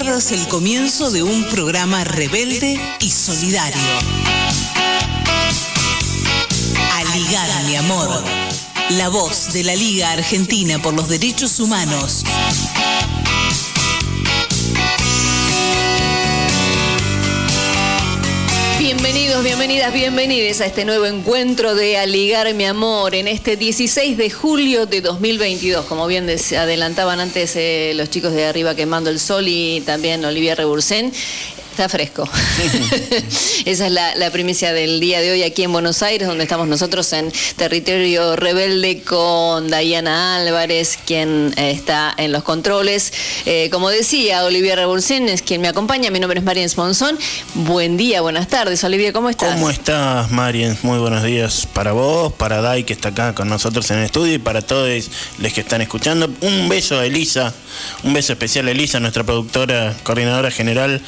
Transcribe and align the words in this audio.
pierdas 0.00 0.30
el 0.30 0.46
comienzo 0.46 1.10
de 1.10 1.24
un 1.24 1.44
programa 1.48 2.04
rebelde 2.04 2.80
y 3.00 3.10
solidario. 3.10 3.80
Aligar, 6.94 7.64
mi 7.64 7.74
amor. 7.74 8.22
La 8.90 9.08
voz 9.08 9.52
de 9.52 9.64
la 9.64 9.74
Liga 9.74 10.12
Argentina 10.12 10.80
por 10.80 10.94
los 10.94 11.08
Derechos 11.08 11.58
Humanos. 11.58 12.22
Bienvenidos, 19.10 19.42
bienvenidas, 19.42 19.92
bienvenidos 19.94 20.60
a 20.60 20.66
este 20.66 20.84
nuevo 20.84 21.06
encuentro 21.06 21.74
de 21.74 21.96
Aligar 21.96 22.52
mi 22.52 22.66
amor 22.66 23.14
en 23.14 23.26
este 23.26 23.56
16 23.56 24.18
de 24.18 24.28
julio 24.28 24.84
de 24.84 25.00
2022. 25.00 25.86
Como 25.86 26.06
bien 26.06 26.28
adelantaban 26.28 27.18
antes 27.18 27.56
eh, 27.56 27.94
los 27.94 28.10
chicos 28.10 28.34
de 28.34 28.44
arriba 28.44 28.74
quemando 28.74 29.08
el 29.08 29.18
sol 29.18 29.48
y 29.48 29.80
también 29.86 30.22
Olivia 30.26 30.54
Rebursen, 30.54 31.10
Está 31.78 31.88
fresco. 31.88 32.28
Esa 33.64 33.86
es 33.86 33.92
la, 33.92 34.30
primicia 34.32 34.72
del 34.72 34.98
día 34.98 35.20
de 35.20 35.30
hoy 35.30 35.44
aquí 35.44 35.62
en 35.62 35.70
Buenos 35.70 36.02
Aires, 36.02 36.26
donde 36.26 36.42
estamos 36.42 36.66
nosotros 36.66 37.12
en 37.12 37.32
territorio 37.54 38.34
rebelde 38.34 39.02
con 39.02 39.70
Dayana 39.70 40.38
Álvarez, 40.38 40.98
quien 41.06 41.54
eh, 41.56 41.70
está 41.70 42.12
en 42.16 42.32
los 42.32 42.42
controles. 42.42 43.12
Eh, 43.46 43.68
como 43.70 43.90
decía, 43.90 44.44
Olivia 44.44 44.74
Rebolsen 44.74 45.28
es 45.28 45.40
quien 45.40 45.60
me 45.60 45.68
acompaña. 45.68 46.10
Mi 46.10 46.18
nombre 46.18 46.40
es 46.40 46.44
Mariens 46.44 46.76
Monzón. 46.76 47.16
Buen 47.54 47.96
día, 47.96 48.22
buenas 48.22 48.48
tardes. 48.48 48.82
Olivia, 48.82 49.12
¿cómo 49.12 49.30
estás? 49.30 49.54
¿Cómo 49.54 49.70
estás, 49.70 50.32
Mariens? 50.32 50.82
Muy 50.82 50.98
buenos 50.98 51.22
días 51.22 51.68
para 51.72 51.92
vos, 51.92 52.32
para 52.32 52.60
Day, 52.60 52.82
que 52.82 52.92
está 52.92 53.10
acá 53.10 53.36
con 53.36 53.48
nosotros 53.48 53.88
en 53.92 53.98
el 53.98 54.06
estudio, 54.06 54.34
y 54.34 54.38
para 54.38 54.62
todos 54.62 55.10
los 55.38 55.52
que 55.52 55.60
están 55.60 55.80
escuchando. 55.80 56.28
Un 56.40 56.68
beso 56.68 56.98
a 56.98 57.06
Elisa, 57.06 57.54
un 58.02 58.14
beso 58.14 58.32
especial 58.32 58.66
a 58.66 58.72
Elisa, 58.72 58.98
nuestra 58.98 59.22
productora, 59.22 59.94
coordinadora 60.02 60.50
general, 60.50 61.00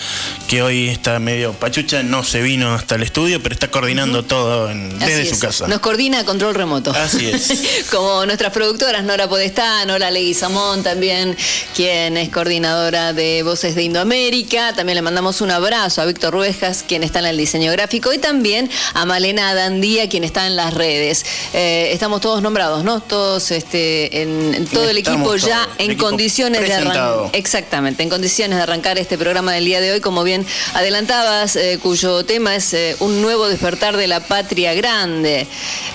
que 0.46 0.59
hoy 0.62 0.88
está 0.88 1.18
medio 1.18 1.52
pachucha, 1.52 2.02
no 2.02 2.24
se 2.24 2.42
vino 2.42 2.74
hasta 2.74 2.94
el 2.94 3.02
estudio, 3.02 3.42
pero 3.42 3.54
está 3.54 3.70
coordinando 3.70 4.24
todo 4.24 4.68
desde 4.68 5.26
su 5.26 5.38
casa. 5.38 5.68
Nos 5.68 5.80
coordina 5.80 6.20
a 6.20 6.24
control 6.24 6.54
remoto. 6.54 6.92
Así 6.92 7.28
es. 7.28 7.86
Como 7.90 8.26
nuestras 8.26 8.52
productoras, 8.52 9.04
Nora 9.04 9.28
Podestá, 9.28 9.84
Nora 9.86 10.10
Leguizamón 10.10 10.82
también, 10.82 11.36
quien 11.74 12.16
es 12.16 12.28
coordinadora 12.30 13.12
de 13.12 13.42
Voces 13.42 13.74
de 13.74 13.82
Indoamérica. 13.82 14.74
También 14.74 14.96
le 14.96 15.02
mandamos 15.02 15.40
un 15.40 15.50
abrazo 15.50 16.02
a 16.02 16.06
Víctor 16.06 16.32
Ruejas, 16.32 16.84
quien 16.86 17.02
está 17.02 17.20
en 17.20 17.26
el 17.26 17.36
diseño 17.36 17.72
gráfico, 17.72 18.12
y 18.12 18.18
también 18.18 18.70
a 18.94 19.04
Malena 19.04 19.54
Dandía, 19.54 20.08
quien 20.08 20.24
está 20.24 20.46
en 20.46 20.56
las 20.56 20.74
redes. 20.74 21.24
Eh, 21.52 21.90
estamos 21.92 22.20
todos 22.20 22.42
nombrados, 22.42 22.84
¿no? 22.84 23.00
Todos 23.00 23.50
este, 23.50 24.22
en, 24.22 24.66
todo 24.66 24.88
el 24.88 24.98
equipo 24.98 25.36
ya 25.36 25.68
en 25.78 25.96
condiciones 25.96 26.60
de 26.60 26.74
arrancar. 26.74 27.30
Exactamente, 27.32 28.02
en 28.02 28.08
condiciones 28.08 28.56
de 28.56 28.62
arrancar 28.62 28.98
este 28.98 29.18
programa 29.18 29.52
del 29.52 29.64
día 29.64 29.80
de 29.80 29.92
hoy, 29.92 30.00
como 30.00 30.22
bien 30.22 30.46
adelantabas, 30.74 31.56
eh, 31.56 31.78
cuyo 31.82 32.24
tema 32.24 32.56
es 32.56 32.72
eh, 32.74 32.96
un 33.00 33.22
nuevo 33.22 33.48
despertar 33.48 33.96
de 33.96 34.06
la 34.06 34.20
patria 34.20 34.74
grande. 34.74 35.46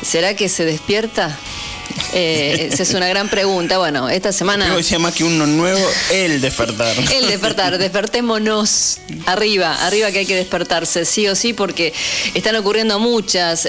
¿Será 0.02 0.36
que 0.36 0.50
se 0.50 0.66
despierta? 0.66 1.38
Eh, 2.14 2.70
esa 2.72 2.84
es 2.84 2.94
una 2.94 3.08
gran 3.08 3.30
pregunta. 3.30 3.78
Bueno, 3.78 4.10
esta 4.10 4.32
semana. 4.32 4.68
Yo 4.68 4.78
decía 4.78 5.00
más 5.00 5.14
que 5.14 5.24
uno 5.24 5.46
nuevo, 5.46 5.86
el 6.12 6.42
despertar. 6.42 6.96
El 7.14 7.28
despertar, 7.28 7.78
despertémonos 7.78 9.00
arriba, 9.26 9.86
arriba 9.86 10.12
que 10.12 10.20
hay 10.20 10.26
que 10.26 10.36
despertarse, 10.36 11.06
sí 11.06 11.28
o 11.28 11.36
sí, 11.36 11.54
porque 11.54 11.94
están 12.34 12.56
ocurriendo 12.56 13.00
muchas 13.00 13.68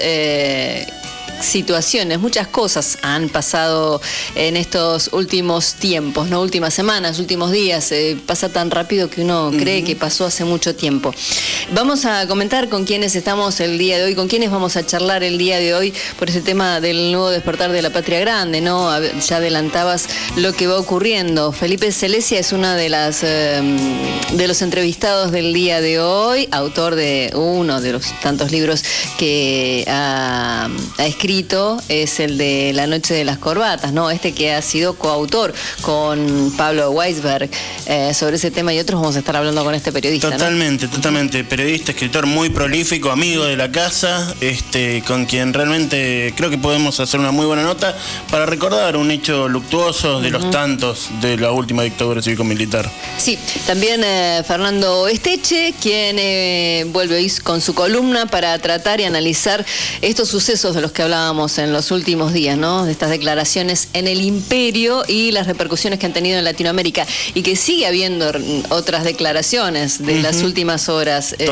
situaciones, 1.41 2.19
muchas 2.19 2.47
cosas 2.47 2.97
han 3.01 3.29
pasado 3.29 4.01
en 4.35 4.57
estos 4.57 5.09
últimos 5.13 5.75
tiempos, 5.75 6.29
¿no? 6.29 6.41
Últimas 6.41 6.73
semanas, 6.73 7.19
últimos 7.19 7.51
días. 7.51 7.91
Eh, 7.91 8.17
pasa 8.25 8.49
tan 8.49 8.71
rápido 8.71 9.09
que 9.09 9.21
uno 9.21 9.51
cree 9.57 9.83
que 9.83 9.95
pasó 9.95 10.25
hace 10.25 10.45
mucho 10.45 10.75
tiempo. 10.75 11.13
Vamos 11.73 12.05
a 12.05 12.27
comentar 12.27 12.69
con 12.69 12.85
quienes 12.85 13.15
estamos 13.15 13.59
el 13.59 13.77
día 13.77 13.97
de 13.97 14.05
hoy, 14.05 14.15
con 14.15 14.27
quienes 14.27 14.51
vamos 14.51 14.75
a 14.77 14.85
charlar 14.85 15.23
el 15.23 15.37
día 15.37 15.59
de 15.59 15.73
hoy 15.73 15.93
por 16.17 16.29
ese 16.29 16.41
tema 16.41 16.81
del 16.81 17.11
nuevo 17.11 17.29
despertar 17.29 17.71
de 17.71 17.81
la 17.81 17.91
patria 17.91 18.19
grande, 18.19 18.61
¿no? 18.61 18.89
Ya 19.19 19.37
adelantabas 19.37 20.07
lo 20.35 20.53
que 20.53 20.67
va 20.67 20.77
ocurriendo. 20.79 21.51
Felipe 21.51 21.91
Celesia 21.91 22.39
es 22.39 22.51
una 22.51 22.75
de 22.75 22.89
las 22.89 23.23
eh, 23.23 23.61
de 24.33 24.47
los 24.47 24.61
entrevistados 24.61 25.31
del 25.31 25.53
día 25.53 25.81
de 25.81 25.99
hoy, 25.99 26.47
autor 26.51 26.95
de 26.95 27.31
uno 27.35 27.81
de 27.81 27.93
los 27.93 28.19
tantos 28.21 28.51
libros 28.51 28.83
que 29.17 29.85
ha 29.87 30.69
escrito 30.99 31.26
es 31.89 32.21
el 32.21 32.37
de 32.37 32.71
La 32.73 32.87
Noche 32.87 33.13
de 33.13 33.25
las 33.25 33.37
Corbatas, 33.37 33.91
¿no? 33.91 34.09
Este 34.09 34.31
que 34.31 34.53
ha 34.53 34.61
sido 34.61 34.95
coautor 34.95 35.53
con 35.81 36.53
Pablo 36.55 36.91
Weisberg 36.91 37.49
eh, 37.85 38.13
sobre 38.13 38.37
ese 38.37 38.49
tema 38.49 38.73
y 38.73 38.79
otros 38.79 39.01
vamos 39.01 39.17
a 39.17 39.19
estar 39.19 39.35
hablando 39.35 39.61
con 39.65 39.75
este 39.75 39.91
periodista. 39.91 40.31
Totalmente, 40.31 40.87
totalmente. 40.87 41.43
Periodista, 41.43 41.91
escritor 41.91 42.27
muy 42.27 42.49
prolífico, 42.49 43.11
amigo 43.11 43.43
de 43.43 43.57
la 43.57 43.69
casa, 43.69 44.33
este, 44.39 45.03
con 45.05 45.25
quien 45.25 45.53
realmente 45.53 46.33
creo 46.37 46.49
que 46.49 46.57
podemos 46.57 46.97
hacer 47.01 47.19
una 47.19 47.31
muy 47.31 47.45
buena 47.45 47.63
nota 47.63 47.97
para 48.31 48.45
recordar 48.45 48.95
un 48.95 49.11
hecho 49.11 49.49
luctuoso 49.49 50.21
de 50.21 50.29
los 50.29 50.49
tantos 50.49 51.09
de 51.19 51.35
la 51.35 51.51
última 51.51 51.83
dictadura 51.83 52.21
cívico-militar. 52.21 52.89
Sí, 53.17 53.37
también 53.65 54.01
eh, 54.01 54.43
Fernando 54.47 55.09
Esteche, 55.09 55.73
quien 55.81 56.15
eh, 56.19 56.85
vuelve 56.87 57.17
con 57.43 57.59
su 57.59 57.73
columna 57.73 58.27
para 58.27 58.57
tratar 58.59 59.01
y 59.01 59.03
analizar 59.03 59.65
estos 60.01 60.29
sucesos 60.29 60.73
de 60.73 60.79
los 60.79 60.93
que 60.93 61.01
hablamos 61.01 61.16
en 61.57 61.73
los 61.73 61.89
últimos 61.91 62.31
días, 62.31 62.57
¿no? 62.57 62.85
De 62.85 62.91
estas 62.91 63.09
declaraciones 63.09 63.89
en 63.93 64.07
el 64.07 64.21
imperio 64.21 65.03
y 65.07 65.31
las 65.31 65.47
repercusiones 65.47 65.97
que 65.97 66.05
han 66.05 66.13
tenido 66.13 66.37
en 66.37 66.45
Latinoamérica 66.45 67.07
y 67.33 67.41
que 67.41 67.55
sigue 67.55 67.87
habiendo 67.87 68.31
otras 68.69 69.03
declaraciones 69.03 70.05
de 70.05 70.21
las 70.21 70.43
últimas 70.43 70.89
horas 70.89 71.35
eh, 71.39 71.49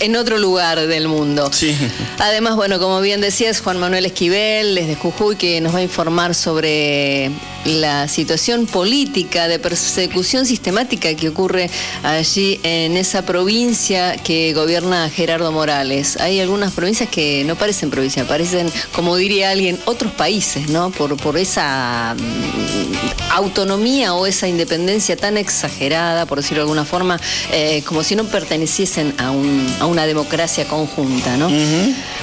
en, 0.00 0.16
otro 0.16 0.38
lugar 0.38 0.86
del 0.86 1.06
mundo. 1.06 1.50
Sí. 1.52 1.76
Además, 2.18 2.56
bueno, 2.56 2.80
como 2.80 3.00
bien 3.00 3.20
decías, 3.20 3.60
Juan 3.60 3.78
Manuel 3.78 4.06
Esquivel 4.06 4.74
desde 4.74 4.96
Jujuy 4.96 5.36
que 5.36 5.60
nos 5.60 5.72
va 5.74 5.78
a 5.78 5.82
informar 5.82 6.34
sobre 6.34 7.30
la 7.64 8.08
situación 8.08 8.66
política 8.66 9.48
de 9.48 9.58
persecución 9.58 10.46
sistemática 10.46 11.14
que 11.14 11.28
ocurre 11.28 11.68
allí 12.02 12.60
en 12.62 12.96
esa 12.96 13.22
provincia 13.22 14.16
que 14.16 14.52
gobierna 14.54 15.10
Gerardo 15.10 15.50
Morales. 15.52 16.16
Hay 16.18 16.40
algunas 16.40 16.72
provincias 16.72 17.08
que 17.08 17.44
no 17.44 17.56
parecen 17.56 17.90
provincias, 17.90 18.26
parecen 18.26 18.70
como 18.96 19.14
diría 19.16 19.50
alguien, 19.50 19.78
otros 19.84 20.10
países, 20.12 20.70
¿no? 20.70 20.90
Por, 20.90 21.18
por 21.18 21.36
esa 21.36 22.16
mm, 22.18 23.30
autonomía 23.32 24.14
o 24.14 24.26
esa 24.26 24.48
independencia 24.48 25.18
tan 25.18 25.36
exagerada, 25.36 26.24
por 26.24 26.38
decirlo 26.38 26.62
de 26.62 26.62
alguna 26.62 26.86
forma, 26.86 27.20
eh, 27.52 27.82
como 27.84 28.02
si 28.02 28.16
no 28.16 28.24
perteneciesen 28.24 29.14
a, 29.18 29.32
una 29.32 30.06
democracia 30.06 30.66
conjunta, 30.66 31.36
¿no? 31.36 31.50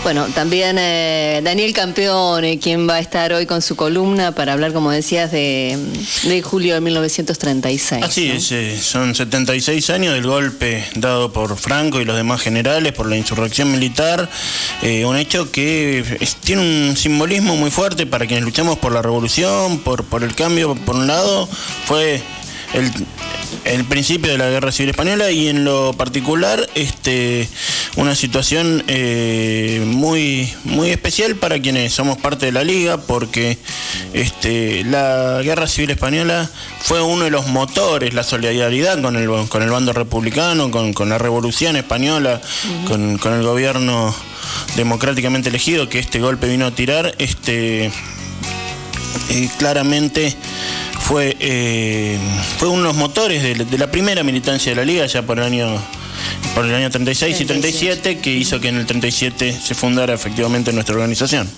Bueno, 0.01 0.25
también 0.33 0.77
eh, 0.79 1.41
Daniel 1.43 1.73
Campeone, 1.73 2.57
quien 2.57 2.89
va 2.89 2.95
a 2.95 2.99
estar 2.99 3.31
hoy 3.33 3.45
con 3.45 3.61
su 3.61 3.75
columna 3.75 4.33
para 4.33 4.53
hablar, 4.53 4.73
como 4.73 4.89
decías, 4.89 5.31
de, 5.31 5.77
julio 6.43 6.73
de 6.73 6.81
1936. 6.81 8.03
Así 8.03 8.31
es, 8.31 8.51
eh, 8.51 8.79
son 8.81 9.13
76 9.13 9.91
años 9.91 10.15
del 10.15 10.25
golpe 10.25 10.83
dado 10.95 11.31
por 11.31 11.55
Franco 11.55 12.01
y 12.01 12.05
los 12.05 12.17
demás 12.17 12.41
generales 12.41 12.93
por 12.93 13.07
la 13.07 13.15
insurrección 13.15 13.71
militar, 13.71 14.27
un 14.81 15.17
hecho 15.17 15.51
que 15.51 16.03
tiene 16.43 16.62
un 16.63 16.95
simbolismo 16.97 17.55
muy 17.55 17.71
fuerte 17.71 18.05
para 18.05 18.25
quienes 18.25 18.45
luchamos 18.45 18.77
por 18.79 18.91
la 18.91 19.01
revolución, 19.01 19.79
por, 19.79 20.03
por 20.03 20.23
el 20.23 20.33
cambio, 20.35 20.75
por 20.75 20.95
un 20.95 21.07
lado, 21.07 21.47
fue 21.85 22.21
el, 22.73 22.91
el 23.65 23.85
principio 23.85 24.31
de 24.31 24.37
la 24.37 24.49
guerra 24.49 24.71
civil 24.71 24.89
española 24.89 25.31
y 25.31 25.47
en 25.47 25.63
lo 25.63 25.93
particular 25.93 26.67
este 26.75 27.47
una 27.95 28.15
situación 28.15 28.83
eh, 28.87 29.83
muy 29.85 30.51
muy 30.63 30.89
especial 30.89 31.35
para 31.35 31.59
quienes 31.59 31.93
somos 31.93 32.17
parte 32.17 32.47
de 32.47 32.51
la 32.51 32.63
liga 32.63 32.97
porque 32.97 33.57
este 34.13 34.83
la 34.85 35.41
guerra 35.43 35.67
civil 35.67 35.91
española 35.91 36.49
fue 36.79 37.01
uno 37.01 37.25
de 37.25 37.31
los 37.31 37.47
motores 37.47 38.13
la 38.13 38.23
solidaridad 38.23 39.01
con 39.01 39.15
el 39.15 39.29
con 39.47 39.61
el 39.61 39.69
bando 39.69 39.93
republicano 39.93 40.71
con, 40.71 40.93
con 40.93 41.09
la 41.09 41.17
revolución 41.17 41.75
española 41.75 42.41
con, 42.87 43.17
con 43.17 43.33
el 43.33 43.43
gobierno 43.43 44.13
democráticamente 44.75 45.49
elegido 45.49 45.89
que 45.89 45.99
este 45.99 46.19
golpe 46.19 46.47
vino 46.47 46.65
a 46.65 46.71
tirar, 46.71 47.15
este 47.19 47.91
eh, 49.29 49.49
claramente 49.57 50.35
fue, 50.99 51.35
eh, 51.39 52.17
fue 52.57 52.69
uno 52.69 52.83
de 52.83 52.87
los 52.89 52.95
motores 52.95 53.43
de, 53.43 53.77
la 53.77 53.91
primera 53.91 54.23
militancia 54.23 54.71
de 54.71 54.75
la 54.75 54.85
liga, 54.85 55.05
ya 55.05 55.21
por 55.23 55.39
el 55.39 55.45
año 55.45 55.81
por 56.55 56.65
el 56.65 56.73
año 56.73 56.89
36 56.89 57.41
y 57.41 57.45
37, 57.45 58.19
que 58.19 58.31
hizo 58.31 58.59
que 58.59 58.69
en 58.69 58.77
el 58.77 58.85
37 58.85 59.59
se 59.59 59.75
fundara 59.75 60.13
efectivamente 60.13 60.71
nuestra 60.71 60.95
organización. 60.95 61.49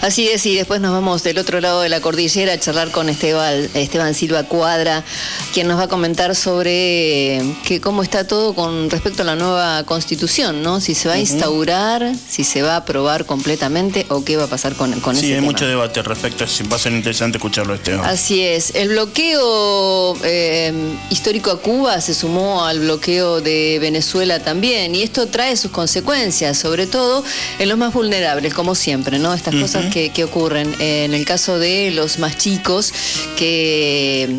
Así 0.00 0.28
es, 0.28 0.46
y 0.46 0.54
después 0.54 0.80
nos 0.80 0.92
vamos 0.92 1.22
del 1.22 1.38
otro 1.38 1.60
lado 1.60 1.80
de 1.82 1.88
la 1.88 2.00
cordillera 2.00 2.54
a 2.54 2.58
charlar 2.58 2.90
con 2.90 3.08
Esteban, 3.08 3.68
Esteban 3.74 4.14
Silva 4.14 4.44
Cuadra, 4.44 5.04
quien 5.52 5.68
nos 5.68 5.78
va 5.78 5.84
a 5.84 5.88
comentar 5.88 6.34
sobre 6.34 7.36
eh, 7.36 7.54
que 7.66 7.80
cómo 7.80 8.02
está 8.02 8.26
todo 8.26 8.54
con 8.54 8.90
respecto 8.90 9.22
a 9.22 9.24
la 9.24 9.36
nueva 9.36 9.84
constitución, 9.84 10.62
¿no? 10.62 10.80
Si 10.80 10.94
se 10.94 11.08
va 11.08 11.14
a 11.14 11.18
instaurar, 11.18 12.14
si 12.28 12.44
se 12.44 12.62
va 12.62 12.74
a 12.74 12.76
aprobar 12.76 13.26
completamente 13.26 14.06
o 14.08 14.24
qué 14.24 14.36
va 14.36 14.44
a 14.44 14.46
pasar 14.46 14.74
con, 14.74 14.98
con 15.00 15.14
sí, 15.14 15.26
ese 15.26 15.34
hay 15.36 15.40
mucho 15.40 15.66
debate 15.66 16.00
al 16.00 16.06
respecto, 16.06 16.44
va 16.72 16.76
a 16.76 16.78
ser 16.78 16.92
interesante 16.92 17.38
escucharlo, 17.38 17.74
Esteban. 17.74 18.04
Así 18.04 18.42
es, 18.42 18.74
el 18.74 18.88
bloqueo 18.88 20.16
eh, 20.24 20.72
histórico 21.10 21.50
a 21.50 21.60
Cuba 21.60 22.00
se 22.00 22.14
sumó 22.14 22.64
al 22.64 22.80
bloqueo 22.80 23.40
de 23.40 23.78
Venezuela 23.80 24.40
también, 24.40 24.94
y 24.94 25.02
esto 25.02 25.26
trae 25.26 25.56
sus 25.56 25.70
consecuencias, 25.70 26.58
sobre 26.58 26.86
todo 26.86 27.24
en 27.58 27.68
los 27.68 27.78
más 27.78 27.92
vulnerables, 27.92 28.54
como 28.54 28.74
siempre, 28.74 29.18
¿no? 29.18 29.33
Estas 29.34 29.54
cosas 29.54 29.92
que, 29.92 30.10
que 30.10 30.24
ocurren. 30.24 30.74
En 30.78 31.14
el 31.14 31.24
caso 31.24 31.58
de 31.58 31.90
los 31.90 32.18
más 32.18 32.36
chicos, 32.36 32.92
que 33.36 34.38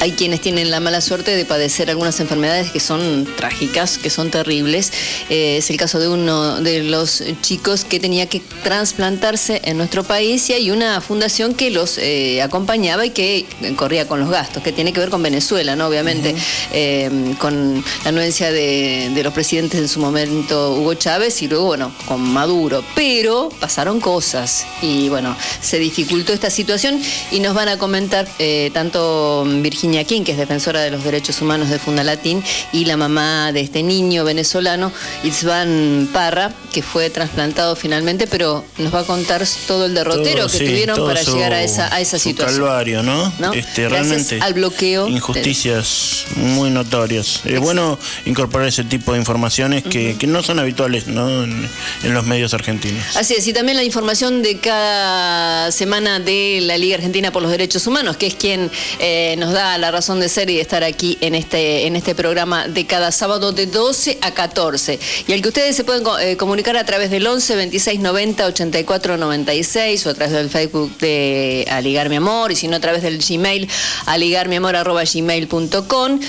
hay 0.00 0.12
quienes 0.12 0.40
tienen 0.40 0.70
la 0.70 0.80
mala 0.80 1.02
suerte 1.02 1.36
de 1.36 1.44
padecer 1.44 1.90
algunas 1.90 2.18
enfermedades 2.20 2.70
que 2.70 2.80
son 2.80 3.28
trágicas, 3.36 3.98
que 3.98 4.08
son 4.08 4.30
terribles. 4.30 4.92
Eh, 5.28 5.58
es 5.58 5.68
el 5.68 5.76
caso 5.76 5.98
de 6.00 6.08
uno 6.08 6.60
de 6.62 6.82
los 6.82 7.22
chicos 7.42 7.84
que 7.84 8.00
tenía 8.00 8.26
que 8.26 8.40
trasplantarse 8.62 9.60
en 9.64 9.76
nuestro 9.76 10.02
país 10.02 10.48
y 10.48 10.54
hay 10.54 10.70
una 10.70 11.02
fundación 11.02 11.54
que 11.54 11.70
los 11.70 11.98
eh, 11.98 12.40
acompañaba 12.40 13.04
y 13.04 13.10
que 13.10 13.44
corría 13.76 14.08
con 14.08 14.20
los 14.20 14.30
gastos, 14.30 14.62
que 14.62 14.72
tiene 14.72 14.94
que 14.94 15.00
ver 15.00 15.10
con 15.10 15.22
Venezuela, 15.22 15.76
¿no? 15.76 15.88
Obviamente, 15.88 16.34
eh, 16.72 17.34
con 17.38 17.84
la 18.04 18.08
anuencia 18.08 18.50
de, 18.50 19.10
de 19.14 19.22
los 19.22 19.34
presidentes 19.34 19.80
en 19.80 19.88
su 19.88 20.00
momento 20.00 20.76
Hugo 20.76 20.94
Chávez 20.94 21.42
y 21.42 21.48
luego, 21.48 21.66
bueno, 21.66 21.92
con 22.06 22.22
Maduro. 22.22 22.82
Pero 22.94 23.50
pasaron 23.60 24.00
cosas 24.00 24.64
y, 24.80 25.10
bueno, 25.10 25.36
se 25.60 25.78
dificultó 25.78 26.32
esta 26.32 26.48
situación 26.48 27.02
y 27.30 27.40
nos 27.40 27.54
van 27.54 27.68
a 27.68 27.76
comentar 27.76 28.26
tanto 28.72 29.44
Virginia 29.46 29.89
King, 30.04 30.22
que 30.24 30.32
es 30.32 30.38
defensora 30.38 30.80
de 30.80 30.90
los 30.90 31.04
derechos 31.04 31.40
humanos 31.42 31.68
de 31.70 31.78
Fundalatín, 31.78 32.42
y 32.72 32.84
la 32.84 32.96
mamá 32.96 33.52
de 33.52 33.60
este 33.60 33.82
niño 33.82 34.24
venezolano, 34.24 34.92
Itzvan 35.24 36.08
Parra, 36.12 36.52
que 36.72 36.82
fue 36.82 37.10
trasplantado 37.10 37.74
finalmente, 37.76 38.26
pero 38.26 38.64
nos 38.78 38.94
va 38.94 39.00
a 39.00 39.04
contar 39.04 39.44
todo 39.66 39.86
el 39.86 39.94
derrotero 39.94 40.46
Todo, 40.46 40.52
que 40.52 40.58
sí, 40.58 40.64
tuvieron 40.66 41.06
para 41.06 41.22
su- 41.24 41.34
llegar 41.34 41.52
a 41.52 41.62
esa, 41.62 41.92
a 41.94 42.00
esa 42.00 42.18
su 42.18 42.28
situación. 42.28 42.58
calvario, 42.60 43.02
¿no? 43.02 43.32
¿No? 43.38 43.52
Este, 43.52 43.88
realmente 43.88 44.38
al 44.40 44.54
bloqueo 44.54 45.06
de- 45.06 45.12
Injusticias 45.12 46.24
muy 46.36 46.70
notorias. 46.70 47.40
Es 47.44 47.60
bueno 47.60 47.98
incorporar 48.26 48.68
ese 48.68 48.84
tipo 48.84 49.12
de 49.12 49.18
informaciones 49.18 49.82
que, 49.82 50.16
que 50.18 50.26
no 50.26 50.42
son 50.42 50.58
habituales 50.58 51.06
¿no? 51.06 51.44
En, 51.44 51.68
en 52.04 52.14
los 52.14 52.24
medios 52.24 52.54
argentinos. 52.54 53.16
Así 53.16 53.34
es, 53.34 53.46
y 53.46 53.52
también 53.52 53.76
la 53.76 53.84
información 53.84 54.42
de 54.42 54.58
cada 54.58 55.72
semana 55.72 56.20
de 56.20 56.60
la 56.62 56.76
Liga 56.78 56.96
Argentina 56.96 57.32
por 57.32 57.42
los 57.42 57.50
Derechos 57.50 57.86
Humanos, 57.86 58.16
que 58.16 58.26
es 58.26 58.34
quien 58.34 58.70
eh, 58.98 59.34
nos 59.38 59.52
da 59.52 59.78
la 59.80 59.90
razón 59.90 60.20
de 60.20 60.28
ser 60.28 60.50
y 60.50 60.56
de 60.56 60.60
estar 60.60 60.84
aquí 60.84 61.18
en 61.20 61.34
este, 61.34 61.86
este 61.86 62.14
programa 62.14 62.68
de 62.68 62.86
cada 62.86 63.12
sábado 63.12 63.52
de 63.52 63.66
12 63.66 64.18
a 64.20 64.32
14. 64.32 64.98
Y 65.26 65.32
al 65.32 65.42
que 65.42 65.48
ustedes 65.48 65.76
se 65.76 65.84
pueden 65.84 66.04
eh, 66.20 66.36
comunicar 66.36 66.76
a 66.76 66.84
través 66.84 67.10
del 67.10 67.26
11 67.26 67.56
26 67.56 68.00
90 68.00 68.46
84 68.46 69.16
96 69.16 70.06
o 70.06 70.10
a 70.10 70.14
través 70.14 70.32
del 70.32 70.50
Facebook 70.50 70.96
de 70.98 71.66
Aligar 71.70 72.08
Mi 72.08 72.16
Amor, 72.16 72.52
y 72.52 72.56
si 72.56 72.68
no 72.68 72.76
a 72.76 72.80
través 72.80 73.02
del 73.02 73.18
Gmail, 73.18 73.68
aligarmiamor 74.06 74.76
arroba 74.76 75.02
gmail.com 75.04 76.20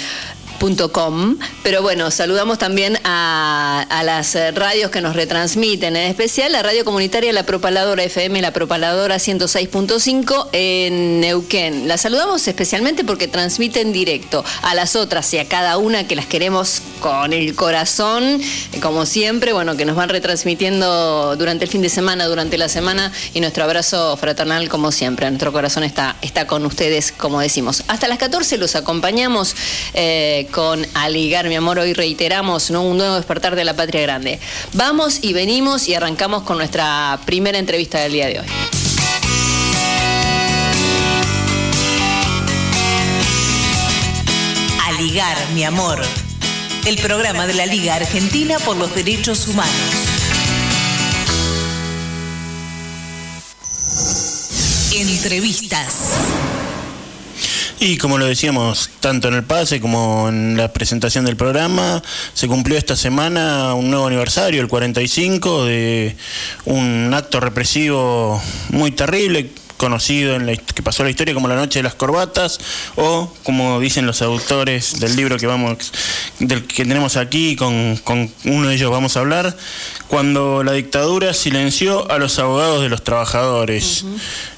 Pero 1.64 1.82
bueno, 1.82 2.12
saludamos 2.12 2.60
también 2.60 3.00
a, 3.04 4.04
las 4.06 4.36
eh, 4.36 4.52
radios 4.52 4.92
que 4.92 5.02
nos 5.02 5.16
retransmiten, 5.16 5.96
en 5.96 6.08
especial 6.08 6.52
la 6.52 6.62
radio 6.62 6.86
comunitaria 6.86 7.34
La 7.34 7.48
Propaladora 7.48 8.04
FM, 8.04 8.42
La 8.44 8.54
Propaladora 8.54 9.16
106.5 9.16 10.50
en 10.52 11.20
Neuquén. 11.20 11.88
La 11.88 11.98
saludamos 11.98 12.48
especialmente 12.48 13.04
porque 13.04 13.28
transmiten 13.28 13.92
directo 13.92 14.46
a 14.62 14.76
las 14.76 14.96
otras 14.96 15.34
y 15.34 15.40
a 15.40 15.48
cada 15.48 15.78
una 15.78 16.08
que 16.08 16.16
las 16.16 16.28
queremos 16.28 16.84
con 17.00 17.34
el 17.34 17.56
corazón, 17.56 18.40
como 18.84 19.08
siempre, 19.08 19.54
bueno, 19.54 19.76
que 19.76 19.86
nos 19.86 19.96
van 19.96 20.10
retransmitiendo 20.10 21.38
durante 21.38 21.66
el 21.66 21.72
fin 21.72 21.82
de 21.82 21.90
semana, 21.90 22.28
durante 22.28 22.60
la 22.60 22.70
semana 22.70 23.12
y 23.34 23.40
nuestro 23.40 23.64
abrazo 23.64 24.16
fraternal 24.16 24.70
como 24.70 24.92
siempre. 24.92 25.28
Nuestro 25.28 25.52
corazón 25.52 25.84
está, 25.84 26.18
está 26.22 26.46
con 26.46 26.68
ustedes, 26.68 27.12
como 27.12 27.40
decimos. 27.40 27.84
Hasta 27.88 28.08
las 28.08 28.20
14 28.20 28.58
los 28.58 28.76
acompañamos 28.76 29.56
eh, 29.96 30.48
con 30.52 30.86
Aligar, 30.94 31.48
mi 31.48 31.56
amor. 31.56 31.80
Hoy 31.80 31.94
reiteramos 31.94 32.70
¿no? 32.70 32.84
un 32.84 32.98
nuevo 32.98 33.16
despertar 33.16 33.56
de 33.56 33.64
la 33.64 33.76
patria 33.76 34.02
grande. 34.02 34.40
Vamos 34.74 35.20
y 35.22 35.34
venimos 35.34 35.88
y 35.88 35.96
arrancamos 35.96 36.44
con 36.44 36.58
nuestra 36.58 37.20
primera 37.26 37.58
entrevista 37.58 38.00
del 38.00 38.12
día 38.12 38.28
de 38.28 38.40
hoy. 38.40 38.46
A 44.86 44.92
ligar, 45.02 45.38
mi 45.54 45.64
amor. 45.64 46.02
El 46.86 46.98
programa 46.98 47.48
de 47.48 47.54
la 47.54 47.66
Liga 47.66 47.96
Argentina 47.96 48.60
por 48.60 48.76
los 48.76 48.94
Derechos 48.94 49.48
Humanos. 49.48 49.72
Entrevistas. 54.94 56.61
Y 57.84 57.98
como 57.98 58.20
lo 58.20 58.28
decíamos, 58.28 58.92
tanto 59.00 59.28
en 59.28 59.34
el 59.34 59.44
pase 59.44 59.82
como 59.82 60.30
en 60.30 60.56
la 60.56 60.72
presentación 60.72 61.26
del 61.26 61.36
programa, 61.36 62.04
se 62.36 62.48
cumplió 62.48 62.78
esta 62.78 62.96
semana 62.96 63.74
un 63.74 63.90
nuevo 63.90 64.06
aniversario, 64.06 64.62
el 64.62 64.68
45, 64.68 65.66
de 65.66 66.16
un 66.66 67.12
acto 67.12 67.40
represivo 67.40 68.40
muy 68.70 68.92
terrible, 68.92 69.50
conocido 69.82 70.36
en 70.36 70.46
la, 70.46 70.56
que 70.56 70.84
pasó 70.84 71.04
la 71.04 71.10
historia 71.10 71.34
como 71.34 71.48
la 71.48 71.56
noche 71.56 71.80
de 71.80 71.84
las 71.84 71.96
corbatas, 71.96 72.60
o 72.98 73.34
como 73.42 73.80
dicen 73.80 74.06
los 74.06 74.22
autores 74.22 75.00
del 75.00 75.16
libro 75.16 75.40
que 75.40 75.48
vamos, 75.48 75.92
del 76.38 76.66
que 76.66 76.86
tenemos 76.86 77.18
aquí, 77.18 77.56
con, 77.56 77.98
con 78.04 78.32
uno 78.46 78.68
de 78.68 78.76
ellos 78.76 78.92
vamos 78.92 79.18
a 79.18 79.22
hablar, 79.22 79.58
cuando 80.08 80.64
la 80.64 80.74
dictadura 80.74 81.34
silenció 81.34 82.12
a 82.12 82.20
los 82.20 82.38
abogados 82.38 82.84
de 82.84 82.90
los 82.90 83.04
trabajadores. 83.04 84.06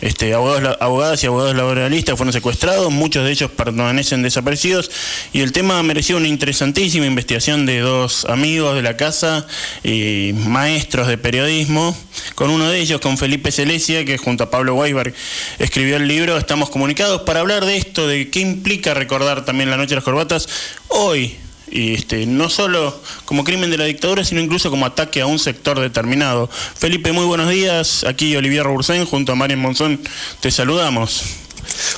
este, 0.02 0.34
abogados, 0.34 0.76
abogadas 0.82 1.24
y 1.24 1.28
abogados 1.28 1.56
laboralistas 1.56 2.18
fueron 2.18 2.34
secuestrados, 2.34 2.92
muchos 2.92 3.24
de 3.24 3.32
ellos 3.32 3.50
permanecen 3.50 4.24
desaparecidos, 4.24 4.92
y 5.32 5.40
el 5.40 5.54
tema 5.54 5.82
mereció 5.84 6.18
una 6.18 6.28
interesantísima 6.28 7.06
investigación 7.06 7.66
de 7.66 7.80
dos 7.80 8.26
amigos 8.26 8.76
de 8.76 8.82
la 8.82 8.98
casa, 8.98 9.48
y 9.86 10.34
maestros 10.34 11.08
de 11.08 11.18
periodismo, 11.18 11.96
con 12.36 12.50
uno 12.50 12.68
de 12.70 12.82
ellos, 12.82 13.00
con 13.00 13.18
Felipe 13.18 13.54
Celesia, 13.54 14.04
que 14.04 14.18
junto 14.18 14.44
a 14.44 14.52
Pablo 14.52 14.76
Weisberg 14.76 15.13
escribió 15.60 15.98
el 15.98 16.08
libro. 16.08 16.38
Estamos 16.38 16.70
comunicados 16.70 17.22
para 17.22 17.40
hablar 17.40 17.66
de 17.66 17.78
esto, 17.78 18.08
de 18.08 18.30
qué 18.30 18.40
implica 18.40 18.94
recordar 18.94 19.46
también 19.46 19.70
la 19.70 19.78
noche 19.78 19.90
de 19.90 19.96
las 19.96 20.04
corbatas 20.04 20.48
hoy. 20.90 21.38
Y 21.70 21.96
este, 21.96 22.28
no 22.28 22.50
solo 22.50 23.02
como 23.26 23.44
crimen 23.44 23.72
de 23.72 23.78
la 23.78 23.86
dictadura, 23.86 24.24
sino 24.24 24.40
incluso 24.42 24.70
como 24.70 24.86
ataque 24.86 25.22
a 25.22 25.26
un 25.26 25.40
sector 25.40 25.80
determinado. 25.80 26.48
Felipe, 26.48 27.12
muy 27.12 27.26
buenos 27.26 27.50
días. 27.50 28.04
Aquí 28.04 28.36
Olivier 28.36 28.64
Roursen 28.64 29.06
junto 29.06 29.32
a 29.32 29.36
Marian 29.36 29.60
Monzón. 29.60 30.00
Te 30.40 30.52
saludamos. 30.52 31.24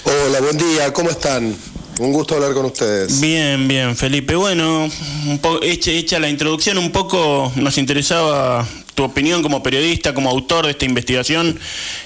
Hola, 0.04 0.40
buen 0.40 0.58
día, 0.58 0.94
¿cómo 0.94 1.10
están? 1.10 1.56
Un 2.00 2.12
gusto 2.12 2.36
hablar 2.36 2.54
con 2.54 2.66
ustedes. 2.66 3.22
Bien, 3.22 3.68
bien, 3.68 3.96
Felipe. 3.96 4.36
Bueno, 4.36 4.90
un 5.26 5.40
hecha 5.62 6.20
la 6.20 6.30
introducción, 6.30 6.78
un 6.78 6.92
poco 6.92 7.52
nos 7.56 7.78
interesaba 7.78 8.68
tu 8.96 9.04
opinión 9.04 9.44
como 9.44 9.62
periodista, 9.62 10.14
como 10.14 10.30
autor 10.30 10.66
de 10.66 10.72
esta 10.72 10.86
investigación. 10.86 11.60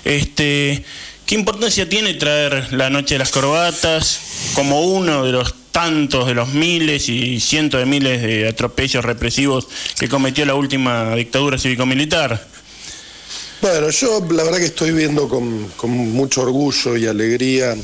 Este, 0.03 0.83
¿Qué 1.25 1.35
importancia 1.35 1.87
tiene 1.87 2.15
traer 2.15 2.73
la 2.73 2.89
Noche 2.89 3.15
de 3.15 3.19
las 3.19 3.29
Corbatas 3.29 4.19
como 4.55 4.81
uno 4.81 5.23
de 5.23 5.31
los 5.31 5.53
tantos, 5.71 6.27
de 6.27 6.33
los 6.33 6.49
miles 6.49 7.07
y 7.07 7.39
cientos 7.39 7.79
de 7.79 7.85
miles 7.85 8.21
de 8.21 8.47
atropellos 8.47 9.05
represivos 9.05 9.67
que 9.97 10.09
cometió 10.09 10.43
la 10.45 10.55
última 10.55 11.15
dictadura 11.15 11.59
cívico-militar? 11.59 12.47
Bueno, 13.61 13.89
yo 13.91 14.25
la 14.31 14.43
verdad 14.43 14.57
que 14.57 14.65
estoy 14.65 14.91
viendo 14.91 15.29
con, 15.29 15.67
con 15.77 15.91
mucho 15.91 16.41
orgullo 16.41 16.97
y 16.97 17.05
alegría 17.05 17.75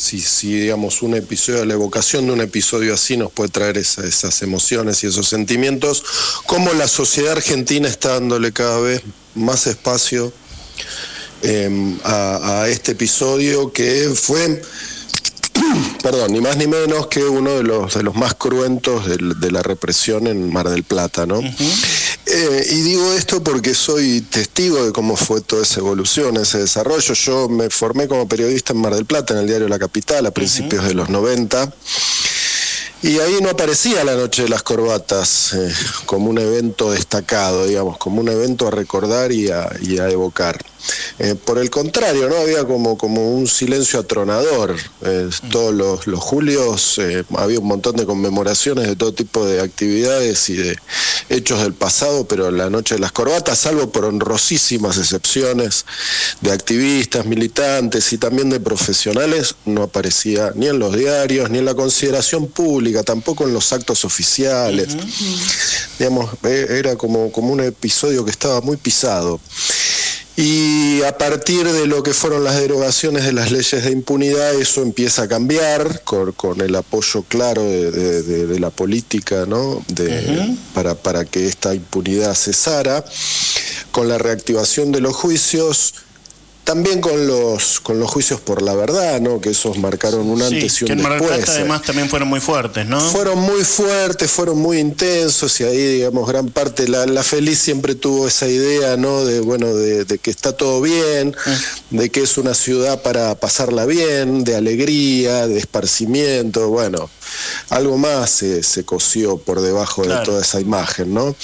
si, 0.00 0.20
si, 0.20 0.54
digamos, 0.54 1.02
un 1.02 1.14
episodio, 1.14 1.64
la 1.64 1.74
evocación 1.74 2.26
de 2.26 2.32
un 2.32 2.40
episodio 2.40 2.94
así 2.94 3.16
nos 3.16 3.30
puede 3.30 3.50
traer 3.50 3.76
esa- 3.78 4.06
esas 4.06 4.40
emociones 4.42 5.04
y 5.04 5.08
esos 5.08 5.28
sentimientos, 5.28 6.02
cómo 6.46 6.72
la 6.72 6.88
sociedad 6.88 7.32
argentina 7.32 7.88
está 7.88 8.14
dándole 8.14 8.52
cada 8.52 8.80
vez 8.80 9.02
más 9.34 9.66
espacio 9.66 10.32
a, 12.04 12.62
a 12.62 12.68
este 12.68 12.92
episodio 12.92 13.72
que 13.72 14.10
fue, 14.14 14.60
perdón, 16.02 16.32
ni 16.32 16.40
más 16.40 16.56
ni 16.56 16.66
menos 16.66 17.06
que 17.06 17.24
uno 17.24 17.50
de 17.56 17.62
los, 17.62 17.94
de 17.94 18.02
los 18.02 18.14
más 18.14 18.34
cruentos 18.34 19.04
de 19.06 19.50
la 19.50 19.62
represión 19.62 20.26
en 20.26 20.52
Mar 20.52 20.68
del 20.68 20.84
Plata, 20.84 21.26
¿no? 21.26 21.40
Eh, 21.40 22.66
y 22.70 22.80
digo 22.82 23.12
esto 23.12 23.42
porque 23.42 23.74
soy 23.74 24.20
testigo 24.20 24.84
de 24.84 24.92
cómo 24.92 25.16
fue 25.16 25.40
toda 25.40 25.62
esa 25.62 25.80
evolución, 25.80 26.36
ese 26.36 26.58
desarrollo. 26.58 27.14
Yo 27.14 27.48
me 27.48 27.70
formé 27.70 28.06
como 28.06 28.28
periodista 28.28 28.72
en 28.72 28.80
Mar 28.80 28.94
del 28.94 29.06
Plata, 29.06 29.34
en 29.34 29.40
el 29.40 29.46
diario 29.46 29.68
La 29.68 29.78
Capital, 29.78 30.26
a 30.26 30.30
principios 30.30 30.84
de 30.86 30.94
los 30.94 31.08
90. 31.08 31.72
Y 33.02 33.18
ahí 33.18 33.38
no 33.40 33.48
aparecía 33.48 34.04
la 34.04 34.14
Noche 34.14 34.42
de 34.42 34.50
las 34.50 34.62
Corbatas 34.62 35.54
eh, 35.54 35.72
como 36.04 36.28
un 36.28 36.38
evento 36.38 36.90
destacado, 36.90 37.66
digamos, 37.66 37.96
como 37.96 38.20
un 38.20 38.28
evento 38.28 38.68
a 38.68 38.70
recordar 38.70 39.32
y 39.32 39.50
a, 39.50 39.70
evocar. 40.10 40.62
Eh, 41.18 41.34
por 41.34 41.58
el 41.58 41.70
contrario, 41.70 42.28
¿no? 42.28 42.36
Había 42.36 42.64
como, 42.64 42.96
como 42.96 43.34
un 43.34 43.46
silencio 43.46 44.00
atronador. 44.00 44.76
Eh, 45.02 45.28
todos 45.50 45.74
los, 45.74 46.06
los 46.06 46.20
julios 46.20 47.00
había 47.36 47.58
un 47.58 47.66
montón 47.66 47.96
de 47.96 48.06
conmemoraciones 48.06 48.86
de 48.86 48.96
todo 48.96 49.12
tipo 49.12 49.46
de 49.46 49.60
actividades 49.60 50.48
y 50.48 50.56
de 50.56 50.76
hechos 51.28 51.62
del 51.62 51.74
pasado, 51.74 52.26
pero 52.26 52.50
la 52.50 52.70
Noche 52.70 52.94
de 52.96 53.00
las 53.00 53.12
Corbatas, 53.12 53.58
salvo 53.58 53.90
por 53.90 54.04
honrosísimas 54.04 54.98
excepciones 54.98 55.84
de 56.40 56.52
activistas, 56.52 57.26
militantes 57.26 58.12
y 58.12 58.18
también 58.18 58.50
de 58.50 58.60
profesionales, 58.60 59.54
no 59.64 59.84
aparecía 59.84 60.52
ni 60.54 60.66
en 60.66 60.78
los 60.78 60.96
diarios, 60.96 61.50
ni 61.50 61.58
en 61.58 61.64
la 61.64 61.74
consideración 61.74 62.48
pública 62.48 63.02
tampoco 63.02 63.44
en 63.44 63.54
los 63.54 63.72
actos 63.72 64.04
oficiales. 64.04 64.88
Digamos, 65.98 66.30
e, 66.44 66.66
era 66.78 66.96
como, 66.96 67.30
como 67.32 67.52
un 67.52 67.60
episodio 67.60 68.24
que 68.24 68.30
estaba 68.30 68.60
muy 68.60 68.76
pisado. 68.76 69.40
Y 70.42 71.02
a 71.02 71.18
partir 71.18 71.70
de 71.70 71.86
lo 71.86 72.02
que 72.02 72.14
fueron 72.14 72.44
las 72.44 72.58
derogaciones 72.58 73.24
de 73.24 73.32
las 73.34 73.52
leyes 73.52 73.84
de 73.84 73.90
impunidad, 73.90 74.54
eso 74.54 74.80
empieza 74.80 75.24
a 75.24 75.28
cambiar 75.28 76.02
con, 76.02 76.60
el 76.62 76.74
apoyo 76.76 77.22
claro 77.24 77.62
de, 77.62 78.58
la 78.58 78.70
política 78.70 79.44
¿no? 79.46 79.84
de, 79.88 80.56
para, 80.72 80.94
para 80.94 81.26
que 81.26 81.46
esta 81.46 81.74
impunidad 81.74 82.34
cesara, 82.34 83.04
con 83.90 84.08
la 84.08 84.16
reactivación 84.16 84.92
de 84.92 85.02
los 85.02 85.14
juicios 85.14 85.92
también 86.70 87.00
con 87.00 87.26
los 87.26 87.80
con 87.80 87.98
los 87.98 88.08
juicios 88.08 88.40
por 88.40 88.62
la 88.62 88.76
verdad, 88.76 89.20
¿no? 89.20 89.40
Que 89.40 89.50
esos 89.50 89.76
marcaron 89.78 90.30
un 90.30 90.40
antes 90.40 90.80
y 90.80 90.84
un 90.84 90.86
que 90.86 90.92
en 90.92 91.02
después. 91.02 91.48
además 91.48 91.82
también 91.82 92.08
fueron 92.08 92.28
muy 92.28 92.38
fuertes, 92.38 92.86
¿no? 92.86 93.00
Fueron 93.00 93.40
muy 93.40 93.64
fuertes, 93.64 94.30
fueron 94.30 94.56
muy 94.56 94.78
intensos 94.78 95.60
y 95.60 95.64
ahí, 95.64 95.94
digamos, 95.94 96.28
gran 96.28 96.46
parte 96.46 96.86
la, 96.86 97.06
la 97.06 97.24
Feliz 97.24 97.58
siempre 97.58 97.96
tuvo 97.96 98.28
esa 98.28 98.46
idea, 98.46 98.96
¿no? 98.96 99.24
De 99.24 99.40
bueno, 99.40 99.74
de, 99.74 100.06
que 100.18 100.30
está 100.30 100.52
todo 100.52 100.80
bien, 100.80 101.34
mm. 101.90 101.96
de 101.96 102.10
que 102.10 102.22
es 102.22 102.38
una 102.38 102.54
ciudad 102.54 103.02
para 103.02 103.34
pasarla 103.34 103.84
bien, 103.84 104.44
de 104.44 104.54
alegría, 104.54 105.48
de 105.48 105.58
esparcimiento, 105.58 106.68
bueno, 106.68 107.10
algo 107.70 107.98
más 107.98 108.30
se, 108.30 108.62
se 108.62 108.84
cosió 108.84 109.38
por 109.38 109.60
debajo 109.60 110.04
de 110.04 110.24
toda 110.24 110.42
esa 110.42 110.60
imagen, 110.60 111.14
¿no? 111.14 111.34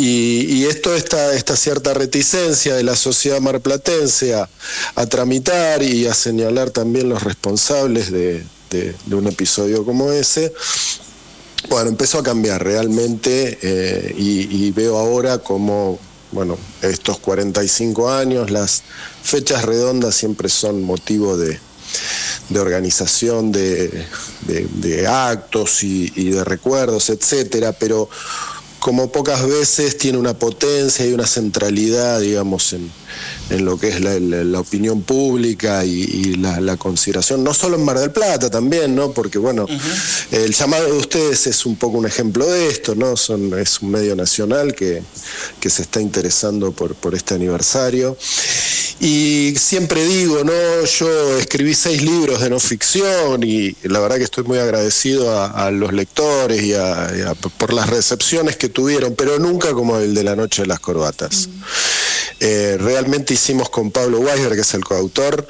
Y, 0.00 0.64
esto 0.66 0.94
esta 0.94 1.34
esta 1.34 1.56
cierta 1.56 1.92
reticencia 1.92 2.76
de 2.76 2.84
la 2.84 2.94
sociedad 2.94 3.40
marplatense 3.40 4.32
a 4.32 5.06
tramitar 5.08 5.82
y 5.82 6.06
a 6.06 6.14
señalar 6.14 6.70
también 6.70 7.08
los 7.08 7.24
responsables 7.24 8.12
de, 8.12 8.44
un 9.10 9.26
episodio 9.26 9.84
como 9.84 10.12
ese. 10.12 10.52
Bueno, 11.68 11.88
empezó 11.88 12.20
a 12.20 12.22
cambiar 12.22 12.62
realmente 12.62 13.58
eh, 13.60 14.14
y, 14.16 14.70
veo 14.70 14.96
ahora 14.96 15.38
como, 15.38 15.98
bueno, 16.30 16.56
estos 16.80 17.18
45 17.18 18.08
años, 18.08 18.52
las 18.52 18.84
fechas 19.24 19.64
redondas 19.64 20.14
siempre 20.14 20.48
son 20.48 20.80
motivo 20.80 21.36
de, 21.36 21.58
organización 22.56 23.50
de, 23.50 24.06
actos 25.08 25.82
y, 25.82 26.12
y, 26.14 26.30
de 26.30 26.44
recuerdos, 26.44 27.10
etcétera, 27.10 27.72
pero 27.72 28.08
como 28.78 29.10
pocas 29.10 29.46
veces 29.46 29.98
tiene 29.98 30.18
una 30.18 30.34
potencia 30.34 31.06
y 31.06 31.12
una 31.12 31.26
centralidad, 31.26 32.20
digamos, 32.20 32.72
en, 32.72 32.90
en 33.50 33.64
lo 33.64 33.78
que 33.78 33.88
es 33.88 34.00
la, 34.00 34.60
opinión 34.60 35.02
pública 35.02 35.84
y, 35.84 36.34
la, 36.34 36.76
consideración, 36.76 37.42
no 37.42 37.54
solo 37.54 37.76
en 37.76 37.84
Mar 37.84 37.98
del 37.98 38.10
Plata 38.10 38.50
también, 38.50 38.94
¿no? 38.94 39.12
Porque 39.12 39.38
bueno, 39.38 39.66
el 40.30 40.52
llamado 40.52 40.86
de 40.86 40.92
ustedes 40.92 41.46
es 41.46 41.66
un 41.66 41.76
poco 41.76 41.98
un 41.98 42.06
ejemplo 42.06 42.46
de 42.46 42.68
esto, 42.68 42.94
¿no? 42.94 43.16
Son, 43.16 43.58
es 43.58 43.80
un 43.80 43.90
medio 43.90 44.14
nacional 44.14 44.74
que, 44.74 45.02
que 45.60 45.70
se 45.70 45.82
está 45.82 46.00
interesando 46.00 46.72
por, 46.72 46.94
por 46.94 47.14
este 47.14 47.34
aniversario. 47.34 48.16
Y 49.00 49.54
siempre 49.56 50.04
digo, 50.04 50.42
¿no? 50.42 50.84
Yo 50.84 51.38
escribí 51.38 51.72
seis 51.72 52.02
libros 52.02 52.40
de 52.40 52.50
no 52.50 52.58
ficción 52.58 53.44
y 53.44 53.76
la 53.84 54.00
verdad 54.00 54.16
que 54.16 54.24
estoy 54.24 54.42
muy 54.42 54.58
agradecido 54.58 55.40
a, 55.40 55.70
los 55.70 55.92
lectores 55.92 56.62
y, 56.62 56.72
por 57.58 57.72
las 57.72 57.88
recepciones 57.88 58.56
que 58.56 58.68
tuvieron, 58.68 59.14
pero 59.14 59.38
nunca 59.38 59.72
como 59.72 59.98
el 59.98 60.14
de 60.14 60.24
la 60.24 60.34
noche 60.34 60.62
de 60.62 60.68
las 60.68 60.80
corbatas. 60.80 61.48
Eh, 62.40 62.76
realmente 62.80 63.34
hicimos 63.34 63.70
con 63.70 63.92
Pablo 63.92 64.18
Weisberg, 64.18 64.54
que 64.54 64.62
es 64.62 64.74
el 64.74 64.84
coautor, 64.84 65.46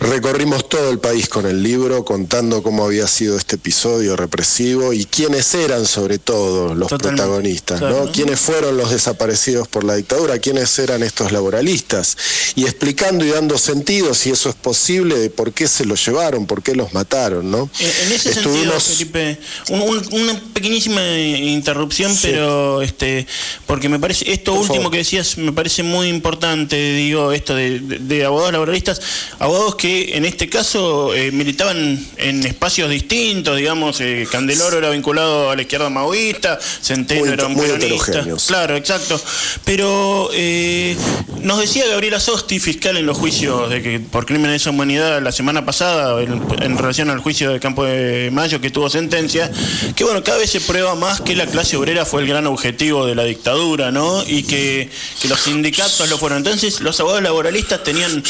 Recorrimos 0.00 0.68
todo 0.68 0.90
el 0.90 1.00
país 1.00 1.28
con 1.28 1.44
el 1.44 1.60
libro 1.60 2.04
contando 2.04 2.62
cómo 2.62 2.84
había 2.84 3.08
sido 3.08 3.36
este 3.36 3.56
episodio 3.56 4.14
represivo 4.14 4.92
y 4.92 5.04
quiénes 5.04 5.52
eran 5.54 5.86
sobre 5.86 6.18
todo 6.18 6.72
los 6.72 6.88
protagonistas, 6.88 7.80
¿no? 7.80 8.12
Quiénes 8.12 8.38
fueron 8.38 8.76
los 8.76 8.92
desaparecidos 8.92 9.66
por 9.66 9.82
la 9.82 9.96
dictadura, 9.96 10.38
quiénes 10.38 10.78
eran 10.78 11.02
estos 11.02 11.32
laboralistas 11.32 12.16
y 12.54 12.64
explicando 12.64 13.24
y 13.24 13.30
dando 13.30 13.58
sentido 13.58 14.14
si 14.14 14.30
eso 14.30 14.50
es 14.50 14.54
posible 14.54 15.18
de 15.18 15.30
por 15.30 15.52
qué 15.52 15.66
se 15.66 15.84
los 15.84 16.06
llevaron, 16.06 16.46
por 16.46 16.62
qué 16.62 16.76
los 16.76 16.94
mataron, 16.94 17.50
¿no? 17.50 17.68
En, 17.80 18.12
ese 18.12 18.34
sentido, 18.34 18.78
Felipe, 18.78 19.38
una 19.70 20.40
pequeñísima 20.52 21.18
interrupción, 21.18 22.16
pero 22.22 22.82
este 22.82 23.26
porque 23.66 23.88
me 23.88 23.98
parece 23.98 24.30
esto 24.32 24.54
último 24.54 24.92
que 24.92 24.98
decías 24.98 25.38
me 25.38 25.52
parece 25.52 25.82
muy 25.82 26.06
importante, 26.06 26.76
digo, 26.92 27.32
esto 27.32 27.56
de, 27.56 27.80
de 27.80 28.24
abogados 28.24 28.52
laboralistas, 28.52 29.00
abogados 29.40 29.74
que 29.74 29.87
en 29.88 30.24
este 30.24 30.48
caso 30.48 31.14
eh, 31.14 31.30
militaban 31.32 31.98
en 32.16 32.46
espacios 32.46 32.90
distintos, 32.90 33.56
digamos, 33.56 34.00
eh, 34.00 34.26
Candeloro 34.30 34.78
era 34.78 34.90
vinculado 34.90 35.50
a 35.50 35.56
la 35.56 35.62
izquierda 35.62 35.88
maoísta, 35.88 36.58
Centeno 36.60 37.32
era 37.32 37.46
un 37.46 37.56
peronista. 37.56 38.24
Claro, 38.46 38.76
exacto. 38.76 39.20
Pero 39.64 40.30
eh, 40.32 40.96
nos 41.40 41.60
decía 41.60 41.86
Gabriela 41.86 42.20
Sosti, 42.20 42.58
fiscal 42.58 42.96
en 42.96 43.06
los 43.06 43.16
juicios 43.16 43.70
de 43.70 43.82
que 43.82 44.00
por 44.00 44.26
crímenes 44.26 44.50
de 44.50 44.56
esa 44.56 44.70
humanidad 44.70 45.22
la 45.22 45.32
semana 45.32 45.64
pasada, 45.64 46.20
en, 46.22 46.78
relación 46.78 47.10
al 47.10 47.18
juicio 47.18 47.50
de 47.50 47.60
Campo 47.60 47.84
de 47.84 48.30
Mayo 48.30 48.60
que 48.60 48.70
tuvo 48.70 48.90
sentencia, 48.90 49.50
que 49.96 50.04
bueno, 50.04 50.22
cada 50.22 50.38
vez 50.38 50.50
se 50.50 50.60
prueba 50.60 50.94
más 50.94 51.20
que 51.20 51.34
la 51.34 51.46
clase 51.46 51.76
obrera 51.76 52.04
fue 52.04 52.22
el 52.22 52.28
gran 52.28 52.46
objetivo 52.46 53.06
de 53.06 53.14
la 53.14 53.24
dictadura, 53.24 53.90
¿no? 53.90 54.22
Y 54.26 54.42
que, 54.42 54.90
los 55.28 55.40
sindicatos 55.40 56.08
lo 56.08 56.18
fueron. 56.18 56.38
Entonces, 56.38 56.80
los 56.80 56.98
abogados 57.00 57.22
laboralistas 57.22 57.82
tenían 57.82 58.22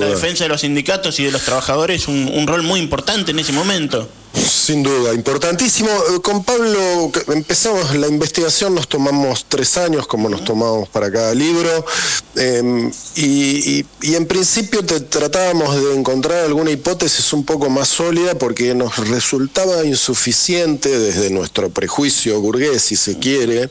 la 0.00 0.06
defensa 0.06 0.44
de 0.44 0.48
los 0.48 0.60
sindicatos 0.60 1.03
y 1.18 1.24
de 1.24 1.30
los 1.30 1.42
trabajadores 1.42 2.08
un, 2.08 2.46
rol 2.46 2.62
muy 2.62 2.80
importante 2.80 3.32
en 3.32 3.38
ese 3.38 3.52
momento. 3.52 4.08
Sin 4.34 4.82
duda, 4.82 5.14
importantísimo. 5.14 5.88
Eh, 5.90 6.20
con 6.20 6.42
Pablo 6.42 7.12
empezamos 7.28 7.94
la 7.94 8.08
investigación, 8.08 8.74
nos 8.74 8.88
tomamos 8.88 9.46
tres 9.48 9.76
años, 9.76 10.08
como 10.08 10.28
nos 10.28 10.44
tomamos 10.44 10.88
para 10.88 11.10
cada 11.12 11.32
libro, 11.34 11.86
em, 12.34 12.90
y, 13.14 13.84
en 14.02 14.26
principio 14.26 14.84
te, 14.84 15.00
tratábamos 15.00 15.76
de 15.76 15.94
encontrar 15.94 16.46
alguna 16.46 16.72
hipótesis 16.72 17.32
un 17.32 17.44
poco 17.44 17.70
más 17.70 17.88
sólida 17.88 18.36
porque 18.36 18.74
nos 18.74 18.96
resultaba 19.08 19.84
insuficiente 19.84 20.98
desde 20.98 21.30
nuestro 21.30 21.70
prejuicio 21.70 22.40
burgués, 22.40 22.82
si 22.82 22.96
se 22.96 23.18
quiere, 23.20 23.70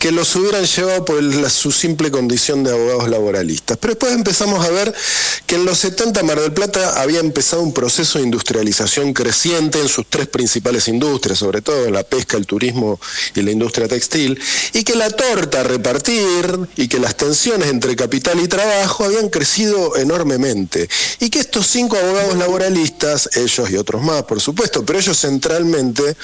que 0.00 0.10
los 0.10 0.34
hubieran 0.34 0.64
llevado 0.64 1.04
por 1.04 1.50
su 1.50 1.70
simple 1.70 2.10
condición 2.10 2.64
de 2.64 2.72
abogados 2.72 3.08
laboralistas. 3.08 3.78
Pero 3.78 3.94
después 3.94 4.12
empezamos 4.12 4.64
a 4.66 4.70
ver 4.70 4.92
que 5.46 5.54
en 5.54 5.64
los 5.64 5.78
70 5.78 6.22
Mar 6.24 6.40
del 6.40 6.52
Plata 6.52 7.00
había 7.00 7.20
empezado 7.20 7.62
un 7.62 7.72
proceso 7.72 8.18
de 8.18 8.24
industrialización 8.24 9.12
creciente 9.12 9.83
en 9.84 9.88
sus 9.88 10.06
tres 10.06 10.26
principales 10.26 10.88
industrias, 10.88 11.38
sobre 11.38 11.62
todo 11.62 11.86
en 11.86 11.92
la 11.92 12.02
pesca, 12.02 12.36
el 12.36 12.46
turismo 12.46 13.00
y 13.34 13.42
la 13.42 13.50
industria 13.50 13.88
textil, 13.88 14.40
y 14.72 14.84
que 14.84 14.96
la 14.96 15.10
torta 15.10 15.60
a 15.60 15.64
repartir 15.64 16.68
y 16.76 16.88
que 16.88 16.98
las 16.98 17.16
tensiones 17.16 17.68
entre 17.68 17.96
capital 17.96 18.40
y 18.40 18.48
trabajo 18.48 19.04
habían 19.04 19.28
crecido 19.28 19.96
enormemente, 19.96 20.88
y 21.20 21.30
que 21.30 21.40
estos 21.40 21.66
cinco 21.66 21.96
abogados 21.96 22.36
laboralistas, 22.36 23.30
ellos 23.34 23.70
y 23.70 23.76
otros 23.76 24.02
más, 24.02 24.24
por 24.24 24.40
supuesto, 24.40 24.84
pero 24.84 24.98
ellos 24.98 25.18
centralmente 25.18 26.16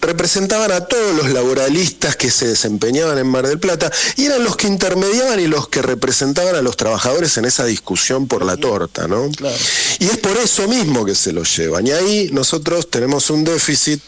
representaban 0.00 0.72
a 0.72 0.86
todos 0.86 1.16
los 1.16 1.30
laboralistas 1.30 2.16
que 2.16 2.30
se 2.30 2.46
desempeñaban 2.46 3.18
en 3.18 3.26
Mar 3.26 3.46
del 3.46 3.58
Plata 3.58 3.90
y 4.16 4.26
eran 4.26 4.44
los 4.44 4.56
que 4.56 4.66
intermediaban 4.66 5.40
y 5.40 5.46
los 5.46 5.68
que 5.68 5.82
representaban 5.82 6.54
a 6.54 6.62
los 6.62 6.76
trabajadores 6.76 7.36
en 7.36 7.44
esa 7.44 7.64
discusión 7.64 8.26
por 8.26 8.44
la 8.44 8.56
torta, 8.56 9.08
¿no? 9.08 9.28
Y 9.98 10.04
es 10.04 10.18
por 10.18 10.36
eso 10.36 10.68
mismo 10.68 11.04
que 11.04 11.14
se 11.14 11.32
los 11.32 11.56
llevan. 11.56 11.86
Y 11.86 11.92
ahí 11.92 12.30
nosotros 12.32 12.90
tenemos 12.90 12.99
un 13.30 13.44
déficit 13.44 14.00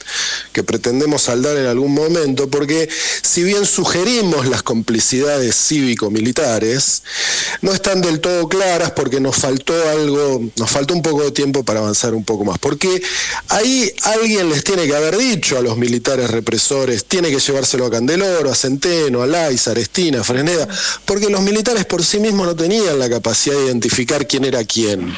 que 0.53 0.63
pretendemos 0.63 1.23
saldar 1.23 1.57
en 1.57 1.67
algún 1.67 1.95
momento, 1.95 2.49
porque 2.49 2.89
si 3.23 3.43
bien 3.43 3.65
sugerimos 3.67 4.47
las 4.47 4.63
complicidades 4.63 5.55
cívico-militares, 5.55 7.03
no 7.61 7.73
están 7.73 8.01
del 8.01 8.21
todo 8.21 8.49
claras 8.49 8.93
porque 8.93 9.21
nos 9.21 9.37
faltó 9.37 9.75
algo, 9.91 10.43
nos 10.57 10.71
faltó 10.71 10.95
un 10.95 11.03
poco 11.03 11.25
de 11.25 11.33
tiempo 11.33 11.65
para 11.65 11.81
avanzar 11.81 12.15
un 12.15 12.25
poco 12.25 12.45
más. 12.45 12.59
Porque 12.59 13.03
ahí 13.49 13.93
alguien 14.03 14.49
les 14.51 14.65
tiene 14.65 14.87
que 14.87 14.95
haber 14.95 15.17
dicho 15.17 15.59
a 15.59 15.63
los 15.63 15.77
militares 15.77 16.31
represores, 16.31 17.05
tiene 17.05 17.31
que 17.31 17.39
llevárselo 17.39 17.87
a 17.87 17.91
Candeloro, 17.91 18.51
a 18.51 18.55
Centeno, 18.55 19.23
a 19.23 19.27
Laiza, 19.27 19.71
a 19.71 19.73
Arestina, 19.73 20.21
a 20.21 20.25
Freneda, 20.25 20.69
porque 21.05 21.29
los 21.29 21.43
militares 21.43 21.85
por 21.85 22.05
sí 22.05 22.19
mismos 22.19 22.47
no 22.47 22.57
tenían 22.57 22.99
la 22.99 23.09
capacidad 23.09 23.57
de 23.57 23.67
identificar 23.67 24.27
quién 24.27 24.45
era 24.45 24.65
quién. 24.65 25.13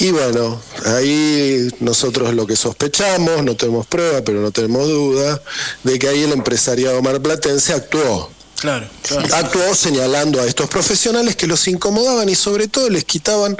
Y 0.00 0.12
bueno, 0.12 0.58
ahí 0.86 1.68
nosotros 1.80 2.32
lo 2.32 2.46
que 2.46 2.56
sospechamos, 2.56 3.44
no 3.44 3.54
tenemos 3.54 3.86
prueba, 3.86 4.22
pero 4.22 4.40
no 4.40 4.50
tenemos 4.50 4.88
duda, 4.88 5.42
de 5.84 5.98
que 5.98 6.08
ahí 6.08 6.22
el 6.22 6.32
empresariado 6.32 7.02
marplatense 7.02 7.74
actuó. 7.74 8.30
Claro, 8.58 8.88
claro. 9.06 9.34
Actuó 9.34 9.74
señalando 9.74 10.40
a 10.40 10.46
estos 10.46 10.70
profesionales 10.70 11.36
que 11.36 11.46
los 11.46 11.68
incomodaban 11.68 12.30
y 12.30 12.34
sobre 12.34 12.66
todo 12.66 12.88
les 12.88 13.04
quitaban, 13.04 13.58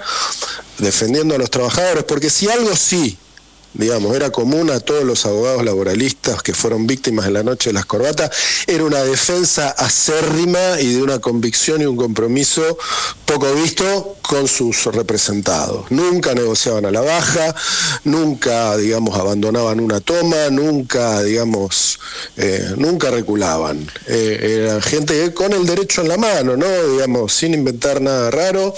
defendiendo 0.79 1.35
a 1.35 1.39
los 1.39 1.51
trabajadores, 1.51 2.05
porque 2.05 2.31
si 2.31 2.49
algo 2.49 2.75
sí 2.75 3.19
digamos, 3.75 4.15
era 4.17 4.31
común 4.31 4.71
a 4.71 4.81
todos 4.81 5.05
los 5.05 5.25
abogados 5.27 5.65
laboralistas 5.65 6.43
que 6.43 6.55
fueron 6.55 6.87
víctimas 6.87 7.27
en 7.27 7.35
la 7.35 7.43
noche 7.43 7.71
de 7.71 7.75
las 7.75 7.87
corbatas, 7.87 8.31
era 8.67 8.85
una 8.85 9.03
defensa 9.03 9.71
acérrima 9.71 10.81
y 10.81 10.95
de 10.95 11.03
una 11.03 11.19
convicción 11.19 11.81
y 11.83 11.87
un 11.87 11.97
compromiso 11.97 12.79
poco 13.25 13.53
visto 13.55 14.17
con 14.23 14.49
sus 14.49 14.85
representados. 14.87 15.91
Nunca 15.91 16.35
negociaban 16.35 16.85
a 16.87 16.91
la 16.91 17.01
baja, 17.01 17.55
nunca, 18.05 18.77
digamos, 18.77 19.19
abandonaban 19.19 19.81
una 19.81 20.01
toma, 20.01 20.51
nunca, 20.51 21.23
digamos, 21.23 21.99
eh, 22.37 22.75
nunca 22.77 23.11
reculaban. 23.11 23.91
Eh, 24.07 24.61
era 24.63 24.81
gente 24.81 25.33
con 25.35 25.53
el 25.53 25.67
derecho 25.67 26.03
en 26.03 26.09
la 26.09 26.17
mano, 26.17 26.57
¿no? 26.57 26.67
Digamos, 26.93 27.33
sin 27.33 27.55
inventar 27.55 28.01
nada 28.01 28.31
raro, 28.31 28.75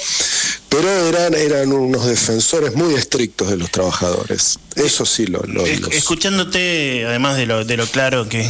pero 0.72 1.06
eran, 1.06 1.34
eran 1.34 1.70
unos 1.70 2.06
defensores 2.06 2.74
muy 2.74 2.94
estrictos 2.94 3.50
de 3.50 3.58
los 3.58 3.70
trabajadores. 3.70 4.58
Eso 4.74 5.04
sí 5.04 5.26
lo... 5.26 5.42
lo 5.42 5.66
Escuchándote, 5.66 7.04
además 7.06 7.36
de 7.36 7.44
lo, 7.44 7.66
de 7.66 7.76
lo 7.76 7.86
claro 7.86 8.26
que, 8.26 8.48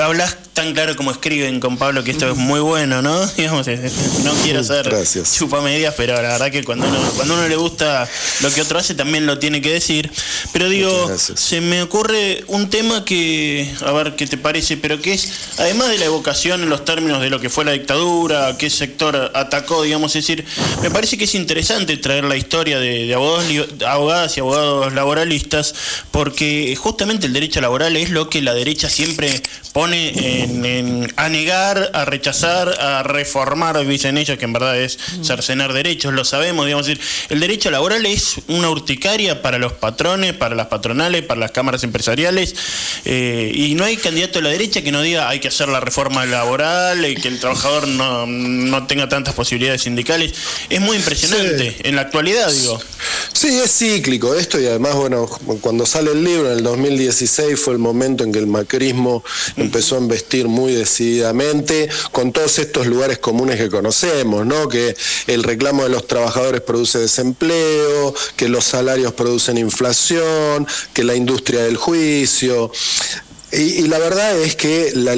hablas 0.00 0.36
tan 0.52 0.72
claro 0.72 0.94
como 0.94 1.10
escriben 1.10 1.58
con 1.58 1.76
Pablo, 1.76 2.04
que 2.04 2.12
esto 2.12 2.30
es 2.30 2.36
muy 2.36 2.60
bueno, 2.60 3.02
¿no? 3.02 3.26
Digamos, 3.36 3.66
no 3.66 4.32
quiero 4.44 4.62
ser 4.62 4.88
chupa 5.36 5.60
medias, 5.62 5.94
pero 5.96 6.14
la 6.14 6.28
verdad 6.28 6.52
que 6.52 6.62
cuando 6.62 6.86
uno, 6.86 7.00
cuando 7.16 7.34
uno 7.34 7.48
le 7.48 7.56
gusta 7.56 8.08
lo 8.40 8.52
que 8.52 8.60
otro 8.60 8.78
hace, 8.78 8.94
también 8.94 9.26
lo 9.26 9.40
tiene 9.40 9.60
que 9.60 9.72
decir. 9.72 10.12
Pero 10.52 10.68
digo, 10.68 11.10
se 11.18 11.60
me 11.60 11.82
ocurre 11.82 12.44
un 12.46 12.70
tema 12.70 13.04
que, 13.04 13.68
a 13.84 13.90
ver 13.90 14.14
qué 14.14 14.28
te 14.28 14.38
parece, 14.38 14.76
pero 14.76 15.02
que 15.02 15.14
es, 15.14 15.28
además 15.58 15.88
de 15.88 15.98
la 15.98 16.04
evocación 16.04 16.62
en 16.62 16.68
los 16.68 16.84
términos 16.84 17.20
de 17.20 17.30
lo 17.30 17.40
que 17.40 17.50
fue 17.50 17.64
la 17.64 17.72
dictadura, 17.72 18.56
qué 18.56 18.70
sector 18.70 19.32
atacó, 19.34 19.82
digamos, 19.82 20.14
es 20.14 20.24
decir, 20.24 20.44
me 20.80 20.90
parece 20.92 21.18
que 21.18 21.24
es 21.24 21.34
interesante 21.34 21.63
traer 22.00 22.24
la 22.24 22.36
historia 22.36 22.78
de, 22.78 23.12
abogados, 23.14 23.46
abogadas 23.86 24.36
y 24.36 24.40
abogados 24.40 24.92
laboralistas, 24.92 25.74
porque 26.10 26.74
justamente 26.76 27.26
el 27.26 27.32
derecho 27.32 27.60
laboral 27.60 27.96
es 27.96 28.10
lo 28.10 28.28
que 28.28 28.42
la 28.42 28.54
derecha 28.54 28.88
siempre 28.88 29.42
pone 29.72 30.42
en, 30.42 31.12
a 31.16 31.28
negar, 31.28 31.90
a 31.94 32.04
rechazar, 32.04 32.68
a 32.80 33.02
reformar, 33.02 33.84
dicen 33.86 34.18
ellos, 34.18 34.38
que 34.38 34.44
en 34.44 34.52
verdad 34.52 34.78
es 34.78 34.98
cercenar 35.22 35.72
derechos, 35.72 36.12
lo 36.12 36.24
sabemos, 36.24 36.66
digamos, 36.66 36.88
el 36.88 37.40
derecho 37.40 37.70
laboral 37.70 38.06
es 38.06 38.36
una 38.48 38.70
urticaria 38.70 39.42
para 39.42 39.58
los 39.58 39.72
patrones, 39.72 40.32
para 40.34 40.54
las 40.54 40.68
patronales, 40.68 41.22
para 41.22 41.40
las 41.40 41.50
cámaras 41.50 41.82
empresariales, 41.82 42.54
eh, 43.04 43.50
y 43.54 43.74
no 43.74 43.84
hay 43.84 43.96
candidato 43.96 44.38
de 44.38 44.42
la 44.42 44.50
derecha 44.50 44.82
que 44.82 44.92
no 44.92 45.02
diga 45.02 45.28
hay 45.28 45.40
que 45.40 45.48
hacer 45.48 45.68
la 45.68 45.80
reforma 45.80 46.24
laboral, 46.26 47.04
y 47.06 47.14
que 47.16 47.28
el 47.28 47.40
trabajador 47.40 47.88
no, 47.88 48.26
no 48.26 48.86
tenga 48.86 49.08
tantas 49.08 49.34
posibilidades 49.34 49.82
sindicales. 49.82 50.34
Es 50.68 50.80
muy 50.80 50.96
impresionante, 50.96 51.53
en 51.60 51.96
la 51.96 52.02
actualidad, 52.02 52.50
digo. 52.50 52.80
Sí, 53.32 53.48
es 53.58 53.78
cíclico 53.78 54.34
esto, 54.34 54.60
y 54.60 54.66
además, 54.66 54.94
bueno, 54.94 55.26
cuando 55.60 55.86
sale 55.86 56.12
el 56.12 56.22
libro 56.22 56.50
en 56.50 56.58
el 56.58 56.62
2016 56.62 57.58
fue 57.58 57.74
el 57.74 57.78
momento 57.78 58.24
en 58.24 58.32
que 58.32 58.38
el 58.38 58.46
macrismo 58.46 59.24
empezó 59.56 59.96
a 59.96 59.98
investir 59.98 60.48
muy 60.48 60.72
decididamente 60.72 61.88
con 62.12 62.32
todos 62.32 62.58
estos 62.58 62.86
lugares 62.86 63.18
comunes 63.18 63.58
que 63.58 63.68
conocemos, 63.68 64.46
¿no? 64.46 64.68
Que 64.68 64.96
el 65.26 65.42
reclamo 65.42 65.82
de 65.82 65.88
los 65.88 66.06
trabajadores 66.06 66.60
produce 66.60 66.98
desempleo, 66.98 68.14
que 68.36 68.48
los 68.48 68.64
salarios 68.64 69.12
producen 69.12 69.58
inflación, 69.58 70.66
que 70.92 71.04
la 71.04 71.14
industria 71.14 71.62
del 71.62 71.76
juicio. 71.76 72.70
Y, 73.56 73.82
la 73.86 73.98
verdad 73.98 74.36
es 74.40 74.56
que 74.56 74.92
la, 74.94 75.14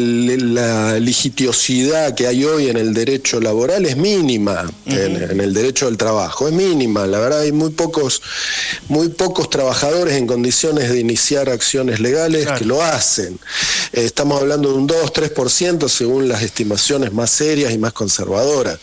litigiosidad 0.99 2.15
que 2.15 2.27
hay 2.27 2.45
hoy 2.45 2.69
en 2.69 2.77
el 2.77 2.93
derecho 2.93 3.41
laboral 3.41 3.87
es 3.87 3.97
mínima, 3.97 4.71
en, 4.85 5.41
el 5.41 5.55
derecho 5.55 5.87
del 5.87 5.97
trabajo, 5.97 6.47
es 6.49 6.53
mínima. 6.53 7.07
La 7.07 7.19
verdad 7.19 7.41
hay 7.41 7.53
muy 7.53 7.71
pocos, 7.71 8.21
muy 8.89 9.09
pocos 9.09 9.49
trabajadores 9.49 10.17
en 10.17 10.27
condiciones 10.27 10.91
de 10.91 11.01
iniciar 11.01 11.49
acciones 11.49 12.01
legales 12.01 12.47
que 12.59 12.65
lo 12.65 12.83
hacen. 12.83 13.39
Eh, 13.93 14.05
estamos 14.05 14.41
hablando 14.41 14.71
de 14.71 14.75
un 14.75 14.89
2-3% 14.89 15.89
según 15.89 16.29
las 16.29 16.43
estimaciones 16.43 17.13
más 17.13 17.31
serias 17.31 17.73
y 17.73 17.79
más 17.79 17.93
conservadoras. 17.95 18.79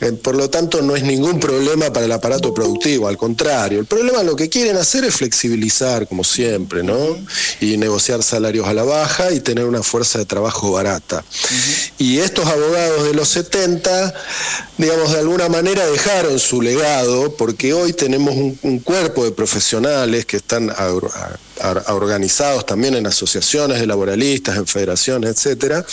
Eh, 0.00 0.12
por 0.12 0.36
lo 0.36 0.48
tanto, 0.48 0.80
no 0.80 0.96
es 0.96 1.02
ningún 1.02 1.38
problema 1.38 1.92
para 1.92 2.06
el 2.06 2.12
aparato 2.12 2.54
productivo, 2.54 3.08
al 3.08 3.18
contrario. 3.18 3.80
El 3.80 3.86
problema 3.86 4.22
lo 4.22 4.36
que 4.36 4.48
quieren 4.48 4.76
hacer 4.76 5.04
es 5.04 5.16
flexibilizar, 5.16 6.08
como 6.08 6.24
siempre, 6.24 6.82
¿no? 6.82 7.18
Y 7.60 7.76
negociar 7.76 8.22
salarios 8.22 8.66
a 8.66 8.72
la 8.72 8.85
baja 8.86 9.32
y 9.32 9.40
tener 9.40 9.64
una 9.66 9.82
fuerza 9.82 10.18
de 10.18 10.24
trabajo 10.24 10.72
barata. 10.72 11.24
Y 11.98 12.18
estos 12.18 12.46
abogados 12.46 13.04
de 13.04 13.14
los 13.14 13.28
70, 13.28 14.14
digamos, 14.78 15.12
de 15.12 15.18
alguna 15.18 15.48
manera 15.48 15.84
dejaron 15.86 16.38
su 16.38 16.62
legado, 16.62 17.34
porque 17.36 17.72
hoy 17.74 17.92
tenemos 17.92 18.34
un, 18.34 18.78
cuerpo 18.84 19.24
de 19.24 19.32
profesionales 19.32 20.26
que 20.26 20.36
están 20.36 20.72
organizados 21.88 22.66
también 22.66 22.94
en 22.94 23.06
asociaciones 23.06 23.80
de 23.80 23.86
laboralistas, 23.86 24.56
en 24.56 24.66
federaciones, 24.66 25.30
etcétera, 25.30 25.84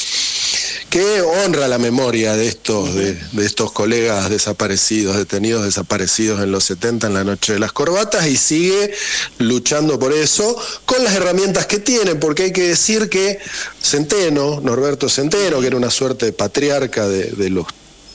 que 0.90 1.22
honra 1.22 1.68
la 1.68 1.78
memoria 1.78 2.36
de 2.36 2.48
estos, 2.48 2.94
de, 2.96 3.18
estos 3.40 3.72
colegas 3.72 4.30
desaparecidos, 4.30 5.18
detenidos 5.18 5.66
desaparecidos 5.66 6.42
en 6.42 6.52
los 6.52 6.64
70 6.66 7.08
en 7.08 7.14
la 7.14 7.24
noche 7.24 7.54
de 7.54 7.60
las 7.60 7.72
corbatas 7.72 8.28
y 8.28 8.38
sigue 8.38 8.94
luchando 9.40 10.00
por 10.00 10.14
eso 10.14 10.58
con 10.86 11.04
las 11.04 11.14
herramientas 11.14 11.66
que 11.66 11.80
tiene, 11.80 12.16
porque 12.16 12.44
hay 12.44 12.52
que 12.52 12.68
decir 12.68 13.10
que 13.10 13.40
Centeno, 13.82 14.62
Norberto 14.62 15.10
Centeno, 15.10 15.60
que 15.60 15.68
era 15.68 15.78
una 15.78 15.92
suerte 15.92 16.26
de 16.28 16.34
patriarca 16.34 17.08
de, 17.08 17.50
los 17.50 17.68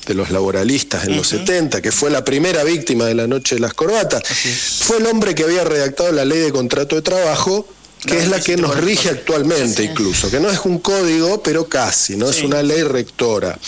de 0.07 0.15
los 0.15 0.31
laboralistas 0.31 1.07
en 1.07 1.17
los 1.17 1.29
70, 1.29 1.83
que 1.83 1.93
fue 1.93 2.11
la 2.11 2.25
primera 2.25 2.65
víctima 2.65 3.05
de 3.05 3.15
la 3.15 3.27
noche 3.27 3.57
de 3.57 3.61
las 3.61 3.75
corbatas, 3.75 4.23
fue 4.81 4.99
el 4.99 5.07
hombre 5.07 5.35
que 5.35 5.45
había 5.45 5.65
redactado 5.65 6.13
la 6.13 6.25
ley 6.25 6.39
de 6.39 6.51
contrato 6.51 6.97
de 6.97 7.03
trabajo 7.03 7.69
que 8.07 8.19
es 8.19 8.29
la 8.29 8.41
que 8.41 8.57
nos 8.57 8.77
rige 8.77 9.11
actualmente 9.11 9.83
incluso, 9.83 10.31
que 10.31 10.41
no 10.41 10.51
es 10.51 10.61
un 10.65 10.79
código, 10.79 11.43
pero 11.43 11.69
casi, 11.69 12.17
¿no? 12.17 12.29
Es 12.31 12.43
una 12.43 12.63
ley 12.63 12.83
rectora. 12.83 13.59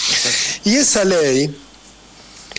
Y 0.65 0.77
esa 0.77 1.05
ley 1.05 1.55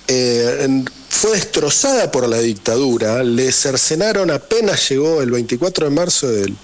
eh, 0.08 0.84
fue 1.22 1.34
destrozada 1.34 2.12
por 2.12 2.28
la 2.28 2.40
dictadura, 2.40 3.22
le 3.24 3.52
cercenaron 3.52 4.32
apenas 4.32 4.90
llegó 4.90 5.22
el 5.22 5.30
24 5.30 5.86
de 5.86 5.96
marzo, 5.96 6.28
del, 6.28 6.56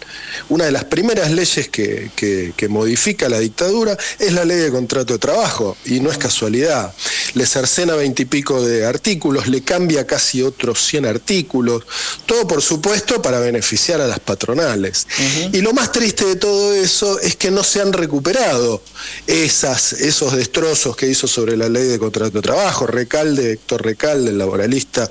una 0.49 0.65
de 0.65 0.71
las 0.71 0.85
primeras 0.85 1.29
leyes 1.29 1.69
que, 1.69 2.09
que, 2.15 2.67
modifica 2.67 3.29
la 3.29 3.37
dictadura 3.37 3.95
es 4.17 4.33
la 4.33 4.45
ley 4.45 4.57
de 4.57 4.71
contrato 4.71 5.13
de 5.13 5.19
trabajo, 5.19 5.77
y 5.85 5.99
no 5.99 6.09
es 6.09 6.17
casualidad. 6.17 6.91
Le 7.35 7.45
cercena 7.45 7.93
veintipico 7.93 8.65
de 8.65 8.83
artículos, 8.83 9.47
le 9.47 9.61
cambia 9.61 10.07
casi 10.07 10.41
otros 10.41 10.83
100 10.87 11.05
artículos, 11.05 11.83
todo 12.25 12.47
por 12.47 12.63
supuesto 12.63 13.21
para 13.21 13.39
beneficiar 13.39 14.01
a 14.01 14.07
las 14.07 14.19
patronales. 14.19 15.05
Y 15.53 15.61
lo 15.61 15.71
más 15.73 15.91
triste 15.91 16.25
de 16.25 16.35
todo 16.35 16.73
eso 16.73 17.19
es 17.19 17.35
que 17.35 17.51
no 17.51 17.63
se 17.63 17.79
han 17.79 17.93
recuperado 17.93 18.81
esas, 19.27 19.93
esos 19.93 20.35
destrozos 20.35 20.95
que 20.95 21.07
hizo 21.07 21.27
sobre 21.27 21.55
la 21.55 21.69
ley 21.69 21.85
de 21.85 21.99
contrato 21.99 22.31
de 22.31 22.41
trabajo. 22.41 22.87
Recalde, 22.87 23.51
Héctor 23.51 23.83
Recalde, 23.83 24.46
laboralista, 24.47 25.09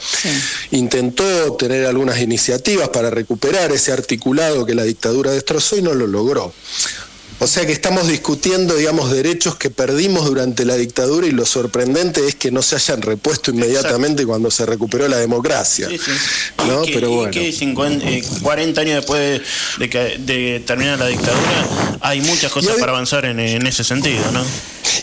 intentó 0.71 1.53
tener 1.57 1.87
algunas 1.87 2.21
iniciativas 2.21 2.89
para 2.89 3.11
recuperar 3.11 3.71
ese 3.73 3.93
articulado 3.93 4.65
que 4.65 4.75
la 4.75 4.85
dictadura 4.85 5.31
destrozó 5.31 5.77
y 5.77 5.83
no 5.83 5.95
lo 5.95 6.07
logró. 6.07 6.53
O 7.39 7.47
sea 7.47 7.67
que 7.67 7.73
estamos 7.73 8.09
discutiendo, 8.09 8.77
digamos, 8.77 9.13
derechos 9.13 9.57
que 9.57 9.69
perdimos 9.69 10.25
durante 10.25 10.65
la 10.65 10.75
dictadura 10.75 11.27
y 11.27 11.33
lo 11.33 11.45
sorprendente 11.45 12.27
es 12.27 12.35
que 12.35 12.51
no 12.51 12.63
se 12.63 12.77
hayan 12.77 13.03
repuesto 13.03 13.51
inmediatamente 13.51 14.25
cuando 14.25 14.51
se 14.51 14.65
recuperó 14.65 15.07
la 15.07 15.19
democracia. 15.19 15.87
¿no? 16.67 16.83
Pero 16.87 17.11
bueno. 17.11 17.31
que 17.31 18.25
40 18.43 18.81
años 18.81 18.95
después 18.95 19.43
de, 19.79 19.91
que, 19.91 20.17
de 20.19 20.63
terminar 20.67 20.99
la 20.99 21.09
dictadura 21.09 21.99
hay 22.01 22.23
muchas 22.23 22.51
cosas 22.51 22.77
para 22.79 22.93
avanzar 22.93 23.27
en, 23.27 23.39
en 23.39 23.67
ese 23.67 23.85
sentido, 23.85 24.33
¿no? 24.33 24.43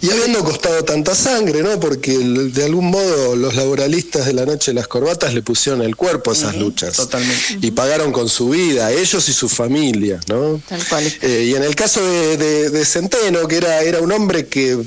Y 0.02 0.10
habiendo 0.10 0.43
costado 0.43 0.84
tanta 0.84 1.15
sangre, 1.15 1.62
¿no? 1.62 1.80
Porque 1.80 2.17
de 2.17 2.65
algún 2.65 2.91
modo 2.91 3.36
los 3.36 3.56
laboralistas 3.56 4.26
de 4.26 4.34
la 4.34 4.46
noche 4.46 4.72
de 4.72 4.76
las 4.76 4.88
corbatas 4.88 5.34
le 5.34 5.41
pusieron 5.41 5.82
el 5.82 5.96
cuerpo 5.96 6.32
a 6.32 6.34
esas 6.34 6.56
luchas. 6.56 6.96
Totalmente. 6.96 7.58
Y 7.62 7.72
pagaron 7.72 8.12
con 8.12 8.30
su 8.30 8.50
vida, 8.50 8.91
ellos 8.91 9.28
y 9.30 9.34
su 9.34 9.50
familia, 9.50 10.19
¿no? 10.28 10.62
Tal 10.67 10.86
cual. 10.88 11.13
Eh, 11.22 11.46
y 11.50 11.56
en 11.56 11.63
el 11.63 11.76
caso 11.76 12.04
de, 12.04 12.86
Centeno, 12.86 13.48
que 13.48 13.58
era, 13.58 13.82
era 13.82 14.02
un 14.02 14.12
hombre 14.12 14.48
que 14.48 14.78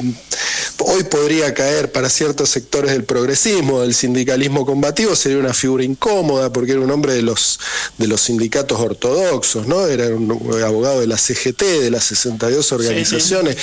hoy 0.79 1.05
podría 1.05 1.55
caer 1.55 1.93
para 1.93 2.11
ciertos 2.11 2.51
sectores 2.51 2.93
del 2.93 3.05
progresismo, 3.05 3.81
del 3.81 3.95
sindicalismo 3.95 4.67
combativo, 4.67 5.17
sería 5.17 5.39
una 5.39 5.55
figura 5.55 5.85
incómoda, 5.85 6.53
porque 6.53 6.73
era 6.73 6.81
un 6.81 6.91
hombre 6.91 7.15
de 7.15 7.23
los, 7.23 7.59
de 7.99 8.07
los 8.07 8.21
sindicatos 8.21 8.79
ortodoxos, 8.79 9.67
¿no? 9.67 9.87
Era 9.87 10.09
un 10.09 10.31
abogado 10.63 11.01
de 11.01 11.07
la 11.07 11.17
CGT, 11.17 11.63
de 11.63 11.91
las 11.91 12.05
62 12.05 12.73
organizaciones. 12.73 13.57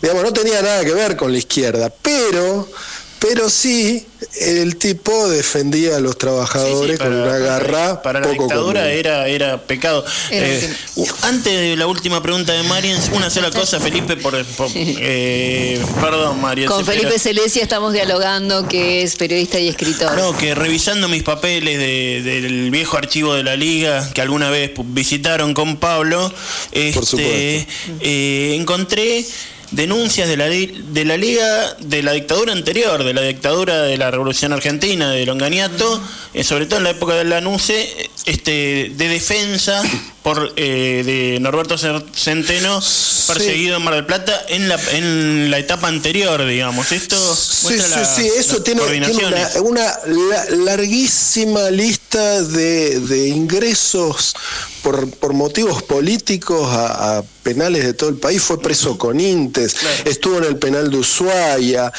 Digamos, 0.00 0.22
no 0.22 0.32
tenía 0.32 0.62
nada 0.62 0.73
que 0.82 0.92
ver 0.92 1.16
con 1.16 1.32
la 1.32 1.38
izquierda, 1.38 1.92
pero 2.02 2.68
pero 3.24 3.48
sí 3.48 4.04
el 4.42 4.76
tipo 4.76 5.30
defendía 5.30 5.96
a 5.96 6.00
los 6.00 6.18
trabajadores 6.18 6.98
con 6.98 7.14
una 7.14 7.38
garra 7.38 8.02
para 8.02 8.20
la 8.20 8.28
dictadura 8.28 8.92
era 8.92 9.26
era 9.28 9.62
pecado. 9.62 10.04
Eh, 10.30 10.74
antes 11.22 11.52
de 11.52 11.76
la 11.76 11.86
última 11.86 12.22
pregunta 12.22 12.52
de 12.52 12.62
Marian 12.64 13.00
una 13.14 13.30
sola 13.30 13.50
cosa 13.50 13.80
Felipe 13.80 14.18
por, 14.18 14.34
eh, 14.74 15.82
perdón 16.02 16.38
Marian 16.42 16.68
con 16.68 16.84
Felipe 16.84 17.18
Celesia 17.18 17.62
estamos 17.62 17.94
dialogando 17.94 18.68
que 18.68 19.02
es 19.02 19.16
periodista 19.16 19.58
y 19.58 19.68
escritor. 19.68 20.14
No 20.18 20.36
que 20.36 20.54
revisando 20.54 21.08
mis 21.08 21.22
papeles 21.22 21.78
del 21.78 22.70
viejo 22.70 22.98
archivo 22.98 23.32
de 23.32 23.42
la 23.42 23.56
liga 23.56 24.06
que 24.12 24.20
alguna 24.20 24.50
vez 24.50 24.72
visitaron 24.76 25.54
con 25.54 25.78
Pablo 25.78 26.30
este, 26.72 27.66
eh, 28.00 28.56
encontré 28.58 29.24
denuncias 29.74 30.28
de 30.28 30.36
la, 30.36 30.46
de 30.46 31.04
la 31.04 31.16
Liga 31.16 31.74
de 31.80 32.02
la 32.02 32.12
dictadura 32.12 32.52
anterior, 32.52 33.04
de 33.04 33.14
la 33.14 33.22
dictadura 33.22 33.82
de 33.82 33.96
la 33.96 34.10
Revolución 34.10 34.52
Argentina, 34.52 35.10
de 35.10 35.26
Longaniato, 35.26 36.00
eh, 36.32 36.44
sobre 36.44 36.66
todo 36.66 36.78
en 36.78 36.84
la 36.84 36.90
época 36.90 37.14
del 37.14 37.30
Lanuse, 37.30 38.10
este, 38.26 38.92
de 38.94 39.08
defensa 39.08 39.82
por 40.22 40.54
eh, 40.56 41.02
de 41.04 41.38
Norberto 41.40 41.76
Centeno 41.76 42.80
perseguido 43.26 43.76
en 43.76 43.82
Mar 43.82 43.94
del 43.94 44.06
Plata 44.06 44.32
en 44.48 44.68
la, 44.68 44.80
en 44.92 45.50
la 45.50 45.58
etapa 45.58 45.88
anterior, 45.88 46.46
digamos. 46.46 46.92
Esto 46.92 47.16
sí, 47.36 47.74
eso 48.38 48.62
tiene, 48.62 48.80
una, 49.62 49.92
larguísima 50.64 51.70
lista 51.70 52.42
de, 52.42 53.00
de 53.00 53.28
ingresos 53.28 54.34
por, 54.82 55.10
por, 55.10 55.34
motivos 55.34 55.82
políticos 55.82 56.68
a, 56.70 57.22
penales 57.44 57.84
de 57.84 57.94
todo 57.94 58.10
el 58.10 58.16
país. 58.16 58.42
Fue 58.42 58.60
preso 58.60 58.98
con 58.98 59.20
Intes, 59.20 59.76
estuvo 60.04 60.38
en 60.38 60.44
el 60.44 60.56
penal 60.56 60.90
de 60.90 60.96
Ushuaia. 60.96 61.92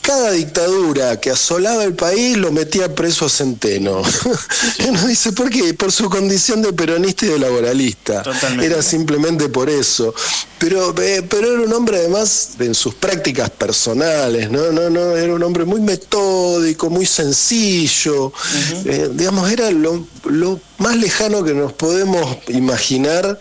Cada 0.00 0.30
dictadura 0.30 1.20
que 1.20 1.32
asolaba 1.32 1.82
el 1.82 1.94
país 1.94 2.36
lo 2.36 2.52
metía 2.52 2.94
preso 2.94 3.26
a 3.26 3.28
Centeno. 3.28 4.02
Uno 4.88 5.06
dice, 5.08 5.32
¿por 5.32 5.50
qué? 5.50 5.74
Por 5.74 5.90
su 5.90 6.08
condición 6.08 6.62
de 6.62 6.72
peronista 6.72 7.26
y 7.26 7.30
de 7.30 7.40
laboralista. 7.40 8.22
Era 8.62 8.82
simplemente 8.82 9.48
por 9.48 9.68
eso. 9.68 10.14
Pero, 10.60 10.94
eh, 11.02 11.26
pero 11.28 11.54
era 11.54 11.60
un 11.60 11.72
hombre 11.72 11.98
además 11.98 12.50
en 12.60 12.76
sus 12.76 12.94
prácticas 12.94 13.50
personales, 13.50 14.48
¿no? 14.48 14.70
No, 14.70 14.88
no, 14.90 15.16
era 15.16 15.34
un 15.34 15.42
hombre 15.42 15.64
muy 15.64 15.80
metódico, 15.80 16.88
muy 16.88 17.04
sencillo. 17.04 18.32
Eh, 18.84 19.10
digamos, 19.12 19.50
era 19.50 19.72
lo, 19.72 20.06
lo 20.26 20.60
más 20.78 20.96
lejano 20.96 21.42
que 21.44 21.54
nos 21.54 21.72
podemos 21.72 22.38
imaginar 22.48 23.38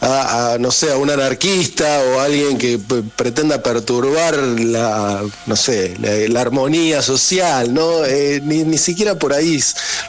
a, 0.00 0.56
no 0.60 0.70
sé, 0.70 0.92
a 0.92 0.96
un 0.96 1.10
anarquista 1.10 2.00
o 2.00 2.20
alguien 2.20 2.58
que 2.58 2.78
pretenda 3.16 3.62
perturbar 3.62 4.36
la, 4.36 5.22
no 5.46 5.56
sé, 5.56 5.96
la, 5.98 6.40
armonía 6.40 7.02
social, 7.02 7.72
¿no? 7.72 8.04
Eh, 8.04 8.40
ni, 8.44 8.62
ni, 8.64 8.78
siquiera 8.78 9.18
por 9.18 9.32
ahí 9.32 9.60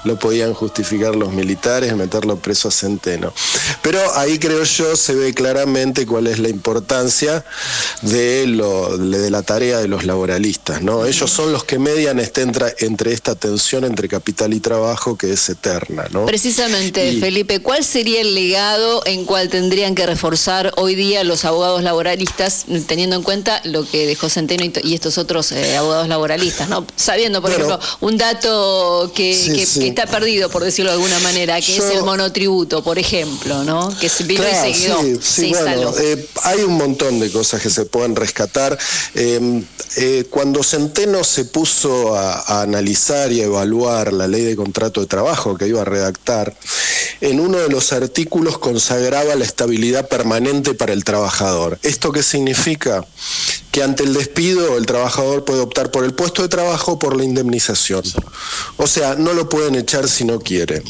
lo 0.04 0.20
podían 0.20 0.54
justificar 0.54 1.16
los 1.16 1.32
militares, 1.32 1.96
meterlo 1.96 2.38
preso 2.38 2.68
a 2.68 2.72
Centeno. 2.72 3.34
Pero 3.82 4.00
ahí 4.18 4.38
creo 4.38 4.64
yo 4.64 4.96
se 4.96 5.16
ve 5.16 5.34
claramente 5.34 6.06
cuál 6.06 6.28
es 6.28 6.40
la 6.40 6.50
importancia 6.50 7.46
de, 8.02 8.46
lo, 8.48 8.98
de 8.98 9.32
la 9.32 9.42
tarea 9.42 9.80
de 9.80 9.88
los 9.88 10.04
laboralistas, 10.04 10.82
¿no? 10.82 11.06
Ellos 11.06 11.32
son 11.32 11.52
los 11.52 11.64
que 11.64 11.80
median 11.80 12.20
este, 12.20 12.42
entre, 12.42 12.76
entre 12.80 13.14
esta 13.14 13.36
tensión 13.36 13.86
entre 13.86 14.08
capital 14.08 14.54
y 14.54 14.60
trabajo 14.60 15.18
que 15.18 15.34
es 15.34 15.50
eterna, 15.50 16.06
¿no? 16.12 16.26
Precisamente, 16.58 17.20
Felipe, 17.20 17.60
¿cuál 17.60 17.84
sería 17.84 18.20
el 18.20 18.34
legado 18.34 19.04
en 19.06 19.26
cual 19.26 19.48
tendrían 19.48 19.94
que 19.94 20.08
reforzar 20.08 20.74
hoy 20.78 20.96
día 20.96 21.24
los 21.24 21.46
abogados 21.46 21.84
laboralistas, 21.84 22.66
teniendo 22.88 23.16
en 23.16 23.22
cuenta 23.22 23.62
lo 23.64 23.88
que 23.88 24.08
dejó 24.08 24.28
Centeno 24.28 24.66
y, 24.66 24.96
estos 24.96 25.20
otros 25.20 25.52
eh, 25.52 25.78
abogados 25.78 26.08
laboralistas, 26.08 26.68
¿no? 26.68 26.84
Sabiendo, 26.96 27.44
por 27.44 27.52
ejemplo, 27.52 27.80
un 28.00 28.18
dato 28.18 29.12
que, 29.14 29.62
está 29.62 30.08
perdido, 30.08 30.50
por 30.50 30.64
decirlo 30.64 30.90
de 30.90 30.96
alguna 30.96 31.20
manera, 31.20 31.62
que 31.62 31.78
es 31.78 31.84
el 31.92 32.02
monotributo, 32.02 32.84
por 32.84 32.98
ejemplo, 32.98 33.64
¿no? 33.64 33.96
Que 34.00 34.10
se 34.10 34.24
vino 34.24 34.44
y 35.04 35.22
se 35.22 35.50
bueno, 35.50 35.94
eh, 36.00 36.28
hay 36.42 36.62
un 36.62 36.74
montón 36.74 37.20
de 37.20 37.32
cosas 37.32 37.62
que 37.62 37.70
se 37.70 37.86
pueden 37.86 38.16
rescatar. 38.16 38.76
Eh, 39.14 40.26
cuando 40.32 40.64
Centeno 40.64 41.24
se 41.24 41.46
puso 41.46 42.16
a 42.16 42.64
analizar 42.64 43.32
y 43.32 43.42
a 43.42 43.46
evaluar 43.46 44.12
la 44.12 44.28
ley 44.28 44.44
de 44.44 44.56
contrato 44.56 45.02
de 45.02 45.08
trabajo 45.08 45.56
que 45.56 45.68
iba 45.68 45.82
a 45.82 45.86
redactar, 45.86 46.47
en 47.22 47.40
uno 47.40 47.58
de 47.58 47.70
los 47.70 47.94
artículos 47.94 48.58
consagraba 48.58 49.36
la 49.36 49.46
estabilidad 49.46 50.08
permanente 50.08 50.74
para 50.74 50.94
el 50.94 51.04
trabajador. 51.04 51.80
¿Esto 51.84 52.12
qué 52.12 52.24
significa? 52.24 53.06
Que 53.72 53.84
ante 53.84 54.04
el 54.04 54.14
despido 54.14 54.78
el 54.78 54.86
trabajador 54.86 55.46
puede 55.46 55.62
optar 55.62 55.92
por 55.92 56.04
el 56.04 56.14
puesto 56.14 56.42
de 56.42 56.50
trabajo 56.50 56.94
o 56.94 57.00
por 57.00 57.16
la 57.16 57.24
indemnización. 57.24 58.04
O 58.78 58.88
sea, 58.88 59.16
no 59.16 59.34
lo 59.34 59.50
pueden 59.50 59.76
echar 59.76 60.08
si 60.08 60.26
no 60.26 60.40
quiere. 60.40 60.84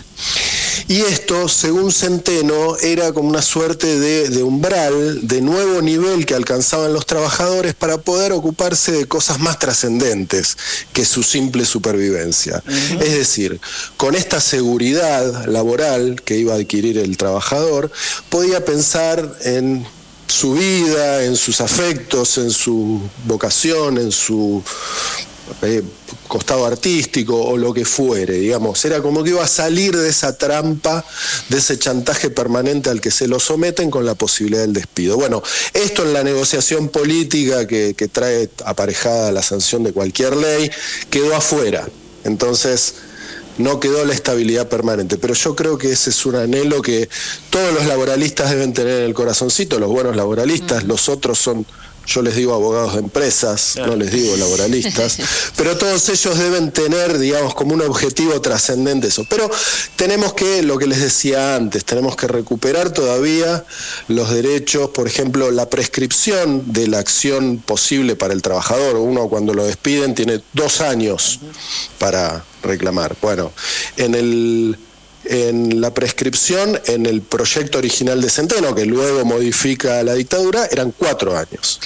Y 0.87 1.01
esto, 1.01 1.47
según 1.47 1.91
Centeno, 1.91 2.77
era 2.77 3.11
como 3.11 3.29
una 3.29 3.41
suerte 3.41 3.99
de, 3.99 4.43
umbral, 4.43 5.27
de 5.27 5.41
nuevo 5.41 5.81
nivel 5.81 6.25
que 6.25 6.35
alcanzaban 6.35 6.93
los 6.93 7.05
trabajadores 7.05 7.73
para 7.73 7.97
poder 7.97 8.31
ocuparse 8.31 8.91
de 8.91 9.05
cosas 9.05 9.39
más 9.39 9.59
trascendentes 9.59 10.57
que 10.93 11.05
su 11.05 11.23
simple 11.23 11.65
supervivencia. 11.65 12.63
Es 13.01 13.13
decir, 13.13 13.59
con 13.97 14.15
esta 14.15 14.39
seguridad 14.39 15.45
laboral 15.47 16.21
que 16.23 16.37
iba 16.37 16.53
a 16.53 16.57
adquirir 16.57 16.97
el 16.97 17.17
trabajador, 17.17 17.91
podía 18.29 18.63
pensar 18.63 19.37
en 19.41 19.85
su 20.27 20.53
vida, 20.53 21.23
en 21.23 21.35
sus 21.35 21.61
afectos, 21.61 22.37
en 22.37 22.51
su 22.51 23.01
vocación, 23.25 23.97
en 23.97 24.11
su 24.11 24.63
eh, 25.61 25.83
costado 26.27 26.65
artístico 26.65 27.41
o 27.41 27.57
lo 27.57 27.73
que 27.73 27.85
fuere, 27.85 28.35
digamos. 28.35 28.83
Era 28.85 29.01
como 29.01 29.23
que 29.23 29.31
iba 29.31 29.43
a 29.43 29.47
salir 29.47 29.95
de 29.95 30.09
esa 30.09 30.37
trampa, 30.37 31.05
de 31.49 31.57
ese 31.57 31.79
chantaje 31.79 32.29
permanente 32.29 32.89
al 32.89 33.01
que 33.01 33.11
se 33.11 33.27
lo 33.27 33.39
someten 33.39 33.89
con 33.89 34.05
la 34.05 34.15
posibilidad 34.15 34.61
del 34.61 34.73
despido. 34.73 35.15
Bueno, 35.15 35.41
esto 35.73 36.03
en 36.03 36.13
la 36.13 36.23
negociación 36.23 36.89
política 36.89 37.65
que, 37.67 37.93
que 37.95 38.07
trae 38.07 38.49
aparejada 38.65 39.31
la 39.31 39.41
sanción 39.41 39.83
de 39.83 39.93
cualquier 39.93 40.35
ley 40.35 40.69
quedó 41.09 41.35
afuera. 41.35 41.87
Entonces, 42.23 42.95
no 43.57 43.79
quedó 43.79 44.05
la 44.05 44.13
estabilidad 44.13 44.67
permanente. 44.67 45.17
Pero 45.17 45.33
yo 45.33 45.55
creo 45.55 45.77
que 45.77 45.91
ese 45.91 46.09
es 46.09 46.25
un 46.25 46.35
anhelo 46.35 46.81
que 46.81 47.09
todos 47.49 47.73
los 47.73 47.85
laboralistas 47.85 48.51
deben 48.51 48.73
tener 48.73 48.99
en 48.99 49.05
el 49.05 49.13
corazoncito, 49.13 49.79
los 49.79 49.89
buenos 49.89 50.15
laboralistas, 50.15 50.83
mm. 50.83 50.87
los 50.87 51.09
otros 51.09 51.39
son 51.39 51.65
yo 52.07 52.21
les 52.21 52.35
digo 52.35 52.53
abogados 52.53 52.93
de 52.93 52.99
empresas, 52.99 53.75
no 53.75 53.95
les 53.95 54.11
digo 54.11 54.35
laboralistas, 54.37 55.17
pero 55.57 55.77
todos 55.77 56.07
ellos 56.09 56.37
deben 56.37 56.71
tener, 56.71 57.17
digamos, 57.17 57.53
como 57.53 57.73
un 57.73 57.81
objetivo 57.81 58.39
trascendente 58.41 59.07
eso. 59.07 59.25
Pero 59.29 59.49
tenemos 59.95 60.33
que, 60.33 60.63
lo 60.63 60.77
que 60.77 60.87
les 60.87 61.01
decía 61.01 61.55
antes, 61.55 61.83
tenemos 61.83 62.15
que 62.15 62.27
recuperar 62.27 62.91
todavía 62.91 63.65
los 64.07 64.29
derechos, 64.31 64.89
por 64.91 65.07
ejemplo, 65.07 65.51
la 65.51 65.69
prescripción 65.69 66.71
de 66.71 66.87
la 66.87 66.99
acción 66.99 67.57
posible 67.57 68.15
para 68.15 68.33
el 68.33 68.41
trabajador. 68.41 68.95
Uno 68.95 69.27
cuando 69.27 69.53
lo 69.53 69.65
despiden 69.65 70.15
tiene 70.15 70.41
dos 70.53 70.81
años 70.81 71.39
para 71.99 72.45
reclamar. 72.63 73.15
Bueno, 73.21 73.51
en 73.97 74.15
el 74.15 74.77
en 75.29 75.81
la 75.81 75.93
prescripción 75.93 76.79
en 76.85 77.05
el 77.05 77.21
proyecto 77.21 77.77
original 77.77 78.21
de 78.21 78.29
Centeno, 78.29 78.73
que 78.73 78.85
luego 78.85 79.25
modifica 79.25 80.03
la 80.03 80.13
dictadura, 80.13 80.67
eran 80.71 80.93
cuatro 80.97 81.37
años. 81.37 81.79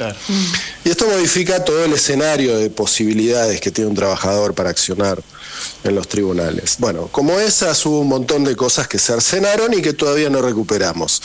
Y 0.83 0.89
esto 0.89 1.07
modifica 1.07 1.63
todo 1.63 1.85
el 1.85 1.93
escenario 1.93 2.57
de 2.57 2.69
posibilidades 2.69 3.61
que 3.61 3.71
tiene 3.71 3.89
un 3.89 3.95
trabajador 3.95 4.53
para 4.53 4.69
accionar 4.69 5.21
en 5.83 5.95
los 5.95 6.07
tribunales. 6.07 6.75
Bueno, 6.79 7.07
como 7.11 7.39
esas 7.39 7.85
hubo 7.85 7.99
un 7.99 8.07
montón 8.07 8.43
de 8.43 8.55
cosas 8.55 8.87
que 8.87 8.99
se 8.99 9.13
arcenaron 9.13 9.73
y 9.73 9.81
que 9.81 9.93
todavía 9.93 10.29
no 10.29 10.41
recuperamos. 10.41 11.21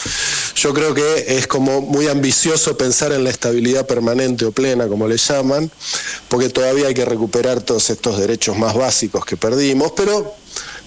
Yo 0.55 0.74
creo 0.74 0.94
que 0.94 1.38
es 1.38 1.46
como 1.46 1.81
muy 1.81 2.09
ambicioso 2.09 2.76
pensar 2.76 3.12
en 3.12 3.24
la 3.24 3.31
estabilidad 3.31 3.87
permanente 3.87 4.44
o 4.44 4.52
plena, 4.52 4.88
como 4.88 5.09
le 5.09 5.16
llaman, 5.16 5.70
porque 6.29 6.48
todavía 6.48 6.88
hay 6.88 6.94
que 6.94 7.05
recuperar 7.05 7.62
todos 7.62 7.90
estos 7.90 8.18
derechos 8.18 8.57
más 8.57 8.74
básicos 8.74 9.24
que 9.24 9.37
perdimos, 9.37 9.92
pero 9.96 10.35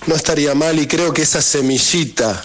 no 0.09 0.15
estaría 0.15 0.55
mal 0.55 0.79
y 0.79 0.87
creo 0.87 1.13
que 1.13 1.21
esa 1.21 1.41
semillita, 1.41 2.43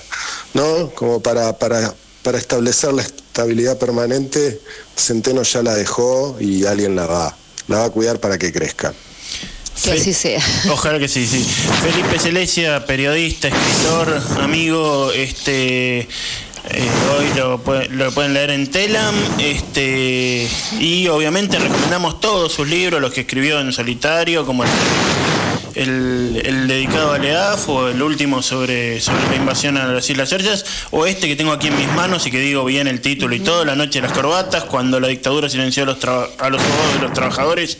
¿no? 0.52 0.90
Como 0.90 1.20
para, 1.22 1.58
para, 1.58 1.94
para 2.22 2.36
establecer 2.36 2.92
la 2.92 3.02
estabilidad 3.02 3.78
permanente, 3.78 4.60
Centeno 4.96 5.42
ya 5.42 5.62
la 5.62 5.74
dejó 5.74 6.36
y 6.38 6.66
alguien 6.66 6.94
la 6.94 7.06
va, 7.06 7.36
la 7.68 7.78
va 7.78 7.84
a 7.86 7.90
cuidar 7.90 8.20
para 8.20 8.36
que 8.36 8.52
crezca. 8.52 8.92
Que 9.82 9.92
así 9.92 10.12
sea. 10.12 10.40
Ojalá 10.70 10.98
que 10.98 11.08
sí, 11.08 11.26
sí. 11.26 11.44
Felipe 11.82 12.18
Celesia, 12.18 12.84
periodista, 12.86 13.48
escritor, 13.48 14.22
amigo, 14.40 15.10
este 15.12 16.00
eh, 16.00 16.88
hoy 17.18 17.26
lo, 17.36 17.60
lo, 17.90 18.12
pueden 18.12 18.34
leer 18.34 18.50
en 18.50 18.70
Telam 18.70 19.14
este 19.38 20.48
y 20.78 21.08
obviamente 21.08 21.58
recomendamos 21.58 22.20
todos 22.20 22.52
sus 22.52 22.68
libros, 22.68 23.00
los 23.00 23.12
que 23.12 23.22
escribió 23.22 23.58
en 23.60 23.72
solitario, 23.72 24.46
como 24.46 24.64
el 24.64 24.70
el, 25.74 26.66
dedicado 26.68 27.12
a 27.12 27.18
Leaf 27.18 27.68
o 27.68 27.88
el 27.88 28.00
último 28.02 28.42
sobre, 28.42 29.00
sobre 29.00 29.28
la 29.28 29.36
invasión 29.36 29.76
a 29.76 29.86
las 29.86 30.08
Islas 30.08 30.28
Georgias 30.28 30.64
o 30.90 31.06
este 31.06 31.28
que 31.28 31.36
tengo 31.36 31.52
aquí 31.52 31.68
en 31.68 31.76
mis 31.76 31.88
manos 31.88 32.26
y 32.26 32.30
que 32.30 32.38
digo 32.38 32.64
bien 32.64 32.86
el 32.86 33.00
título 33.00 33.34
y 33.34 33.40
todo, 33.40 33.64
La 33.64 33.76
Noche 33.76 34.00
de 34.00 34.08
las 34.08 34.16
Corbatas, 34.16 34.64
cuando 34.64 35.00
la 35.00 35.08
dictadura 35.08 35.48
silenció 35.48 35.82
a 35.84 35.86
los, 35.86 36.04
a 36.04 36.50
los 36.50 36.62
abogados 36.62 36.94
de 36.94 37.00
los 37.00 37.12
trabajadores 37.12 37.78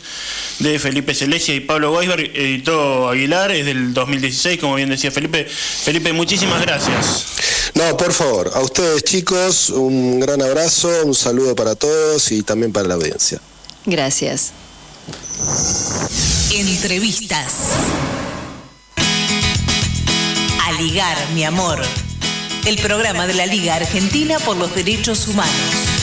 de 0.59 0.79
Felipe 0.79 1.13
Celesia 1.13 1.55
y 1.55 1.59
Pablo 1.59 1.93
Weisberg, 1.93 2.31
editó 2.35 3.09
Aguilar, 3.09 3.51
es 3.51 3.65
del 3.65 3.93
2016, 3.93 4.59
como 4.59 4.75
bien 4.75 4.89
decía 4.89 5.11
Felipe. 5.11 5.45
Felipe, 5.45 6.13
muchísimas 6.13 6.61
gracias. 6.61 7.71
No, 7.73 7.97
por 7.97 8.13
favor, 8.13 8.51
a 8.53 8.59
ustedes 8.61 9.03
chicos, 9.03 9.69
un 9.69 10.19
gran 10.19 10.41
abrazo, 10.41 10.89
un 11.05 11.15
saludo 11.15 11.55
para 11.55 11.75
todos 11.75 12.31
y 12.31 12.43
también 12.43 12.71
para 12.71 12.87
la 12.87 12.95
audiencia. 12.95 13.39
Gracias. 13.85 14.53
Entrevistas. 16.51 17.53
A 20.63 20.71
ligar, 20.81 21.17
mi 21.33 21.43
amor. 21.43 21.81
El 22.65 22.77
programa 22.77 23.27
de 23.27 23.33
la 23.33 23.45
Liga 23.45 23.75
Argentina 23.75 24.39
por 24.39 24.57
los 24.57 24.73
Derechos 24.73 25.27
Humanos. 25.27 25.95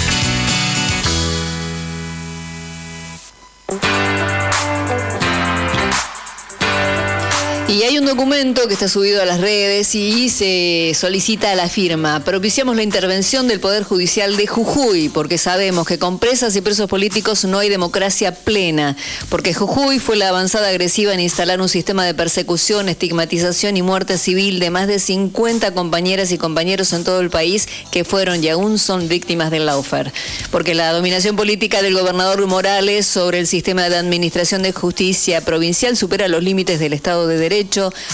Y 7.73 7.85
hay 7.85 7.97
un 7.97 8.05
documento 8.05 8.69
que 8.69 8.75
está 8.75 8.87
subido 8.87 9.23
a 9.23 9.25
las 9.25 9.41
redes 9.41 9.95
y 9.95 10.29
se 10.29 10.93
solicita 10.95 11.55
la 11.55 11.71
firma. 11.71 12.23
Propiciamos 12.23 12.77
la 12.77 12.83
intervención 12.83 13.49
del 13.49 13.61
Poder 13.61 13.83
Judicial 13.83 14.37
de 14.37 14.47
Jujuy, 14.47 15.09
porque 15.09 15.39
sabemos 15.39 15.87
que 15.87 15.99
con 15.99 16.19
presas 16.19 16.55
y 16.55 16.61
presos 16.61 16.87
políticos 16.87 17.47
no 17.47 17.59
hay 17.59 17.71
democracia 17.71 18.35
plena, 18.35 18.95
porque 19.31 19.55
Jujuy 19.55 20.01
fue 20.01 20.17
la 20.17 20.29
avanzada 20.29 20.69
agresiva 20.69 21.15
en 21.15 21.21
instalar 21.21 21.63
un 21.63 21.69
sistema 21.71 22.05
de 22.05 22.13
persecución, 22.13 22.91
estigmatización 22.91 23.79
y 23.79 23.83
muerte 23.83 24.19
civil 24.19 24.59
de 24.59 24.69
más 24.69 24.87
de 24.87 24.99
50 24.99 25.73
compañeras 25.73 26.31
y 26.31 26.37
compañeros 26.37 26.93
en 26.93 27.05
todo 27.05 27.21
el 27.21 27.31
país 27.31 27.69
que 27.91 28.05
fueron 28.05 28.45
y 28.45 28.51
aún 28.51 28.79
son 28.79 29.09
víctimas 29.09 29.51
del 29.51 29.65
laufer. 29.65 30.13
Porque 30.51 30.75
la 30.75 30.93
dominación 30.93 31.37
política 31.37 31.81
del 31.81 31.95
gobernador 31.95 32.47
Morales 32.47 33.07
sobre 33.07 33.39
el 33.39 33.47
sistema 33.47 33.89
de 33.89 33.97
administración 33.97 34.63
de 34.63 34.73
justicia 34.73 35.41
provincial 35.41 35.97
supera 35.97 36.29
los 36.29 36.43
límites 36.43 36.79
del 36.79 36.93
Estado 36.93 37.27
de 37.27 37.39
Derecho 37.39 37.62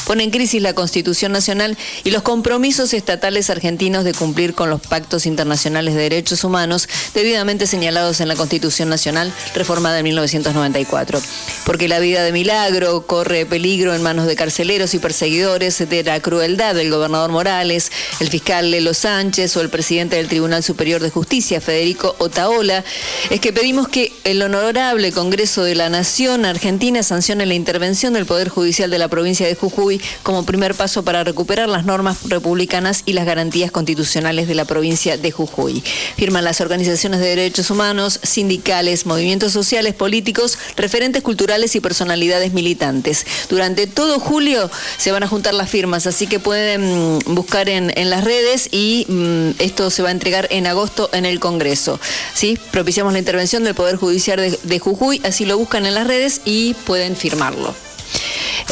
pone 0.06 0.24
en 0.24 0.30
crisis 0.30 0.62
la 0.62 0.74
Constitución 0.74 1.32
Nacional 1.32 1.76
y 2.04 2.10
los 2.10 2.22
compromisos 2.22 2.94
estatales 2.94 3.50
argentinos 3.50 4.04
de 4.04 4.14
cumplir 4.14 4.54
con 4.54 4.70
los 4.70 4.80
pactos 4.80 5.26
internacionales 5.26 5.94
de 5.94 6.02
derechos 6.02 6.44
humanos 6.44 6.88
debidamente 7.14 7.66
señalados 7.66 8.20
en 8.20 8.28
la 8.28 8.36
Constitución 8.36 8.88
Nacional 8.88 9.32
reformada 9.54 9.98
en 9.98 10.04
1994. 10.04 11.20
Porque 11.64 11.88
la 11.88 11.98
vida 11.98 12.22
de 12.22 12.32
Milagro 12.32 13.06
corre 13.06 13.46
peligro 13.46 13.94
en 13.94 14.02
manos 14.02 14.26
de 14.26 14.36
carceleros 14.36 14.94
y 14.94 14.98
perseguidores 14.98 15.78
de 15.78 16.04
la 16.04 16.20
crueldad 16.20 16.74
del 16.74 16.90
gobernador 16.90 17.30
Morales, 17.30 17.90
el 18.20 18.28
fiscal 18.28 18.70
Lelo 18.70 18.94
Sánchez 18.94 19.56
o 19.56 19.60
el 19.60 19.70
presidente 19.70 20.16
del 20.16 20.28
Tribunal 20.28 20.62
Superior 20.62 21.02
de 21.02 21.10
Justicia, 21.10 21.60
Federico 21.60 22.16
Otaola, 22.18 22.84
es 23.30 23.40
que 23.40 23.52
pedimos 23.52 23.88
que 23.88 24.12
el 24.24 24.42
honorable 24.42 25.12
Congreso 25.12 25.62
de 25.62 25.74
la 25.74 25.88
Nación 25.88 26.44
Argentina 26.44 27.02
sancione 27.02 27.46
la 27.46 27.54
intervención 27.54 28.14
del 28.14 28.26
Poder 28.26 28.48
Judicial 28.48 28.90
de 28.90 28.98
la 28.98 29.08
provincia 29.08 29.37
de 29.46 29.54
Jujuy 29.54 30.00
como 30.22 30.44
primer 30.44 30.74
paso 30.74 31.04
para 31.04 31.24
recuperar 31.24 31.68
las 31.68 31.84
normas 31.84 32.18
republicanas 32.28 33.02
y 33.06 33.12
las 33.12 33.26
garantías 33.26 33.70
constitucionales 33.70 34.48
de 34.48 34.54
la 34.54 34.64
provincia 34.64 35.16
de 35.16 35.30
Jujuy. 35.30 35.82
Firman 36.16 36.44
las 36.44 36.60
organizaciones 36.60 37.20
de 37.20 37.28
derechos 37.28 37.70
humanos, 37.70 38.20
sindicales, 38.22 39.06
movimientos 39.06 39.52
sociales, 39.52 39.94
políticos, 39.94 40.58
referentes 40.76 41.22
culturales 41.22 41.74
y 41.76 41.80
personalidades 41.80 42.52
militantes. 42.52 43.26
Durante 43.48 43.86
todo 43.86 44.18
julio 44.20 44.70
se 44.96 45.12
van 45.12 45.22
a 45.22 45.28
juntar 45.28 45.54
las 45.54 45.70
firmas, 45.70 46.06
así 46.06 46.26
que 46.26 46.38
pueden 46.38 47.18
mm, 47.18 47.34
buscar 47.34 47.68
en, 47.68 47.88
las 48.10 48.24
redes 48.24 48.68
y 48.72 49.06
mm, 49.08 49.50
esto 49.58 49.90
se 49.90 50.02
va 50.02 50.08
a 50.08 50.12
entregar 50.12 50.48
en 50.50 50.66
agosto 50.66 51.10
en 51.12 51.26
el 51.26 51.40
Congreso. 51.40 52.00
¿sí? 52.34 52.58
Propiciamos 52.70 53.12
la 53.12 53.18
intervención 53.18 53.64
del 53.64 53.74
Poder 53.74 53.96
Judicial 53.96 54.58
de 54.62 54.78
Jujuy, 54.78 55.20
así 55.24 55.44
lo 55.44 55.58
buscan 55.58 55.86
en 55.86 55.94
las 55.94 56.06
redes 56.06 56.40
y 56.44 56.74
pueden 56.74 57.16
firmarlo. 57.16 57.87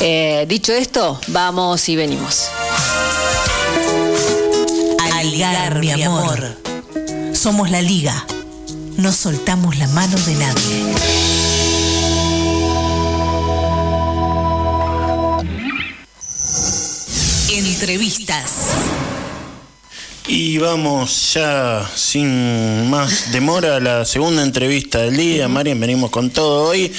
Eh, 0.01 0.44
dicho 0.49 0.72
esto, 0.72 1.20
vamos 1.29 1.88
y 1.88 1.96
venimos. 1.96 2.49
Ligar, 5.31 5.81
mi 5.81 5.90
amor. 5.90 6.57
Somos 7.33 7.70
la 7.70 7.83
liga. 7.83 8.25
No 8.96 9.12
soltamos 9.12 9.77
la 9.77 9.88
mano 9.88 10.16
de 10.16 10.35
nadie. 10.35 10.94
Entrevistas. 17.51 18.53
Y 20.29 20.59
vamos 20.59 21.35
ya 21.35 21.88
sin 21.94 22.88
más 22.88 23.33
demora 23.33 23.77
a 23.77 23.81
la 23.81 24.05
segunda 24.05 24.42
entrevista 24.42 24.99
del 25.01 25.16
día. 25.16 25.49
Marian, 25.49 25.81
venimos 25.81 26.11
con 26.11 26.31
todo 26.31 26.68
hoy. 26.68 26.92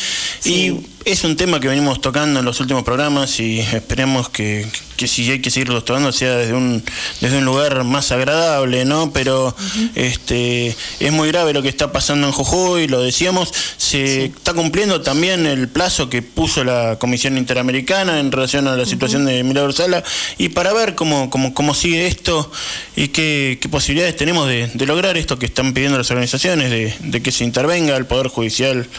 Y 0.43 0.73
es 1.08 1.24
un 1.24 1.38
tema 1.38 1.62
que 1.62 1.70
venimos 1.70 2.02
tocando 2.02 2.41
en 2.41 2.46
los 2.46 2.60
últimos 2.60 2.84
programas 2.84 3.39
y 3.39 3.62
esperemos 3.62 4.28
que, 4.28 4.67
que 4.98 5.08
si 5.08 5.32
hay 5.32 5.39
que 5.39 5.50
seguirlo 5.50 5.82
tocando 5.82 6.12
sea 6.12 6.36
desde 6.36 6.54
un, 6.54 6.84
desde 7.22 7.38
un 7.38 7.46
lugar 7.46 7.86
más 7.86 8.12
agradable, 8.12 8.84
¿no? 8.84 9.13
Pero 9.13 9.56
este 9.96 10.76
es 11.00 11.12
muy 11.13 11.30
grave 11.30 11.54
lo 11.54 11.62
que 11.62 11.70
está 11.70 11.93
pasando 11.93 12.28
en 12.28 12.34
Jujuy, 12.34 12.89
lo 12.89 13.00
decíamos, 13.00 13.54
se 13.78 14.26
está 14.26 14.54
cumpliendo 14.54 15.00
también 15.00 15.46
el 15.46 15.70
plazo 15.70 16.10
que 16.10 16.22
puso 16.22 16.65
la 16.65 16.98
Comisión 17.00 17.38
Interamericana 17.38 18.20
en 18.20 18.30
relación 18.30 18.67
a 18.67 18.76
la 18.76 18.86
situación 18.86 19.24
de 19.24 19.46
Milagro 19.46 19.72
Sala 19.72 20.04
y 20.38 20.50
para 20.50 20.74
ver 20.74 20.96
cómo, 20.96 21.30
cómo, 21.30 21.54
cómo 21.54 21.74
sigue 21.74 22.06
esto 22.06 22.52
y 22.98 23.08
qué, 23.10 23.60
qué 23.62 23.70
posibilidades 23.70 24.17
tenemos 24.17 24.46
de, 24.50 24.67
de, 24.74 24.86
lograr 24.86 25.15
esto 25.15 25.39
que 25.39 25.46
están 25.46 25.74
pidiendo 25.74 25.98
las 25.98 26.12
organizaciones, 26.12 26.70
de, 26.70 26.93
de 27.00 27.22
que 27.22 27.32
se 27.32 27.46
intervenga 27.46 27.96
el 27.96 28.08
Poder 28.08 28.28
Judicial 28.28 28.89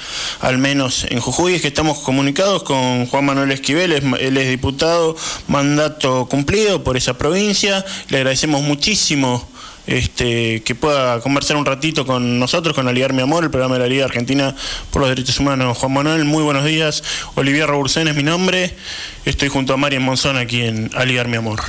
al 0.40 0.56
menos 0.56 1.04
en 1.10 1.20
Jujuy, 1.20 1.56
es 1.56 1.60
que 1.60 1.68
estamos 1.68 1.97
comunicados 2.00 2.62
con 2.62 3.06
Juan 3.06 3.24
Manuel 3.24 3.52
Esquivel, 3.52 3.92
él 3.92 4.36
es 4.36 4.48
diputado, 4.48 5.16
mandato 5.46 6.26
cumplido 6.26 6.84
por 6.84 6.96
esa 6.96 7.16
provincia. 7.18 7.84
Le 8.08 8.18
agradecemos 8.18 8.62
muchísimo 8.62 9.46
este, 9.88 10.62
que 10.64 10.74
pueda 10.74 11.20
conversar 11.20 11.56
un 11.56 11.64
ratito 11.64 12.04
con 12.04 12.38
nosotros, 12.38 12.74
con 12.74 12.86
Aligar 12.88 13.14
Mi 13.14 13.22
Amor, 13.22 13.42
el 13.42 13.50
programa 13.50 13.76
de 13.76 13.80
la 13.80 13.86
Liga 13.86 14.04
Argentina 14.04 14.54
por 14.90 15.00
los 15.00 15.08
Derechos 15.08 15.40
Humanos. 15.40 15.78
Juan 15.78 15.92
Manuel, 15.92 16.24
muy 16.26 16.42
buenos 16.42 16.64
días. 16.64 17.02
Olivier 17.36 17.66
Robursen 17.66 18.06
es 18.06 18.14
mi 18.14 18.22
nombre. 18.22 18.76
Estoy 19.24 19.48
junto 19.48 19.72
a 19.72 19.78
Marian 19.78 20.02
Monzón 20.02 20.36
aquí 20.36 20.62
en 20.62 20.90
Aligar 20.94 21.28
Mi 21.28 21.38
Amor. 21.38 21.60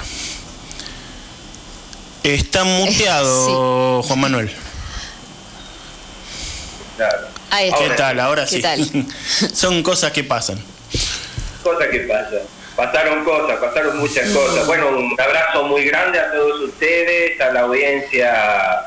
Está 2.24 2.66
muteado, 2.66 4.04
Juan 4.08 4.20
Manuel. 4.20 4.52
¿Qué 7.50 7.90
tal? 7.96 8.20
Ahora 8.20 8.48
sí. 8.48 8.62
Son 9.54 9.82
cosas 9.84 10.12
que 10.12 10.24
pasan. 10.24 10.60
Cosas 11.64 11.88
que 11.88 12.00
pasan. 12.02 12.42
Pasaron 12.76 13.26
cosas, 13.26 13.60
pasaron 13.60 13.98
muchas 13.98 14.30
cosas. 14.30 14.66
Bueno, 14.66 14.90
un 14.90 15.20
abrazo 15.20 15.64
muy 15.64 15.84
grande 15.84 16.18
a 16.20 16.32
todos 16.32 16.62
ustedes, 16.62 17.40
a 17.42 17.52
la 17.52 17.62
audiencia 17.62 18.86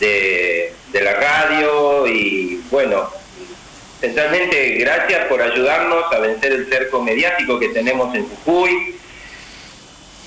de, 0.00 0.72
de 0.92 1.00
la 1.02 1.12
radio 1.12 2.06
y 2.06 2.62
bueno, 2.70 3.10
centralmente 4.00 4.76
gracias 4.78 5.26
por 5.26 5.42
ayudarnos 5.42 6.04
a 6.10 6.18
vencer 6.20 6.52
el 6.52 6.68
cerco 6.68 7.02
mediático 7.02 7.58
que 7.58 7.68
tenemos 7.68 8.14
en 8.14 8.26
Jujuy. 8.28 8.94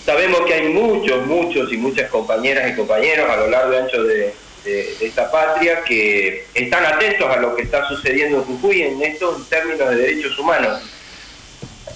Sabemos 0.06 0.42
que 0.42 0.54
hay 0.54 0.68
muchos, 0.70 1.26
muchos 1.26 1.72
y 1.74 1.78
muchas 1.78 2.10
compañeras 2.10 2.70
y 2.72 2.76
compañeros 2.76 3.30
a 3.30 3.38
lo 3.38 3.48
largo 3.48 3.74
y 3.74 3.78
ancho 3.78 4.04
de, 4.04 4.36
de, 4.64 4.98
esta 5.02 5.32
patria 5.32 5.84
que 5.84 6.46
están 6.54 6.86
atentos 6.86 7.30
a 7.30 7.38
lo 7.38 7.56
que 7.56 7.64
está 7.64 7.88
sucediendo 7.88 8.38
en 8.38 8.44
Jujuy 8.44 8.82
en 8.84 9.02
estos 9.02 9.50
términos 9.50 9.90
de 9.90 9.96
derechos 9.96 10.38
humanos. 10.38 10.82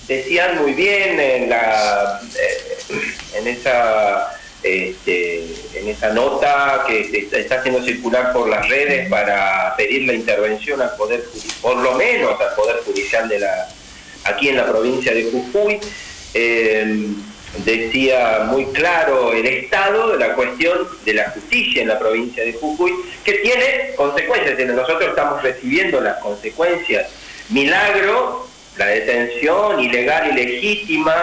Decían 0.08 0.62
muy 0.62 0.73
bien 0.73 1.19
en, 1.19 1.49
la, 1.49 2.21
eh, 2.38 2.78
en 3.36 3.47
esa 3.47 4.36
este, 4.63 5.45
en 5.75 5.89
esa 5.89 6.10
nota 6.10 6.86
que 6.88 7.28
está 7.32 7.60
haciendo 7.60 7.84
circular 7.84 8.34
por 8.34 8.49
las 8.49 8.67
redes 8.67 9.08
para 9.10 9.75
pedir 9.75 10.08
la 10.08 10.13
intervención 10.13 10.82
al 10.82 10.95
poder 10.95 11.23
por 11.62 11.78
lo 11.78 11.93
menos 11.93 12.39
al 12.41 12.56
poder 12.56 12.78
judicial 12.78 13.30
de 13.30 13.39
la 13.39 13.67
aquí 14.23 14.49
en 14.49 14.58
la 14.58 14.65
provincia 14.65 15.13
de 15.13 15.25
Jujuy 15.25 15.80
eh, 16.34 17.10
decía 17.63 18.47
muy 18.47 18.65
claro 18.67 19.33
el 19.33 19.45
Estado 19.45 20.11
de 20.11 20.19
la 20.19 20.33
cuestión 20.33 20.87
de 21.05 21.13
la 21.13 21.29
justicia 21.31 21.81
en 21.81 21.87
la 21.87 21.99
provincia 21.99 22.43
de 22.43 22.53
Jujuy, 22.53 22.93
que 23.23 23.33
tiene 23.33 23.91
consecuencias. 23.95 24.57
Nosotros 24.67 25.09
estamos 25.09 25.41
recibiendo 25.41 26.01
las 26.01 26.17
consecuencias. 26.17 27.07
Milagro, 27.49 28.47
la 28.77 28.87
detención 28.87 29.79
ilegal, 29.79 30.31
ilegítima, 30.31 31.15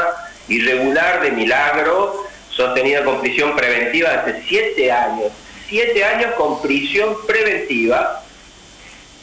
irregular 0.49 1.23
de 1.23 1.33
Milagro, 1.33 2.25
sostenida 2.49 3.05
con 3.05 3.21
prisión 3.21 3.55
preventiva 3.57 4.11
hace 4.11 4.43
siete 4.49 4.91
años. 4.91 5.33
Siete 5.69 6.05
años 6.05 6.35
con 6.37 6.61
prisión 6.63 7.17
preventiva. 7.27 8.23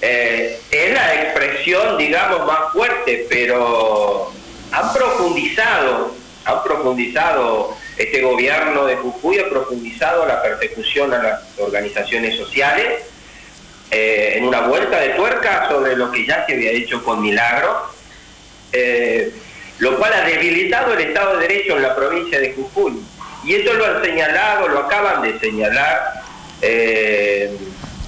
Eh, 0.01 0.59
es 0.71 0.93
la 0.93 1.23
expresión, 1.23 1.97
digamos, 1.97 2.45
más 2.45 2.71
fuerte, 2.71 3.27
pero 3.29 4.31
han 4.71 4.93
profundizado, 4.93 6.15
han 6.49 6.63
profundizado 6.63 7.77
este 7.97 8.21
gobierno 8.21 8.85
de 8.85 8.95
Jujuy 8.95 9.39
ha 9.39 9.49
profundizado 9.49 10.25
la 10.25 10.41
persecución 10.41 11.13
a 11.13 11.21
las 11.21 11.41
organizaciones 11.59 12.38
sociales 12.38 13.03
eh, 13.91 14.35
en 14.35 14.45
una 14.45 14.62
vuelta 14.62 14.99
de 14.99 15.09
tuerca 15.09 15.67
sobre 15.69 15.95
lo 15.95 16.12
que 16.12 16.25
ya 16.25 16.45
se 16.45 16.53
había 16.53 16.71
hecho 16.71 17.03
con 17.03 17.21
Milagro, 17.21 17.91
eh, 18.71 19.33
lo 19.79 19.97
cual 19.97 20.13
ha 20.13 20.25
debilitado 20.25 20.93
el 20.93 21.01
Estado 21.01 21.38
de 21.38 21.47
Derecho 21.47 21.75
en 21.75 21.81
la 21.81 21.95
provincia 21.95 22.39
de 22.39 22.53
Jujuy. 22.53 23.01
Y 23.43 23.55
esto 23.55 23.73
lo 23.73 23.85
han 23.85 24.03
señalado, 24.03 24.67
lo 24.67 24.79
acaban 24.79 25.23
de 25.23 25.39
señalar 25.39 26.21
eh, 26.62 27.57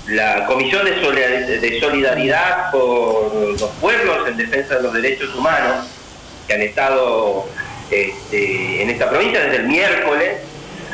la 0.07 0.45
Comisión 0.45 0.85
de 0.85 1.79
Solidaridad 1.79 2.71
por 2.71 3.33
los 3.33 3.71
Pueblos 3.81 4.27
en 4.27 4.37
Defensa 4.37 4.75
de 4.75 4.83
los 4.83 4.93
Derechos 4.93 5.33
Humanos, 5.35 5.87
que 6.47 6.53
han 6.53 6.61
estado 6.61 7.47
este, 7.91 8.81
en 8.81 8.89
esta 8.89 9.09
provincia 9.09 9.41
desde 9.41 9.57
el 9.57 9.67
miércoles, 9.67 10.37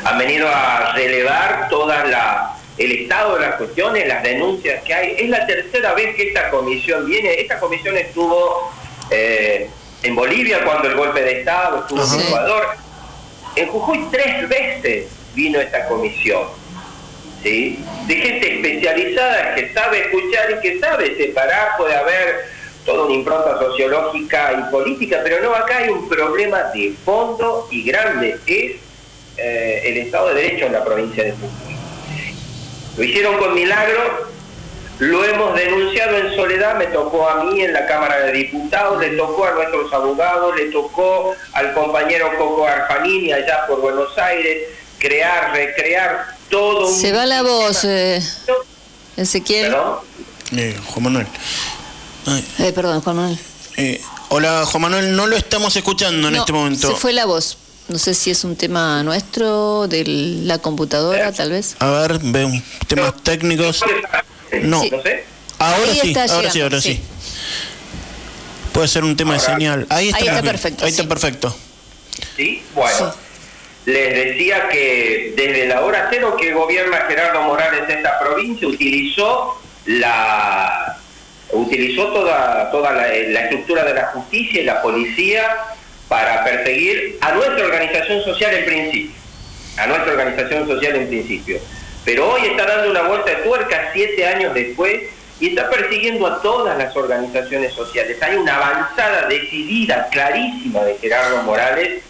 han 0.04 0.18
venido 0.18 0.48
a 0.48 0.92
relevar 0.94 1.68
toda 1.68 2.04
la 2.04 2.54
el 2.78 2.92
estado 2.92 3.34
de 3.34 3.40
las 3.40 3.56
cuestiones, 3.56 4.06
las 4.06 4.22
denuncias 4.22 4.82
que 4.84 4.94
hay. 4.94 5.16
Es 5.18 5.28
la 5.28 5.46
tercera 5.46 5.94
vez 5.94 6.14
que 6.14 6.28
esta 6.28 6.48
comisión 6.50 7.06
viene. 7.06 7.40
Esta 7.40 7.58
comisión 7.58 7.96
estuvo 7.96 8.72
eh, 9.10 9.68
en 10.02 10.14
Bolivia 10.14 10.64
cuando 10.64 10.88
el 10.88 10.94
golpe 10.94 11.20
de 11.20 11.40
Estado, 11.40 11.80
estuvo 11.80 12.02
en 12.04 12.26
Ecuador. 12.26 12.66
En 13.56 13.68
Jujuy 13.68 14.06
tres 14.12 14.48
veces 14.48 15.08
vino 15.34 15.60
esta 15.60 15.88
comisión. 15.88 16.44
¿sí? 17.42 17.84
De 18.06 18.14
gente 18.14 18.54
especializada 18.54 19.56
que 19.56 19.72
sabe 19.72 20.00
escuchar 20.00 20.50
y 20.52 20.60
que 20.60 20.78
sabe 20.78 21.16
separar. 21.16 21.76
Puede 21.76 21.96
haber 21.96 22.57
toda 22.88 23.04
una 23.04 23.14
impronta 23.14 23.58
sociológica 23.58 24.52
y 24.54 24.72
política, 24.72 25.20
pero 25.22 25.42
no, 25.42 25.54
acá 25.54 25.76
hay 25.76 25.90
un 25.90 26.08
problema 26.08 26.62
de 26.72 26.94
fondo 27.04 27.68
y 27.70 27.84
grande. 27.84 28.38
Es 28.46 28.76
eh, 29.36 29.82
el 29.84 29.98
Estado 29.98 30.28
de 30.28 30.34
Derecho 30.42 30.64
en 30.64 30.72
la 30.72 30.82
provincia 30.82 31.22
de 31.22 31.32
Jujuy. 31.32 31.76
Lo 32.96 33.04
hicieron 33.04 33.36
con 33.36 33.54
milagro, 33.54 34.26
lo 35.00 35.22
hemos 35.22 35.54
denunciado 35.54 36.16
en 36.16 36.34
soledad, 36.34 36.78
me 36.78 36.86
tocó 36.86 37.28
a 37.28 37.44
mí 37.44 37.60
en 37.60 37.74
la 37.74 37.84
Cámara 37.84 38.20
de 38.20 38.32
Diputados, 38.32 38.98
le 38.98 39.10
tocó 39.10 39.44
a 39.44 39.52
nuestros 39.52 39.92
abogados, 39.92 40.56
le 40.56 40.70
tocó 40.70 41.36
al 41.52 41.74
compañero 41.74 42.30
Coco 42.38 42.66
Arfanini 42.66 43.32
allá 43.34 43.66
por 43.66 43.82
Buenos 43.82 44.16
Aires, 44.16 44.66
crear, 44.98 45.52
recrear 45.52 46.24
todo 46.48 46.90
Se 46.90 47.12
va 47.12 47.26
la 47.26 47.42
voz, 47.42 47.84
eh, 47.84 48.22
Ezequiel. 49.18 49.72
¿Perdón? 49.72 49.98
Eh, 50.56 50.74
Juan 50.86 51.02
Manuel. 51.04 51.26
Eh, 52.58 52.72
perdón, 52.72 53.00
Juan 53.00 53.16
Manuel. 53.16 53.38
Eh, 53.76 54.00
hola, 54.28 54.64
Juan 54.66 54.82
Manuel, 54.82 55.16
no 55.16 55.26
lo 55.26 55.36
estamos 55.36 55.74
escuchando 55.76 56.28
en 56.28 56.36
este 56.36 56.52
momento. 56.52 56.90
Se 56.90 56.96
fue 56.96 57.12
la 57.12 57.26
voz. 57.26 57.58
No 57.88 57.96
sé 57.96 58.12
si 58.12 58.30
es 58.30 58.44
un 58.44 58.54
tema 58.56 59.02
nuestro, 59.02 59.88
de 59.88 60.04
la 60.44 60.58
computadora, 60.58 61.32
tal 61.32 61.50
vez. 61.50 61.76
A 61.78 61.90
ver, 61.90 62.18
ve 62.22 62.62
temas 62.86 63.14
técnicos. 63.22 63.82
No. 64.62 64.82
Ahora 65.58 65.94
sí, 65.94 66.14
ahora 66.14 66.50
sí, 66.50 66.60
ahora 66.60 66.80
sí. 66.80 67.00
Puede 68.72 68.88
ser 68.88 69.04
un 69.04 69.16
tema 69.16 69.34
de 69.34 69.40
señal. 69.40 69.86
Ahí 69.88 70.10
está, 70.10 70.42
perfecto. 70.42 70.84
Ahí 70.84 70.90
está 70.90 71.08
perfecto. 71.08 71.56
Sí, 72.36 72.62
bueno. 72.74 73.14
Les 73.86 74.14
decía 74.14 74.68
que 74.68 75.32
desde 75.34 75.66
la 75.66 75.80
hora 75.80 76.08
cero 76.10 76.36
que 76.38 76.52
gobierna 76.52 76.98
Gerardo 77.08 77.42
Morales 77.42 77.88
esta 77.88 78.18
provincia 78.18 78.68
utilizó 78.68 79.58
la 79.86 80.98
utilizó 81.52 82.08
toda 82.08 82.70
toda 82.70 82.92
la 82.92 83.40
estructura 83.40 83.84
de 83.84 83.94
la 83.94 84.06
justicia 84.08 84.60
y 84.60 84.64
la 84.64 84.82
policía 84.82 85.44
para 86.08 86.42
perseguir 86.44 87.18
a 87.20 87.32
nuestra 87.32 87.64
organización 87.64 88.22
social 88.24 88.54
en 88.54 88.64
principio, 88.64 89.16
a 89.76 89.86
nuestra 89.86 90.12
organización 90.12 90.66
social 90.66 90.96
en 90.96 91.08
principio. 91.08 91.58
Pero 92.04 92.30
hoy 92.32 92.46
está 92.46 92.64
dando 92.64 92.90
una 92.90 93.02
vuelta 93.02 93.30
de 93.30 93.36
tuerca 93.42 93.90
siete 93.92 94.26
años 94.26 94.54
después 94.54 95.02
y 95.40 95.48
está 95.48 95.68
persiguiendo 95.68 96.26
a 96.26 96.40
todas 96.40 96.76
las 96.78 96.96
organizaciones 96.96 97.74
sociales. 97.74 98.20
Hay 98.22 98.36
una 98.36 98.56
avanzada 98.56 99.28
decidida, 99.28 100.08
clarísima 100.10 100.82
de 100.84 100.96
Gerardo 100.96 101.42
Morales 101.42 102.02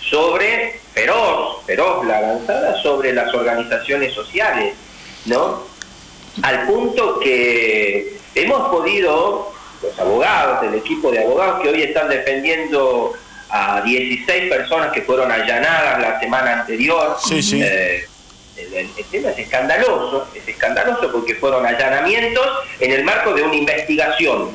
sobre, 0.00 0.80
feroz, 0.94 1.64
feroz 1.66 2.06
la 2.06 2.18
avanzada 2.18 2.82
sobre 2.82 3.12
las 3.12 3.32
organizaciones 3.34 4.14
sociales, 4.14 4.74
¿no? 5.26 5.64
Al 6.42 6.66
punto 6.66 7.20
que 7.20 8.16
hemos 8.34 8.68
podido, 8.68 9.52
los 9.82 9.98
abogados, 9.98 10.64
el 10.64 10.74
equipo 10.74 11.10
de 11.10 11.24
abogados 11.24 11.62
que 11.62 11.68
hoy 11.68 11.82
están 11.82 12.08
defendiendo 12.08 13.12
a 13.50 13.82
16 13.82 14.50
personas 14.50 14.92
que 14.92 15.02
fueron 15.02 15.30
allanadas 15.30 16.00
la 16.00 16.20
semana 16.20 16.60
anterior. 16.60 17.16
Eh, 17.30 18.06
el, 18.56 18.90
tema 19.10 19.30
es 19.30 19.38
escandaloso, 19.38 20.28
es 20.34 20.46
escandaloso 20.48 21.10
porque 21.12 21.34
fueron 21.34 21.66
allanamientos 21.66 22.46
en 22.80 22.92
el 22.92 23.04
marco 23.04 23.34
de 23.34 23.42
una 23.42 23.54
investigación. 23.54 24.50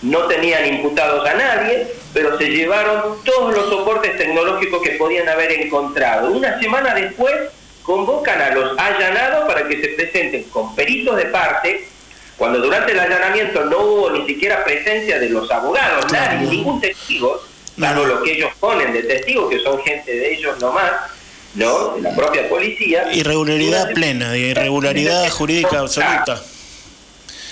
No 0.00 0.26
tenían 0.26 0.64
imputados 0.66 1.28
a 1.28 1.34
nadie, 1.34 1.88
pero 2.14 2.38
se 2.38 2.48
llevaron 2.48 3.22
todos 3.24 3.54
los 3.54 3.68
soportes 3.68 4.16
tecnológicos 4.16 4.80
que 4.82 4.90
podían 4.92 5.28
haber 5.28 5.52
encontrado. 5.52 6.30
Una 6.30 6.58
semana 6.60 6.94
después 6.94 7.34
convocan 7.82 8.40
a 8.40 8.50
los 8.50 8.78
allanados 8.78 9.46
para 9.46 9.66
que 9.66 9.80
se 9.80 9.88
presenten 9.88 10.44
con 10.44 10.74
peritos 10.74 11.16
de 11.16 11.24
parte, 11.26 11.88
cuando 12.38 12.60
durante 12.60 12.92
el 12.92 13.00
allanamiento 13.00 13.64
no 13.64 13.78
hubo 13.78 14.10
ni 14.10 14.24
siquiera 14.24 14.64
presencia 14.64 15.18
de 15.18 15.28
los 15.28 15.50
abogados, 15.50 16.10
nadie, 16.12 16.48
ningún 16.48 16.80
testigo, 16.80 17.42
claro 17.76 18.06
lo 18.06 18.22
que 18.22 18.32
ellos 18.32 18.52
ponen 18.60 18.92
de 18.92 19.02
testigos, 19.02 19.50
que 19.50 19.58
son 19.58 19.82
gente 19.82 20.16
de 20.16 20.34
ellos 20.34 20.56
nomás, 20.60 20.92
¿no? 21.54 21.96
De 21.96 22.02
la 22.02 22.14
propia 22.14 22.48
policía. 22.48 23.12
Irregularidad 23.12 23.92
plena, 23.92 24.30
de 24.30 24.38
irregularidad 24.38 25.28
jurídica 25.30 25.80
absoluta. 25.80 26.40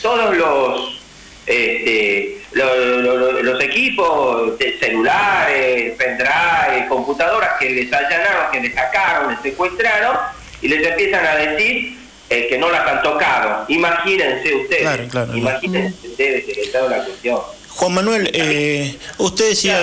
Todos 0.03 0.37
los, 0.37 1.01
este, 1.47 2.41
los, 2.53 3.61
equipos 3.65 4.57
de 4.57 4.79
celulares, 4.79 5.95
pendrive, 5.99 6.87
computadoras 6.89 7.59
que 7.59 7.71
les 7.71 7.93
allanaron, 7.93 8.53
que 8.53 8.61
les 8.61 8.73
sacaron, 8.73 9.33
les 9.33 9.41
secuestraron, 9.43 10.17
y 10.63 10.69
les 10.69 10.87
empiezan 10.87 11.27
a 11.27 11.35
decir 11.35 12.06
eh, 12.29 12.49
que 12.49 12.59
no 12.59 12.71
las 12.71 12.87
han 12.87 13.03
tocado. 13.03 13.65
Imagínense 13.69 14.55
ustedes, 14.55 15.15
imagínense 15.35 16.09
ustedes 16.09 16.49
el 16.49 16.59
estado 16.59 16.89
de 16.89 16.97
la 16.97 17.05
cuestión. 17.05 17.41
Juan 17.69 17.95
Manuel, 17.95 18.31
eh, 18.33 18.97
usted 19.19 19.51
decía... 19.51 19.81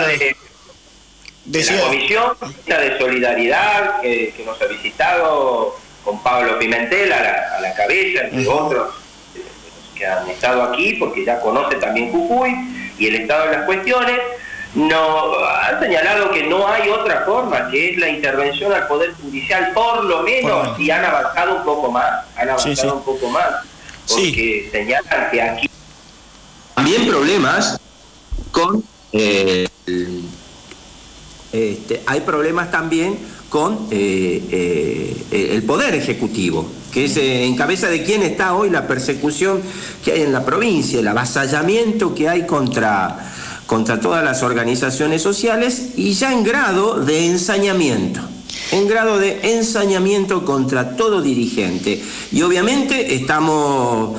De, 1.45 1.61
la 1.61 1.81
comisión 1.81 2.37
de 2.65 2.97
solidaridad 2.97 4.01
que, 4.01 4.33
nos 4.45 4.61
ha 4.61 4.65
visitado 4.65 5.77
con 6.03 6.23
Pablo 6.23 6.57
Pimentel 6.57 7.11
a 7.11 7.59
la, 7.59 7.73
cabeza, 7.75 8.23
entre 8.23 8.47
otros 8.47 8.93
que 9.95 10.05
han 10.05 10.29
estado 10.29 10.63
aquí, 10.63 10.93
porque 10.93 11.25
ya 11.25 11.39
conoce 11.39 11.75
también 11.75 12.11
Jujuy 12.11 12.53
y 12.97 13.07
el 13.07 13.15
estado 13.15 13.49
de 13.49 13.57
las 13.57 13.65
cuestiones, 13.65 14.19
no 14.75 15.35
han 15.45 15.79
señalado 15.79 16.31
que 16.31 16.43
no 16.43 16.67
hay 16.67 16.89
otra 16.89 17.23
forma, 17.25 17.69
que 17.69 17.91
es 17.91 17.97
la 17.97 18.09
intervención 18.09 18.73
al 18.73 18.87
Poder 18.87 19.13
Judicial, 19.21 19.71
por 19.73 20.03
lo 20.03 20.23
menos, 20.23 20.79
y 20.79 20.89
han 20.89 21.05
avanzado 21.05 21.57
un 21.57 21.63
poco 21.63 21.91
más, 21.91 22.25
han 22.35 22.49
avanzado 22.49 22.95
un 22.95 23.03
poco 23.03 23.29
más, 23.29 23.49
porque 24.07 24.69
señalan 24.71 25.31
que 25.31 25.41
aquí... 25.41 25.69
También 26.75 27.07
problemas 27.07 27.79
con... 28.51 28.83
Eh, 29.11 29.67
este, 31.51 32.01
hay 32.07 32.21
problemas 32.21 32.71
también 32.71 33.19
con 33.49 33.87
eh, 33.91 34.41
eh, 34.49 35.49
el 35.53 35.61
Poder 35.61 35.93
Ejecutivo, 35.93 36.67
que 36.91 37.05
es 37.05 37.15
en 37.17 37.55
cabeza 37.55 37.89
de 37.89 38.03
quién 38.03 38.23
está 38.23 38.55
hoy 38.55 38.71
la 38.71 38.87
persecución 38.87 39.61
que 40.03 40.13
hay 40.13 40.21
en 40.23 40.33
la 40.33 40.43
provincia, 40.43 40.99
el 40.99 41.07
avasallamiento 41.07 42.15
que 42.15 42.27
hay 42.27 42.47
contra, 42.47 43.31
contra 43.65 43.99
todas 43.99 44.23
las 44.23 44.43
organizaciones 44.43 45.21
sociales 45.21 45.89
y 45.95 46.13
ya 46.13 46.33
en 46.33 46.43
grado 46.43 46.99
de 46.99 47.27
ensañamiento 47.27 48.21
en 48.71 48.87
grado 48.87 49.19
de 49.19 49.55
ensañamiento 49.55 50.45
contra 50.45 50.95
todo 50.95 51.21
dirigente. 51.21 52.01
Y 52.31 52.41
obviamente 52.41 53.13
estamos 53.13 54.17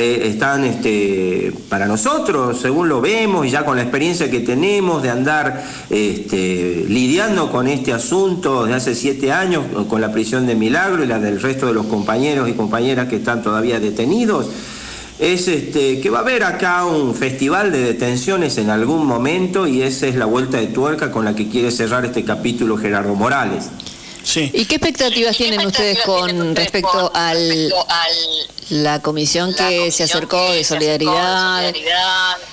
están 0.00 0.64
este, 0.64 1.52
para 1.68 1.86
nosotros, 1.86 2.58
según 2.58 2.88
lo 2.88 3.02
vemos 3.02 3.46
y 3.46 3.50
ya 3.50 3.64
con 3.64 3.76
la 3.76 3.82
experiencia 3.82 4.30
que 4.30 4.40
tenemos 4.40 5.02
de 5.02 5.10
andar 5.10 5.62
este, 5.90 6.86
lidiando 6.88 7.52
con 7.52 7.68
este 7.68 7.92
asunto 7.92 8.64
de 8.64 8.72
hace 8.72 8.94
siete 8.94 9.32
años, 9.32 9.64
con 9.88 10.00
la 10.00 10.10
prisión 10.10 10.46
de 10.46 10.54
Milagro 10.54 11.04
y 11.04 11.06
la 11.06 11.18
del 11.18 11.42
resto 11.42 11.66
de 11.66 11.74
los 11.74 11.86
compañeros 11.86 12.48
y 12.48 12.54
compañeras 12.54 13.08
que 13.08 13.16
están 13.16 13.42
todavía 13.42 13.80
detenidos, 13.80 14.48
es 15.18 15.48
este, 15.48 16.00
que 16.00 16.10
va 16.10 16.18
a 16.18 16.22
haber 16.22 16.42
acá 16.44 16.84
un 16.84 17.14
festival 17.14 17.70
de 17.70 17.80
detenciones 17.80 18.58
en 18.58 18.70
algún 18.70 19.06
momento 19.06 19.66
y 19.66 19.82
esa 19.82 20.06
es 20.06 20.16
la 20.16 20.26
vuelta 20.26 20.58
de 20.58 20.68
tuerca 20.68 21.10
con 21.10 21.24
la 21.24 21.34
que 21.34 21.48
quiere 21.48 21.70
cerrar 21.70 22.04
este 22.04 22.24
capítulo 22.24 22.76
Gerardo 22.76 23.14
Morales. 23.14 23.68
¿Y 24.34 24.64
qué 24.66 24.76
expectativas 24.76 25.36
tienen 25.36 25.66
ustedes 25.66 25.98
con 26.00 26.54
respecto 26.54 27.10
al, 27.12 27.72
la 28.70 29.02
comisión 29.02 29.52
que 29.54 29.90
se 29.90 30.04
acercó 30.04 30.52
de 30.52 30.64
solidaridad? 30.64 31.72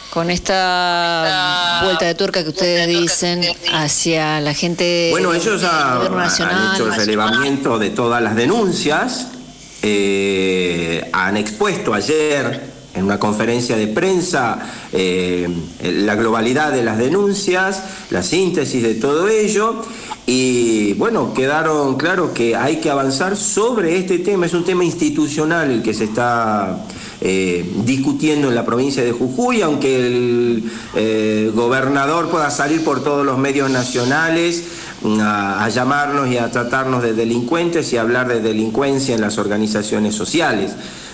con 0.09 0.31
esta 0.31 1.81
vuelta 1.83 2.05
de 2.05 2.15
tuerca 2.15 2.41
que 2.41 2.49
ustedes 2.49 2.87
dicen 2.87 3.45
hacia 3.71 4.41
la 4.41 4.55
gente 4.55 5.09
bueno 5.11 5.35
ellos 5.35 5.63
han 5.63 6.73
hecho 6.73 6.87
el 6.87 6.95
relevamiento 6.95 7.77
de 7.77 7.91
todas 7.91 8.19
las 8.19 8.35
denuncias 8.35 9.27
eh, 9.81 11.09
han 11.13 11.37
expuesto 11.37 11.93
ayer 11.93 12.79
en 12.93 13.05
una 13.05 13.19
conferencia 13.19 13.77
de 13.77 13.87
prensa 13.87 14.59
eh, 14.91 15.47
la 15.83 16.15
globalidad 16.15 16.71
de 16.71 16.83
las 16.83 16.97
denuncias, 16.97 17.83
la 18.09 18.23
síntesis 18.23 18.81
de 18.83 18.95
todo 18.95 19.27
ello 19.27 19.83
y 20.25 20.93
bueno, 20.93 21.33
quedaron 21.33 21.97
claro 21.97 22.33
que 22.33 22.55
hay 22.55 22.77
que 22.77 22.89
avanzar 22.89 23.35
sobre 23.35 23.97
este 23.97 24.19
tema, 24.19 24.45
es 24.45 24.53
un 24.53 24.65
tema 24.65 24.83
institucional 24.83 25.81
que 25.81 25.93
se 25.93 26.03
está 26.03 26.85
eh, 27.21 27.69
discutiendo 27.83 28.49
en 28.49 28.55
la 28.55 28.65
provincia 28.65 29.03
de 29.03 29.11
Jujuy, 29.11 29.61
aunque 29.61 30.07
el 30.07 30.71
eh, 30.95 31.51
gobernador 31.53 32.29
pueda 32.29 32.49
salir 32.49 32.83
por 32.83 33.03
todos 33.03 33.25
los 33.25 33.37
medios 33.37 33.69
nacionales 33.69 34.63
mm, 35.01 35.19
a, 35.19 35.63
a, 35.63 35.69
llamarnos 35.69 36.29
y 36.29 36.37
a 36.37 36.49
tratarnos 36.49 37.03
de 37.03 37.13
delincuentes 37.13 37.91
y 37.93 37.97
hablar 37.97 38.27
de 38.27 38.39
delincuencia 38.39 39.15
en 39.15 39.21
las 39.21 39.37
organizaciones 39.37 40.15
sociales, 40.15 40.71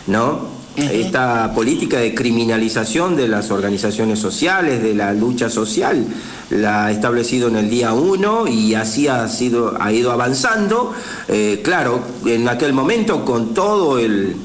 ¿no? 0.08 0.56
esta 0.76 1.54
política 1.54 2.00
de 2.00 2.14
criminalización 2.14 3.16
de 3.16 3.28
las 3.28 3.52
organizaciones 3.52 4.20
sociales, 4.20 4.84
de 4.84 4.94
la 4.94 5.14
lucha 5.14 5.50
social, 5.50 6.06
la 6.50 6.86
ha 6.86 6.92
establecido 6.92 7.48
en 7.48 7.56
el 7.56 7.70
día 7.70 7.94
1 7.94 8.48
y 8.48 8.76
así 8.76 9.08
ha, 9.08 9.28
sido, 9.28 9.76
ha 9.80 9.92
ido 9.94 10.12
avanzando. 10.12 10.94
Eh, 11.28 11.62
claro, 11.64 12.02
en 12.26 12.50
aquel 12.50 12.74
momento 12.74 13.24
con 13.24 13.54
todo 13.54 14.00
el, 14.00 14.36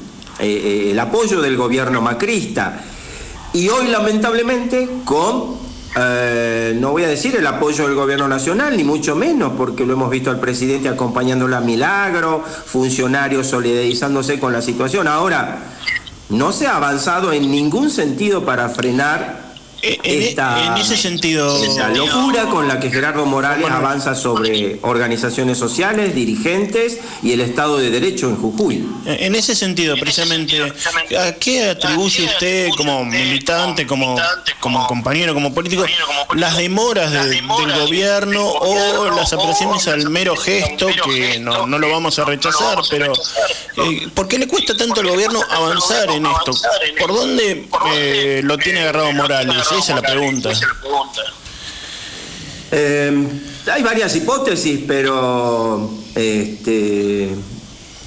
eh, 0.41 0.47
eh, 0.47 0.91
el 0.91 0.99
apoyo 0.99 1.39
del 1.41 1.55
gobierno 1.55 2.01
macrista 2.01 2.81
y 3.53 3.69
hoy 3.69 3.87
lamentablemente 3.87 4.89
con 5.05 5.61
no 5.93 6.91
voy 6.91 7.03
a 7.03 7.09
decir 7.09 7.35
el 7.35 7.45
apoyo 7.45 7.85
del 7.85 7.95
gobierno 7.95 8.25
nacional, 8.29 8.77
ni 8.77 8.85
mucho 8.85 9.13
menos, 9.13 9.51
porque 9.57 9.85
lo 9.85 9.91
hemos 9.91 10.09
visto 10.09 10.31
al 10.31 10.39
presidente 10.39 10.87
acompañándola 10.87 11.57
a 11.57 11.61
Milagro, 11.61 12.45
funcionarios 12.65 13.47
solidarizándose 13.47 14.39
con 14.39 14.53
la 14.53 14.61
situación. 14.61 15.09
Ahora, 15.09 15.59
no 16.29 16.53
se 16.53 16.67
ha 16.67 16.77
avanzado 16.77 17.33
en 17.33 17.51
ningún 17.51 17.89
sentido 17.89 18.45
para 18.45 18.69
frenar 18.69 19.41
eh, 19.41 19.50
en, 19.50 19.50
esta, 19.81 20.65
en 20.65 20.77
ese 20.77 20.97
sentido, 20.97 21.59
la 21.77 21.89
locura 21.89 22.45
con 22.45 22.67
la 22.67 22.79
que 22.79 22.91
Gerardo 22.91 23.25
Morales 23.25 23.69
avanza 23.69 24.15
sobre 24.15 24.79
organizaciones 24.81 25.57
sociales, 25.57 26.13
dirigentes 26.13 26.99
y 27.23 27.33
el 27.33 27.41
Estado 27.41 27.77
de 27.77 27.89
Derecho 27.89 28.29
en 28.29 28.37
Jujuy. 28.37 28.85
En 29.05 29.35
ese 29.35 29.55
sentido, 29.55 29.95
precisamente, 29.97 30.61
¿a 31.17 31.33
qué 31.33 31.69
atribuye 31.69 32.25
usted 32.25 32.69
como 32.77 33.03
militante, 33.05 33.87
como, 33.87 34.17
como 34.59 34.87
compañero, 34.87 35.33
como 35.33 35.53
político, 35.53 35.85
las 36.35 36.57
demoras 36.57 37.11
del 37.11 37.45
gobierno 37.47 38.47
o 38.47 39.11
las 39.11 39.33
apreciaciones 39.33 39.87
al 39.87 40.09
mero 40.09 40.35
gesto, 40.35 40.87
que 41.05 41.39
no, 41.39 41.65
no 41.67 41.79
lo 41.79 41.89
vamos 41.89 42.19
a 42.19 42.25
rechazar, 42.25 42.79
pero 42.89 43.13
eh, 43.13 44.07
¿por 44.13 44.27
qué 44.27 44.37
le 44.37 44.47
cuesta 44.47 44.75
tanto 44.75 45.01
al 45.01 45.07
gobierno 45.07 45.41
avanzar 45.49 46.11
en 46.11 46.25
esto? 46.25 46.51
¿Por 46.99 47.13
dónde 47.13 47.67
eh, 47.95 48.41
lo 48.43 48.57
tiene 48.57 48.81
agarrado 48.81 49.11
Morales? 49.13 49.70
Esa 49.77 49.95
es 49.95 50.01
la 50.01 50.01
pregunta. 50.01 50.49
Eh, 52.71 53.27
hay 53.71 53.83
varias 53.83 54.15
hipótesis, 54.15 54.79
pero 54.87 55.91
este, 56.15 57.35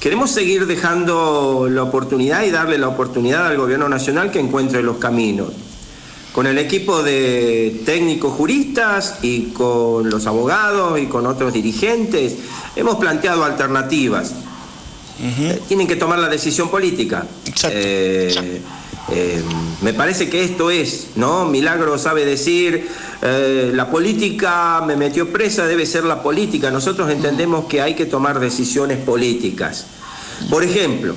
queremos 0.01 0.31
seguir 0.31 0.67
dejando 0.67 1.69
la 1.71 1.83
oportunidad 1.83 2.45
y 2.45 2.51
darle 2.51 2.79
la 2.79 2.89
oportunidad 2.89 3.47
al 3.47 3.57
gobierno 3.57 3.89
nacional 3.89 4.31
que 4.31 4.41
encuentre 4.41 4.83
los 4.83 4.97
caminos. 4.97 5.51
Con 6.33 6.47
el 6.47 6.59
equipo 6.59 7.03
de 7.03 7.83
técnicos 7.87 8.33
juristas 8.33 9.19
y 9.23 9.53
con 9.53 10.11
los 10.11 10.27
abogados 10.27 10.99
y 10.99 11.07
con 11.07 11.27
otros 11.27 11.53
dirigentes 11.53 12.35
hemos 12.75 12.97
planteado 12.97 13.45
alternativas. 13.45 14.33
Eh, 15.23 15.63
tienen 15.69 15.87
que 15.87 15.95
tomar 15.95 16.19
la 16.19 16.29
decisión 16.29 16.71
política. 16.71 17.25
Exacto. 17.47 17.79
Eh, 17.81 18.61
eh, 19.13 19.43
me 19.83 19.93
parece 19.93 20.31
que 20.31 20.45
esto 20.45 20.71
es, 20.71 21.09
¿no? 21.17 21.45
Milagro 21.47 21.99
sabe 21.99 22.25
decir, 22.25 22.89
eh, 23.21 23.71
la 23.75 23.91
política 23.91 24.83
me 24.87 24.97
metió 24.97 25.31
presa, 25.31 25.67
debe 25.67 25.85
ser 25.85 26.05
la 26.05 26.23
política. 26.23 26.71
Nosotros 26.71 27.11
entendemos 27.11 27.67
que 27.67 27.83
hay 27.83 27.95
que 27.95 28.07
tomar 28.07 28.41
decisiones 28.41 28.99
políticas. 28.99 29.87
Por 30.49 30.65
ejemplo, 30.65 31.15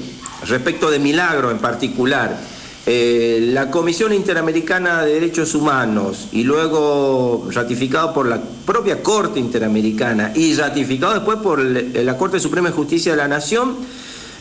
respecto 0.47 0.91
de 0.91 0.99
Milagro 0.99 1.49
en 1.49 1.59
particular, 1.59 2.37
eh, 2.85 3.39
la 3.51 3.71
Comisión 3.71 4.13
Interamericana 4.13 5.03
de 5.03 5.13
Derechos 5.13 5.55
Humanos 5.55 6.27
y 6.31 6.43
luego 6.43 7.47
ratificado 7.51 8.13
por 8.13 8.27
la 8.27 8.41
propia 8.65 9.01
Corte 9.01 9.39
Interamericana 9.39 10.31
y 10.35 10.53
ratificado 10.55 11.13
después 11.13 11.39
por 11.39 11.59
la 11.61 12.17
Corte 12.17 12.39
Suprema 12.39 12.69
de 12.69 12.75
Justicia 12.75 13.11
de 13.11 13.17
la 13.17 13.27
Nación, 13.27 13.75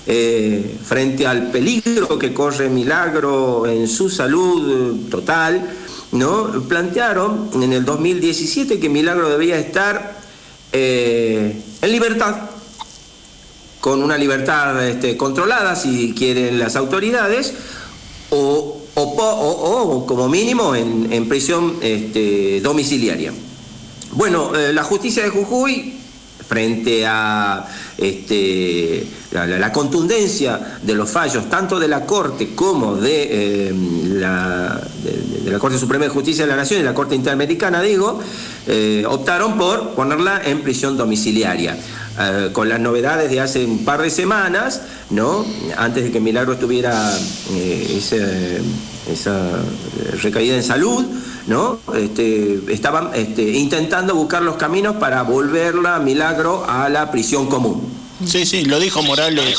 eh, 0.07 0.79
frente 0.85 1.27
al 1.27 1.51
peligro 1.51 2.17
que 2.19 2.33
corre 2.33 2.69
Milagro 2.69 3.67
en 3.67 3.89
su 3.89 4.09
salud 4.09 5.09
total, 5.11 5.69
¿no? 6.13 6.63
plantearon 6.69 7.51
en 7.55 7.73
el 7.73 7.85
2017 7.85 8.79
que 8.79 8.89
Milagro 8.89 9.29
debía 9.29 9.59
estar 9.59 10.21
eh, 10.73 11.61
en 11.83 11.93
libertad, 11.93 12.51
con 13.81 14.03
una 14.03 14.17
libertad 14.17 14.89
este, 14.89 15.17
controlada, 15.17 15.75
si 15.75 16.15
quieren 16.15 16.59
las 16.59 16.77
autoridades, 16.77 17.55
o, 18.31 18.83
o, 18.95 20.05
como 20.07 20.29
mínimo 20.29 20.75
en, 20.75 21.29
prisión 21.29 21.79
este, 21.83 22.61
domiciliaria. 22.61 23.33
Bueno, 24.13 24.55
eh, 24.55 24.73
la 24.73 24.85
justicia 24.85 25.23
de 25.23 25.31
Jujuy 25.31 25.95
frente 26.49 27.05
a 27.07 27.67
este, 27.99 29.07
la, 29.33 29.73
contundencia 29.73 30.79
de 30.83 30.95
los 30.95 31.11
fallos 31.11 31.51
tanto 31.51 31.79
de 31.79 31.89
la 31.89 32.07
Corte 32.07 32.55
como 32.55 32.97
de, 32.97 33.69
eh, 33.69 33.75
la, 34.15 34.81
la, 35.45 35.59
Corte 35.59 35.79
Suprema 35.79 36.05
de 36.05 36.11
Justicia 36.11 36.45
de 36.45 36.51
la 36.51 36.57
Nación 36.57 36.81
y 36.81 36.85
la 36.85 36.95
Corte 36.95 37.15
Interamericana, 37.15 37.83
digo, 37.83 38.21
eh, 38.67 39.05
optaron 39.09 39.59
por 39.59 39.91
ponerla 39.91 40.41
en 40.45 40.63
prisión 40.63 40.97
domiciliaria. 40.97 41.77
Eh, 42.19 42.49
con 42.53 42.71
las 42.71 42.81
novedades 42.81 43.31
de 43.31 43.41
hace 43.41 43.67
un 43.67 43.85
par 43.85 44.01
de 44.01 44.09
semanas, 44.09 44.81
¿no? 45.11 45.45
antes 45.77 46.05
de 46.05 46.11
que 46.11 46.19
Milagro 46.19 46.57
tuviera 46.57 47.13
esa 49.11 49.61
recaída 50.23 50.57
en 50.57 50.63
salud, 50.63 51.05
¿no? 51.47 51.79
Este, 51.95 52.61
estaban 52.69 53.11
este, 53.15 53.43
intentando 53.43 54.15
buscar 54.15 54.43
los 54.43 54.57
caminos 54.57 54.97
para 54.97 55.23
volverla, 55.23 55.99
Milagro, 55.99 56.65
a 56.69 56.89
la 56.89 57.11
prisión 57.11 57.47
común. 57.47 57.97
Sí, 58.25 58.47
sí, 58.47 58.65
lo 58.65 58.81
dijo 58.81 59.03
Morales, 59.03 59.59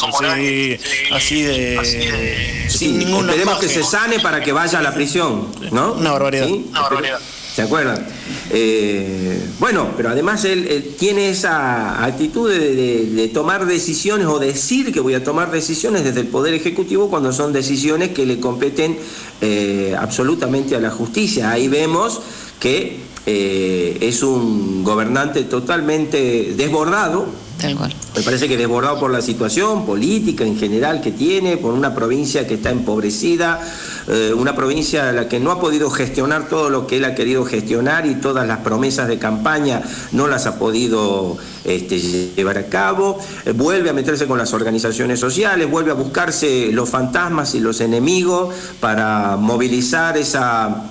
así, 1.12 1.44
de, 1.44 2.68
sin 2.70 2.98
ningún 2.98 3.30
Esperemos 3.30 3.60
que 3.60 3.70
se 3.70 3.84
sane 3.84 4.20
para 4.20 4.42
que 4.42 4.52
vaya 4.52 4.80
a 4.80 4.82
la 4.82 4.96
prisión, 4.96 5.48
¿no? 5.72 5.94
Una 5.94 6.12
barbaridad. 6.14 6.48
Una 6.48 6.82
barbaridad. 6.82 7.20
¿Se 7.54 7.62
acuerdan? 7.62 8.08
Eh, 8.50 9.46
bueno, 9.60 9.90
pero 9.98 10.10
además 10.10 10.46
él, 10.46 10.96
tiene 10.98 11.30
esa 11.30 12.04
actitud 12.04 12.50
de, 12.50 13.30
tomar 13.34 13.66
decisiones 13.66 14.28
o 14.28 14.40
decir 14.40 14.94
que 14.94 15.00
voy 15.00 15.14
a 15.14 15.24
tomar 15.24 15.52
decisiones 15.52 16.04
desde 16.04 16.22
el 16.22 16.28
Poder 16.28 16.54
Ejecutivo 16.54 17.10
cuando 17.10 17.34
son 17.34 17.52
decisiones 17.52 18.10
que 18.10 18.26
le 18.26 18.40
competen 18.40 18.98
eh, 19.42 19.96
absolutamente 20.00 20.76
a 20.76 20.80
la 20.80 20.92
justicia. 20.92 21.52
Ahí 21.52 21.68
vemos 21.68 22.22
que 22.60 23.00
eh, 23.26 23.98
es 24.02 24.24
un 24.24 24.84
gobernante 24.84 25.44
totalmente 25.44 26.54
desbordado, 26.56 27.28
me 27.64 28.22
parece 28.22 28.48
que 28.48 28.56
desbordado 28.56 29.00
por 29.00 29.10
la 29.12 29.22
situación 29.22 29.86
política 29.86 30.46
en 30.46 30.60
general 30.60 31.02
que 31.02 31.12
tiene, 31.12 31.58
por 31.58 31.74
una 31.74 31.96
provincia 31.96 32.46
que 32.48 32.54
está 32.54 32.70
empobrecida, 32.70 33.60
eh, 34.08 34.34
una 34.34 34.56
provincia 34.56 35.10
a 35.10 35.12
la 35.12 35.28
que 35.28 35.40
no 35.40 35.52
ha 35.52 35.60
podido 35.60 35.90
gestionar 35.90 36.48
todo 36.48 36.70
lo 36.70 36.88
que 36.88 36.98
él 36.98 37.06
ha 37.06 37.14
querido 37.14 37.44
gestionar 37.44 38.06
y 38.06 38.16
todas 38.16 38.48
las 38.48 38.60
promesas 38.60 39.08
de 39.10 39.20
campaña 39.20 39.82
no 40.14 40.28
las 40.28 40.46
ha 40.46 40.58
podido 40.58 41.38
este, 41.66 42.00
llevar 42.00 42.58
a 42.58 42.68
cabo, 42.68 43.20
eh, 43.46 43.52
vuelve 43.52 43.90
a 43.90 43.94
meterse 43.94 44.26
con 44.26 44.38
las 44.38 44.54
organizaciones 44.54 45.20
sociales, 45.20 45.70
vuelve 45.70 45.92
a 45.92 45.96
buscarse 45.96 46.72
los 46.72 46.90
fantasmas 46.90 47.54
y 47.56 47.60
los 47.60 47.82
enemigos 47.82 48.56
para 48.80 49.36
movilizar 49.36 50.18
esa, 50.18 50.86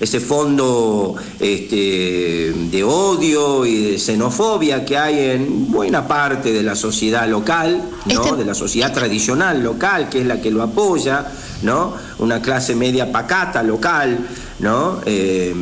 ese 0.00 0.20
fondo 0.20 1.14
este, 1.38 2.52
de 2.70 2.84
odio 2.84 3.64
y 3.64 3.92
de 3.92 3.98
xenofobia 3.98 4.84
que 4.84 4.98
hay 4.98 5.30
en 5.30 5.70
buena 5.70 6.08
parte 6.08 6.52
de 6.52 6.64
la 6.64 6.74
sociedad 6.74 7.28
local, 7.28 7.80
¿no? 8.06 8.24
Este 8.24 8.36
de 8.36 8.44
la 8.44 8.54
sociedad 8.54 8.92
tradicional 8.92 9.62
local, 9.62 10.08
que 10.08 10.20
es 10.20 10.26
la 10.26 10.40
que 10.40 10.50
lo 10.50 10.62
apoya, 10.62 11.26
¿no? 11.62 11.94
una 12.18 12.40
clase 12.40 12.74
media 12.74 13.10
pacata 13.10 13.62
local, 13.62 14.18
¿no? 14.60 15.00
Eh, 15.04 15.54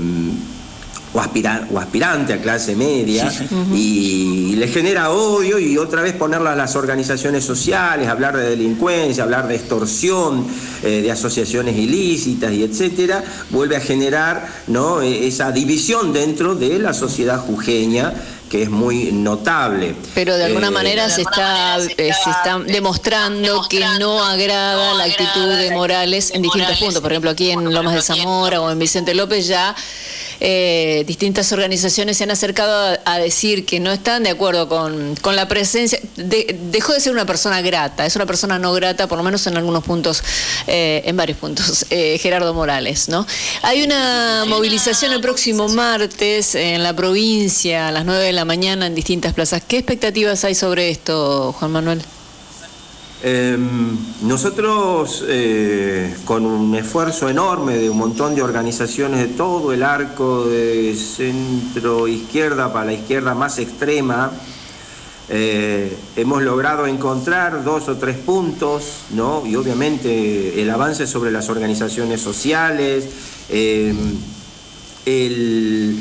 o, 1.15 1.19
o 1.19 1.79
aspirante 1.79 2.33
a 2.33 2.43
clase 2.43 2.75
media 2.75 3.33
y, 3.73 4.57
le 4.57 4.69
genera 4.69 5.11
odio 5.11 5.59
y 5.59 5.79
otra 5.79 6.03
vez 6.03 6.15
ponerla 6.15 6.53
a 6.53 6.57
las 6.57 6.77
organizaciones 6.77 7.45
sociales, 7.45 8.09
hablar 8.09 8.37
de 8.37 8.51
delincuencia, 8.51 9.25
hablar 9.25 9.49
de 9.49 9.57
extorsión, 9.57 10.47
eh, 10.83 11.03
de 11.03 11.11
asociaciones 11.11 11.77
ilícitas 11.77 12.53
y 12.53 12.63
etcétera, 12.63 13.23
vuelve 13.51 13.77
a 13.77 13.81
generar 13.81 14.47
¿no? 14.69 15.03
E, 15.03 15.27
esa 15.27 15.51
división 15.53 16.13
dentro 16.13 16.55
de 16.55 16.79
la 16.79 16.95
sociedad 16.95 17.39
jujeña 17.39 18.15
que 18.55 18.63
es 18.63 18.71
muy 18.71 19.11
notable. 19.11 19.97
Pero 20.15 20.37
de 20.37 20.45
alguna 20.45 20.69
eh, 20.69 20.71
manera, 20.71 21.11
se, 21.11 21.23
está, 21.23 21.81
se, 21.81 22.09
está, 22.09 22.61
demostrando 22.65 23.67
que 23.69 23.85
no 23.99 24.25
agrada 24.25 24.95
la 24.95 25.03
actitud 25.07 25.49
de 25.59 25.73
Morales 25.73 26.31
en 26.31 26.43
distintos 26.43 26.79
puntos. 26.79 27.03
Por 27.03 27.11
ejemplo, 27.11 27.33
aquí 27.33 27.51
en 27.51 27.75
Lomas 27.75 27.95
de 27.95 28.03
Zamora 28.03 28.61
o 28.61 28.71
en 28.71 28.79
Vicente 28.79 29.13
López 29.13 29.49
ya 29.49 29.75
eh, 30.41 31.05
distintas 31.07 31.53
organizaciones 31.53 32.17
se 32.17 32.25
han 32.25 32.31
acercado 32.31 32.99
a, 33.05 33.19
decir 33.19 33.65
que 33.65 33.81
no 33.81 33.93
están 33.93 34.25
de 34.25 34.31
acuerdo 34.31 34.69
con, 34.69 35.15
la 35.35 35.49
presencia, 35.49 35.99
dejó 36.17 36.93
de 36.93 37.01
ser 37.01 37.13
una 37.13 37.27
persona 37.27 37.63
grata, 37.63 38.05
es 38.07 38.17
una 38.17 38.27
persona 38.27 38.59
no 38.59 38.73
grata, 38.73 39.07
por 39.07 39.19
lo 39.19 39.25
menos 39.25 39.47
en 39.47 39.57
algunos 39.57 39.85
puntos, 39.85 40.23
eh, 40.67 41.03
en 41.05 41.17
varios 41.17 41.39
puntos, 41.39 41.87
eh, 41.91 42.19
Gerardo 42.19 42.53
Morales, 42.55 43.09
¿no? 43.09 43.27
Hay 43.63 43.83
una 43.83 44.45
movilización 44.47 45.13
el 45.13 45.21
próximo 45.21 45.69
martes 45.69 46.55
en 46.55 46.83
la 46.83 46.95
provincia 46.95 47.89
a 47.89 47.93
las 47.93 48.05
9 48.05 48.25
de 48.25 48.33
la 48.33 48.45
mañana 48.45 48.87
en 48.87 48.95
distintas 48.95 49.33
plazas. 49.33 49.63
¿Qué 49.67 49.79
expectativas 49.79 50.45
hay 50.45 50.55
sobre 50.55 50.91
esto, 50.91 51.53
Juan 51.59 51.73
Manuel? 51.73 52.03
Em, 53.27 53.97
nosotros, 54.21 55.25
eh, 55.27 56.15
con 56.27 56.45
un 56.45 56.75
esfuerzo 56.75 57.31
enorme 57.31 57.79
de 57.79 57.89
un 57.89 57.97
montón 57.97 58.35
de 58.35 58.43
organizaciones 58.43 59.19
de 59.19 59.29
todo 59.29 59.73
el 59.73 59.83
arco 59.83 60.45
de 60.45 60.95
centro 60.95 62.07
izquierda 62.07 62.71
para 62.71 62.85
la 62.85 62.93
izquierda 62.93 63.35
más 63.35 63.59
extrema, 63.59 64.31
eh, 65.31 65.97
hemos 66.17 66.43
logrado 66.43 66.87
encontrar 66.87 67.65
dos 67.65 67.89
o 67.89 67.97
tres 67.97 68.19
puntos, 68.19 69.05
¿no? 69.15 69.47
y 69.47 69.57
obviamente 69.57 70.61
el 70.61 70.69
avance 70.69 71.07
sobre 71.07 71.31
las 71.31 71.49
organizaciones 71.49 72.21
sociales, 72.21 73.07
em, 73.49 74.19
eh, 75.07 75.97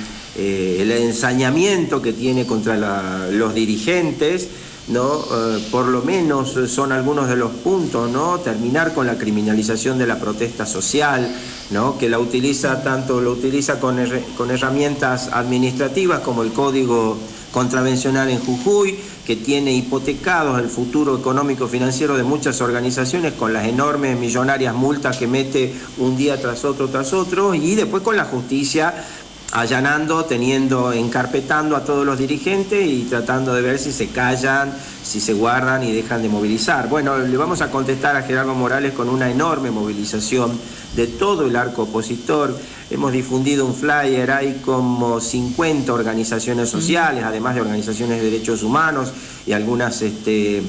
el, 0.81 0.91
ensañamiento 0.91 2.01
que 2.01 2.11
tiene 2.11 2.45
contra 2.45 3.29
los 3.31 3.53
dirigentes, 3.53 4.49
¿no? 4.87 5.23
Eh, 5.31 5.67
por 5.71 5.87
lo 5.87 6.01
menos 6.01 6.57
son 6.67 6.91
algunos 6.91 7.29
de 7.29 7.35
los 7.35 7.51
puntos, 7.51 8.09
¿no? 8.09 8.39
Terminar 8.39 8.93
con 8.93 9.07
la 9.07 9.17
criminalización 9.17 9.97
de 9.97 10.07
la 10.07 10.19
protesta 10.19 10.65
social, 10.65 11.33
¿no? 11.71 11.97
Que 11.97 12.09
la 12.09 12.19
utiliza 12.19 12.83
tanto 12.83 13.21
lo 13.21 13.31
utiliza 13.31 13.79
con, 13.79 13.97
con 14.35 14.51
herramientas 14.51 15.29
administrativas 15.31 16.19
como 16.19 16.43
el 16.43 16.51
Código 16.51 17.17
Contravencional 17.51 18.29
en 18.29 18.39
Jujuy, 18.39 18.97
que 19.25 19.35
tiene 19.35 19.73
hipotecados 19.73 20.59
el 20.59 20.67
futuro 20.67 21.17
económico 21.17 21.67
financiero 21.67 22.17
de 22.17 22.23
muchas 22.23 22.59
organizaciones 22.61 23.33
con 23.33 23.53
las 23.53 23.67
enormes 23.67 24.19
millonarias 24.19 24.75
multas 24.75 25.17
que 25.17 25.27
mete 25.27 25.73
un 25.97 26.17
día 26.17 26.41
tras 26.41 26.65
otro 26.65 26.89
tras 26.89 27.13
otro 27.13 27.53
y 27.53 27.75
después 27.75 28.03
con 28.03 28.17
la 28.17 28.25
justicia 28.25 29.05
allanando, 29.53 30.25
teniendo, 30.25 30.91
encarpetando 30.91 31.75
a 31.75 31.85
todos 31.85 32.03
los 32.07 32.17
dirigentes 32.17 32.87
y 32.87 33.03
tratando 33.03 33.53
de 33.53 33.61
ver 33.61 33.77
si 33.77 33.91
se 33.91 34.07
callan, 34.07 34.75
si 35.03 35.19
se 35.19 35.33
guardan 35.33 35.83
y 35.83 35.91
dejan 35.91 36.23
de 36.23 36.29
movilizar. 36.29 36.89
Bueno, 36.89 37.19
le 37.19 37.37
vamos 37.37 37.61
a 37.61 37.69
contestar 37.69 38.15
a 38.15 38.23
Gerardo 38.23 38.55
Morales 38.55 38.93
con 38.93 39.09
una 39.09 39.29
enorme 39.29 39.69
movilización 39.69 40.59
de 40.95 41.05
todo 41.05 41.45
el 41.45 41.55
arco 41.55 41.83
opositor. 41.83 42.57
Hemos 42.89 43.11
difundido 43.11 43.67
un 43.67 43.75
flyer, 43.75 44.31
hay 44.31 44.59
como 44.65 45.19
50 45.19 45.93
organizaciones 45.93 46.69
sociales, 46.69 47.23
además 47.23 47.53
de 47.53 47.61
organizaciones 47.61 48.21
de 48.21 48.31
derechos 48.31 48.63
humanos 48.63 49.13
y 49.45 49.53
algunas 49.53 50.01
este, 50.01 50.63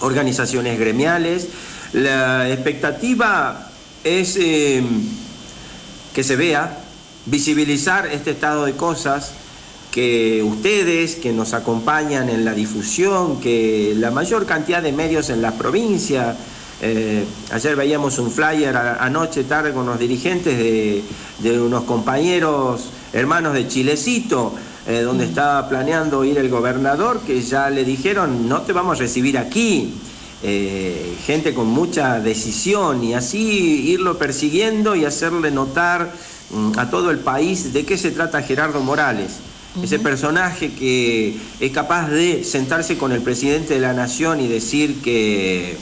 organizaciones 0.00 0.78
gremiales. 0.78 1.48
La 1.92 2.48
expectativa 2.48 3.70
es 4.02 4.38
eh, 4.40 4.82
que 6.14 6.24
se 6.24 6.36
vea 6.36 6.85
visibilizar 7.26 8.06
este 8.06 8.30
estado 8.30 8.64
de 8.64 8.72
cosas, 8.72 9.32
que 9.90 10.42
ustedes 10.42 11.16
que 11.16 11.32
nos 11.32 11.54
acompañan 11.54 12.28
en 12.28 12.44
la 12.44 12.52
difusión, 12.52 13.40
que 13.40 13.94
la 13.96 14.10
mayor 14.10 14.46
cantidad 14.46 14.82
de 14.82 14.92
medios 14.92 15.30
en 15.30 15.42
la 15.42 15.52
provincia, 15.52 16.36
eh, 16.82 17.24
ayer 17.50 17.74
veíamos 17.74 18.18
un 18.18 18.30
flyer 18.30 18.76
anoche 18.76 19.44
tarde 19.44 19.72
con 19.72 19.86
los 19.86 19.98
dirigentes 19.98 20.58
de, 20.58 21.60
unos 21.60 21.84
compañeros 21.84 22.90
hermanos 23.12 23.54
de 23.54 23.66
Chilecito, 23.66 24.54
eh, 24.86 25.00
donde 25.00 25.24
mm. 25.24 25.28
estaba 25.28 25.68
planeando 25.68 26.24
ir 26.24 26.36
el 26.36 26.50
gobernador, 26.50 27.20
que 27.20 27.40
ya 27.40 27.70
le 27.70 27.82
dijeron, 27.84 28.48
no 28.48 28.62
te 28.62 28.72
vamos 28.72 28.98
a 28.98 29.02
recibir 29.02 29.38
aquí. 29.38 29.94
Eh, 30.42 31.16
gente 31.24 31.54
con 31.54 31.66
mucha 31.68 32.20
decisión 32.20 33.02
y 33.02 33.14
así 33.14 33.90
irlo 33.90 34.18
persiguiendo 34.18 34.94
y 34.94 35.06
hacerle 35.06 35.50
notar 35.50 36.12
a 36.76 36.90
todo 36.90 37.10
el 37.10 37.18
país 37.18 37.72
de 37.72 37.84
qué 37.84 37.98
se 37.98 38.10
trata 38.10 38.42
Gerardo 38.42 38.80
Morales. 38.80 39.32
Ese 39.82 39.98
personaje 39.98 40.72
que 40.72 41.36
es 41.60 41.70
capaz 41.70 42.08
de 42.08 42.44
sentarse 42.44 42.96
con 42.96 43.12
el 43.12 43.20
presidente 43.20 43.74
de 43.74 43.80
la 43.80 43.92
nación 43.92 44.40
y 44.40 44.48
decir 44.48 45.02
que 45.02 45.76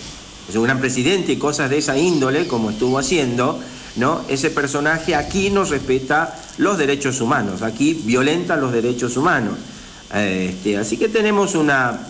es 0.49 0.55
un 0.57 0.65
gran 0.65 0.81
presidente 0.81 1.33
y 1.33 1.37
cosas 1.37 1.71
de 1.71 1.79
esa 1.79 1.97
índole, 1.97 2.49
como 2.49 2.71
estuvo 2.71 2.99
haciendo, 2.99 3.61
¿no? 3.97 4.23
Ese 4.29 4.51
personaje 4.51 5.15
aquí 5.15 5.51
no 5.51 5.65
respeta 5.65 6.35
los 6.59 6.77
derechos 6.77 7.21
humanos, 7.21 7.63
aquí 7.63 7.95
violenta 8.05 8.57
los 8.57 8.73
derechos 8.73 9.17
humanos. 9.17 9.55
Este, 10.13 10.77
así 10.77 10.97
que 10.97 11.09
tenemos 11.09 11.55
una 11.55 12.01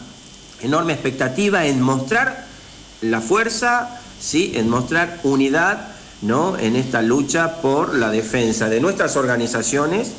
enorme 0.62 0.94
expectativa 0.94 1.66
en 1.66 1.82
mostrar 1.82 2.46
la 3.02 3.20
fuerza, 3.20 4.00
¿sí? 4.20 4.52
en 4.54 4.68
mostrar 4.68 5.20
unidad 5.22 5.93
¿no? 6.22 6.58
en 6.58 6.76
esta 6.76 7.02
lucha 7.02 7.60
por 7.60 7.94
la 7.94 8.10
defensa 8.10 8.68
de 8.68 8.80
nuestras 8.80 9.16
organizaciones, 9.16 10.12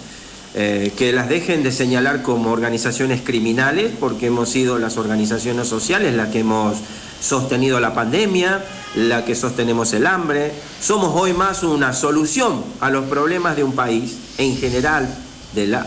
eh, 0.57 0.93
que 0.95 1.11
las 1.11 1.27
dejen 1.27 1.63
de 1.63 1.71
señalar 1.73 2.21
como 2.21 2.51
organizaciones 2.51 3.21
criminales, 3.21 3.91
porque 3.99 4.27
hemos 4.27 4.47
sido 4.47 4.79
las 4.79 4.95
organizaciones 4.95 5.67
sociales 5.67 6.13
las 6.13 6.29
que 6.29 6.39
hemos 6.39 6.77
sostenido 7.19 7.79
la 7.81 7.93
pandemia, 7.93 8.63
la 8.95 9.25
que 9.25 9.35
sostenemos 9.35 9.91
el 9.91 10.07
hambre. 10.07 10.53
Somos 10.79 11.11
hoy 11.13 11.33
más 11.33 11.63
una 11.63 11.91
solución 11.91 12.63
a 12.79 12.89
los 12.89 13.03
problemas 13.05 13.57
de 13.57 13.65
un 13.65 13.73
país 13.73 14.15
en 14.37 14.55
general, 14.55 15.13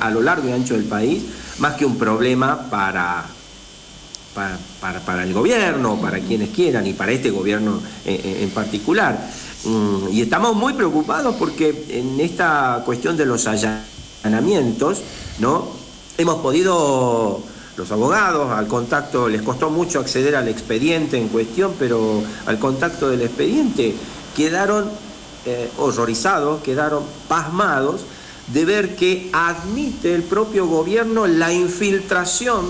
a 0.01 0.11
lo 0.11 0.21
largo 0.21 0.49
y 0.51 0.53
ancho 0.53 0.75
del 0.75 0.85
país, 0.85 1.23
más 1.59 1.75
que 1.77 1.87
un 1.87 1.97
problema 1.97 2.69
para, 2.69 3.25
para, 4.35 5.01
para, 5.01 5.23
el 5.23 5.33
gobierno, 5.33 5.99
para 5.99 6.19
quienes 6.19 6.51
quieran 6.51 6.87
y 6.87 6.93
para 6.93 7.13
este 7.13 7.31
gobierno 7.31 7.81
en 8.05 8.51
particular. 8.51 9.19
Mm, 9.65 10.13
y 10.13 10.23
estamos 10.23 10.55
muy 10.55 10.75
preocupados 10.75 11.35
porque 11.37 11.87
en 11.89 12.21
esta 12.21 12.83
cuestión 12.85 13.17
de 13.17 13.27
los 13.27 13.47
allanamientos, 13.47 15.03
¿no? 15.41 15.69
Hemos 16.17 16.37
podido, 16.37 17.41
los 17.77 17.91
abogados, 17.91 18.51
al 18.53 18.69
contacto, 18.69 19.29
les 19.29 19.43
costó 19.43 19.71
mucho 19.71 20.01
acceder 20.01 20.37
al 20.37 20.49
expediente 20.49 21.19
en 21.19 21.29
cuestión, 21.29 21.75
pero 21.79 22.23
al 22.47 22.59
contacto 22.59 23.09
del 23.09 23.23
expediente 23.23 23.95
quedaron 24.37 24.91
eh, 25.47 25.71
horrorizados, 25.79 26.63
quedaron 26.63 27.03
pasmados 27.27 28.03
de 28.53 28.65
ver 28.65 28.97
que 28.97 29.29
admite 29.33 30.15
el 30.15 30.23
propio 30.23 30.67
gobierno 30.67 31.27
la 31.27 31.53
infiltración, 31.53 32.67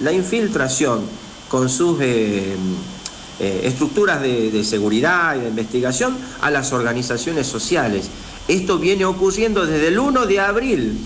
la 0.00 0.12
infiltración 0.12 1.00
con 1.48 1.68
sus... 1.68 1.98
Eh, 2.00 2.56
eh, 3.40 3.62
estructuras 3.64 4.20
de, 4.20 4.62
seguridad 4.64 5.34
y 5.34 5.40
de 5.40 5.48
investigación 5.48 6.14
a 6.42 6.50
las 6.50 6.72
organizaciones 6.72 7.46
sociales. 7.46 8.10
Esto 8.48 8.78
viene 8.78 9.06
ocurriendo 9.06 9.64
desde 9.64 9.88
el 9.88 9.98
1 9.98 10.26
de 10.26 10.40
abril, 10.40 10.98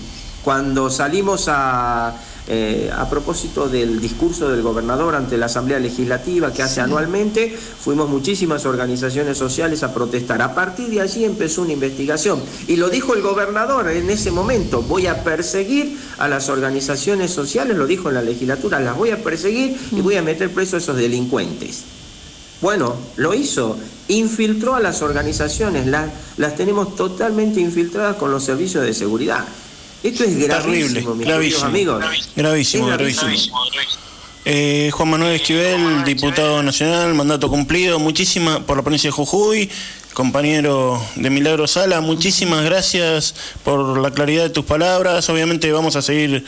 cuando 0.43 0.89
salimos 0.89 1.45
a, 1.47 2.13
eh, 2.47 2.91
a 2.95 3.09
propósito 3.09 3.69
del 3.69 3.99
discurso 3.99 4.49
del 4.49 4.61
gobernador 4.61 5.15
ante 5.15 5.35
la 5.35 5.47
Asamblea 5.47 5.79
Legislativa 5.79 6.53
que 6.53 6.61
hace 6.61 6.79
anualmente, 6.79 7.49
fuimos 7.49 8.07
muchísimas 8.07 8.65
organizaciones 8.65 9.37
sociales 9.37 9.81
a 9.81 9.93
protestar. 9.93 10.43
A 10.43 10.53
partir 10.53 10.89
de 10.89 11.01
allí 11.01 11.23
empezó 11.23 11.63
una 11.63 11.71
investigación 11.71 12.39
y 12.67 12.75
lo 12.75 12.89
dijo 12.89 13.15
el 13.15 13.23
gobernador 13.23 13.89
en 13.89 14.09
ese 14.11 14.29
momento, 14.29 14.83
voy 14.83 15.07
a 15.07 15.23
perseguir 15.23 15.97
a 16.19 16.27
las 16.27 16.49
organizaciones 16.49 17.31
sociales, 17.31 17.77
lo 17.77 17.87
dijo 17.87 18.09
en 18.09 18.15
la 18.15 18.21
legislatura, 18.21 18.79
las 18.79 18.95
voy 18.95 19.09
a 19.09 19.23
perseguir 19.23 19.75
y 19.91 20.01
voy 20.01 20.17
a 20.17 20.21
meter 20.21 20.51
preso 20.51 20.75
a 20.75 20.79
esos 20.79 20.97
delincuentes. 20.97 21.85
Bueno, 22.61 22.95
lo 23.17 23.33
hizo, 23.33 23.77
infiltró 24.07 24.75
a 24.75 24.79
las 24.79 25.01
organizaciones, 25.01 25.87
las, 25.87 26.09
las 26.37 26.55
tenemos 26.55 26.95
totalmente 26.95 27.59
infiltradas 27.59 28.15
con 28.15 28.31
los 28.31 28.43
servicios 28.43 28.83
de 28.83 28.93
seguridad. 28.93 29.45
Esto 30.03 30.23
es 30.23 30.37
gravísimo, 30.37 31.15
mis 31.15 31.25
gravísimo, 31.25 31.65
amigos. 31.65 32.05
Gravísimo, 32.35 32.87
gravísimo. 32.87 33.31
Eh, 34.47 34.91
Juan 34.93 35.09
Manuel 35.09 35.33
Esquivel, 35.33 36.03
diputado 36.03 36.61
nacional, 36.61 37.15
mandato 37.15 37.49
cumplido. 37.49 37.97
Muchísimas 37.97 38.59
por 38.59 38.77
la 38.77 38.83
provincia 38.83 39.07
de 39.07 39.11
Jujuy, 39.11 39.71
compañero 40.13 41.03
de 41.15 41.31
Milagro 41.31 41.67
Sala, 41.67 41.99
muchísimas 42.01 42.63
gracias 42.63 43.33
por 43.63 43.97
la 43.97 44.11
claridad 44.11 44.43
de 44.43 44.51
tus 44.51 44.63
palabras. 44.63 45.27
Obviamente 45.29 45.71
vamos 45.71 45.95
a 45.95 46.03
seguir 46.03 46.45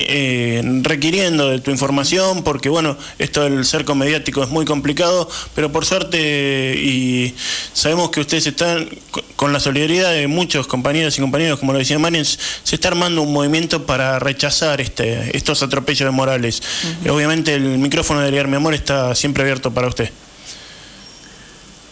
eh, 0.00 0.62
requiriendo 0.82 1.48
de 1.48 1.60
tu 1.60 1.70
información, 1.70 2.42
porque 2.42 2.68
bueno, 2.68 2.96
esto 3.18 3.42
del 3.42 3.64
cerco 3.64 3.94
mediático 3.94 4.42
es 4.42 4.48
muy 4.48 4.64
complicado, 4.64 5.28
pero 5.54 5.70
por 5.70 5.84
suerte 5.84 6.74
y 6.76 7.34
sabemos 7.72 8.10
que 8.10 8.20
ustedes 8.20 8.46
están 8.46 8.88
con 9.36 9.52
la 9.52 9.60
solidaridad 9.60 10.12
de 10.12 10.26
muchos 10.26 10.66
compañeros 10.66 11.18
y 11.18 11.20
compañeros, 11.20 11.58
como 11.58 11.72
lo 11.72 11.78
decía 11.78 11.98
Marian, 11.98 12.24
se 12.24 12.74
está 12.74 12.88
armando 12.88 13.22
un 13.22 13.32
movimiento 13.32 13.86
para 13.86 14.18
rechazar 14.18 14.80
este, 14.80 15.36
estos 15.36 15.62
atropellos 15.62 16.06
de 16.06 16.10
Morales. 16.10 16.62
Obviamente 17.08 17.54
el 17.54 17.78
micrófono 17.78 18.20
de 18.20 18.44
Mi 18.44 18.56
Amor 18.56 18.74
está 18.74 19.14
siempre 19.14 19.42
abierto 19.42 19.70
para 19.70 19.88
usted. 19.88 20.10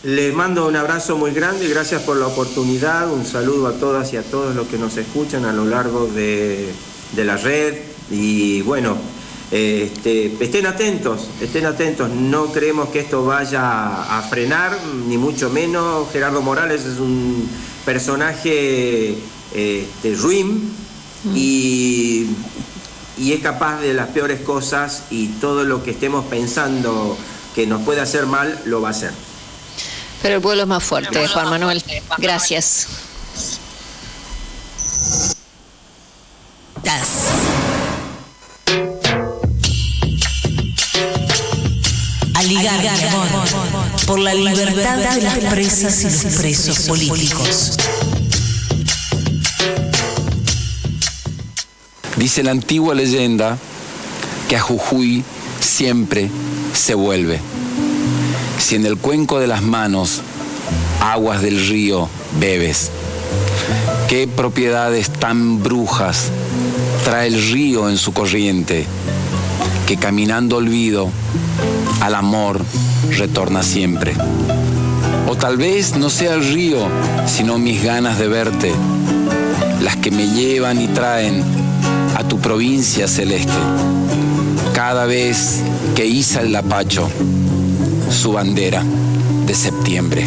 Les 0.04 0.32
mando 0.32 0.66
un 0.66 0.76
abrazo 0.76 1.16
muy 1.16 1.32
grande, 1.32 1.68
gracias 1.68 2.02
por 2.02 2.16
la 2.16 2.28
oportunidad, 2.28 3.10
un 3.10 3.26
saludo 3.26 3.66
a 3.66 3.72
todas 3.72 4.12
y 4.12 4.16
a 4.16 4.22
todos 4.22 4.54
los 4.54 4.68
que 4.68 4.78
nos 4.78 4.96
escuchan 4.96 5.44
a 5.44 5.52
lo 5.52 5.64
largo 5.64 6.06
de, 6.06 6.72
de 7.12 7.24
la 7.24 7.36
red, 7.36 7.74
y 8.10 8.62
bueno, 8.62 8.96
este, 9.50 10.36
estén 10.40 10.66
atentos, 10.66 11.28
estén 11.40 11.66
atentos, 11.66 12.10
no 12.10 12.52
creemos 12.52 12.90
que 12.90 13.00
esto 13.00 13.24
vaya 13.24 14.18
a 14.18 14.22
frenar, 14.22 14.78
ni 15.06 15.16
mucho 15.16 15.50
menos. 15.50 16.10
Gerardo 16.12 16.42
Morales 16.42 16.84
es 16.84 16.98
un 16.98 17.48
personaje 17.84 19.16
este, 19.54 20.14
ruin 20.16 20.70
mm. 21.24 21.32
y, 21.34 22.26
y 23.16 23.32
es 23.32 23.40
capaz 23.40 23.80
de 23.80 23.94
las 23.94 24.08
peores 24.08 24.40
cosas 24.40 25.04
y 25.10 25.28
todo 25.40 25.64
lo 25.64 25.82
que 25.82 25.92
estemos 25.92 26.26
pensando 26.26 27.16
que 27.54 27.66
nos 27.66 27.82
puede 27.82 28.00
hacer 28.00 28.26
mal, 28.26 28.60
lo 28.66 28.82
va 28.82 28.88
a 28.88 28.90
hacer. 28.90 29.12
Pero 30.22 30.36
el 30.36 30.40
pueblo 30.40 30.62
es 30.62 30.68
más 30.68 30.84
fuerte, 30.84 31.26
Juan 31.28 31.48
Manuel. 31.48 31.82
Gracias. 32.18 32.88
Por 44.06 44.18
la 44.18 44.34
libertad 44.34 44.98
de 45.14 45.22
las 45.22 45.38
presas 45.38 46.00
y 46.02 46.04
los 46.04 46.34
presos 46.36 46.80
políticos. 46.80 47.76
Dice 52.16 52.42
la 52.42 52.50
antigua 52.50 52.94
leyenda 52.94 53.56
que 54.48 54.56
a 54.56 54.60
Jujuy 54.60 55.24
siempre 55.60 56.30
se 56.74 56.94
vuelve. 56.94 57.38
Si 58.58 58.74
en 58.74 58.86
el 58.86 58.96
cuenco 58.96 59.38
de 59.38 59.46
las 59.46 59.62
manos 59.62 60.20
aguas 61.00 61.42
del 61.42 61.68
río 61.68 62.08
bebes, 62.40 62.90
qué 64.08 64.26
propiedades 64.26 65.10
tan 65.10 65.62
brujas 65.62 66.30
trae 67.04 67.28
el 67.28 67.52
río 67.52 67.88
en 67.88 67.96
su 67.96 68.12
corriente, 68.12 68.84
que 69.86 69.96
caminando 69.96 70.56
olvido 70.56 71.10
al 72.00 72.14
amor 72.14 72.60
retorna 73.16 73.62
siempre. 73.62 74.14
O 75.28 75.36
tal 75.36 75.56
vez 75.56 75.96
no 75.96 76.10
sea 76.10 76.34
el 76.34 76.52
río, 76.52 76.86
sino 77.26 77.58
mis 77.58 77.82
ganas 77.82 78.18
de 78.18 78.28
verte, 78.28 78.72
las 79.82 79.96
que 79.96 80.10
me 80.10 80.28
llevan 80.28 80.80
y 80.80 80.88
traen 80.88 81.42
a 82.16 82.24
tu 82.24 82.38
provincia 82.38 83.06
celeste. 83.06 83.52
Cada 84.74 85.06
vez 85.06 85.62
que 85.94 86.06
iza 86.06 86.40
el 86.40 86.52
lapacho, 86.52 87.08
su 88.10 88.32
bandera 88.32 88.82
de 89.46 89.54
septiembre. 89.54 90.26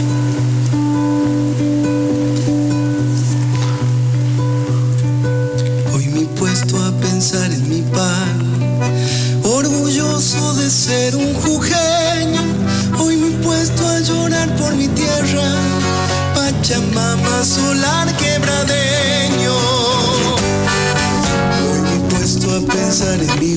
Solar 17.43 18.15
quebradeño. 18.17 19.55
Hoy 21.71 21.81
me 21.81 22.09
puesto 22.09 22.55
a 22.55 22.61
pensar 22.61 23.19
en 23.19 23.39
mi 23.39 23.50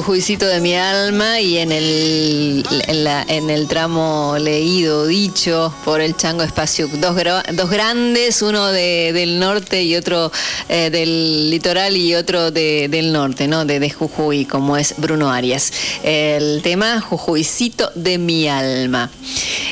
Arias, 0.00 0.06
Jujuycito 0.06 0.46
de 0.46 0.60
mi 0.60 0.74
alma, 0.74 1.40
y 1.40 1.58
en 1.58 1.72
el, 1.72 2.64
en, 2.86 3.04
la- 3.04 3.22
en 3.28 3.50
el 3.50 3.66
tramo 3.68 4.36
leído, 4.40 5.06
dicho 5.06 5.72
por 5.84 6.00
el 6.00 6.16
Chango 6.16 6.42
Espacio, 6.42 6.88
dos, 6.94 7.14
dos 7.52 7.70
grandes, 7.70 8.40
uno 8.42 8.68
de- 8.72 9.12
del 9.12 9.38
norte 9.38 9.82
y 9.82 9.96
otro 9.96 10.32
eh, 10.68 10.90
del 10.90 11.50
litoral 11.50 11.96
y 11.96 12.14
otro 12.14 12.50
de- 12.50 12.88
del 12.88 13.12
norte, 13.12 13.46
¿no? 13.46 13.64
De, 13.64 13.78
de 13.78 13.90
Jujuy, 13.90 14.46
como 14.46 14.76
es 14.76 14.94
Bruno 14.96 15.30
Arias. 15.30 15.72
El 16.02 16.60
tema 16.62 17.00
Jujuycito 17.00 17.90
de 17.94 18.18
mi 18.18 18.48
alma. 18.48 19.10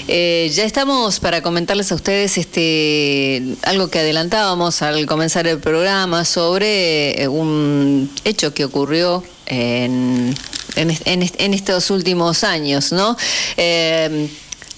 Eh, 0.08 0.50
ya 0.54 0.64
estamos 0.64 1.20
para 1.20 1.42
comentarles 1.42 1.90
a 1.92 1.94
ustedes 1.94 2.38
este 2.38 3.42
algo 3.62 3.88
que 3.88 3.98
adelantábamos 4.00 4.82
al 4.82 5.06
comenzar 5.06 5.46
el 5.46 5.58
programa 5.58 6.24
sobre 6.24 7.22
eh, 7.22 7.28
un 7.28 8.10
hecho 8.24 8.52
que 8.54 8.64
ocurrió 8.64 9.22
en, 9.48 10.34
en, 10.76 10.90
est- 10.90 11.06
en 11.06 11.22
est- 11.22 11.40
en 11.40 11.54
estos 11.54 11.90
últimos 11.90 12.44
años, 12.44 12.92
¿no? 12.92 13.16
Eh, 13.56 14.28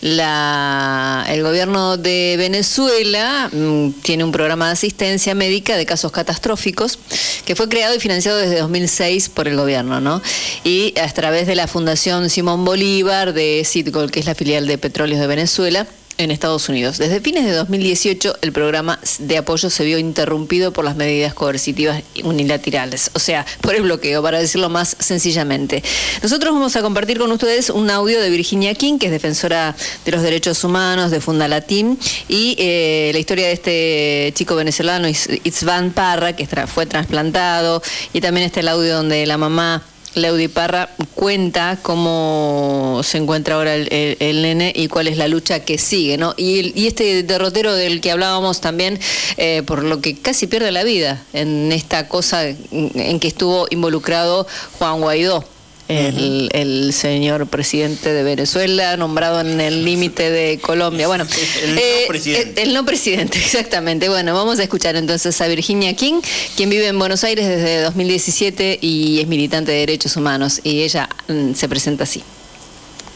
la- 0.02 1.26
el 1.28 1.42
gobierno 1.42 1.98
de 1.98 2.36
Venezuela 2.38 3.50
mm, 3.52 3.90
tiene 4.02 4.24
un 4.24 4.32
programa 4.32 4.66
de 4.68 4.72
asistencia 4.72 5.34
médica 5.34 5.76
de 5.76 5.84
casos 5.84 6.10
catastróficos 6.10 6.98
que 7.44 7.54
fue 7.54 7.68
creado 7.68 7.94
y 7.94 8.00
financiado 8.00 8.38
desde 8.38 8.60
2006 8.60 9.28
por 9.28 9.46
el 9.46 9.56
gobierno, 9.56 10.00
¿no? 10.00 10.22
Y 10.64 10.94
a 10.98 11.12
través 11.12 11.46
de 11.46 11.54
la 11.54 11.66
Fundación 11.66 12.30
Simón 12.30 12.64
Bolívar 12.64 13.34
de 13.34 13.62
Citgol, 13.66 14.10
que 14.10 14.20
es 14.20 14.26
la 14.26 14.34
filial 14.34 14.66
de 14.66 14.78
Petróleos 14.78 15.20
de 15.20 15.26
Venezuela 15.26 15.86
en 16.20 16.30
Estados 16.30 16.68
Unidos. 16.68 16.98
Desde 16.98 17.20
fines 17.20 17.44
de 17.44 17.52
2018 17.52 18.36
el 18.42 18.52
programa 18.52 19.00
de 19.18 19.38
apoyo 19.38 19.70
se 19.70 19.84
vio 19.84 19.98
interrumpido 19.98 20.72
por 20.72 20.84
las 20.84 20.94
medidas 20.94 21.32
coercitivas 21.34 22.02
unilaterales, 22.22 23.10
o 23.14 23.18
sea, 23.18 23.46
por 23.62 23.74
el 23.74 23.82
bloqueo, 23.82 24.22
para 24.22 24.38
decirlo 24.38 24.68
más 24.68 24.96
sencillamente. 24.98 25.82
Nosotros 26.22 26.52
vamos 26.52 26.76
a 26.76 26.82
compartir 26.82 27.18
con 27.18 27.32
ustedes 27.32 27.70
un 27.70 27.90
audio 27.90 28.20
de 28.20 28.28
Virginia 28.28 28.74
King, 28.74 28.98
que 28.98 29.06
es 29.06 29.12
defensora 29.12 29.74
de 30.04 30.12
los 30.12 30.22
derechos 30.22 30.62
humanos 30.62 31.10
de 31.10 31.20
Fundalatim, 31.20 31.96
y 32.28 32.54
eh, 32.58 33.10
la 33.12 33.18
historia 33.18 33.46
de 33.46 33.52
este 33.52 34.32
chico 34.36 34.56
venezolano, 34.56 35.08
Itzvan 35.08 35.92
Parra, 35.92 36.34
que 36.34 36.46
fue 36.66 36.86
trasplantado, 36.86 37.82
y 38.12 38.20
también 38.20 38.46
está 38.46 38.60
el 38.60 38.68
audio 38.68 38.96
donde 38.96 39.24
la 39.26 39.38
mamá 39.38 39.82
Leudi 40.14 40.48
Parra 40.48 40.90
cuenta 41.14 41.78
cómo 41.82 43.00
se 43.04 43.18
encuentra 43.18 43.54
ahora 43.54 43.74
el, 43.76 43.88
el- 44.18 44.42
nene 44.42 44.72
y 44.74 44.88
cuál 44.88 45.06
es 45.06 45.16
la 45.16 45.28
lucha 45.28 45.60
que 45.64 45.78
sigue, 45.78 46.16
¿no? 46.18 46.34
Y, 46.36 46.86
este 46.86 47.22
derrotero 47.22 47.74
del 47.74 48.00
que 48.00 48.10
hablábamos 48.10 48.60
también, 48.60 48.98
eh, 49.36 49.62
por 49.66 49.84
lo 49.84 50.00
que 50.00 50.18
casi 50.18 50.46
pierde 50.46 50.72
la 50.72 50.82
vida 50.82 51.22
en 51.32 51.70
esta 51.72 52.08
cosa 52.08 52.46
en 52.48 53.20
que 53.20 53.28
estuvo 53.28 53.66
involucrado 53.70 54.46
Juan 54.78 55.00
Guaidó. 55.00 55.44
El, 55.90 56.48
el 56.52 56.92
señor 56.92 57.46
presidente 57.48 58.12
de 58.12 58.22
Venezuela, 58.22 58.96
nombrado 58.96 59.40
en 59.40 59.60
el 59.60 59.84
límite 59.84 60.30
de 60.30 60.58
Colombia. 60.60 61.08
Bueno, 61.08 61.26
El 61.62 61.74
no 61.74 61.80
eh, 61.80 62.04
presidente. 62.08 62.60
eh, 62.60 62.64
el 62.64 62.74
no 62.74 62.84
presidente, 62.84 63.38
exactamente. 63.44 64.08
Bueno, 64.08 64.34
vamos 64.34 64.58
a 64.60 64.62
escuchar 64.62 64.96
entonces 64.96 65.40
a 65.40 65.48
Virginia 65.48 65.94
King, 65.96 66.20
quien 66.56 66.70
vive 66.70 66.86
en 66.86 66.98
Buenos 66.98 67.24
Aires 67.24 67.46
desde 67.48 67.80
2017 67.82 68.78
y 68.80 69.20
es 69.20 69.26
militante 69.26 69.72
de 69.72 69.78
derechos 69.78 70.16
humanos. 70.16 70.60
Y 70.62 70.82
ella 70.82 71.08
mm, 71.28 71.54
se 71.54 71.68
presenta 71.68 72.04
así. 72.04 72.22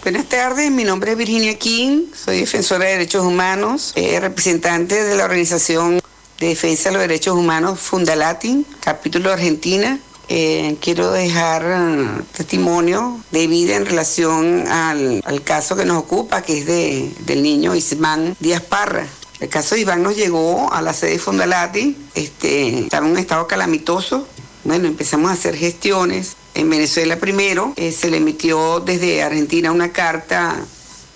Buenas 0.02 0.26
tardes, 0.28 0.70
mi 0.70 0.84
nombre 0.84 1.12
es 1.12 1.16
Virginia 1.16 1.54
King, 1.58 2.02
soy 2.14 2.40
defensora 2.40 2.84
de 2.84 2.90
derechos 2.90 3.24
humanos, 3.24 3.92
eh, 3.94 4.20
representante 4.20 5.02
de 5.02 5.16
la 5.16 5.24
organización 5.24 5.98
de 6.40 6.48
defensa 6.48 6.90
de 6.90 6.96
los 6.96 7.00
derechos 7.02 7.34
humanos 7.34 7.80
Fundalatin, 7.80 8.66
capítulo 8.80 9.32
Argentina. 9.32 9.98
Eh, 10.28 10.76
quiero 10.80 11.10
dejar 11.10 11.62
eh, 11.66 12.22
testimonio 12.36 13.20
de 13.30 13.46
vida 13.46 13.76
en 13.76 13.84
relación 13.84 14.66
al, 14.68 15.22
caso 15.44 15.76
que 15.76 15.84
nos 15.84 15.98
ocupa, 15.98 16.42
que 16.42 16.58
es 16.58 16.66
de, 16.66 17.12
del 17.20 17.42
niño 17.42 17.74
Ismán 17.74 18.36
Díaz 18.40 18.62
Parra. 18.62 19.06
El 19.40 19.48
caso 19.48 19.74
de 19.74 19.82
Iván 19.82 20.02
nos 20.02 20.16
llegó 20.16 20.72
a 20.72 20.80
la 20.80 20.94
sede 20.94 21.12
de 21.12 21.18
Fundalati, 21.18 21.96
este, 22.14 22.78
estaba 22.78 23.04
en 23.04 23.12
un 23.12 23.18
estado 23.18 23.46
calamitoso, 23.46 24.26
bueno, 24.64 24.88
empezamos 24.88 25.30
a 25.30 25.34
hacer 25.34 25.56
gestiones. 25.56 26.36
En 26.54 26.70
Venezuela 26.70 27.16
primero 27.16 27.74
eh, 27.76 27.92
se 27.92 28.10
le 28.10 28.16
emitió 28.16 28.80
desde 28.80 29.22
Argentina 29.22 29.72
una 29.72 29.92
carta 29.92 30.56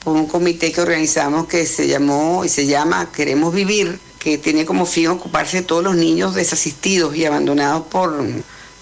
por 0.04 0.14
un 0.14 0.26
comité 0.26 0.70
que 0.72 0.82
organizamos 0.82 1.46
que 1.46 1.64
se 1.64 1.86
llamó 1.86 2.44
y 2.44 2.48
se 2.50 2.66
llama 2.66 3.10
Queremos 3.10 3.54
Vivir, 3.54 3.98
que 4.18 4.36
tiene 4.36 4.66
como 4.66 4.84
fin 4.84 5.08
ocuparse 5.08 5.58
de 5.58 5.62
todos 5.62 5.82
los 5.82 5.96
niños 5.96 6.34
desasistidos 6.34 7.16
y 7.16 7.24
abandonados 7.24 7.86
por 7.86 8.22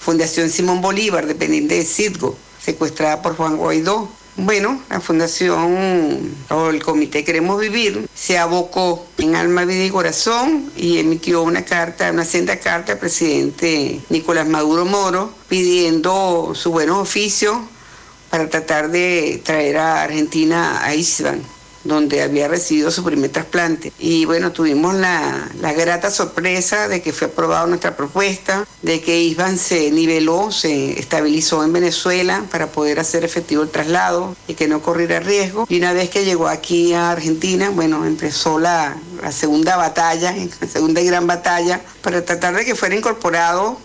Fundación 0.06 0.50
Simón 0.50 0.82
Bolívar, 0.82 1.26
dependiente 1.26 1.74
de 1.74 1.84
Citgo, 1.84 2.36
secuestrada 2.60 3.22
por 3.22 3.36
Juan 3.36 3.56
Guaidó. 3.56 4.08
Bueno, 4.36 4.80
la 4.88 5.00
fundación 5.00 6.36
o 6.48 6.70
el 6.70 6.80
comité 6.80 7.24
Queremos 7.24 7.60
Vivir 7.60 8.08
se 8.14 8.38
abocó 8.38 9.04
en 9.18 9.34
alma, 9.34 9.64
vida 9.64 9.84
y 9.84 9.90
corazón 9.90 10.70
y 10.76 10.98
emitió 10.98 11.42
una 11.42 11.64
carta, 11.64 12.12
una 12.12 12.24
senda 12.24 12.60
carta 12.60 12.92
al 12.92 12.98
presidente 13.00 14.00
Nicolás 14.08 14.46
Maduro 14.46 14.84
Moro 14.84 15.34
pidiendo 15.48 16.52
su 16.54 16.70
buenos 16.70 16.98
oficios 16.98 17.56
para 18.30 18.48
tratar 18.48 18.92
de 18.92 19.42
traer 19.44 19.76
a 19.76 20.04
Argentina 20.04 20.84
a 20.84 20.94
Isban, 20.94 21.42
donde 21.86 22.22
había 22.22 22.48
recibido 22.48 22.90
su 22.90 23.04
primer 23.04 23.30
trasplante. 23.30 23.92
Y 23.98 24.24
bueno, 24.24 24.52
tuvimos 24.52 24.94
la, 24.94 25.48
la 25.60 25.72
grata 25.72 26.10
sorpresa 26.10 26.88
de 26.88 27.02
que 27.02 27.12
fue 27.12 27.28
aprobada 27.28 27.66
nuestra 27.66 27.96
propuesta, 27.96 28.66
de 28.82 29.00
que 29.00 29.20
Isban 29.20 29.58
se 29.58 29.90
niveló, 29.90 30.50
se 30.52 30.98
estabilizó 30.98 31.64
en 31.64 31.72
Venezuela 31.72 32.44
para 32.50 32.68
poder 32.68 33.00
hacer 33.00 33.24
efectivo 33.24 33.62
el 33.62 33.70
traslado 33.70 34.36
y 34.46 34.54
que 34.54 34.68
no 34.68 34.82
corriera 34.82 35.20
riesgo. 35.20 35.66
Y 35.68 35.78
una 35.78 35.92
vez 35.92 36.10
que 36.10 36.24
llegó 36.24 36.48
aquí 36.48 36.92
a 36.92 37.10
Argentina, 37.10 37.70
bueno, 37.70 38.04
empezó 38.04 38.58
la, 38.58 38.96
la 39.22 39.32
segunda 39.32 39.76
batalla, 39.76 40.34
la 40.60 40.68
segunda 40.68 41.00
gran 41.02 41.26
batalla, 41.26 41.80
para 42.02 42.24
tratar 42.24 42.54
de 42.54 42.64
que 42.64 42.74
fuera 42.74 42.94
incorporado 42.94 43.78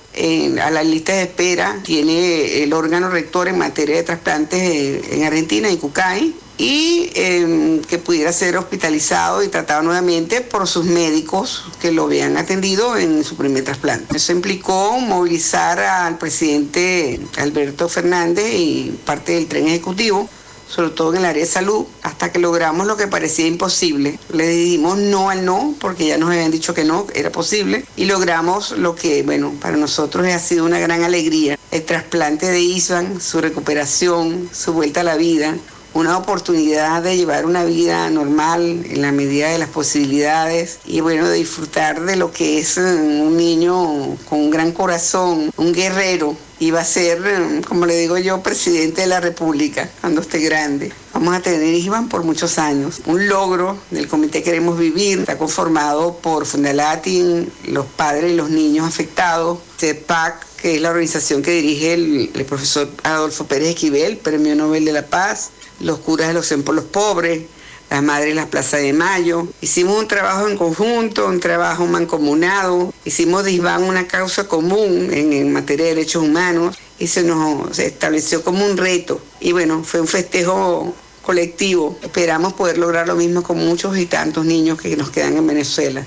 a 0.61 0.71
la 0.71 0.83
lista 0.83 1.13
de 1.13 1.23
espera. 1.23 1.79
Tiene 1.83 2.63
el 2.63 2.73
órgano 2.73 3.09
rector 3.09 3.47
en 3.47 3.57
materia 3.57 3.95
de 3.95 4.03
trasplantes 4.03 4.59
eh, 4.59 5.01
en 5.11 5.23
Argentina, 5.23 5.69
en 5.69 5.77
Cucay, 5.77 6.35
y 6.57 7.11
eh, 7.15 7.81
que 7.87 7.97
pudiera 7.97 8.31
ser 8.31 8.57
hospitalizado 8.57 9.43
y 9.43 9.47
tratado 9.47 9.81
nuevamente 9.81 10.41
por 10.41 10.67
sus 10.67 10.85
médicos 10.85 11.63
que 11.79 11.91
lo 11.91 12.03
habían 12.03 12.37
atendido 12.37 12.97
en 12.97 13.23
su 13.23 13.35
primer 13.35 13.63
trasplante. 13.63 14.15
Eso 14.15 14.31
implicó 14.31 14.99
movilizar 14.99 15.79
al 15.79 16.17
presidente 16.17 17.19
Alberto 17.37 17.89
Fernández 17.89 18.53
y 18.53 18.99
parte 19.05 19.33
del 19.33 19.47
tren 19.47 19.67
ejecutivo 19.67 20.29
sobre 20.71 20.91
todo 20.91 21.11
en 21.11 21.19
el 21.19 21.25
área 21.25 21.43
de 21.43 21.49
salud, 21.49 21.85
hasta 22.01 22.31
que 22.31 22.39
logramos 22.39 22.87
lo 22.87 22.95
que 22.95 23.07
parecía 23.07 23.45
imposible. 23.45 24.17
Le 24.31 24.47
dimos 24.47 24.97
no 24.97 25.29
al 25.29 25.43
no, 25.43 25.75
porque 25.79 26.07
ya 26.07 26.17
nos 26.17 26.29
habían 26.29 26.49
dicho 26.49 26.73
que 26.73 26.85
no, 26.85 27.07
era 27.13 27.29
posible, 27.29 27.85
y 27.97 28.05
logramos 28.05 28.71
lo 28.71 28.95
que, 28.95 29.21
bueno, 29.23 29.53
para 29.59 29.75
nosotros 29.75 30.25
ha 30.27 30.39
sido 30.39 30.65
una 30.65 30.79
gran 30.79 31.03
alegría, 31.03 31.59
el 31.71 31.83
trasplante 31.83 32.49
de 32.49 32.61
Isvan, 32.61 33.19
su 33.19 33.41
recuperación, 33.41 34.49
su 34.53 34.71
vuelta 34.71 35.01
a 35.01 35.03
la 35.03 35.17
vida, 35.17 35.57
una 35.93 36.17
oportunidad 36.17 37.03
de 37.03 37.17
llevar 37.17 37.45
una 37.45 37.65
vida 37.65 38.09
normal 38.09 38.85
en 38.89 39.01
la 39.01 39.11
medida 39.11 39.49
de 39.49 39.57
las 39.57 39.69
posibilidades 39.69 40.79
y 40.85 41.01
bueno, 41.01 41.27
de 41.27 41.37
disfrutar 41.37 42.01
de 42.01 42.15
lo 42.15 42.31
que 42.31 42.59
es 42.59 42.77
eh, 42.77 42.81
un 42.81 43.35
niño 43.35 44.17
con 44.29 44.39
un 44.39 44.49
gran 44.49 44.71
corazón, 44.71 45.51
un 45.57 45.73
guerrero. 45.73 46.35
Y 46.59 46.69
va 46.69 46.81
a 46.81 46.85
ser, 46.85 47.23
eh, 47.25 47.61
como 47.67 47.87
le 47.87 47.97
digo 47.97 48.19
yo, 48.19 48.43
presidente 48.43 49.01
de 49.01 49.07
la 49.07 49.19
República 49.19 49.89
cuando 49.99 50.21
esté 50.21 50.39
grande. 50.39 50.93
Vamos 51.11 51.35
a 51.35 51.41
tener 51.41 51.73
Iván 51.73 52.07
por 52.07 52.23
muchos 52.23 52.59
años. 52.59 53.01
Un 53.07 53.27
logro 53.27 53.77
del 53.89 54.07
Comité 54.07 54.43
Queremos 54.43 54.77
Vivir. 54.77 55.19
Está 55.19 55.39
conformado 55.39 56.17
por 56.17 56.45
Fundalatin, 56.45 57.51
los 57.65 57.87
padres 57.87 58.31
y 58.31 58.35
los 58.35 58.51
niños 58.51 58.87
afectados, 58.87 59.57
CEPAC, 59.79 60.45
que 60.57 60.75
es 60.75 60.81
la 60.81 60.91
organización 60.91 61.41
que 61.41 61.51
dirige 61.51 61.95
el, 61.95 62.31
el 62.33 62.45
profesor 62.45 62.87
Adolfo 63.03 63.45
Pérez 63.45 63.69
Esquivel, 63.69 64.17
Premio 64.17 64.55
Nobel 64.55 64.85
de 64.85 64.93
la 64.93 65.07
Paz, 65.07 65.49
los 65.81 65.99
curas 65.99 66.27
de 66.29 66.33
los 66.33 66.47
por 66.63 66.75
los 66.75 66.85
pobres, 66.85 67.41
las 67.89 68.01
madres 68.01 68.29
de 68.29 68.35
la 68.35 68.47
Plaza 68.47 68.77
de 68.77 68.93
Mayo. 68.93 69.47
Hicimos 69.61 69.99
un 69.99 70.07
trabajo 70.07 70.47
en 70.47 70.57
conjunto, 70.57 71.27
un 71.27 71.39
trabajo 71.39 71.85
mancomunado. 71.85 72.93
Hicimos 73.03 73.43
de 73.43 73.51
Iván 73.51 73.83
una 73.83 74.07
causa 74.07 74.47
común 74.47 75.09
en, 75.11 75.33
en 75.33 75.51
materia 75.51 75.85
de 75.85 75.95
derechos 75.95 76.23
humanos 76.23 76.77
y 76.99 77.07
se 77.07 77.23
nos 77.23 77.79
estableció 77.79 78.43
como 78.43 78.65
un 78.65 78.77
reto. 78.77 79.21
Y 79.39 79.51
bueno, 79.51 79.83
fue 79.83 79.99
un 79.99 80.07
festejo 80.07 80.93
colectivo. 81.21 81.97
Esperamos 82.01 82.53
poder 82.53 82.77
lograr 82.77 83.07
lo 83.07 83.15
mismo 83.15 83.43
con 83.43 83.57
muchos 83.57 83.97
y 83.97 84.05
tantos 84.05 84.45
niños 84.45 84.79
que 84.79 84.95
nos 84.95 85.09
quedan 85.09 85.37
en 85.37 85.47
Venezuela. 85.47 86.05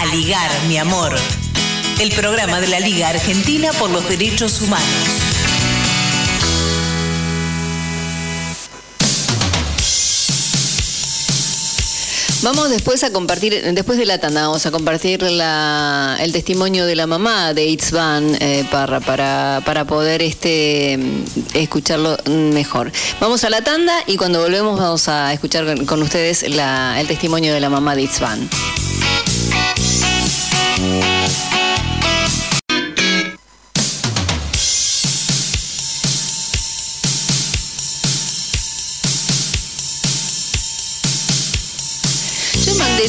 A 0.00 0.06
ligar, 0.14 0.50
mi 0.68 0.78
amor. 0.78 1.12
El 2.00 2.12
programa 2.12 2.60
de 2.60 2.68
la 2.68 2.78
Liga 2.78 3.08
Argentina 3.08 3.72
por 3.72 3.90
los 3.90 4.08
Derechos 4.08 4.60
Humanos. 4.62 5.17
Vamos 12.42 12.70
después 12.70 13.02
a 13.02 13.12
compartir, 13.12 13.60
después 13.74 13.98
de 13.98 14.06
la 14.06 14.18
tanda, 14.18 14.42
vamos 14.42 14.64
a 14.64 14.70
compartir 14.70 15.22
la, 15.22 16.16
el 16.20 16.32
testimonio 16.32 16.86
de 16.86 16.94
la 16.94 17.08
mamá 17.08 17.52
de 17.52 17.66
Itzvan 17.66 18.36
eh, 18.40 18.64
para, 18.70 19.00
para, 19.00 19.84
poder 19.86 20.22
este, 20.22 20.98
escucharlo 21.54 22.16
mejor. 22.26 22.92
Vamos 23.20 23.42
a 23.42 23.50
la 23.50 23.62
tanda 23.62 23.92
y 24.06 24.16
cuando 24.16 24.40
volvemos 24.40 24.78
vamos 24.78 25.08
a 25.08 25.32
escuchar 25.32 25.84
con, 25.84 26.00
ustedes 26.00 26.48
la, 26.48 27.00
el 27.00 27.08
testimonio 27.08 27.52
de 27.52 27.60
la 27.60 27.70
mamá 27.70 27.96
de 27.96 28.02
Itzvan. 28.02 28.48
Yo 28.48 28.87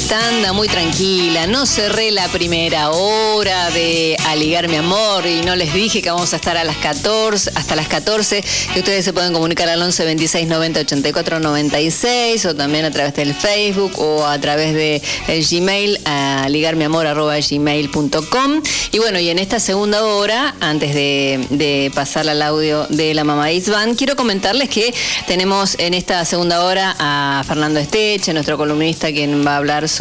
mandé 0.10 0.20
tanda 0.30 0.54
muy 0.54 0.68
tranquila, 0.68 1.48
no 1.48 1.66
cerré 1.66 2.12
la 2.12 2.28
primera 2.28 2.92
hora 2.92 3.72
de 3.72 4.16
Aligar 4.28 4.68
mi 4.68 4.76
amor 4.76 5.26
y 5.26 5.42
no 5.42 5.56
les 5.56 5.74
dije 5.74 6.02
que 6.02 6.12
vamos 6.12 6.34
a 6.34 6.36
estar 6.38 6.58
a 6.58 6.64
las 6.64 6.78
14, 6.78 7.52
hasta 7.56 7.76
las 7.76 7.88
14, 7.88 8.44
que 8.74 8.80
ustedes 8.80 9.06
se 9.06 9.14
pueden 9.14 9.34
comunicar 9.34 9.70
al 9.70 9.82
11 9.82 10.06
26 10.06 10.48
90 10.48 10.80
84 10.82 11.40
96 11.40 12.46
o 12.46 12.56
también 12.56 12.86
a 12.86 12.92
través 12.92 13.16
del 13.16 13.34
Facebook 13.34 14.00
o 14.00 14.26
a 14.26 14.40
través 14.40 14.74
de 14.74 15.02
el 15.28 15.46
Gmail 15.46 16.00
a 16.06 16.48
ligarmiamor@gmail.com 16.50 18.62
y 18.92 19.00
bueno, 19.00 19.20
y 19.20 19.30
en 19.30 19.40
esta 19.40 19.60
segunda 19.60 20.04
hora, 20.04 20.56
antes 20.62 20.94
de, 20.94 21.46
de 21.50 21.92
pasar 21.94 22.30
al 22.30 22.42
audio 22.42 22.86
de 22.90 23.14
la 23.14 23.24
mamá 23.24 23.52
Isvan, 23.52 23.96
quiero 23.96 24.16
comentarles 24.16 24.70
que 24.70 24.94
tenemos 25.28 25.76
en 25.80 25.94
esta 25.94 26.24
segunda 26.26 26.64
hora 26.64 26.96
a 27.00 27.44
Fernando 27.46 27.80
Esteche, 27.80 28.34
nuestro 28.34 28.58
columnista, 28.58 29.12
quien 29.12 29.46
va 29.46 29.56
a 29.56 29.58
hablar 29.58 29.90
sobre 29.90 29.99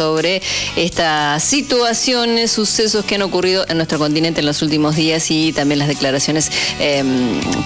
estas 0.77 1.43
situaciones, 1.43 2.53
sucesos 2.53 3.05
que 3.05 3.17
han 3.17 3.23
ocurrido 3.23 3.65
en 3.69 3.77
nuestro 3.79 3.99
continente 3.99 4.41
en 4.41 4.47
los 4.47 4.63
últimos 4.63 4.95
días 4.95 5.31
y 5.31 5.53
también 5.53 5.81
las 5.81 5.89
declaraciones 5.89 6.51
eh, 6.79 7.03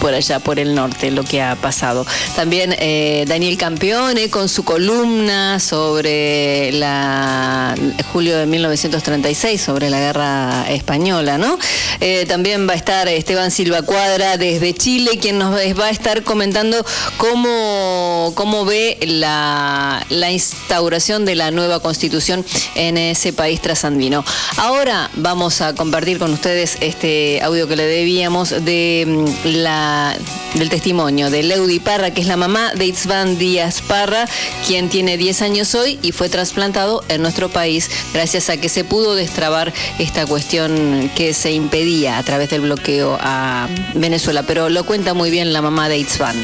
por 0.01 0.15
allá, 0.15 0.39
por 0.39 0.59
el 0.59 0.75
norte, 0.75 1.11
lo 1.11 1.25
que 1.25 1.43
ha 1.43 1.57
pasado. 1.57 2.07
También 2.35 2.75
eh, 2.79 3.25
Daniel 3.29 3.59
Campeone 3.59 4.31
con 4.31 4.49
su 4.49 4.65
columna 4.65 5.61
sobre 5.61 6.73
la 6.73 7.75
julio 8.13 8.39
de 8.39 8.47
1936, 8.47 9.61
sobre 9.61 9.91
la 9.91 10.01
guerra 10.01 10.67
española, 10.71 11.39
¿no? 11.39 11.59
Eh, 12.01 12.25
también 12.27 12.69
va 12.69 12.73
a 12.73 12.77
estar 12.77 13.09
Esteban 13.09 13.51
Silva 13.51 13.83
Cuadra 13.83 14.37
desde 14.37 14.75
Chile, 14.75 15.19
quien 15.21 15.39
nos 15.39 15.55
va 15.55 15.87
a 15.87 15.91
estar 15.91 16.23
comentando 16.23 16.85
cómo, 17.17 18.33
cómo 18.35 18.65
ve 18.65 18.99
la, 19.03 20.05
la 20.09 20.31
instauración 20.31 21.25
de 21.25 21.35
la 21.35 21.51
nueva 21.51 21.81
constitución 21.81 22.22
en 22.31 22.97
ese 22.97 23.33
país 23.33 23.61
trasandino. 23.61 24.25
Ahora 24.57 25.11
vamos 25.15 25.61
a 25.61 25.75
compartir 25.75 26.19
con 26.19 26.33
ustedes 26.33 26.77
este 26.81 27.41
audio 27.43 27.69
que 27.69 27.77
le 27.77 27.87
debíamos 27.87 28.51
de 28.51 29.05
mm, 29.07 29.49
la 29.63 30.17
del 30.55 30.69
testimonio 30.69 31.31
de 31.31 31.43
Leudi 31.43 31.81
Parra, 31.81 32.11
que 32.13 32.21
es 32.21 32.27
la 32.27 32.37
mamá 32.37 32.73
de 32.75 32.87
Itzvan 32.87 33.39
Díaz 33.39 33.81
Parra, 33.81 34.27
quien 34.67 34.89
tiene 34.89 35.17
10 35.17 35.43
años 35.43 35.75
hoy 35.75 35.99
y 36.03 36.13
fue 36.13 36.29
trasplantado 36.29 37.03
en 37.09 37.23
nuestro 37.23 37.49
país 37.49 37.91
gracias 38.13 38.51
a 38.51 38.57
que 38.59 38.69
se 38.69 38.85
pudo 38.85 39.15
destrabar 39.15 39.73
esta 39.99 40.27
cuestión 40.27 41.11
que 41.17 41.35
se 41.35 41.53
impedía 41.53 42.19
a 42.19 42.23
través 42.23 42.51
del 42.51 42.63
bloqueo 42.63 43.19
a 43.21 43.69
Venezuela. 43.95 44.43
Pero 44.43 44.69
lo 44.69 44.85
cuenta 44.85 45.15
muy 45.15 45.31
bien 45.31 45.53
la 45.53 45.63
mamá 45.63 45.89
de 45.89 45.99
Itzvan. 45.99 46.37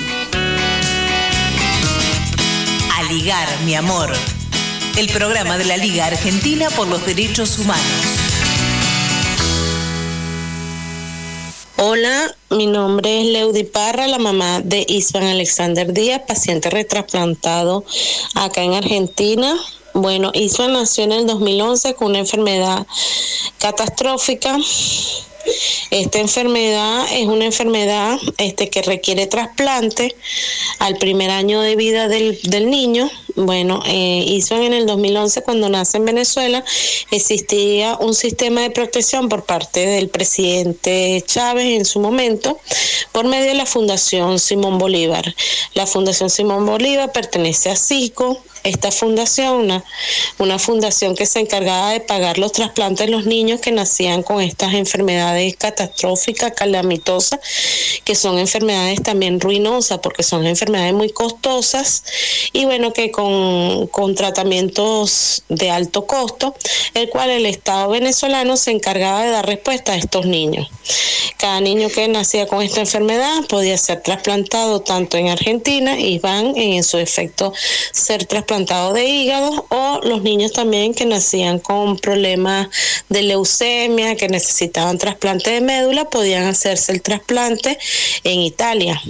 A 2.96 3.02
ligar, 3.12 3.48
mi 3.64 3.74
amor. 3.74 4.12
El 4.98 5.08
programa 5.10 5.56
de 5.56 5.64
la 5.64 5.76
Liga 5.76 6.06
Argentina 6.06 6.68
por 6.70 6.88
los 6.88 7.06
Derechos 7.06 7.56
Humanos. 7.60 7.84
Hola, 11.76 12.34
mi 12.50 12.66
nombre 12.66 13.20
es 13.20 13.26
Leudi 13.28 13.62
Parra, 13.62 14.08
la 14.08 14.18
mamá 14.18 14.60
de 14.60 14.84
Isvan 14.88 15.22
Alexander 15.22 15.92
Díaz, 15.92 16.22
paciente 16.26 16.68
retrasplantado 16.68 17.84
acá 18.34 18.64
en 18.64 18.74
Argentina. 18.74 19.56
Bueno, 19.94 20.32
Isvan 20.34 20.72
nació 20.72 21.04
en 21.04 21.12
el 21.12 21.28
2011 21.28 21.94
con 21.94 22.08
una 22.08 22.18
enfermedad 22.18 22.84
catastrófica. 23.60 24.56
Esta 25.92 26.18
enfermedad 26.18 27.06
es 27.12 27.26
una 27.28 27.44
enfermedad 27.44 28.18
este, 28.36 28.68
que 28.68 28.82
requiere 28.82 29.28
trasplante 29.28 30.16
al 30.80 30.96
primer 30.96 31.30
año 31.30 31.60
de 31.60 31.76
vida 31.76 32.08
del, 32.08 32.40
del 32.42 32.68
niño. 32.68 33.08
Bueno, 33.40 33.80
eh, 33.86 34.24
hizo 34.26 34.56
en 34.56 34.74
el 34.74 34.84
2011 34.84 35.42
cuando 35.42 35.68
nace 35.68 35.98
en 35.98 36.04
Venezuela, 36.04 36.64
existía 37.12 37.96
un 38.00 38.12
sistema 38.12 38.62
de 38.62 38.70
protección 38.70 39.28
por 39.28 39.44
parte 39.44 39.86
del 39.86 40.08
presidente 40.08 41.22
Chávez 41.24 41.66
en 41.66 41.84
su 41.84 42.00
momento 42.00 42.58
por 43.12 43.28
medio 43.28 43.46
de 43.46 43.54
la 43.54 43.64
Fundación 43.64 44.40
Simón 44.40 44.78
Bolívar. 44.78 45.36
La 45.74 45.86
Fundación 45.86 46.30
Simón 46.30 46.66
Bolívar 46.66 47.12
pertenece 47.12 47.70
a 47.70 47.76
CICO, 47.76 48.42
esta 48.64 48.90
fundación, 48.90 49.54
una, 49.54 49.84
una, 50.38 50.58
fundación 50.58 51.14
que 51.14 51.26
se 51.26 51.40
encargaba 51.40 51.92
de 51.92 52.00
pagar 52.00 52.38
los 52.38 52.52
trasplantes 52.52 53.06
de 53.06 53.12
los 53.12 53.24
niños 53.24 53.60
que 53.60 53.70
nacían 53.70 54.22
con 54.22 54.40
estas 54.40 54.74
enfermedades 54.74 55.56
catastróficas, 55.56 56.52
calamitosas, 56.52 57.38
que 58.04 58.14
son 58.14 58.38
enfermedades 58.38 59.02
también 59.02 59.40
ruinosas 59.40 60.00
porque 60.00 60.22
son 60.22 60.46
enfermedades 60.46 60.92
muy 60.92 61.10
costosas 61.10 62.02
y 62.52 62.64
bueno, 62.64 62.92
que 62.92 63.10
con, 63.10 63.27
con 63.90 64.14
tratamientos 64.14 65.42
de 65.48 65.70
alto 65.70 66.06
costo, 66.06 66.54
el 66.94 67.08
cual 67.08 67.30
el 67.30 67.46
Estado 67.46 67.90
venezolano 67.90 68.56
se 68.56 68.70
encargaba 68.70 69.22
de 69.24 69.30
dar 69.30 69.46
respuesta 69.46 69.92
a 69.92 69.96
estos 69.96 70.26
niños. 70.26 70.68
Cada 71.38 71.60
niño 71.60 71.88
que 71.88 72.08
nacía 72.08 72.46
con 72.46 72.62
esta 72.62 72.80
enfermedad 72.80 73.44
podía 73.48 73.78
ser 73.78 74.02
trasplantado 74.02 74.80
tanto 74.80 75.16
en 75.16 75.28
Argentina 75.28 75.98
y 75.98 76.18
van 76.18 76.56
en 76.56 76.82
su 76.82 76.98
efecto 76.98 77.52
ser 77.92 78.24
trasplantado 78.26 78.92
de 78.92 79.04
hígado 79.04 79.66
o 79.68 80.00
los 80.02 80.22
niños 80.22 80.52
también 80.52 80.94
que 80.94 81.06
nacían 81.06 81.60
con 81.60 81.96
problemas 81.96 82.68
de 83.08 83.22
leucemia, 83.22 84.16
que 84.16 84.28
necesitaban 84.28 84.98
trasplante 84.98 85.50
de 85.50 85.60
médula, 85.60 86.10
podían 86.10 86.44
hacerse 86.44 86.92
el 86.92 87.02
trasplante 87.02 87.78
en 88.24 88.40
Italia. 88.40 89.00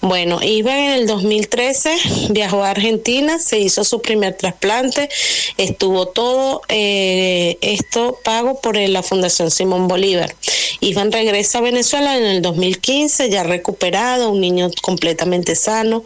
Bueno, 0.00 0.40
Iván 0.42 0.76
en 0.76 0.92
el 0.92 1.06
2013 1.06 1.96
viajó 2.30 2.62
a 2.62 2.70
Argentina, 2.70 3.38
se 3.46 3.58
hizo 3.58 3.84
su 3.84 4.02
primer 4.02 4.36
trasplante, 4.36 5.08
estuvo 5.56 6.08
todo 6.08 6.62
eh, 6.68 7.56
esto 7.60 8.18
pago 8.24 8.60
por 8.60 8.76
la 8.76 9.02
Fundación 9.02 9.50
Simón 9.50 9.88
Bolívar. 9.88 10.34
Iván 10.80 11.12
regresa 11.12 11.58
a 11.58 11.62
Venezuela 11.62 12.16
en 12.16 12.24
el 12.24 12.42
2015, 12.42 13.30
ya 13.30 13.44
recuperado, 13.44 14.30
un 14.30 14.40
niño 14.40 14.70
completamente 14.82 15.54
sano, 15.54 16.04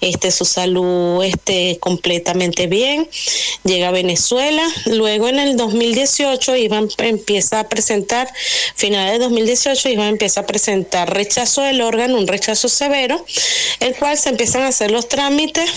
este, 0.00 0.30
su 0.30 0.44
salud 0.44 1.22
este, 1.24 1.78
completamente 1.80 2.66
bien, 2.66 3.08
llega 3.64 3.88
a 3.88 3.92
Venezuela, 3.92 4.66
luego 4.86 5.28
en 5.28 5.38
el 5.38 5.56
2018 5.56 6.56
Iván 6.56 6.88
empieza 6.98 7.60
a 7.60 7.68
presentar, 7.68 8.28
finales 8.74 9.12
de 9.12 9.18
2018 9.20 9.88
Iván 9.88 10.08
empieza 10.08 10.40
a 10.40 10.46
presentar 10.46 11.14
rechazo 11.14 11.62
del 11.62 11.80
órgano, 11.80 12.18
un 12.18 12.26
rechazo 12.26 12.68
severo, 12.68 13.24
el 13.78 13.94
cual 13.94 14.18
se 14.18 14.28
empiezan 14.30 14.62
a 14.62 14.68
hacer 14.68 14.90
los 14.90 15.08
trámites, 15.08 15.70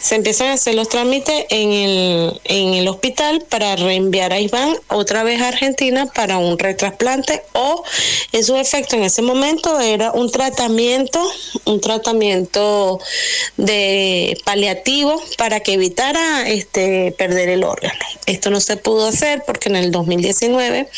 se 0.00 0.16
empiezan 0.16 0.48
a 0.48 0.52
hacer 0.54 0.74
los 0.74 0.88
trámites 0.88 1.46
en 1.50 1.72
el, 1.72 2.40
en 2.44 2.74
el 2.74 2.88
hospital 2.88 3.44
para 3.48 3.76
reenviar 3.76 4.32
a 4.32 4.40
Iván 4.40 4.76
otra 4.88 5.24
vez 5.24 5.40
a 5.40 5.48
Argentina 5.48 6.06
para 6.06 6.38
un 6.38 6.58
retrasplante 6.58 7.42
o 7.52 7.82
en 8.32 8.44
su 8.44 8.56
efecto 8.56 8.96
en 8.96 9.04
ese 9.04 9.22
momento 9.22 9.80
era 9.80 10.12
un 10.12 10.30
tratamiento, 10.30 11.20
un 11.64 11.80
tratamiento 11.80 13.00
de 13.56 14.36
paliativo 14.44 15.22
para 15.38 15.60
que 15.60 15.74
evitara 15.74 16.48
este 16.48 17.12
perder 17.16 17.48
el 17.48 17.64
órgano. 17.64 17.98
Esto 18.26 18.50
no 18.50 18.60
se 18.60 18.76
pudo 18.76 19.06
hacer 19.08 19.42
porque 19.46 19.68
en 19.68 19.76
el 19.76 19.90
2019 19.90 20.88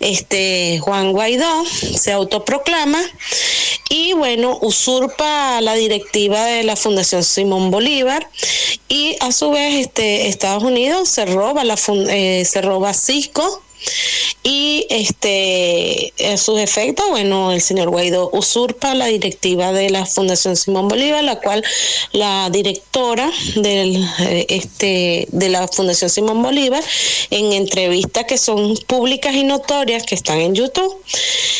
este 0.00 0.78
Juan 0.80 1.12
Guaidó 1.12 1.64
se 1.66 2.12
autoproclama 2.12 3.00
y 3.88 4.12
bueno, 4.14 4.58
usurpa 4.62 5.60
la 5.60 5.74
directiva 5.74 6.44
de 6.44 6.64
la 6.64 6.76
Fundación 6.76 7.22
Simón 7.22 7.70
Bolívar 7.70 8.11
y 8.88 9.16
a 9.20 9.32
su 9.32 9.50
vez 9.50 9.86
este, 9.86 10.28
Estados 10.28 10.62
Unidos 10.62 11.08
se 11.08 11.24
roba, 11.26 11.64
la, 11.64 11.76
eh, 12.10 12.44
se 12.44 12.60
roba 12.60 12.92
Cisco 12.94 13.62
y 14.44 14.86
este 14.90 16.12
a 16.32 16.36
sus 16.36 16.58
efectos, 16.58 17.08
bueno, 17.10 17.52
el 17.52 17.60
señor 17.60 17.90
Guaidó 17.90 18.30
usurpa 18.32 18.94
la 18.94 19.06
directiva 19.06 19.72
de 19.72 19.90
la 19.90 20.04
Fundación 20.06 20.56
Simón 20.56 20.88
Bolívar, 20.88 21.22
la 21.22 21.40
cual 21.40 21.64
la 22.12 22.48
directora 22.50 23.30
del 23.56 24.04
eh, 24.20 24.46
este 24.48 25.26
de 25.30 25.48
la 25.48 25.68
Fundación 25.68 26.10
Simón 26.10 26.42
Bolívar 26.42 26.82
en 27.30 27.52
entrevistas 27.52 28.24
que 28.24 28.38
son 28.38 28.76
públicas 28.86 29.34
y 29.34 29.44
notorias 29.44 30.04
que 30.04 30.14
están 30.14 30.40
en 30.40 30.54
YouTube, 30.54 30.96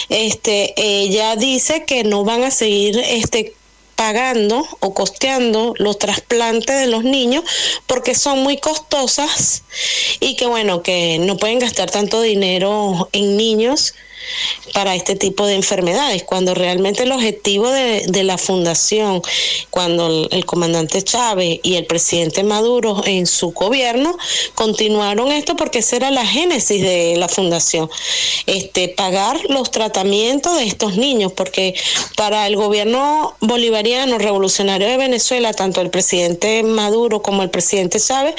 este 0.09 0.75
ella 0.77 1.37
dice 1.37 1.85
que 1.85 2.05
no 2.05 2.25
van 2.25 2.43
a 2.45 2.51
seguir 2.51 2.99
este 2.99 3.55
pagando 4.03 4.67
o 4.81 4.95
costeando 4.95 5.75
los 5.79 5.97
trasplantes 5.97 6.77
de 6.81 6.89
los 6.89 7.05
niños 7.05 7.45
porque 7.87 8.17
son 8.17 8.43
muy 8.43 8.57
costosas 8.57 9.63
y 10.19 10.35
que 10.35 10.47
bueno, 10.47 10.83
que 10.83 11.21
no 11.21 11.37
pueden 11.37 11.61
gastar 11.61 11.89
tanto 11.89 12.21
dinero 12.21 13.09
en 13.13 13.37
niños 13.37 13.95
para 14.73 14.95
este 14.95 15.17
tipo 15.17 15.47
de 15.47 15.55
enfermedades, 15.55 16.23
cuando 16.23 16.55
realmente 16.55 17.03
el 17.03 17.13
objetivo 17.13 17.71
de, 17.71 18.23
la 18.23 18.39
fundación, 18.39 19.21
cuando 19.71 20.29
el, 20.31 20.45
comandante 20.47 21.03
Chávez 21.03 21.59
y 21.63 21.75
el 21.75 21.87
presidente 21.87 22.43
Maduro 22.45 23.03
en 23.05 23.27
su 23.27 23.51
gobierno 23.51 24.17
continuaron 24.55 25.33
esto 25.33 25.57
porque 25.57 25.81
esa 25.81 25.97
era 25.97 26.11
la 26.11 26.25
génesis 26.25 26.81
de 26.81 27.17
la 27.17 27.29
fundación, 27.29 27.91
este 28.47 28.89
pagar 28.89 29.41
los 29.49 29.71
tratamientos 29.71 30.57
de 30.57 30.65
estos 30.65 30.97
niños, 30.97 31.33
porque 31.33 31.75
para 32.17 32.47
el 32.47 32.57
gobierno 32.57 33.35
bolivariano 33.41 34.19
revolucionario 34.19 34.87
de 34.87 34.97
Venezuela, 34.97 35.53
tanto 35.53 35.81
el 35.81 35.91
presidente 35.91 36.63
Maduro 36.63 37.23
como 37.23 37.43
el 37.43 37.51
presidente 37.51 37.99
Chávez, 37.99 38.35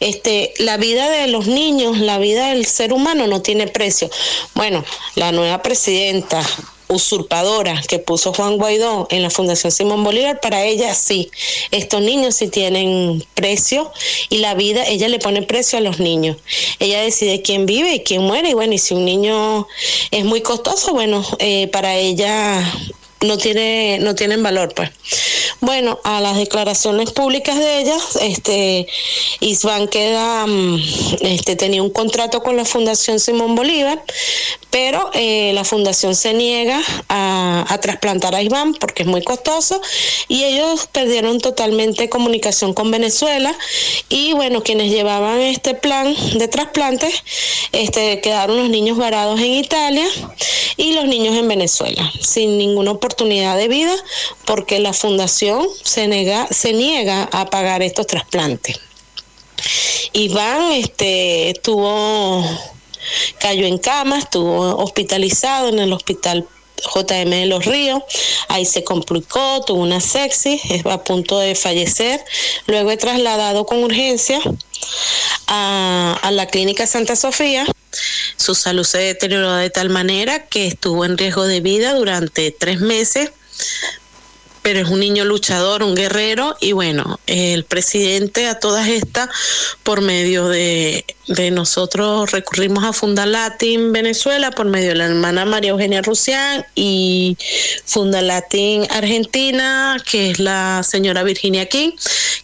este 0.00 0.52
la 0.58 0.76
vida 0.76 1.08
de 1.10 1.28
los 1.28 1.46
niños, 1.46 1.98
la 1.98 2.18
vida 2.18 2.48
del 2.48 2.66
ser 2.66 2.92
humano 2.92 3.26
no 3.26 3.42
tiene 3.42 3.68
precio. 3.68 4.10
Bueno, 4.54 4.84
la 5.14 5.27
la 5.28 5.32
nueva 5.32 5.62
presidenta 5.62 6.42
usurpadora 6.88 7.82
que 7.86 7.98
puso 7.98 8.32
Juan 8.32 8.56
Guaidó 8.56 9.06
en 9.10 9.22
la 9.22 9.28
Fundación 9.28 9.70
Simón 9.70 10.02
Bolívar, 10.02 10.40
para 10.40 10.64
ella 10.64 10.94
sí, 10.94 11.30
estos 11.70 12.00
niños 12.00 12.36
sí 12.36 12.48
tienen 12.48 13.22
precio 13.34 13.92
y 14.30 14.38
la 14.38 14.54
vida, 14.54 14.86
ella 14.86 15.06
le 15.08 15.18
pone 15.18 15.42
precio 15.42 15.76
a 15.78 15.82
los 15.82 16.00
niños. 16.00 16.38
Ella 16.78 17.02
decide 17.02 17.42
quién 17.42 17.66
vive 17.66 17.96
y 17.96 18.00
quién 18.04 18.22
muere 18.22 18.48
y 18.48 18.54
bueno, 18.54 18.72
y 18.72 18.78
si 18.78 18.94
un 18.94 19.04
niño 19.04 19.68
es 20.12 20.24
muy 20.24 20.40
costoso, 20.40 20.94
bueno, 20.94 21.22
eh, 21.40 21.68
para 21.68 21.94
ella 21.94 22.64
no 23.20 23.36
tiene 23.38 23.98
no 24.00 24.14
tienen 24.14 24.42
valor 24.42 24.74
pues. 24.74 24.90
Bueno 25.60 25.98
a 26.04 26.20
las 26.20 26.36
declaraciones 26.36 27.12
públicas 27.12 27.58
de 27.58 27.80
ellas 27.80 28.18
este 28.20 28.86
Isban 29.40 29.88
queda 29.88 30.46
mm, 30.46 30.80
este 31.22 31.56
tenía 31.56 31.82
un 31.82 31.90
contrato 31.90 32.42
con 32.42 32.56
la 32.56 32.64
Fundación 32.64 33.18
Simón 33.18 33.54
Bolívar 33.54 34.02
pero 34.70 35.10
eh, 35.14 35.52
la 35.54 35.64
fundación 35.64 36.14
se 36.14 36.34
niega 36.34 36.80
a, 37.08 37.78
trasplantar 37.80 38.34
a 38.34 38.42
Iván 38.42 38.74
porque 38.74 39.04
es 39.04 39.08
muy 39.08 39.22
costoso 39.22 39.80
y 40.26 40.44
ellos 40.44 40.88
perdieron 40.90 41.40
totalmente 41.40 42.08
comunicación 42.08 42.74
con 42.74 42.90
Venezuela 42.90 43.54
y 44.08 44.32
bueno 44.32 44.62
quienes 44.62 44.90
llevaban 44.90 45.40
este 45.40 45.74
plan 45.74 46.14
de 46.34 46.48
trasplantes 46.48 47.22
este 47.72 48.20
quedaron 48.20 48.56
los 48.56 48.68
niños 48.68 48.98
varados 48.98 49.38
en 49.40 49.52
Italia 49.54 50.06
y 50.76 50.92
los 50.92 51.06
niños 51.06 51.36
en 51.36 51.48
Venezuela 51.48 52.12
sin 52.20 52.58
ninguna 52.58 52.90
oportunidad 52.90 53.07
de 53.14 53.68
vida 53.68 53.94
porque 54.44 54.78
la 54.78 54.92
fundación 54.92 55.66
se 55.82 56.08
nega 56.08 56.46
se 56.50 56.72
niega 56.72 57.28
a 57.32 57.46
pagar 57.46 57.82
estos 57.82 58.06
trasplantes 58.06 58.78
Iván 60.12 60.72
este 60.72 61.54
tuvo 61.62 62.44
cayó 63.38 63.66
en 63.66 63.78
cama, 63.78 64.18
estuvo 64.18 64.76
hospitalizado 64.76 65.68
en 65.68 65.78
el 65.78 65.92
hospital 65.92 66.46
JM 66.94 67.30
de 67.30 67.46
los 67.46 67.64
Ríos, 67.64 68.02
ahí 68.48 68.64
se 68.64 68.84
complicó, 68.84 69.62
tuvo 69.66 69.82
una 69.82 69.96
es 69.98 70.86
a 70.86 71.04
punto 71.04 71.38
de 71.38 71.54
fallecer, 71.54 72.24
luego 72.66 72.90
he 72.90 72.96
trasladado 72.96 73.66
con 73.66 73.82
urgencia 73.82 74.40
a, 75.48 76.18
a 76.22 76.30
la 76.30 76.46
clínica 76.46 76.86
Santa 76.86 77.16
Sofía. 77.16 77.66
Su 78.38 78.54
salud 78.54 78.84
se 78.84 78.98
deterioró 78.98 79.54
de 79.56 79.68
tal 79.68 79.90
manera 79.90 80.46
que 80.46 80.66
estuvo 80.66 81.04
en 81.04 81.18
riesgo 81.18 81.44
de 81.44 81.60
vida 81.60 81.92
durante 81.94 82.50
tres 82.50 82.80
meses 82.80 83.30
pero 84.68 84.80
es 84.80 84.88
un 84.88 85.00
niño 85.00 85.24
luchador, 85.24 85.82
un 85.82 85.94
guerrero 85.94 86.54
y 86.60 86.72
bueno, 86.72 87.18
el 87.26 87.64
presidente 87.64 88.48
a 88.48 88.58
todas 88.58 88.86
estas, 88.86 89.30
por 89.82 90.02
medio 90.02 90.46
de, 90.46 91.06
de 91.26 91.50
nosotros 91.50 92.30
recurrimos 92.32 92.84
a 92.84 92.92
Fundalatin 92.92 93.94
Venezuela, 93.94 94.50
por 94.50 94.66
medio 94.66 94.90
de 94.90 94.96
la 94.96 95.06
hermana 95.06 95.46
María 95.46 95.70
Eugenia 95.70 96.02
Rusián 96.02 96.66
y 96.74 97.38
Fundalatin 97.86 98.86
Argentina, 98.90 99.96
que 100.04 100.32
es 100.32 100.38
la 100.38 100.82
señora 100.82 101.22
Virginia 101.22 101.64
King, 101.64 101.92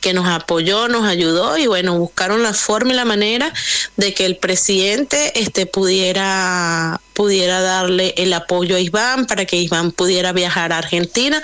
que 0.01 0.14
nos 0.14 0.27
apoyó, 0.27 0.89
nos 0.89 1.05
ayudó 1.07 1.59
y 1.59 1.66
bueno, 1.66 1.99
buscaron 1.99 2.43
la 2.43 2.55
forma 2.55 2.95
y 2.95 2.97
la 2.97 3.05
manera 3.05 3.53
de 3.99 4.14
que 4.14 4.25
el 4.25 4.37
presidente 4.37 5.39
este, 5.39 5.66
pudiera 5.66 7.03
pudiera 7.15 7.61
darle 7.61 8.15
el 8.19 8.33
apoyo 8.33 8.77
a 8.77 8.81
Iván 8.81 9.27
para 9.27 9.47
que 9.47 9.57
Iván 9.57 9.93
pudiera 9.93 10.33
viajar 10.33 10.73
a 10.73 10.79
Argentina, 10.79 11.41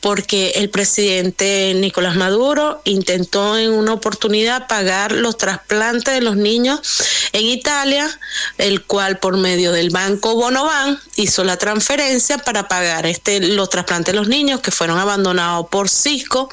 porque 0.00 0.52
el 0.56 0.70
presidente 0.70 1.72
Nicolás 1.76 2.16
Maduro 2.16 2.82
intentó 2.84 3.56
en 3.58 3.70
una 3.70 3.92
oportunidad 3.92 4.66
pagar 4.66 5.12
los 5.12 5.36
trasplantes 5.36 6.14
de 6.14 6.22
los 6.22 6.36
niños 6.36 6.80
en 7.32 7.46
Italia, 7.46 8.08
el 8.58 8.82
cual 8.82 9.18
por 9.18 9.36
medio 9.36 9.72
del 9.72 9.90
banco 9.90 10.34
Bonovan 10.34 10.98
hizo 11.16 11.44
la 11.44 11.56
transferencia 11.56 12.38
para 12.38 12.66
pagar 12.66 13.06
este 13.06 13.40
los 13.40 13.68
trasplantes 13.68 14.12
de 14.12 14.18
los 14.18 14.28
niños 14.28 14.60
que 14.60 14.70
fueron 14.70 14.98
abandonados 14.98 15.66
por 15.70 15.88
Cisco, 15.88 16.52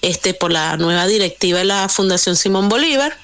este 0.00 0.34
por 0.34 0.50
la 0.50 0.76
nueva 0.78 1.06
directiva 1.06 1.58
de 1.58 1.64
la 1.64 1.88
Fundación 1.88 2.36
Simón 2.36 2.68
Bolívar. 2.68 3.16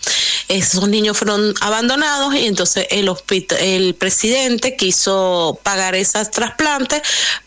Esos 0.48 0.88
niños 0.88 1.18
fueron 1.18 1.54
abandonados 1.60 2.34
y 2.34 2.46
entonces 2.46 2.86
el 2.90 3.08
hospital, 3.08 3.58
el 3.60 3.94
presidente 3.94 4.76
quiso 4.76 5.58
pagar 5.62 5.94
esos 5.96 6.30
trasplantes, 6.30 7.02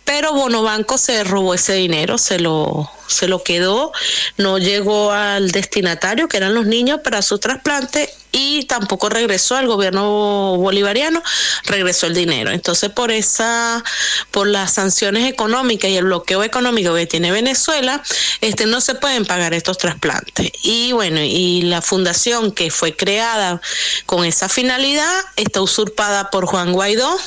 pero 0.10 0.34
Bonobanco 0.34 0.97
se 0.97 1.24
robó 1.24 1.53
ese 1.53 1.74
dinero, 1.74 2.18
se 2.18 2.39
lo 2.39 2.89
se 3.10 3.28
lo 3.28 3.43
quedó, 3.43 3.91
no 4.38 4.60
llegó 4.60 5.12
al 5.12 5.51
destinatario, 5.51 6.28
que 6.28 6.38
eran 6.38 6.53
los 6.53 6.66
niños, 6.66 7.01
para 7.03 7.22
su 7.22 7.39
trasplante 7.39 8.10
y 8.32 8.66
tampoco 8.66 9.10
regresó 9.10 9.55
al 9.55 9.66
gobierno 9.66 10.55
bolivariano, 10.57 11.24
regresó 11.66 12.05
el 12.05 12.14
dinero. 12.14 12.51
Entonces, 12.51 12.91
por 12.91 13.12
esa, 13.12 13.84
por 14.30 14.47
las 14.47 14.74
sanciones 14.74 15.28
económicas 15.28 15.89
y 15.89 15.97
el 15.97 16.05
bloqueo 16.05 16.43
económico 16.43 16.93
que 16.93 17.07
tiene 17.07 17.32
Venezuela, 17.32 18.03
este 18.41 18.68
no 18.68 18.82
se 18.82 18.93
pueden 18.93 19.26
pagar 19.26 19.55
estos 19.55 19.80
trasplantes. 19.80 20.51
Y 20.62 20.91
bueno, 20.91 21.20
y 21.22 21.64
la 21.64 21.82
fundación 21.82 22.51
que 22.51 22.70
fue 22.70 22.95
creada 22.95 23.60
con 24.05 24.26
esa 24.26 24.47
finalidad 24.47 25.12
está 25.36 25.62
usurpada 25.62 26.30
por 26.30 26.45
Juan 26.45 26.72
Guaidó, 26.72 27.18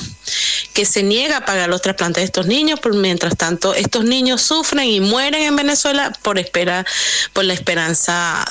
que 0.72 0.84
se 0.84 1.02
niega 1.02 1.38
a 1.38 1.44
pagar 1.44 1.68
los 1.68 1.82
trasplantes 1.82 2.22
de 2.22 2.26
estos 2.26 2.46
niños, 2.46 2.71
por 2.76 2.94
mientras 2.94 3.36
tanto 3.36 3.74
estos 3.74 4.04
niños 4.04 4.42
sufren 4.42 4.88
y 4.88 5.00
mueren 5.00 5.42
en 5.42 5.56
Venezuela 5.56 6.12
por 6.22 6.38
espera, 6.38 6.84
por 7.32 7.44
la 7.44 7.54
esperanza 7.54 8.44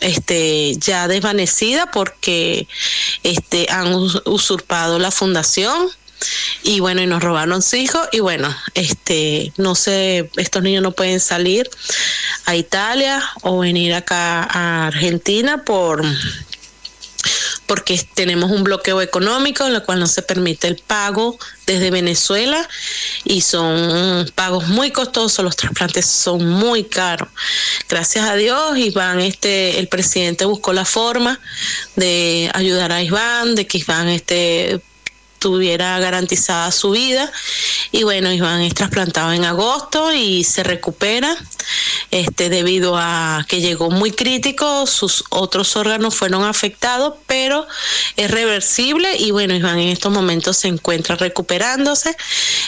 este 0.00 0.74
ya 0.76 1.08
desvanecida 1.08 1.90
porque 1.90 2.68
este 3.22 3.66
han 3.70 3.92
usurpado 4.26 4.98
la 4.98 5.10
fundación 5.10 5.88
y 6.62 6.80
bueno 6.80 7.02
y 7.02 7.06
nos 7.06 7.22
robaron 7.22 7.62
su 7.62 7.76
hijo 7.76 8.00
y 8.12 8.20
bueno 8.20 8.54
este 8.74 9.52
no 9.56 9.74
sé 9.74 10.30
estos 10.36 10.62
niños 10.62 10.82
no 10.82 10.92
pueden 10.92 11.20
salir 11.20 11.68
a 12.46 12.56
Italia 12.56 13.22
o 13.42 13.58
venir 13.58 13.94
acá 13.94 14.42
a 14.44 14.86
Argentina 14.86 15.64
por 15.64 16.02
porque 17.66 18.00
tenemos 18.14 18.50
un 18.50 18.64
bloqueo 18.64 19.00
económico 19.00 19.66
en 19.66 19.74
el 19.74 19.82
cual 19.82 20.00
no 20.00 20.06
se 20.06 20.22
permite 20.22 20.68
el 20.68 20.76
pago 20.76 21.38
desde 21.66 21.90
Venezuela 21.90 22.68
y 23.24 23.40
son 23.40 24.30
pagos 24.34 24.68
muy 24.68 24.90
costosos, 24.90 25.44
los 25.44 25.56
trasplantes 25.56 26.06
son 26.06 26.48
muy 26.48 26.84
caros. 26.84 27.28
Gracias 27.88 28.28
a 28.28 28.34
Dios, 28.36 28.76
Iván, 28.76 29.20
este, 29.20 29.78
el 29.78 29.88
presidente 29.88 30.44
buscó 30.44 30.72
la 30.72 30.84
forma 30.84 31.40
de 31.96 32.50
ayudar 32.54 32.92
a 32.92 33.02
Iván, 33.02 33.54
de 33.54 33.66
que 33.66 33.78
Iván 33.78 34.08
este 34.08 34.80
tuviera 35.44 35.98
garantizada 35.98 36.72
su 36.72 36.92
vida. 36.92 37.30
Y 37.92 38.02
bueno, 38.02 38.32
Iván 38.32 38.62
es 38.62 38.72
trasplantado 38.72 39.30
en 39.34 39.44
agosto 39.44 40.10
y 40.10 40.42
se 40.42 40.62
recupera 40.62 41.36
este, 42.10 42.48
debido 42.48 42.96
a 42.96 43.44
que 43.46 43.60
llegó 43.60 43.90
muy 43.90 44.10
crítico, 44.10 44.86
sus 44.86 45.22
otros 45.28 45.76
órganos 45.76 46.14
fueron 46.14 46.44
afectados, 46.44 47.16
pero 47.26 47.66
es 48.16 48.30
reversible 48.30 49.18
y 49.18 49.32
bueno, 49.32 49.54
Iván 49.54 49.78
en 49.78 49.90
estos 49.90 50.10
momentos 50.10 50.56
se 50.56 50.68
encuentra 50.68 51.16
recuperándose. 51.16 52.16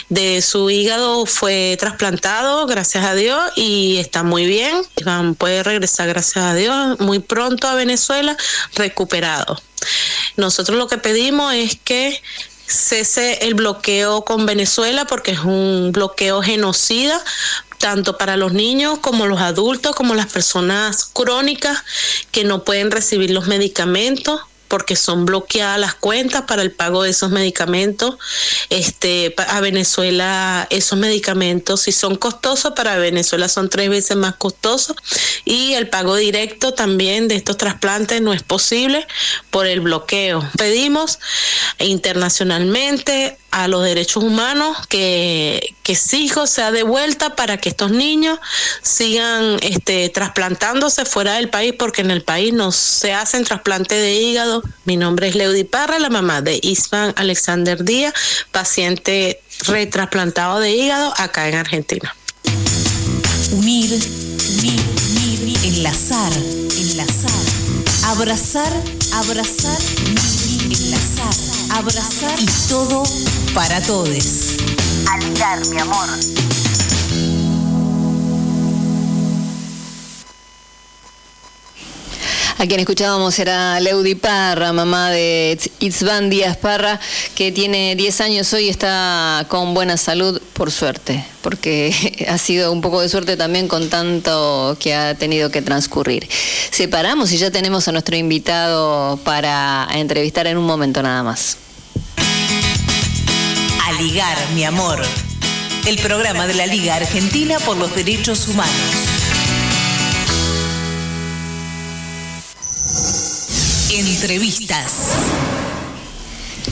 De 0.09 0.43
su 0.43 0.69
hígado 0.69 1.25
fue 1.25 1.77
trasplantado, 1.79 2.67
gracias 2.67 3.05
a 3.05 3.15
Dios, 3.15 3.41
y 3.55 3.97
está 3.97 4.21
muy 4.21 4.45
bien. 4.45 4.83
Iván 4.97 5.33
puede 5.33 5.63
regresar, 5.63 6.09
gracias 6.09 6.45
a 6.45 6.53
Dios, 6.53 6.99
muy 6.99 7.17
pronto 7.17 7.67
a 7.67 7.73
Venezuela, 7.73 8.37
recuperado. 8.75 9.59
Nosotros 10.35 10.77
lo 10.77 10.87
que 10.87 10.97
pedimos 10.97 11.53
es 11.53 11.77
que 11.83 12.21
cese 12.67 13.39
el 13.47 13.53
bloqueo 13.53 14.23
con 14.23 14.45
Venezuela 14.45 15.05
porque 15.05 15.31
es 15.31 15.39
un 15.39 15.91
bloqueo 15.93 16.41
genocida 16.41 17.23
tanto 17.77 18.17
para 18.17 18.37
los 18.37 18.53
niños 18.53 18.99
como 18.99 19.27
los 19.27 19.39
adultos, 19.39 19.95
como 19.95 20.15
las 20.15 20.27
personas 20.27 21.05
crónicas 21.05 21.83
que 22.31 22.43
no 22.43 22.63
pueden 22.63 22.91
recibir 22.91 23.31
los 23.31 23.47
medicamentos 23.47 24.41
porque 24.67 24.95
son 24.95 25.25
bloqueadas 25.25 25.79
las 25.79 25.95
cuentas 25.95 26.43
para 26.43 26.61
el 26.61 26.71
pago 26.71 27.03
de 27.03 27.11
esos 27.11 27.31
medicamentos. 27.31 28.17
Este, 28.69 29.33
a 29.47 29.59
Venezuela 29.61 30.67
esos 30.69 30.97
medicamentos 30.97 31.81
si 31.81 31.91
son 31.91 32.15
costosos, 32.15 32.73
para 32.73 32.97
Venezuela 32.97 33.47
son 33.47 33.69
tres 33.69 33.89
veces 33.89 34.17
más 34.17 34.35
costosos 34.35 34.95
y 35.45 35.73
el 35.73 35.89
pago 35.89 36.15
directo 36.15 36.73
también 36.73 37.27
de 37.27 37.35
estos 37.35 37.57
trasplantes 37.57 38.21
no 38.21 38.33
es 38.33 38.43
posible 38.43 39.07
por 39.49 39.65
el 39.67 39.81
bloqueo. 39.81 40.47
Pedimos 40.57 41.19
internacionalmente 41.79 43.37
a 43.51 43.67
los 43.67 43.83
derechos 43.83 44.23
humanos 44.23 44.77
que, 44.87 45.75
que 45.83 45.95
sea 45.95 46.71
de 46.71 46.83
vuelta 46.83 47.35
para 47.35 47.57
que 47.57 47.69
estos 47.69 47.91
niños 47.91 48.39
sigan 48.81 49.57
este, 49.61 50.09
trasplantándose 50.09 51.05
fuera 51.05 51.35
del 51.35 51.49
país 51.49 51.73
porque 51.77 52.01
en 52.01 52.11
el 52.11 52.23
país 52.23 52.53
no 52.53 52.71
se 52.71 53.13
hacen 53.13 53.43
trasplantes 53.43 53.99
de 53.99 54.15
hígado. 54.15 54.63
Mi 54.85 54.97
nombre 54.97 55.27
es 55.29 55.35
Leudy 55.35 55.63
Parra, 55.63 55.99
la 55.99 56.09
mamá 56.09 56.41
de 56.41 56.59
Isvan 56.61 57.13
Alexander 57.15 57.83
Díaz, 57.83 58.13
paciente 58.51 59.41
retrasplantado 59.65 60.59
de 60.59 60.71
hígado 60.71 61.13
acá 61.17 61.47
en 61.47 61.55
Argentina. 61.55 62.15
Unir, 63.51 63.91
unir, 64.59 64.79
enlazar, 65.63 66.31
enlazar, 66.77 67.31
abrazar, 68.05 68.71
abrazar, 69.13 69.81
enlazar, 70.69 71.33
abrazar 71.71 72.39
y 72.39 72.45
todo 72.69 73.03
para 73.57 73.81
todos. 73.81 74.55
Aligar, 75.11 75.65
mi 75.65 75.79
amor. 75.79 76.07
A 82.59 82.67
quien 82.67 82.79
escuchábamos 82.79 83.39
era 83.39 83.79
Leudy 83.79 84.13
Parra, 84.13 84.73
mamá 84.73 85.09
de 85.09 85.59
Itzvan 85.79 86.29
Díaz 86.29 86.55
Parra, 86.57 86.99
que 87.33 87.51
tiene 87.51 87.95
10 87.95 88.21
años 88.21 88.53
hoy, 88.53 88.69
está 88.69 89.43
con 89.47 89.73
buena 89.73 89.97
salud, 89.97 90.39
por 90.53 90.71
suerte, 90.71 91.25
porque 91.41 92.25
ha 92.29 92.37
sido 92.37 92.71
un 92.71 92.81
poco 92.81 93.01
de 93.01 93.09
suerte 93.09 93.37
también 93.37 93.67
con 93.67 93.89
tanto 93.89 94.77
que 94.79 94.93
ha 94.93 95.15
tenido 95.15 95.49
que 95.49 95.63
transcurrir. 95.63 96.29
Separamos 96.69 97.31
y 97.31 97.39
ya 97.39 97.49
tenemos 97.49 97.87
a 97.87 97.91
nuestro 97.91 98.15
invitado 98.15 99.17
para 99.23 99.87
entrevistar 99.95 100.45
en 100.45 100.57
un 100.57 100.65
momento 100.65 101.01
nada 101.01 101.23
más. 101.23 101.57
A 103.87 103.93
ligar, 103.93 104.37
mi 104.53 104.65
amor. 104.65 105.01
El 105.85 105.97
programa 105.99 106.45
de 106.45 106.55
la 106.55 106.65
Liga 106.67 106.95
Argentina 106.95 107.57
por 107.59 107.77
los 107.77 107.95
Derechos 107.95 108.49
Humanos. 108.49 108.73
Entrevistas. 113.89 114.91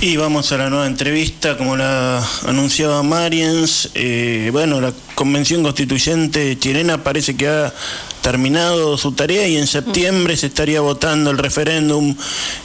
Y 0.02 0.18
vamos 0.18 0.52
a 0.52 0.58
la 0.58 0.70
nueva 0.70 0.88
entrevista, 0.88 1.58
como 1.58 1.78
la 1.78 2.22
anunciaba 2.48 3.02
Mariens. 3.02 3.92
Eh, 3.94 4.50
bueno, 4.52 4.82
la 4.82 4.92
Convención 5.16 5.64
Constituyente 5.64 6.60
chilena 6.60 7.02
parece 7.02 7.38
que 7.38 7.48
ha 7.48 7.74
terminado 8.20 8.98
su 8.98 9.14
tarea 9.14 9.48
y 9.48 9.56
en 9.56 9.68
septiembre 9.68 10.36
se 10.36 10.48
estaría 10.48 10.82
votando 10.82 11.32
el 11.32 11.38
referéndum. 11.38 12.14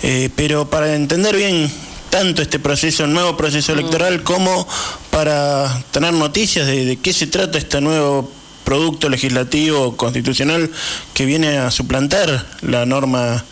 Eh, 0.02 0.28
pero 0.34 0.68
para 0.68 0.96
entender 0.96 1.36
bien 1.36 1.70
tanto 2.10 2.42
este 2.42 2.58
proceso, 2.58 3.04
el 3.04 3.12
nuevo 3.12 3.36
proceso 3.36 3.72
electoral, 3.72 4.22
como 4.22 4.66
para 5.10 5.82
tener 5.90 6.12
noticias 6.12 6.66
de, 6.66 6.84
de 6.84 6.96
qué 6.96 7.12
se 7.12 7.26
trata 7.26 7.58
este 7.58 7.80
nuevo 7.80 8.30
producto 8.64 9.08
legislativo 9.08 9.96
constitucional 9.96 10.70
que 11.14 11.26
viene 11.26 11.58
a 11.58 11.70
suplantar 11.70 12.46
la 12.62 12.86
norma 12.86 13.44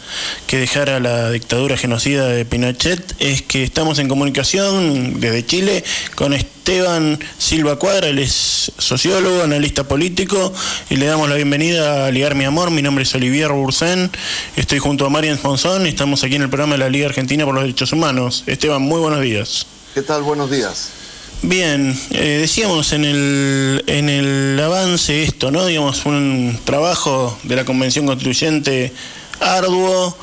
que 0.47 0.59
dejara 0.59 1.01
la 1.01 1.31
dictadura 1.31 1.77
genocida 1.77 2.29
de 2.29 2.45
Pinochet 2.45 3.15
es 3.19 3.43
que 3.43 3.63
estamos 3.63 3.99
en 3.99 4.09
comunicación 4.09 5.21
desde 5.21 5.45
Chile 5.45 5.85
con 6.15 6.33
Esteban 6.33 7.19
Silva 7.39 7.79
Cuadra, 7.79 8.09
él 8.09 8.19
es 8.19 8.73
sociólogo, 8.79 9.43
analista 9.43 9.85
político 9.85 10.53
y 10.91 10.97
le 10.97 11.07
damos 11.07 11.29
la 11.29 11.35
bienvenida 11.37 12.07
a 12.07 12.11
Ligar 12.11 12.35
Mi 12.35 12.45
Amor, 12.45 12.71
mi 12.71 12.83
nombre 12.83 13.05
es 13.05 13.15
Olivier 13.15 13.51
Bursen, 13.53 14.11
estoy 14.57 14.79
junto 14.79 15.07
a 15.07 15.11
Marian 15.11 15.39
Monzón 15.43 15.87
y 15.87 15.91
estamos 15.91 16.23
aquí 16.25 16.37
en 16.37 16.43
el 16.43 16.51
programa 16.51 16.75
de 16.75 16.79
la 16.79 16.91
Liga 16.91 17.07
Argentina 17.07 17.45
por 17.45 17.55
los 17.55 17.65
Derechos 17.65 17.93
Humanos. 17.93 18.45
Esteban, 18.47 18.83
muy 18.83 19.01
buenos 19.01 19.23
días. 19.23 19.67
¿Qué 19.95 20.03
tal? 20.03 20.23
Buenos 20.23 20.51
días. 20.51 20.98
Bien, 21.43 21.97
eh, 22.11 22.39
decíamos 22.41 22.93
en 22.93 23.05
el, 23.05 23.85
en 23.87 24.09
el 24.09 24.61
avance 24.61 25.23
esto, 25.23 25.53
¿no? 25.53 25.65
Digamos, 25.67 26.05
un 26.05 26.59
trabajo 26.65 27.39
de 27.45 27.55
la 27.55 27.65
Convención 27.65 28.07
Constituyente 28.07 28.93
arduo 29.41 30.19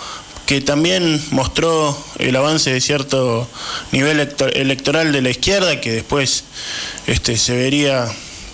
que 0.46 0.60
también 0.60 1.24
mostró 1.32 1.98
el 2.20 2.36
avance 2.36 2.72
de 2.72 2.82
cierto 2.82 3.48
nivel 3.94 4.20
electoral 4.54 5.14
de 5.14 5.22
la 5.22 5.30
izquierda 5.30 5.80
que 5.80 5.94
después 5.94 6.44
este, 7.08 7.38
se 7.38 7.56
vería 7.56 8.08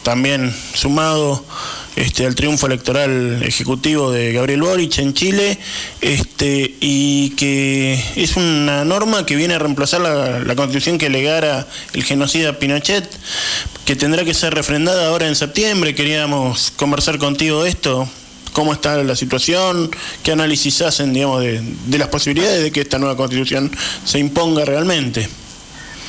también 0.03 0.55
sumado 0.75 1.43
este, 1.95 2.25
al 2.25 2.35
triunfo 2.35 2.67
electoral 2.67 3.43
ejecutivo 3.43 4.11
de 4.11 4.31
Gabriel 4.31 4.61
Boric 4.61 4.97
en 4.99 5.13
Chile, 5.13 5.57
este, 5.99 6.75
y 6.79 7.31
que 7.31 8.01
es 8.15 8.37
una 8.37 8.85
norma 8.85 9.25
que 9.25 9.35
viene 9.35 9.55
a 9.55 9.59
reemplazar 9.59 10.01
la, 10.01 10.55
constitución 10.55 10.97
que 10.97 11.09
legara 11.09 11.67
el 11.93 12.03
genocida 12.03 12.59
Pinochet, 12.59 13.09
que 13.85 13.95
tendrá 13.95 14.23
que 14.23 14.33
ser 14.33 14.53
refrendada 14.53 15.07
ahora 15.07 15.27
en 15.27 15.35
septiembre. 15.35 15.93
Queríamos 15.93 16.71
conversar 16.71 17.17
contigo 17.17 17.63
de 17.63 17.69
esto. 17.69 18.07
¿Cómo 18.53 18.73
está 18.73 19.01
la 19.03 19.15
situación? 19.15 19.89
¿Qué 20.23 20.33
análisis 20.33 20.81
hacen, 20.81 21.13
digamos, 21.13 21.41
de, 21.41 21.97
las 21.97 22.09
posibilidades 22.09 22.63
de 22.63 22.71
que 22.71 22.81
esta 22.81 22.99
nueva 22.99 23.15
constitución 23.15 23.71
se 24.05 24.19
imponga 24.19 24.65
realmente? 24.65 25.27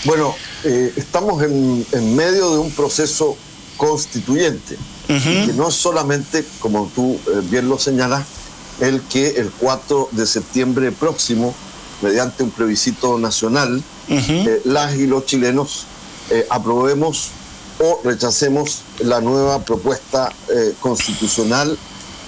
Bueno, 0.04 0.34
eh, 0.64 0.92
estamos 0.96 1.42
en 1.42 2.16
medio 2.16 2.50
de 2.52 2.58
un 2.58 2.70
proceso 2.72 3.36
constituyente 3.76 4.76
que 5.06 5.52
no 5.54 5.70
solamente, 5.70 6.44
como 6.60 6.90
tú 6.94 7.14
eh, 7.14 7.40
bien 7.42 7.68
lo 7.68 7.78
señalas, 7.78 8.24
el 8.80 9.00
que 9.02 9.28
el 9.30 9.50
4 9.50 10.08
de 10.12 10.26
septiembre 10.26 10.92
próximo, 10.92 11.54
mediante 12.00 12.42
un 12.42 12.50
plebiscito 12.50 13.18
nacional, 13.18 13.82
eh, 14.08 14.62
las 14.64 14.96
y 14.96 15.06
los 15.06 15.26
chilenos 15.26 15.86
eh, 16.30 16.46
aprobemos 16.50 17.30
o 17.78 18.00
rechacemos 18.04 18.82
la 19.00 19.20
nueva 19.20 19.60
propuesta 19.60 20.30
constitucional 20.80 21.76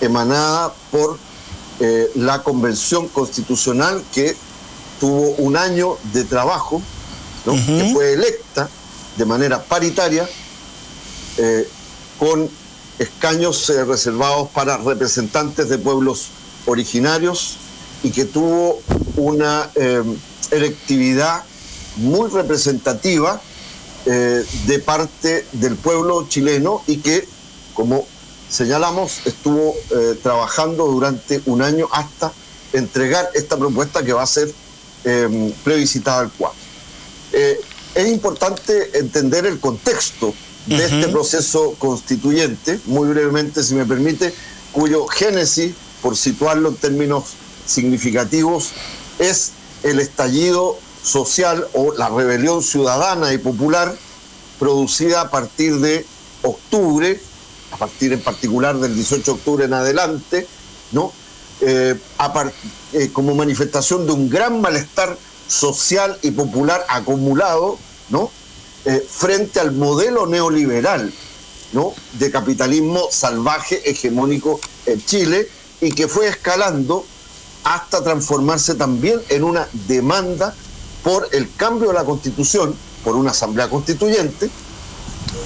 emanada 0.00 0.72
por 0.90 1.18
la 2.14 2.42
Convención 2.42 3.06
Constitucional 3.08 4.02
que 4.12 4.34
tuvo 4.98 5.30
un 5.36 5.56
año 5.56 5.96
de 6.12 6.24
trabajo, 6.24 6.82
que 7.44 7.90
fue 7.92 8.14
electa 8.14 8.68
de 9.16 9.24
manera 9.26 9.62
paritaria 9.62 10.28
con 12.18 12.48
escaños 12.98 13.68
eh, 13.70 13.84
reservados 13.84 14.48
para 14.50 14.76
representantes 14.76 15.68
de 15.68 15.78
pueblos 15.78 16.28
originarios 16.66 17.56
y 18.02 18.10
que 18.10 18.24
tuvo 18.24 18.80
una 19.16 19.70
em, 19.74 20.16
electividad 20.50 21.44
muy 21.96 22.28
representativa 22.30 23.40
eh, 24.06 24.44
de 24.66 24.78
parte 24.78 25.46
del 25.52 25.76
pueblo 25.76 26.26
chileno 26.28 26.82
y 26.86 26.98
que, 26.98 27.26
como 27.72 28.06
señalamos, 28.48 29.22
estuvo 29.24 29.74
eh, 29.90 30.18
trabajando 30.22 30.86
durante 30.86 31.40
un 31.46 31.62
año 31.62 31.88
hasta 31.92 32.32
entregar 32.72 33.30
esta 33.34 33.56
propuesta 33.56 34.04
que 34.04 34.12
va 34.12 34.22
a 34.22 34.26
ser 34.26 34.52
em, 35.04 35.50
plebiscitada 35.64 36.20
al 36.20 36.30
4. 36.36 36.58
es 37.94 38.08
importante 38.08 38.98
entender 38.98 39.46
el 39.46 39.58
contexto 39.60 40.34
de 40.66 40.84
este 40.84 41.08
proceso 41.08 41.74
constituyente, 41.78 42.80
muy 42.86 43.08
brevemente, 43.08 43.62
si 43.62 43.74
me 43.74 43.84
permite, 43.84 44.32
cuyo 44.72 45.06
génesis, 45.06 45.74
por 46.02 46.16
situarlo 46.16 46.70
en 46.70 46.76
términos 46.76 47.24
significativos, 47.66 48.70
es 49.18 49.52
el 49.82 50.00
estallido 50.00 50.78
social 51.02 51.66
o 51.74 51.92
la 51.92 52.08
rebelión 52.08 52.62
ciudadana 52.62 53.32
y 53.32 53.38
popular 53.38 53.94
producida 54.58 55.22
a 55.22 55.30
partir 55.30 55.78
de 55.80 56.06
octubre, 56.42 57.20
a 57.72 57.76
partir 57.76 58.12
en 58.12 58.20
particular 58.20 58.78
del 58.78 58.94
18 58.94 59.22
de 59.22 59.30
octubre 59.30 59.64
en 59.64 59.74
adelante, 59.74 60.46
¿no? 60.92 61.12
Eh, 61.60 61.94
a 62.18 62.50
eh, 62.92 63.10
como 63.12 63.34
manifestación 63.34 64.06
de 64.06 64.12
un 64.12 64.28
gran 64.28 64.60
malestar 64.60 65.16
social 65.46 66.18
y 66.22 66.30
popular 66.30 66.84
acumulado, 66.88 67.78
¿no? 68.10 68.30
Eh, 68.86 69.06
frente 69.08 69.60
al 69.60 69.72
modelo 69.72 70.26
neoliberal, 70.26 71.10
¿no? 71.72 71.94
de 72.18 72.30
capitalismo 72.30 73.08
salvaje 73.10 73.88
hegemónico 73.88 74.60
en 74.84 75.02
Chile 75.02 75.48
y 75.80 75.92
que 75.92 76.06
fue 76.06 76.28
escalando 76.28 77.06
hasta 77.64 78.04
transformarse 78.04 78.74
también 78.74 79.22
en 79.30 79.42
una 79.42 79.66
demanda 79.88 80.54
por 81.02 81.26
el 81.32 81.50
cambio 81.56 81.88
de 81.88 81.94
la 81.94 82.04
constitución, 82.04 82.76
por 83.02 83.16
una 83.16 83.30
asamblea 83.30 83.70
constituyente. 83.70 84.50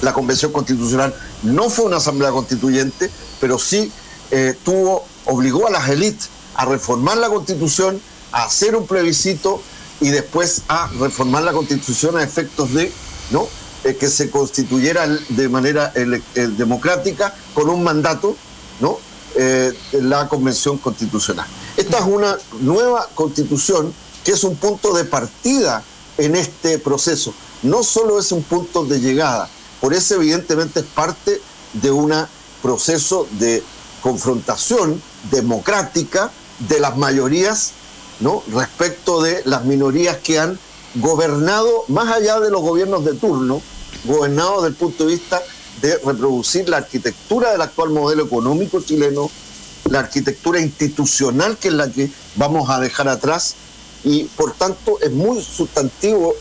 La 0.01 0.11
convención 0.11 0.51
constitucional 0.51 1.15
no 1.43 1.69
fue 1.69 1.85
una 1.85 1.97
asamblea 1.97 2.31
constituyente, 2.31 3.09
pero 3.39 3.57
sí 3.57 3.89
eh, 4.31 4.53
tuvo, 4.65 5.05
obligó 5.25 5.65
a 5.65 5.71
las 5.71 5.87
élites 5.87 6.27
a 6.55 6.65
reformar 6.65 7.17
la 7.17 7.29
constitución, 7.29 8.01
a 8.33 8.43
hacer 8.43 8.75
un 8.75 8.85
plebiscito 8.85 9.61
y 10.01 10.09
después 10.09 10.63
a 10.67 10.87
reformar 10.99 11.43
la 11.43 11.53
constitución 11.53 12.17
a 12.17 12.23
efectos 12.23 12.73
de 12.73 12.91
¿no? 13.31 13.47
Eh, 13.83 13.95
que 13.95 14.09
se 14.09 14.29
constituyera 14.29 15.07
de 15.07 15.47
manera 15.47 15.93
eh, 15.95 16.21
democrática 16.57 17.33
con 17.53 17.69
un 17.69 17.81
mandato, 17.81 18.35
¿no? 18.81 18.99
Eh, 19.35 19.71
la 19.93 20.27
convención 20.27 20.77
constitucional. 20.79 21.47
Esta 21.77 21.99
es 21.99 22.05
una 22.05 22.37
nueva 22.59 23.07
constitución 23.15 23.93
que 24.23 24.31
es 24.33 24.43
un 24.43 24.57
punto 24.57 24.93
de 24.93 25.05
partida 25.05 25.81
en 26.17 26.35
este 26.35 26.77
proceso. 26.79 27.33
No 27.63 27.83
solo 27.83 28.19
es 28.19 28.31
un 28.33 28.43
punto 28.43 28.85
de 28.85 28.99
llegada, 28.99 29.49
por 29.79 29.93
eso 29.93 30.15
evidentemente 30.15 30.81
es 30.81 30.85
parte 30.85 31.41
de 31.73 31.91
un 31.91 32.13
proceso 32.61 33.27
de 33.39 33.63
confrontación 34.01 35.01
democrática 35.31 36.31
de 36.67 36.79
las 36.79 36.97
mayorías 36.97 37.71
¿no? 38.19 38.43
respecto 38.51 39.21
de 39.21 39.41
las 39.45 39.63
minorías 39.63 40.17
que 40.17 40.39
han 40.39 40.59
gobernado, 40.95 41.85
más 41.87 42.13
allá 42.13 42.39
de 42.39 42.49
los 42.49 42.61
gobiernos 42.61 43.05
de 43.05 43.13
turno, 43.13 43.61
gobernado 44.05 44.61
desde 44.61 44.69
el 44.69 44.75
punto 44.75 45.05
de 45.05 45.13
vista 45.13 45.41
de 45.81 45.97
reproducir 45.97 46.67
la 46.67 46.77
arquitectura 46.77 47.51
del 47.51 47.61
actual 47.61 47.89
modelo 47.89 48.25
económico 48.25 48.81
chileno, 48.81 49.29
la 49.89 49.99
arquitectura 49.99 50.59
institucional 50.59 51.57
que 51.57 51.69
es 51.69 51.73
la 51.73 51.89
que 51.89 52.09
vamos 52.35 52.69
a 52.69 52.79
dejar 52.79 53.07
atrás 53.07 53.55
y 54.03 54.25
por 54.25 54.53
tanto 54.53 54.99
es 55.01 55.11
muy 55.11 55.41
sustantivo 55.41 56.35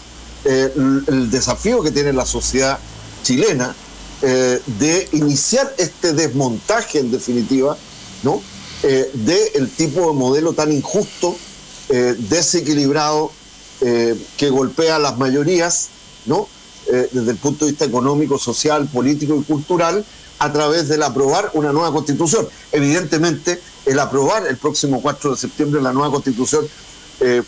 eh, 0.44 0.72
el, 1.08 1.30
desafío 1.30 1.82
que 1.82 1.90
tiene 1.90 2.12
la 2.12 2.26
sociedad 2.26 2.78
chilena 3.22 3.74
eh, 4.22 4.60
de 4.78 5.08
iniciar 5.12 5.72
este 5.78 6.12
desmontaje 6.12 6.98
en 6.98 7.10
definitiva, 7.10 7.76
¿no? 8.22 8.42
Eh, 8.82 9.10
del 9.12 9.70
tipo 9.70 10.08
de 10.08 10.14
modelo 10.14 10.52
tan 10.52 10.72
injusto, 10.72 11.36
eh, 11.88 12.14
desequilibrado, 12.16 13.32
eh, 13.80 14.16
que 14.36 14.50
golpea 14.50 14.96
a 14.96 14.98
las 14.98 15.18
mayorías, 15.18 15.88
¿no? 16.26 16.48
Eh, 16.86 17.08
desde 17.12 17.30
el 17.30 17.36
punto 17.36 17.64
de 17.64 17.72
vista 17.72 17.84
económico, 17.84 18.38
social, 18.38 18.88
político 18.88 19.36
y 19.36 19.44
cultural, 19.44 20.04
a 20.40 20.52
través 20.52 20.88
del 20.88 21.02
aprobar 21.02 21.50
una 21.54 21.72
nueva 21.72 21.92
constitución. 21.92 22.48
Evidentemente, 22.72 23.60
el 23.86 23.98
aprobar 23.98 24.46
el 24.46 24.56
próximo 24.56 25.00
4 25.00 25.32
de 25.32 25.36
septiembre 25.36 25.80
la 25.80 25.92
nueva 25.92 26.10
constitución 26.10 26.66
eh, 27.20 27.42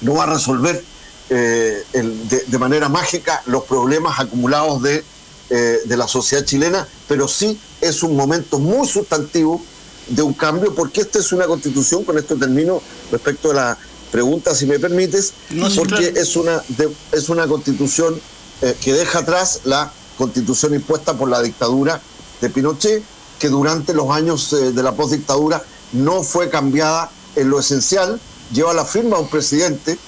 no 0.00 0.14
va 0.14 0.24
a 0.24 0.26
resolver 0.26 0.82
de, 1.28 2.58
manera 2.58 2.88
mágica 2.88 3.40
los 3.46 3.62
problemas 3.62 4.18
acumulados 4.18 4.82
de, 4.82 5.04
de 5.48 5.96
la 5.96 6.08
sociedad 6.08 6.44
chilena, 6.44 6.88
pero 7.06 7.28
sí 7.28 7.60
es 7.80 8.02
un 8.02 8.16
momento 8.16 8.58
muy 8.58 8.84
sustantivo 8.88 9.62
de 10.08 10.22
un 10.22 10.32
cambio, 10.32 10.74
porque 10.74 11.02
esta 11.02 11.20
es 11.20 11.30
una 11.30 11.46
constitución, 11.46 12.02
con 12.02 12.18
esto 12.18 12.36
termino 12.36 12.82
respecto 13.12 13.52
a 13.52 13.54
la 13.54 13.78
pregunta, 14.10 14.54
si 14.54 14.66
me 14.66 14.78
permites, 14.78 15.32
No, 15.50 15.68
porque 15.76 16.10
claro. 16.12 16.20
es, 16.20 16.36
una, 16.36 16.62
de- 16.68 16.90
es 17.12 17.28
una 17.28 17.46
constitución 17.46 18.20
eh, 18.62 18.76
que 18.80 18.92
deja 18.92 19.20
atrás 19.20 19.60
la 19.64 19.92
constitución 20.18 20.74
impuesta 20.74 21.14
por 21.14 21.28
la 21.28 21.40
dictadura 21.42 22.00
de 22.40 22.50
Pinochet, 22.50 23.02
que 23.38 23.48
durante 23.48 23.94
los 23.94 24.10
años 24.10 24.52
eh, 24.52 24.72
de 24.72 24.82
la 24.82 24.92
postdictadura 24.92 25.62
no 25.92 26.22
fue 26.22 26.50
cambiada 26.50 27.10
en 27.36 27.48
lo 27.48 27.58
esencial, 27.60 28.20
lleva 28.52 28.74
la 28.74 28.84
firma 28.84 29.18
un 29.18 29.28
presidente 29.28 29.98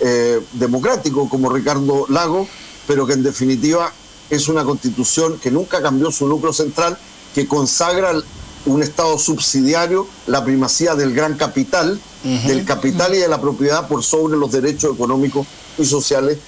eh, 0.00 0.40
democrático 0.52 1.28
como 1.28 1.50
Ricardo 1.50 2.06
Lago, 2.08 2.48
pero 2.86 3.06
que 3.06 3.12
en 3.14 3.22
definitiva 3.22 3.92
es 4.30 4.48
una 4.48 4.64
constitución 4.64 5.38
que 5.38 5.50
nunca 5.50 5.82
cambió 5.82 6.10
su 6.12 6.26
núcleo 6.28 6.52
central, 6.52 6.96
que 7.34 7.46
consagra 7.48 8.12
un 8.66 8.82
Estado 8.82 9.18
subsidiario, 9.18 10.06
la 10.26 10.44
primacía 10.44 10.94
del 10.94 11.14
gran 11.14 11.36
capital, 11.36 12.00
del 12.22 12.64
capital 12.64 13.14
y 13.14 13.18
de 13.18 13.28
la 13.28 13.40
propiedad 13.40 13.88
por 13.88 14.02
sobre 14.02 14.36
los 14.36 14.50
derechos 14.50 14.94
económicos 14.94 15.46
y 15.78 15.84
sociales 15.84 16.38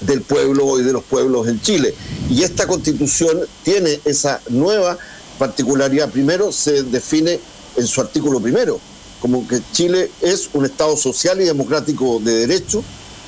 del 0.00 0.22
pueblo 0.22 0.78
y 0.78 0.84
de 0.84 0.92
los 0.92 1.04
pueblos 1.04 1.48
en 1.48 1.60
Chile. 1.60 1.94
Y 2.30 2.42
esta 2.42 2.66
constitución 2.66 3.40
tiene 3.62 4.00
esa 4.04 4.40
nueva 4.48 4.96
particularidad. 5.38 6.10
Primero, 6.10 6.52
se 6.52 6.84
define 6.84 7.40
en 7.76 7.86
su 7.86 8.00
artículo 8.00 8.40
primero 8.40 8.78
como 9.24 9.48
que 9.48 9.58
Chile 9.72 10.10
es 10.20 10.50
un 10.52 10.66
Estado 10.66 10.98
social 10.98 11.40
y 11.40 11.44
democrático 11.44 12.20
de 12.22 12.46
derecho, 12.46 12.84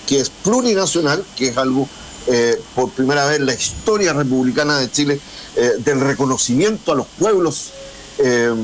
que 0.06 0.20
es 0.20 0.28
plurinacional, 0.28 1.24
que 1.34 1.48
es 1.48 1.56
algo 1.56 1.88
eh, 2.26 2.60
por 2.74 2.90
primera 2.90 3.24
vez 3.24 3.38
en 3.38 3.46
la 3.46 3.54
historia 3.54 4.12
republicana 4.12 4.78
de 4.78 4.90
Chile 4.90 5.18
eh, 5.56 5.70
del 5.78 6.00
reconocimiento 6.00 6.92
a 6.92 6.96
los 6.96 7.06
pueblos 7.18 7.70
eh, 8.18 8.54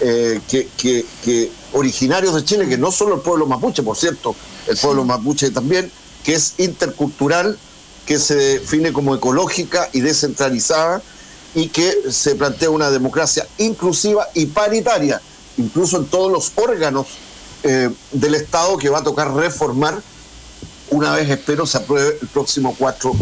eh, 0.00 0.40
que, 0.48 0.68
que- 0.76 1.04
que 1.24 1.50
originarios 1.72 2.34
de 2.34 2.44
Chile, 2.44 2.68
que 2.68 2.78
no 2.78 2.90
solo 2.90 3.16
el 3.16 3.20
pueblo 3.20 3.46
mapuche, 3.46 3.82
por 3.82 3.96
cierto, 3.96 4.34
el 4.66 4.76
pueblo 4.76 5.04
mapuche 5.04 5.50
también, 5.50 5.90
que 6.24 6.34
es 6.34 6.54
intercultural, 6.58 7.58
que 8.06 8.18
se 8.18 8.34
define 8.34 8.92
como 8.92 9.14
ecológica 9.14 9.88
y 9.92 10.00
descentralizada 10.00 11.02
y 11.54 11.68
que 11.68 11.92
se 12.10 12.34
plantea 12.34 12.70
una 12.70 12.90
democracia 12.90 13.46
inclusiva 13.58 14.26
y 14.34 14.46
paritaria, 14.46 15.20
incluso 15.58 15.96
en 15.98 16.06
todos 16.06 16.30
los 16.32 16.52
órganos 16.56 17.06
eh, 17.62 17.90
del 18.12 18.34
Estado 18.34 18.76
que 18.78 18.88
va 18.88 18.98
a 18.98 19.04
tocar 19.04 19.32
reformar 19.34 20.00
una 20.90 21.14
vez, 21.14 21.28
espero, 21.30 21.66
se 21.66 21.78
apruebe 21.78 22.18
el 22.20 22.28
próximo 22.28 22.74
4 22.76 23.12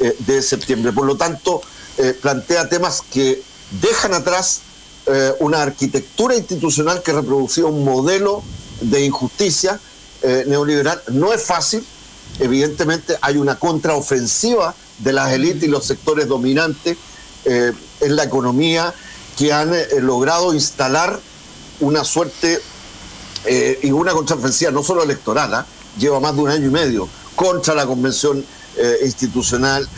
eh, 0.00 0.16
de 0.20 0.40
septiembre. 0.40 0.92
Por 0.92 1.04
lo 1.04 1.16
tanto, 1.16 1.60
eh, 1.98 2.14
plantea 2.20 2.68
temas 2.70 3.02
que 3.12 3.42
dejan 3.82 4.14
atrás 4.14 4.60
eh, 5.10 5.34
una 5.40 5.62
arquitectura 5.62 6.36
institucional 6.36 7.02
que 7.02 7.14
reproducía 7.14 7.64
un 7.64 7.82
modelo 7.82 8.42
de 8.82 9.06
injusticia 9.06 9.80
eh, 10.20 10.44
neoliberal. 10.46 11.00
No 11.12 11.32
es 11.32 11.42
fácil, 11.42 11.82
evidentemente 12.38 13.16
hay 13.22 13.38
una 13.38 13.58
contraofensiva 13.58 14.74
de 14.98 15.14
las 15.14 15.32
élites 15.32 15.62
y 15.62 15.68
los 15.68 15.86
sectores 15.86 16.28
dominantes 16.28 16.98
eh, 17.46 17.72
en 18.02 18.16
la 18.16 18.24
economía 18.24 18.92
que 19.38 19.50
han 19.50 19.72
logrado 20.00 20.52
instalar 20.52 21.18
una 21.80 22.04
suerte 22.04 22.60
y 23.80 23.90
una 23.92 24.12
contraofensiva 24.12 24.72
no 24.72 24.82
solo 24.82 25.04
electoral, 25.04 25.54
¿ah? 25.54 25.66
lleva 25.96 26.20
más 26.20 26.34
de 26.34 26.42
un 26.42 26.50
año 26.50 26.66
y 26.66 26.70
medio 26.70 27.08
contra 27.34 27.74
la 27.74 27.86
convención 27.86 28.44
institucional, 29.02 29.88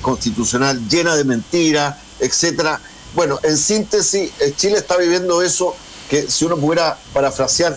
constitucional, 0.00 0.88
llena 0.88 1.16
de 1.16 1.24
mentiras, 1.24 1.96
etcétera. 2.20 2.80
Bueno, 3.16 3.40
en 3.42 3.56
síntesis, 3.56 4.30
eh, 4.40 4.52
Chile 4.56 4.76
está 4.78 4.96
viviendo 4.96 5.42
eso 5.42 5.74
que 6.08 6.30
si 6.30 6.44
uno 6.44 6.56
pudiera 6.56 6.96
parafrasear 7.12 7.76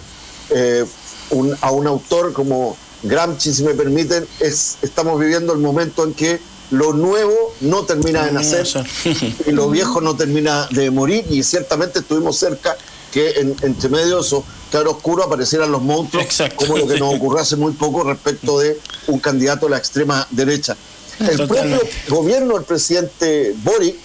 eh, 0.52 0.84
un- 1.32 1.56
a 1.61 1.72
un 1.72 1.88
autor 1.88 2.34
como 2.34 2.76
Gramsci, 3.03 3.53
si 3.53 3.64
me 3.64 3.74
permiten, 3.74 4.28
es, 4.40 4.78
estamos 4.82 5.20
viviendo 5.20 5.53
el 5.53 5.60
momento 5.60 6.03
en 6.03 6.14
que 6.14 6.40
lo 6.72 6.94
nuevo 6.94 7.53
no 7.61 7.84
termina 7.86 8.26
de 8.26 8.32
nacer 8.34 8.68
y 9.48 9.52
lo 9.52 9.70
viejo 9.70 10.02
no 10.02 10.16
termina 10.16 10.68
de 10.72 10.91
morir 10.91 11.26
y 11.30 11.41
ciertamente 11.44 11.99
estuvimos 11.99 12.38
cerca 12.38 12.76
que 13.11 13.30
en- 13.40 13.56
entre 13.61 13.90
medio 13.90 14.16
de 14.18 14.22
esos 14.22 14.44
claroscuros 14.70 15.26
aparecieran 15.28 15.72
los 15.72 15.82
monstruos 15.82 16.26
como 16.56 16.78
lo 16.78 16.88
que 16.88 16.99
nos 16.99 17.16
ocurrió 17.16 17.41
hace 17.41 17.56
muy 17.56 17.72
poco 17.72 18.03
respecto 18.03 18.60
de 18.60 18.78
un 19.07 19.20
candidato 19.20 19.68
a 19.68 19.70
la 19.70 19.78
extrema 19.78 20.28
derecha. 20.32 20.76
El 21.20 21.48
propio 21.48 21.80
gobierno 22.10 22.53
del 22.56 22.64
presidente 22.66 23.56
Boric 23.64 23.95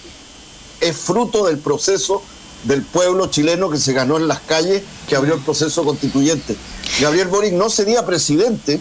es 0.81 0.95
fruto 0.95 1.45
del 1.45 1.57
proceso 1.57 2.21
del 2.63 2.81
pueblo 2.81 3.27
chileno 3.27 3.69
que 3.69 3.77
se 3.77 3.93
ganó 3.93 4.17
en 4.17 4.27
las 4.27 4.39
calles, 4.41 4.81
que 5.07 5.15
abrió 5.15 5.35
el 5.35 5.41
proceso 5.41 5.83
constituyente. 5.83 6.55
Gabriel 6.99 7.27
Boric 7.27 7.53
no 7.53 7.69
sería 7.69 8.05
presidente 8.05 8.79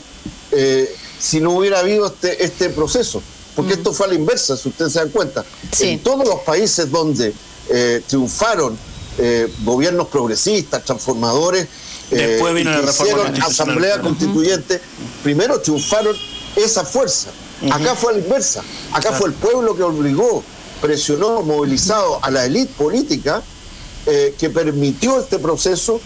eh, 0.52 0.94
si 1.18 1.40
no 1.40 1.52
hubiera 1.52 1.80
habido 1.80 2.06
este, 2.06 2.44
este 2.44 2.70
proceso, 2.70 3.22
porque 3.54 3.74
esto 3.74 3.92
fue 3.92 4.06
a 4.06 4.08
la 4.10 4.14
inversa, 4.14 4.56
si 4.56 4.68
ustedes 4.68 4.92
se 4.92 5.00
dan 5.00 5.10
cuenta. 5.10 5.44
En 5.80 5.98
todos 6.00 6.26
los 6.26 6.40
países 6.40 6.90
donde 6.90 7.34
eh, 7.68 8.02
triunfaron 8.06 8.76
eh, 9.18 9.52
gobiernos 9.64 10.08
progresistas, 10.08 10.84
transformadores, 10.84 11.68
Después 12.10 12.52
eh, 12.52 12.54
vino 12.54 12.70
y 12.70 12.74
la 12.74 12.80
que 12.80 12.86
reforma 12.86 13.12
hicieron 13.12 13.42
asamblea 13.42 13.94
claro. 13.94 14.08
constituyente, 14.08 14.80
primero 15.22 15.60
triunfaron 15.60 16.16
esa 16.56 16.84
fuerza. 16.84 17.30
Acá 17.70 17.94
fue 17.94 18.12
a 18.12 18.16
la 18.16 18.22
inversa. 18.22 18.62
Acá 18.92 19.12
fue 19.12 19.28
el 19.28 19.34
pueblo 19.34 19.74
que 19.74 19.82
obligó, 19.82 20.44
presionó, 20.80 21.42
movilizado 21.42 22.18
a 22.22 22.30
la 22.30 22.44
élite 22.44 22.72
política 22.76 23.42
eh, 24.06 24.34
que 24.38 24.50
permitió 24.50 25.20
este 25.20 25.38
proceso 25.38 26.00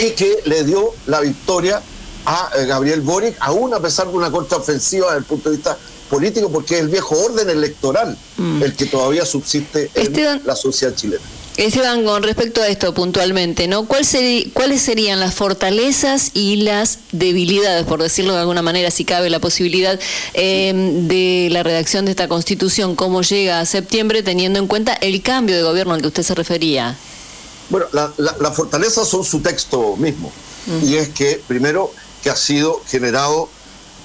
y 0.00 0.10
que 0.10 0.38
le 0.44 0.64
dio 0.64 0.90
la 1.06 1.20
victoria 1.20 1.82
a 2.24 2.50
eh, 2.56 2.66
Gabriel 2.66 3.00
Boric, 3.02 3.36
aún 3.40 3.72
a 3.74 3.80
pesar 3.80 4.08
de 4.08 4.14
una 4.16 4.30
contraofensiva 4.30 5.06
desde 5.06 5.18
el 5.18 5.24
punto 5.24 5.50
de 5.50 5.56
vista 5.56 5.76
político, 6.10 6.50
porque 6.50 6.76
es 6.76 6.80
el 6.82 6.88
viejo 6.88 7.16
orden 7.18 7.50
electoral 7.50 8.16
el 8.62 8.74
que 8.76 8.86
todavía 8.86 9.24
subsiste 9.26 9.90
en 9.94 10.06
Esteban- 10.12 10.42
la 10.44 10.54
sociedad 10.56 10.94
chilena. 10.94 11.22
Esteban, 11.56 12.04
con 12.04 12.22
respecto 12.22 12.60
a 12.60 12.68
esto 12.68 12.92
puntualmente, 12.92 13.66
¿no? 13.66 13.86
¿Cuál 13.86 14.04
seri- 14.04 14.52
¿Cuáles 14.52 14.82
serían 14.82 15.20
las 15.20 15.34
fortalezas 15.34 16.32
y 16.34 16.56
las 16.56 16.98
debilidades, 17.12 17.86
por 17.86 18.02
decirlo 18.02 18.34
de 18.34 18.40
alguna 18.40 18.60
manera, 18.60 18.90
si 18.90 19.06
cabe 19.06 19.30
la 19.30 19.38
posibilidad, 19.40 19.98
eh, 20.34 20.72
de 20.74 21.48
la 21.50 21.62
redacción 21.62 22.04
de 22.04 22.10
esta 22.10 22.28
constitución? 22.28 22.94
¿Cómo 22.94 23.22
llega 23.22 23.60
a 23.60 23.64
septiembre 23.64 24.22
teniendo 24.22 24.58
en 24.58 24.66
cuenta 24.66 24.92
el 24.92 25.22
cambio 25.22 25.56
de 25.56 25.62
gobierno 25.62 25.94
al 25.94 26.02
que 26.02 26.08
usted 26.08 26.24
se 26.24 26.34
refería? 26.34 26.94
Bueno, 27.70 27.86
la, 27.92 28.12
la- 28.18 28.36
las 28.38 28.54
fortalezas 28.54 29.08
son 29.08 29.24
su 29.24 29.40
texto 29.40 29.96
mismo. 29.96 30.30
Y 30.82 30.96
es 30.96 31.08
que, 31.10 31.40
primero, 31.48 31.90
que 32.22 32.28
ha 32.28 32.36
sido 32.36 32.82
generado, 32.86 33.48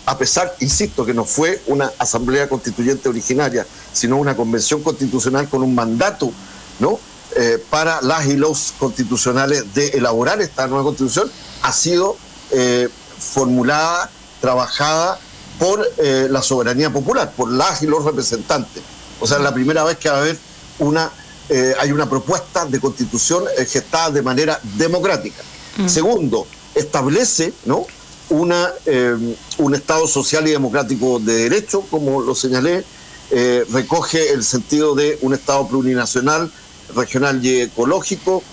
a 0.06 0.18
pesar, 0.18 0.56
insisto, 0.62 1.06
que 1.06 1.14
no 1.14 1.26
fue 1.26 1.60
una 1.68 1.92
asamblea 1.98 2.48
constituyente 2.48 3.10
originaria, 3.10 3.66
sino 3.92 4.16
una 4.18 4.36
convención 4.38 4.82
constitucional 4.84 5.50
con 5.50 5.64
un 5.64 5.76
mandato, 5.76 6.32
¿no? 6.80 7.00
Eh, 7.38 7.64
para 7.70 8.02
las 8.02 8.26
y 8.26 8.36
los 8.36 8.74
constitucionales 8.78 9.74
de 9.74 9.88
elaborar 9.90 10.42
esta 10.42 10.68
nueva 10.68 10.84
constitución, 10.84 11.32
ha 11.62 11.72
sido 11.72 12.18
eh, 12.52 12.90
formulada, 13.20 14.10
trabajada 14.42 15.18
por 15.58 15.88
eh, 15.98 16.28
la 16.30 16.42
soberanía 16.42 16.92
popular, 16.92 17.32
por 17.32 17.50
las 17.50 17.84
y 17.84 17.88
los 17.88 18.04
representantes. 18.04 18.84
O 19.22 19.28
sea, 19.28 19.38
es 19.38 19.44
la 19.44 19.54
primera 19.54 19.86
vez 19.86 19.98
que 19.98 20.10
va 20.10 20.18
a 20.18 20.22
haber 20.22 20.38
una, 20.80 21.12
hay 21.80 21.92
una 21.92 22.10
propuesta 22.10 22.66
de 22.66 22.80
constitución 22.80 23.44
gestada 23.68 24.10
de 24.10 24.22
manera 24.22 24.60
democrática. 24.78 25.44
Segundo, 25.86 26.48
establece 26.74 27.54
¿no? 27.66 27.86
una, 28.30 28.72
un 29.58 29.76
Estado 29.76 30.08
social 30.08 30.48
y 30.48 30.52
democrático 30.52 31.20
de 31.20 31.36
derecho, 31.36 31.82
como 31.92 32.22
lo 32.22 32.34
señalé, 32.34 32.84
recoge 33.72 34.32
el 34.32 34.44
sentido 34.44 34.96
de 34.96 35.20
un 35.22 35.34
Estado 35.34 35.68
plurinacional, 35.68 36.52
regional 36.96 37.44
y 37.46 37.62
ecológico, 37.62 38.44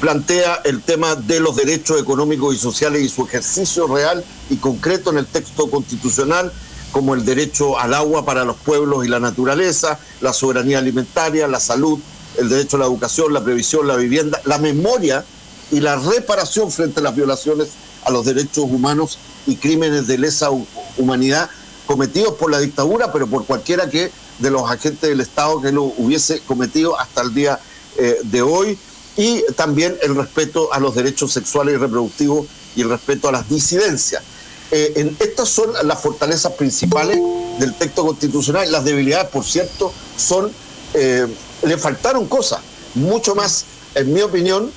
plantea 0.00 0.60
el 0.64 0.82
tema 0.82 1.14
de 1.14 1.40
los 1.40 1.56
derechos 1.56 2.00
económicos 2.00 2.54
y 2.54 2.58
sociales 2.58 3.02
y 3.02 3.08
su 3.08 3.24
ejercicio 3.24 3.86
real 3.86 4.24
y 4.50 4.56
concreto 4.56 5.10
en 5.10 5.18
el 5.18 5.26
texto 5.26 5.70
constitucional, 5.70 6.52
como 6.90 7.14
el 7.14 7.24
derecho 7.24 7.78
al 7.78 7.94
agua 7.94 8.24
para 8.24 8.44
los 8.44 8.56
pueblos 8.56 9.04
y 9.04 9.08
la 9.08 9.20
naturaleza, 9.20 9.98
la 10.20 10.32
soberanía 10.32 10.78
alimentaria, 10.78 11.46
la 11.48 11.60
salud, 11.60 11.98
el 12.38 12.48
derecho 12.48 12.76
a 12.76 12.80
la 12.80 12.86
educación, 12.86 13.32
la 13.32 13.44
previsión, 13.44 13.86
la 13.86 13.96
vivienda, 13.96 14.40
la 14.44 14.58
memoria 14.58 15.24
y 15.70 15.80
la 15.80 15.96
reparación 15.96 16.70
frente 16.70 17.00
a 17.00 17.02
las 17.04 17.14
violaciones 17.16 17.68
a 18.04 18.10
los 18.10 18.24
derechos 18.26 18.64
humanos 18.64 19.18
y 19.46 19.56
crímenes 19.56 20.06
de 20.08 20.18
lesa 20.18 20.50
hu- 20.50 20.66
humanidad 20.98 21.48
cometidos 21.86 22.34
por 22.34 22.50
la 22.50 22.58
dictadura, 22.58 23.12
pero 23.12 23.26
por 23.26 23.46
cualquiera 23.46 23.88
que 23.88 24.10
de 24.38 24.50
los 24.50 24.70
agentes 24.70 25.08
del 25.08 25.20
Estado 25.20 25.60
que 25.60 25.72
lo 25.72 25.84
hubiese 25.84 26.40
cometido 26.40 26.98
hasta 26.98 27.22
el 27.22 27.34
día 27.34 27.60
eh, 27.96 28.18
de 28.24 28.42
hoy, 28.42 28.78
y 29.16 29.42
también 29.56 29.96
el 30.02 30.14
respeto 30.16 30.72
a 30.72 30.80
los 30.80 30.94
derechos 30.94 31.32
sexuales 31.32 31.74
y 31.74 31.78
reproductivos 31.78 32.46
y 32.74 32.80
el 32.80 32.88
respeto 32.88 33.28
a 33.28 33.32
las 33.32 33.48
disidencias. 33.48 34.22
Eh, 34.70 35.14
estas 35.20 35.50
son 35.50 35.70
las 35.84 36.00
fortalezas 36.00 36.52
principales 36.52 37.18
del 37.58 37.74
texto 37.74 38.06
constitucional. 38.06 38.72
Las 38.72 38.84
debilidades, 38.84 39.28
por 39.28 39.44
cierto, 39.44 39.92
son, 40.16 40.50
eh, 40.94 41.26
le 41.62 41.76
faltaron 41.76 42.26
cosas, 42.26 42.60
mucho 42.94 43.34
más, 43.34 43.66
en 43.94 44.12
mi 44.14 44.22
opinión, 44.22 44.72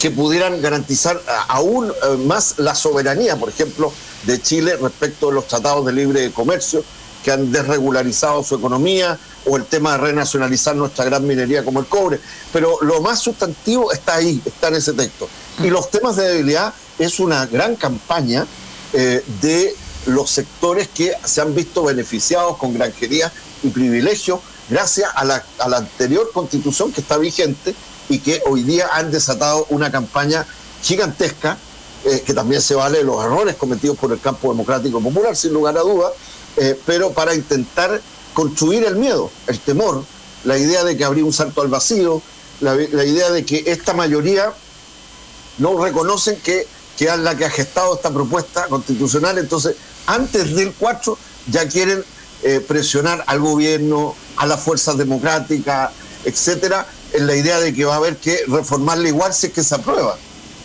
que 0.00 0.10
pudieran 0.10 0.60
garantizar 0.60 1.22
a- 1.28 1.42
aún 1.54 1.92
más 2.26 2.54
la 2.58 2.74
soberanía, 2.74 3.36
por 3.36 3.48
ejemplo, 3.48 3.92
de 4.24 4.42
Chile 4.42 4.76
respecto 4.76 5.28
de 5.28 5.34
los 5.34 5.46
tratados 5.46 5.86
de 5.86 5.92
libre 5.92 6.32
comercio 6.32 6.84
que 7.24 7.32
han 7.32 7.50
desregularizado 7.50 8.44
su 8.44 8.54
economía 8.54 9.18
o 9.46 9.56
el 9.56 9.64
tema 9.64 9.92
de 9.92 9.98
renacionalizar 9.98 10.76
nuestra 10.76 11.06
gran 11.06 11.26
minería 11.26 11.64
como 11.64 11.80
el 11.80 11.86
cobre. 11.86 12.20
Pero 12.52 12.78
lo 12.82 13.00
más 13.00 13.18
sustantivo 13.18 13.90
está 13.92 14.16
ahí, 14.16 14.40
está 14.44 14.68
en 14.68 14.74
ese 14.74 14.92
texto. 14.92 15.28
Y 15.62 15.70
los 15.70 15.90
temas 15.90 16.16
de 16.16 16.28
debilidad 16.28 16.74
es 16.98 17.18
una 17.18 17.46
gran 17.46 17.76
campaña 17.76 18.46
eh, 18.92 19.24
de 19.40 19.74
los 20.06 20.30
sectores 20.30 20.88
que 20.88 21.12
se 21.24 21.40
han 21.40 21.54
visto 21.54 21.82
beneficiados 21.82 22.58
con 22.58 22.74
granjería 22.74 23.32
y 23.62 23.70
privilegios 23.70 24.40
gracias 24.68 25.10
a 25.14 25.24
la, 25.24 25.42
a 25.58 25.68
la 25.68 25.78
anterior 25.78 26.30
constitución 26.32 26.92
que 26.92 27.00
está 27.00 27.16
vigente 27.16 27.74
y 28.10 28.18
que 28.18 28.42
hoy 28.46 28.62
día 28.62 28.88
han 28.92 29.10
desatado 29.10 29.66
una 29.70 29.90
campaña 29.90 30.46
gigantesca 30.82 31.56
eh, 32.04 32.22
que 32.24 32.34
también 32.34 32.60
se 32.60 32.74
vale 32.74 32.98
de 32.98 33.04
los 33.04 33.24
errores 33.24 33.56
cometidos 33.56 33.96
por 33.96 34.12
el 34.12 34.20
campo 34.20 34.50
democrático 34.50 35.00
popular, 35.00 35.34
sin 35.34 35.54
lugar 35.54 35.78
a 35.78 35.80
dudas, 35.80 36.12
eh, 36.56 36.78
pero 36.86 37.12
para 37.12 37.34
intentar 37.34 38.00
construir 38.32 38.84
el 38.84 38.96
miedo, 38.96 39.30
el 39.46 39.58
temor, 39.60 40.04
la 40.44 40.58
idea 40.58 40.84
de 40.84 40.96
que 40.96 41.04
habría 41.04 41.24
un 41.24 41.32
salto 41.32 41.62
al 41.62 41.68
vacío, 41.68 42.22
la, 42.60 42.74
idea 42.74 43.30
de 43.30 43.44
que 43.44 43.64
esta 43.66 43.92
mayoría 43.94 44.52
no 45.58 45.82
reconocen 45.82 46.36
que, 46.40 46.66
que 46.96 47.06
es 47.06 47.18
la 47.18 47.36
que 47.36 47.44
ha 47.44 47.50
gestado 47.50 47.94
esta 47.94 48.10
propuesta 48.12 48.66
constitucional, 48.68 49.38
entonces 49.38 49.76
antes 50.06 50.54
del 50.54 50.72
4 50.72 51.18
ya 51.50 51.68
quieren 51.68 52.04
eh, 52.42 52.60
presionar 52.60 53.24
al 53.26 53.40
gobierno, 53.40 54.14
a 54.36 54.46
las 54.46 54.60
fuerzas 54.60 54.96
democráticas, 54.96 55.90
etcétera, 56.24 56.86
en 57.12 57.26
la 57.26 57.36
idea 57.36 57.60
de 57.60 57.72
que 57.72 57.84
va 57.84 57.94
a 57.94 57.96
haber 57.96 58.16
que 58.16 58.44
reformarla 58.48 59.08
igual 59.08 59.32
si 59.32 59.46
es 59.46 59.52
que 59.52 59.62
se 59.62 59.74
aprueba. 59.74 60.16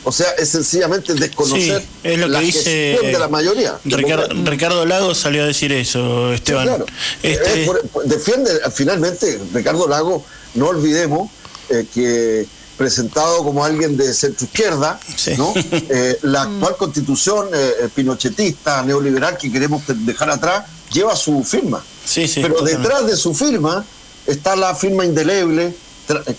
O 0.03 0.11
sea, 0.11 0.27
es 0.37 0.49
sencillamente 0.49 1.13
desconocer 1.13 1.81
Sí, 1.81 1.87
es 2.03 2.17
lo 2.17 2.27
que 2.27 2.31
la 2.31 2.39
dice 2.39 2.91
gestión 2.93 3.11
de 3.11 3.19
la 3.19 3.27
mayoría. 3.27 3.77
Ricardo. 3.83 4.27
Ricardo 4.45 4.85
Lagos 4.85 5.17
salió 5.17 5.43
a 5.43 5.45
decir 5.45 5.71
eso, 5.71 6.33
Esteban. 6.33 6.67
Claro. 6.67 6.85
Este- 7.21 7.65
Eh, 7.65 7.71
defiende, 8.05 8.51
finalmente, 8.73 9.39
Ricardo 9.53 9.87
Lago, 9.87 10.25
no 10.55 10.67
olvidemos 10.67 11.29
eh, 11.69 11.85
que 11.93 12.47
presentado 12.77 13.43
como 13.43 13.63
alguien 13.65 13.97
de 13.97 14.13
centro 14.13 14.45
izquierda, 14.45 14.99
¿no? 15.37 15.53
Eh, 15.89 16.17
la 16.23 16.43
actual 16.43 16.77
constitución 16.77 17.49
pinochetista, 17.93 18.81
neoliberal 18.83 19.37
que 19.37 19.51
queremos 19.51 19.83
dejar 20.05 20.29
atrás, 20.31 20.65
lleva 20.91 21.15
su 21.15 21.43
firma. 21.43 21.83
Sí, 22.05 22.27
sí, 22.27 22.41
Pero 22.41 22.61
detrás 22.61 23.05
de 23.05 23.17
su 23.17 23.33
firma 23.35 23.85
está 24.25 24.55
la 24.55 24.73
firma 24.75 25.05
indeleble 25.05 25.75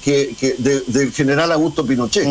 que, 0.03 0.35
que 0.39 0.55
de- 0.59 0.83
del 0.87 1.13
general 1.13 1.53
Augusto 1.53 1.85
Pinochet. 1.87 2.27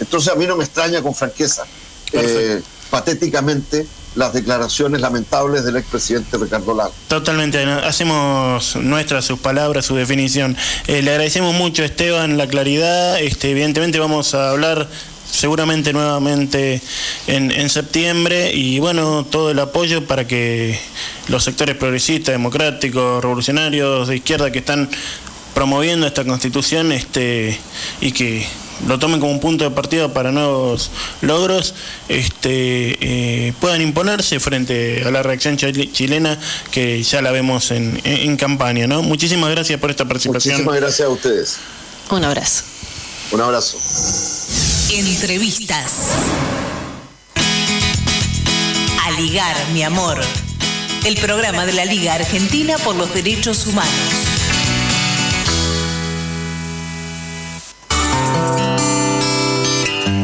Entonces 0.00 0.32
a 0.32 0.36
mí 0.36 0.46
no 0.46 0.56
me 0.56 0.64
extraña 0.64 1.02
con 1.02 1.14
franqueza, 1.14 1.64
eh, 2.12 2.60
patéticamente, 2.90 3.86
las 4.14 4.34
declaraciones 4.34 5.00
lamentables 5.00 5.64
del 5.64 5.76
expresidente 5.76 6.36
Ricardo 6.36 6.74
Lago. 6.74 6.92
Totalmente, 7.08 7.62
hacemos 7.64 8.76
nuestras 8.76 9.24
sus 9.24 9.38
palabras, 9.38 9.86
su 9.86 9.94
definición. 9.96 10.54
Eh, 10.86 11.00
le 11.00 11.10
agradecemos 11.12 11.54
mucho, 11.54 11.82
Esteban, 11.82 12.36
la 12.36 12.46
claridad. 12.46 13.18
Este, 13.20 13.50
evidentemente 13.50 13.98
vamos 13.98 14.34
a 14.34 14.50
hablar 14.50 14.86
seguramente 15.30 15.94
nuevamente 15.94 16.82
en, 17.26 17.50
en 17.52 17.70
septiembre 17.70 18.52
y 18.52 18.78
bueno, 18.80 19.24
todo 19.24 19.50
el 19.50 19.58
apoyo 19.60 20.04
para 20.06 20.26
que 20.26 20.78
los 21.28 21.42
sectores 21.44 21.74
progresistas, 21.76 22.34
democráticos, 22.34 23.22
revolucionarios, 23.22 24.08
de 24.08 24.16
izquierda 24.16 24.52
que 24.52 24.58
están 24.58 24.90
promoviendo 25.54 26.06
esta 26.06 26.24
constitución 26.24 26.92
este, 26.92 27.58
y 28.00 28.12
que 28.12 28.46
lo 28.86 28.98
tomen 28.98 29.20
como 29.20 29.32
un 29.32 29.38
punto 29.40 29.64
de 29.64 29.70
partida 29.70 30.12
para 30.12 30.32
nuevos 30.32 30.90
logros, 31.20 31.74
este, 32.08 32.96
eh, 33.48 33.52
puedan 33.60 33.80
imponerse 33.82 34.40
frente 34.40 35.02
a 35.06 35.10
la 35.10 35.22
reacción 35.22 35.56
chil- 35.56 35.92
chilena 35.92 36.38
que 36.70 37.02
ya 37.02 37.22
la 37.22 37.30
vemos 37.30 37.70
en, 37.70 38.00
en- 38.04 38.30
en 38.30 38.36
campaña. 38.36 38.86
¿no? 38.86 39.02
Muchísimas 39.02 39.50
gracias 39.50 39.78
por 39.78 39.90
esta 39.90 40.04
participación. 40.06 40.54
Muchísimas 40.56 40.80
gracias 40.80 41.06
a 41.06 41.10
ustedes. 41.10 41.56
Un 42.10 42.24
abrazo. 42.24 42.64
Un 43.30 43.40
abrazo. 43.40 43.78
Entrevistas. 44.90 45.92
A 49.04 49.10
ligar, 49.20 49.56
mi 49.72 49.82
amor. 49.82 50.20
El 51.04 51.16
programa 51.16 51.66
de 51.66 51.72
la 51.72 51.84
Liga 51.84 52.14
Argentina 52.14 52.76
por 52.78 52.94
los 52.96 53.12
Derechos 53.14 53.66
Humanos. 53.66 53.92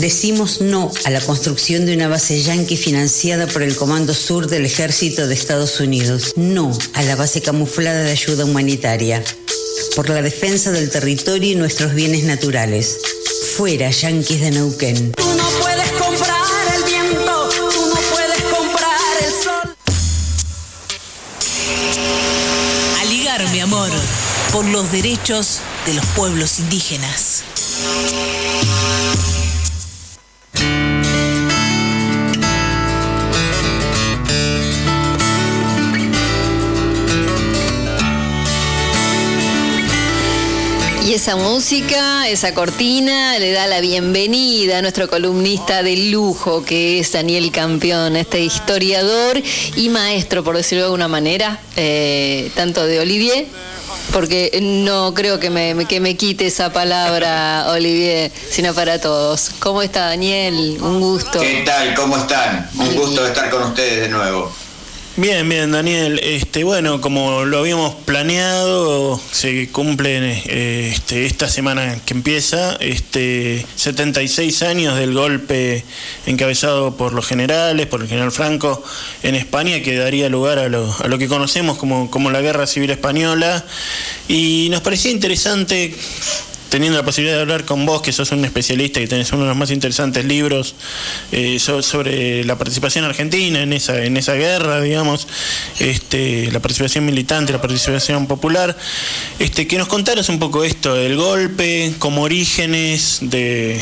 Decimos 0.00 0.62
no 0.62 0.90
a 1.04 1.10
la 1.10 1.20
construcción 1.20 1.84
de 1.84 1.94
una 1.94 2.08
base 2.08 2.40
yanqui 2.40 2.78
financiada 2.78 3.46
por 3.46 3.62
el 3.62 3.76
Comando 3.76 4.14
Sur 4.14 4.46
del 4.46 4.64
Ejército 4.64 5.26
de 5.26 5.34
Estados 5.34 5.78
Unidos. 5.78 6.32
No 6.36 6.72
a 6.94 7.02
la 7.02 7.16
base 7.16 7.42
camuflada 7.42 8.04
de 8.04 8.12
ayuda 8.12 8.46
humanitaria. 8.46 9.22
Por 9.94 10.08
la 10.08 10.22
defensa 10.22 10.70
del 10.70 10.88
territorio 10.88 11.52
y 11.52 11.54
nuestros 11.54 11.92
bienes 11.92 12.24
naturales. 12.24 12.96
Fuera, 13.58 13.90
yanquis 13.90 14.40
de 14.40 14.52
Neuquén. 14.52 15.12
Tú 15.12 15.34
no 15.36 15.44
puedes 15.60 15.90
comprar 15.92 16.46
el 16.76 16.84
viento, 16.84 17.48
tú 17.50 17.86
no 17.86 18.00
puedes 18.10 18.42
comprar 18.44 19.16
el 19.22 19.32
sol. 19.44 19.76
Aligar 23.02 23.52
mi 23.52 23.60
amor 23.60 23.90
por 24.50 24.64
los 24.64 24.90
derechos 24.90 25.58
de 25.84 25.92
los 25.92 26.06
pueblos 26.16 26.58
indígenas. 26.58 27.44
Y 41.10 41.14
esa 41.14 41.34
música, 41.34 42.28
esa 42.28 42.54
cortina, 42.54 43.36
le 43.40 43.50
da 43.50 43.66
la 43.66 43.80
bienvenida 43.80 44.78
a 44.78 44.80
nuestro 44.80 45.08
columnista 45.08 45.82
de 45.82 45.96
lujo, 45.96 46.64
que 46.64 47.00
es 47.00 47.10
Daniel 47.10 47.50
Campeón, 47.50 48.14
este 48.14 48.38
historiador 48.38 49.42
y 49.74 49.88
maestro, 49.88 50.44
por 50.44 50.56
decirlo 50.56 50.82
de 50.82 50.86
alguna 50.86 51.08
manera, 51.08 51.58
eh, 51.74 52.52
tanto 52.54 52.86
de 52.86 53.00
Olivier, 53.00 53.48
porque 54.12 54.56
no 54.62 55.12
creo 55.12 55.40
que 55.40 55.50
me, 55.50 55.84
que 55.86 55.98
me 55.98 56.16
quite 56.16 56.46
esa 56.46 56.72
palabra, 56.72 57.66
Olivier, 57.70 58.30
sino 58.48 58.72
para 58.72 59.00
todos. 59.00 59.50
¿Cómo 59.58 59.82
está 59.82 60.10
Daniel? 60.10 60.78
Un 60.80 61.00
gusto. 61.00 61.40
¿Qué 61.40 61.64
tal? 61.66 61.92
¿Cómo 61.94 62.18
están? 62.18 62.70
Un 62.78 62.94
gusto 62.94 63.26
estar 63.26 63.50
con 63.50 63.64
ustedes 63.64 64.02
de 64.02 64.08
nuevo. 64.10 64.52
Bien, 65.16 65.46
bien, 65.48 65.72
Daniel. 65.72 66.20
Este, 66.22 66.62
bueno, 66.62 67.00
como 67.00 67.44
lo 67.44 67.58
habíamos 67.58 67.94
planeado, 67.96 69.20
se 69.32 69.68
cumple 69.68 70.40
eh, 70.46 70.90
este, 70.92 71.26
esta 71.26 71.48
semana 71.48 71.98
que 72.06 72.14
empieza, 72.14 72.76
este, 72.76 73.66
76 73.74 74.62
años 74.62 74.96
del 74.96 75.12
golpe 75.12 75.84
encabezado 76.26 76.96
por 76.96 77.12
los 77.12 77.26
generales, 77.26 77.86
por 77.86 78.02
el 78.02 78.08
general 78.08 78.30
Franco 78.30 78.84
en 79.24 79.34
España, 79.34 79.82
que 79.82 79.96
daría 79.96 80.28
lugar 80.28 80.60
a 80.60 80.68
lo, 80.68 80.94
a 81.00 81.08
lo 81.08 81.18
que 81.18 81.26
conocemos 81.26 81.76
como, 81.76 82.08
como 82.08 82.30
la 82.30 82.40
Guerra 82.40 82.68
Civil 82.68 82.90
Española. 82.90 83.64
Y 84.28 84.68
nos 84.70 84.80
parecía 84.80 85.10
interesante 85.10 85.92
teniendo 86.70 86.96
la 86.96 87.04
posibilidad 87.04 87.36
de 87.36 87.42
hablar 87.42 87.64
con 87.66 87.84
vos, 87.84 88.00
que 88.00 88.12
sos 88.12 88.32
un 88.32 88.44
especialista 88.44 89.00
y 89.00 89.06
tenés 89.06 89.30
uno 89.32 89.42
de 89.42 89.48
los 89.48 89.56
más 89.56 89.70
interesantes 89.70 90.24
libros 90.24 90.74
eh, 91.32 91.58
so- 91.58 91.82
sobre 91.82 92.44
la 92.44 92.56
participación 92.56 93.04
argentina 93.04 93.60
en 93.60 93.72
esa, 93.74 94.02
en 94.04 94.16
esa 94.16 94.34
guerra, 94.34 94.80
digamos, 94.80 95.26
este, 95.78 96.50
la 96.52 96.60
participación 96.60 97.04
militante, 97.04 97.52
la 97.52 97.60
participación 97.60 98.26
popular, 98.26 98.76
este, 99.38 99.66
que 99.66 99.76
nos 99.76 99.88
contaras 99.88 100.28
un 100.28 100.38
poco 100.38 100.64
esto 100.64 100.94
del 100.94 101.16
golpe, 101.16 101.92
como 101.98 102.22
orígenes 102.22 103.18
de, 103.22 103.80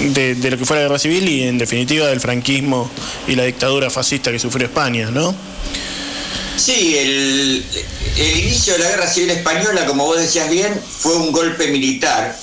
de, 0.00 0.34
de 0.34 0.50
lo 0.50 0.58
que 0.58 0.64
fue 0.64 0.76
la 0.76 0.82
guerra 0.82 0.98
civil 0.98 1.28
y 1.28 1.42
en 1.44 1.58
definitiva 1.58 2.06
del 2.06 2.20
franquismo 2.20 2.90
y 3.26 3.34
la 3.34 3.44
dictadura 3.44 3.90
fascista 3.90 4.30
que 4.30 4.38
sufrió 4.38 4.66
España, 4.66 5.10
¿no? 5.10 5.34
Sí, 6.60 6.96
el, 6.98 7.64
el 8.18 8.38
inicio 8.38 8.74
de 8.74 8.80
la 8.80 8.90
Guerra 8.90 9.06
Civil 9.06 9.30
Española, 9.30 9.86
como 9.86 10.04
vos 10.04 10.20
decías 10.20 10.50
bien, 10.50 10.78
fue 10.98 11.16
un 11.16 11.32
golpe 11.32 11.68
militar. 11.68 12.36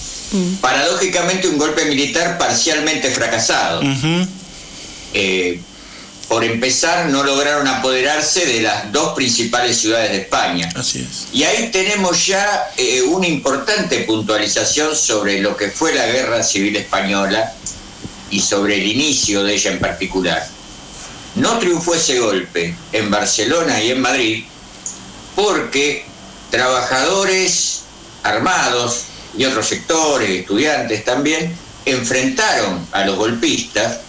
Paradójicamente 0.59 1.47
un 1.47 1.57
golpe 1.57 1.85
militar 1.85 2.37
parcialmente 2.37 3.11
fracasado. 3.11 3.81
Eh, 5.13 5.59
por 6.27 6.43
empezar, 6.43 7.05
no 7.05 7.23
lograron 7.23 7.67
apoderarse 7.67 8.45
de 8.45 8.61
las 8.61 8.91
dos 8.91 9.13
principales 9.13 9.77
ciudades 9.77 10.11
de 10.11 10.17
España. 10.17 10.69
Así 10.75 10.99
es. 10.99 11.27
Y 11.31 11.43
ahí 11.43 11.69
tenemos 11.71 12.27
ya 12.27 12.71
eh, 12.75 13.03
una 13.03 13.27
importante 13.27 13.99
puntualización 13.99 14.95
sobre 14.95 15.39
lo 15.39 15.55
que 15.55 15.69
fue 15.69 15.93
la 15.93 16.05
Guerra 16.07 16.43
Civil 16.43 16.75
Española 16.75 17.53
y 18.29 18.41
sobre 18.41 18.75
el 18.75 18.87
inicio 18.87 19.43
de 19.43 19.53
ella 19.53 19.71
en 19.71 19.79
particular. 19.79 20.56
No 21.37 21.59
triunfó 21.59 21.93
ese 21.93 22.19
golpe 22.19 22.75
en 22.91 23.11
Barcelona 23.11 23.81
y 23.81 23.91
en 23.91 24.01
Madrid 24.01 24.43
porque 25.35 26.03
trabajadores 26.49 27.81
armados 28.23 29.03
y 29.37 29.45
otros 29.45 29.67
sectores, 29.67 30.31
estudiantes 30.31 31.05
también, 31.05 31.55
enfrentaron 31.85 32.85
a 32.91 33.05
los 33.05 33.17
golpistas 33.17 33.99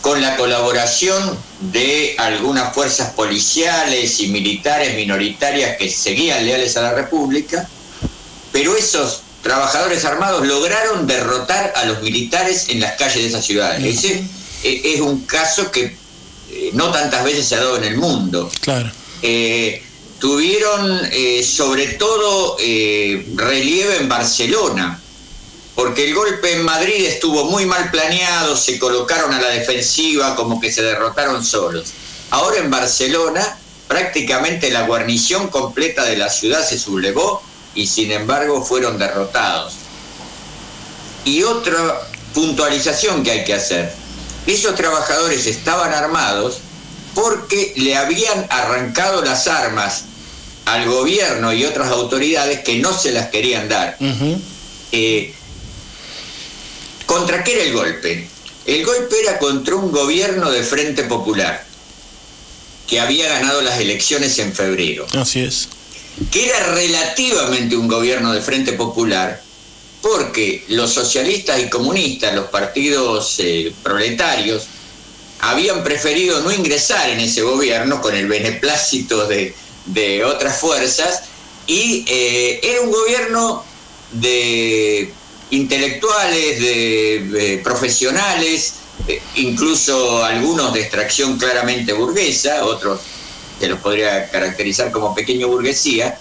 con 0.00 0.20
la 0.20 0.36
colaboración 0.36 1.38
de 1.60 2.16
algunas 2.18 2.74
fuerzas 2.74 3.12
policiales 3.12 4.18
y 4.20 4.26
militares 4.28 4.96
minoritarias 4.96 5.76
que 5.78 5.88
seguían 5.88 6.44
leales 6.44 6.76
a 6.76 6.82
la 6.82 6.92
República, 6.92 7.68
pero 8.52 8.76
esos 8.76 9.22
trabajadores 9.42 10.04
armados 10.04 10.44
lograron 10.44 11.06
derrotar 11.06 11.72
a 11.76 11.84
los 11.84 12.02
militares 12.02 12.68
en 12.68 12.80
las 12.80 12.96
calles 12.96 13.22
de 13.22 13.26
esas 13.28 13.44
ciudades. 13.46 13.84
Ese 13.84 14.24
es 14.64 15.00
un 15.00 15.24
caso 15.24 15.70
que 15.70 15.96
eh, 16.68 16.70
no 16.74 16.90
tantas 16.90 17.24
veces 17.24 17.46
se 17.46 17.56
ha 17.56 17.60
dado 17.60 17.76
en 17.76 17.84
el 17.84 17.96
mundo. 17.96 18.50
Claro. 18.60 18.90
Eh, 19.22 19.82
tuvieron 20.18 21.00
eh, 21.12 21.42
sobre 21.42 21.86
todo 21.88 22.56
eh, 22.58 23.26
relieve 23.34 23.96
en 23.96 24.08
Barcelona, 24.08 25.00
porque 25.74 26.08
el 26.08 26.14
golpe 26.14 26.52
en 26.52 26.62
Madrid 26.64 27.04
estuvo 27.04 27.44
muy 27.44 27.66
mal 27.66 27.90
planeado, 27.90 28.56
se 28.56 28.78
colocaron 28.78 29.34
a 29.34 29.40
la 29.40 29.48
defensiva, 29.48 30.34
como 30.36 30.60
que 30.60 30.72
se 30.72 30.82
derrotaron 30.82 31.44
solos. 31.44 31.92
Ahora 32.30 32.58
en 32.58 32.70
Barcelona 32.70 33.58
prácticamente 33.88 34.70
la 34.70 34.86
guarnición 34.86 35.48
completa 35.48 36.04
de 36.04 36.16
la 36.16 36.28
ciudad 36.28 36.66
se 36.66 36.78
sublevó 36.78 37.42
y 37.74 37.86
sin 37.86 38.10
embargo 38.12 38.64
fueron 38.64 38.98
derrotados. 38.98 39.74
Y 41.24 41.42
otra 41.42 42.00
puntualización 42.32 43.22
que 43.22 43.30
hay 43.30 43.44
que 43.44 43.54
hacer, 43.54 43.94
esos 44.46 44.74
trabajadores 44.74 45.46
estaban 45.46 45.92
armados 45.92 46.58
porque 47.14 47.72
le 47.76 47.96
habían 47.96 48.46
arrancado 48.50 49.24
las 49.24 49.46
armas 49.46 50.04
al 50.64 50.88
gobierno 50.88 51.52
y 51.52 51.64
otras 51.64 51.88
autoridades 51.90 52.60
que 52.60 52.78
no 52.78 52.92
se 52.92 53.12
las 53.12 53.28
querían 53.28 53.68
dar. 53.68 53.96
Eh, 54.92 55.34
¿Contra 57.06 57.44
qué 57.44 57.54
era 57.54 57.62
el 57.64 57.72
golpe? 57.72 58.28
El 58.66 58.84
golpe 58.84 59.20
era 59.20 59.38
contra 59.38 59.74
un 59.74 59.92
gobierno 59.92 60.50
de 60.50 60.62
Frente 60.62 61.04
Popular 61.04 61.64
que 62.86 63.00
había 63.00 63.28
ganado 63.28 63.60
las 63.62 63.78
elecciones 63.78 64.38
en 64.38 64.52
febrero. 64.52 65.06
Así 65.14 65.40
es. 65.40 65.68
Que 66.30 66.46
era 66.46 66.74
relativamente 66.74 67.76
un 67.76 67.88
gobierno 67.88 68.32
de 68.32 68.40
Frente 68.40 68.72
Popular 68.72 69.43
porque 70.04 70.62
los 70.68 70.92
socialistas 70.92 71.58
y 71.62 71.70
comunistas, 71.70 72.34
los 72.34 72.50
partidos 72.50 73.36
eh, 73.38 73.72
proletarios, 73.82 74.66
habían 75.40 75.82
preferido 75.82 76.42
no 76.42 76.52
ingresar 76.52 77.08
en 77.08 77.20
ese 77.20 77.40
gobierno 77.40 78.02
con 78.02 78.14
el 78.14 78.28
beneplácito 78.28 79.26
de, 79.26 79.54
otras 80.26 80.58
fuerzas 80.58 81.22
y 81.66 82.04
eh, 82.06 82.60
era 82.62 82.82
un 82.82 82.90
gobierno 82.90 83.64
de 84.12 85.10
intelectuales, 85.48 86.60
de, 86.60 87.62
profesionales, 87.64 88.74
eh, 89.08 89.22
incluso 89.36 90.22
algunos 90.22 90.74
de 90.74 90.82
extracción 90.82 91.38
claramente 91.38 91.94
burguesa, 91.94 92.66
otros 92.66 93.00
se 93.58 93.68
los 93.68 93.80
podría 93.80 94.30
caracterizar 94.30 94.92
como 94.92 95.14
pequeño 95.14 95.48
burguesía, 95.48 96.18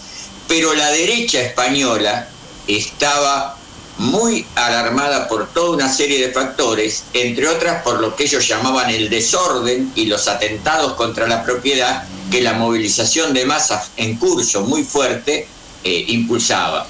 pero 0.48 0.74
la 0.74 0.90
derecha 0.90 1.42
española 1.42 2.30
estaba 2.66 3.60
muy 3.98 4.46
alarmada 4.56 5.28
por 5.28 5.50
toda 5.50 5.72
una 5.72 5.92
serie 5.92 6.26
de 6.26 6.34
factores, 6.34 7.04
entre 7.14 7.48
otras 7.48 7.84
por 7.84 8.00
lo 8.00 8.16
que 8.16 8.24
ellos 8.24 8.48
llamaban 8.48 8.90
el 8.90 9.10
desorden 9.10 9.92
y 9.96 10.06
los 10.06 10.28
atentados 10.28 10.94
contra 10.94 11.28
la 11.28 11.44
propiedad 11.44 12.04
que 12.32 12.42
la 12.42 12.54
movilización 12.54 13.34
de 13.34 13.46
masas 13.46 13.92
en 13.98 14.18
curso 14.18 14.62
muy 14.62 14.84
fuerte 14.84 15.48
eh, 15.84 16.06
impulsaba. 16.08 16.88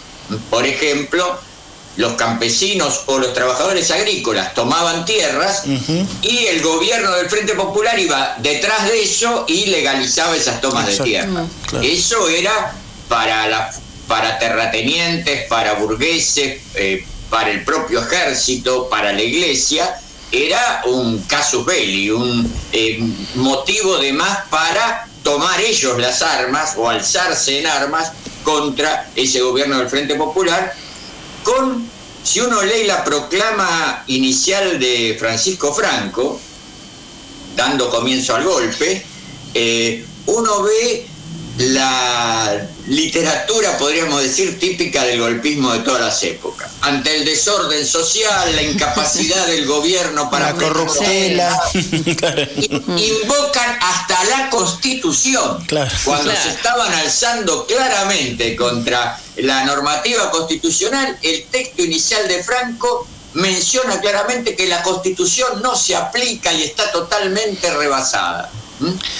Por 0.50 0.66
ejemplo, 0.66 1.40
los 1.98 2.14
campesinos 2.14 3.02
o 3.08 3.20
los 3.20 3.34
trabajadores 3.34 3.92
agrícolas 3.92 4.54
tomaban 4.54 5.06
tierras 5.06 5.64
y 6.22 6.46
el 6.48 6.62
gobierno 6.62 7.12
del 7.12 7.30
Frente 7.30 7.54
Popular 7.54 8.00
iba 8.00 8.36
detrás 8.40 8.88
de 8.88 9.04
eso 9.04 9.46
y 9.48 9.68
legalizaba 9.68 10.36
esas 10.36 10.60
tomas 10.62 10.88
de 10.88 10.98
tierra. 10.98 11.46
Eso 11.82 12.30
era 12.30 12.74
para 13.10 13.48
la 13.48 13.72
para 14.08 14.38
terratenientes, 14.40 15.48
para 15.48 15.74
burgueses, 15.74 16.62
eh, 16.76 17.06
para 17.30 17.52
el 17.52 17.64
propio 17.64 18.02
ejército, 18.02 18.90
para 18.90 19.14
la 19.14 19.22
iglesia, 19.22 20.00
era 20.32 20.82
un 20.86 21.22
casus 21.24 21.66
belli, 21.66 22.10
un 22.10 22.52
eh, 22.72 23.00
motivo 23.36 23.98
de 23.98 24.14
más 24.14 24.48
para 24.50 25.08
tomar 25.24 25.62
ellos 25.62 25.98
las 26.00 26.22
armas 26.22 26.74
o 26.76 26.90
alzarse 26.90 27.60
en 27.60 27.68
armas 27.68 28.12
contra 28.44 29.10
ese 29.16 29.42
gobierno 29.42 29.78
del 29.78 29.90
Frente 29.90 30.16
Popular, 30.16 30.76
con, 31.44 31.88
si 32.24 32.40
uno 32.40 32.62
lee 32.62 32.86
la 32.86 33.04
proclama 33.04 34.04
inicial 34.08 34.80
de 34.80 35.16
Francisco 35.20 35.74
Franco, 35.74 36.40
dando 37.56 37.90
comienzo 37.90 38.36
al 38.36 38.44
golpe, 38.44 39.06
eh, 39.54 40.06
uno 40.26 40.64
ve 40.64 41.08
la 41.58 42.68
literatura, 42.88 43.78
podríamos 43.78 44.22
decir, 44.22 44.60
típica 44.60 45.04
del 45.04 45.20
golpismo 45.20 45.72
de 45.72 45.80
todas 45.80 46.02
las 46.02 46.24
épocas. 46.24 46.72
Ante 46.82 47.16
el 47.16 47.26
desorden 47.26 47.86
social, 47.86 48.56
la 48.56 48.62
incapacidad 48.62 49.46
del 49.48 49.66
gobierno 49.66 50.30
para... 50.32 50.52
La 50.52 50.56
corruptela. 50.56 51.62
invocan 51.74 53.78
hasta 53.82 54.24
la 54.26 54.50
constitución. 54.50 55.66
Cuando 56.04 56.32
se 56.32 56.50
estaban 56.50 56.92
alzando 56.94 57.66
claramente 57.68 58.56
contra 58.56 59.20
la 59.38 59.64
normativa 59.66 60.32
constitucional, 60.32 61.18
el 61.22 61.46
texto 61.46 61.84
inicial 61.84 62.28
de 62.28 62.44
Franco 62.44 63.08
menciona 63.34 64.00
claramente 64.00 64.56
que 64.56 64.68
la 64.68 64.84
constitución 64.84 65.62
no 65.62 65.76
se 65.76 65.96
aplica 65.96 66.54
y 66.54 66.64
está 66.64 66.92
totalmente 66.92 67.72
rebasada 67.72 68.52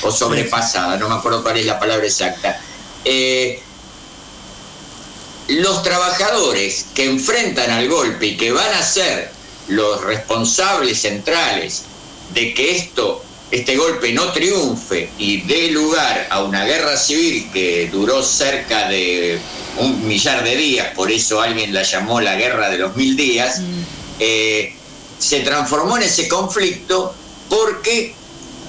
o 0.02 0.12
sobrepasada, 0.12 0.98
no 0.98 1.10
me 1.10 1.16
acuerdo 1.16 1.44
cuál 1.44 1.58
es 1.58 1.66
la 1.66 1.80
palabra 1.80 2.06
exacta. 2.06 2.60
Eh, 3.06 3.62
los 5.48 5.84
trabajadores 5.84 6.86
que 6.94 7.06
enfrentan 7.06 7.70
al 7.70 7.90
golpe 7.90 8.28
y 8.28 8.38
que 8.38 8.52
van 8.52 8.74
a 8.74 8.82
ser 8.82 9.32
los 9.68 10.02
responsables 10.04 11.02
centrales 11.02 11.84
de 12.34 12.54
que 12.54 12.76
esto, 12.76 13.24
este 13.52 13.76
golpe 13.76 14.14
no 14.14 14.32
triunfe 14.32 15.10
y 15.18 15.42
dé 15.42 15.70
lugar 15.72 16.28
a 16.30 16.44
una 16.44 16.66
guerra 16.66 16.98
civil 16.98 17.50
que 17.52 17.90
duró 17.92 18.24
cerca 18.24 18.88
de 18.88 19.40
un 19.78 20.08
millar 20.08 20.44
de 20.44 20.56
días, 20.56 20.88
por 20.96 21.12
eso 21.12 21.42
alguien 21.42 21.74
la 21.74 21.84
llamó 21.84 22.22
la 22.22 22.36
guerra 22.36 22.70
de 22.70 22.78
los 22.78 22.96
mil 22.96 23.16
días, 23.16 23.62
eh, 24.20 24.74
se 25.20 25.42
transformó 25.42 25.98
en 25.98 26.04
ese 26.04 26.28
conflicto 26.28 27.14
porque 27.50 28.16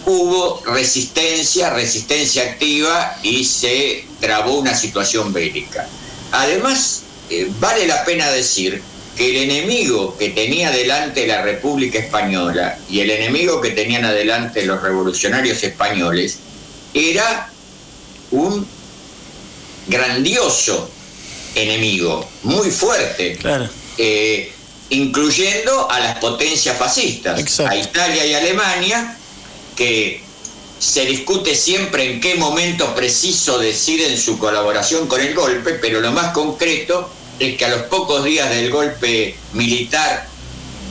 hubo 0.06 0.62
resistencia, 0.66 1.70
resistencia 1.70 2.42
activa 2.42 3.16
y 3.22 3.44
se 3.44 4.04
trabó 4.20 4.58
una 4.58 4.74
situación 4.74 5.32
bélica. 5.32 5.88
Además, 6.32 7.02
eh, 7.30 7.48
vale 7.58 7.86
la 7.86 8.04
pena 8.04 8.30
decir 8.30 8.82
que 9.16 9.30
el 9.30 9.50
enemigo 9.50 10.16
que 10.18 10.30
tenía 10.30 10.70
delante 10.70 11.26
la 11.26 11.42
República 11.42 11.98
Española 11.98 12.78
y 12.88 13.00
el 13.00 13.10
enemigo 13.10 13.60
que 13.60 13.70
tenían 13.70 14.04
adelante 14.04 14.64
los 14.66 14.82
revolucionarios 14.82 15.62
españoles 15.62 16.38
era 16.92 17.50
un 18.30 18.66
grandioso 19.86 20.90
enemigo, 21.54 22.28
muy 22.42 22.70
fuerte, 22.70 23.38
eh, 23.98 24.52
incluyendo 24.90 25.90
a 25.90 26.00
las 26.00 26.18
potencias 26.18 26.76
fascistas, 26.76 27.60
a 27.60 27.76
Italia 27.76 28.26
y 28.26 28.34
Alemania, 28.34 29.16
que 29.76 30.22
se 30.78 31.06
discute 31.06 31.54
siempre 31.54 32.12
en 32.12 32.20
qué 32.20 32.34
momento 32.34 32.94
preciso 32.94 33.58
deciden 33.58 34.18
su 34.18 34.38
colaboración 34.38 35.06
con 35.06 35.20
el 35.20 35.34
golpe, 35.34 35.74
pero 35.74 36.00
lo 36.00 36.12
más 36.12 36.32
concreto 36.32 37.10
es 37.38 37.56
que 37.56 37.64
a 37.64 37.68
los 37.68 37.82
pocos 37.82 38.24
días 38.24 38.50
del 38.50 38.70
golpe 38.70 39.36
militar 39.52 40.28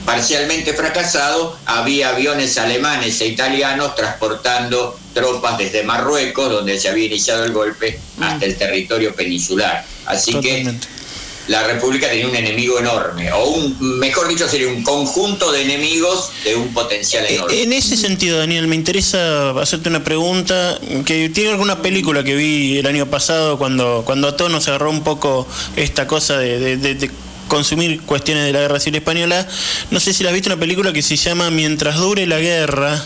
parcialmente 0.04 0.74
fracasado, 0.74 1.56
había 1.64 2.10
aviones 2.10 2.58
alemanes 2.58 3.20
e 3.20 3.28
italianos 3.28 3.94
transportando 3.94 4.98
tropas 5.14 5.58
desde 5.58 5.82
Marruecos, 5.82 6.50
donde 6.50 6.78
se 6.78 6.88
había 6.88 7.06
iniciado 7.06 7.44
el 7.44 7.52
golpe, 7.52 7.98
hasta 8.20 8.44
el 8.44 8.56
territorio 8.56 9.14
peninsular. 9.14 9.84
Así 10.06 10.38
que 10.40 10.74
la 11.48 11.66
República 11.66 12.08
tenía 12.08 12.26
un 12.26 12.36
enemigo 12.36 12.78
enorme, 12.78 13.30
o 13.32 13.44
un, 13.50 13.98
mejor 13.98 14.28
dicho, 14.28 14.48
sería 14.48 14.68
un 14.68 14.82
conjunto 14.82 15.52
de 15.52 15.62
enemigos 15.62 16.30
de 16.44 16.54
un 16.56 16.72
potencial 16.72 17.24
eh, 17.24 17.36
enorme. 17.36 17.62
En 17.62 17.72
ese 17.72 17.96
sentido, 17.96 18.38
Daniel, 18.38 18.66
me 18.66 18.76
interesa 18.76 19.50
hacerte 19.60 19.88
una 19.88 20.04
pregunta 20.04 20.78
que 21.04 21.28
tiene 21.28 21.50
alguna 21.50 21.82
película 21.82 22.24
que 22.24 22.34
vi 22.34 22.78
el 22.78 22.86
año 22.86 23.06
pasado 23.06 23.58
cuando, 23.58 24.02
cuando 24.04 24.28
a 24.28 24.36
todos 24.36 24.50
nos 24.50 24.68
agarró 24.68 24.90
un 24.90 25.04
poco 25.04 25.46
esta 25.76 26.06
cosa 26.06 26.38
de, 26.38 27.10
consumir 27.48 28.00
cuestiones 28.02 28.44
de 28.44 28.52
la 28.52 28.60
guerra 28.60 28.80
civil 28.80 28.96
española. 28.96 29.46
No 29.90 30.00
sé 30.00 30.12
si 30.12 30.22
la 30.22 30.30
has 30.30 30.34
visto 30.34 30.48
una 30.48 30.58
película 30.58 30.92
que 30.92 31.02
se 31.02 31.16
llama 31.16 31.50
Mientras 31.50 31.96
dure 31.96 32.26
la 32.26 32.38
guerra, 32.38 33.02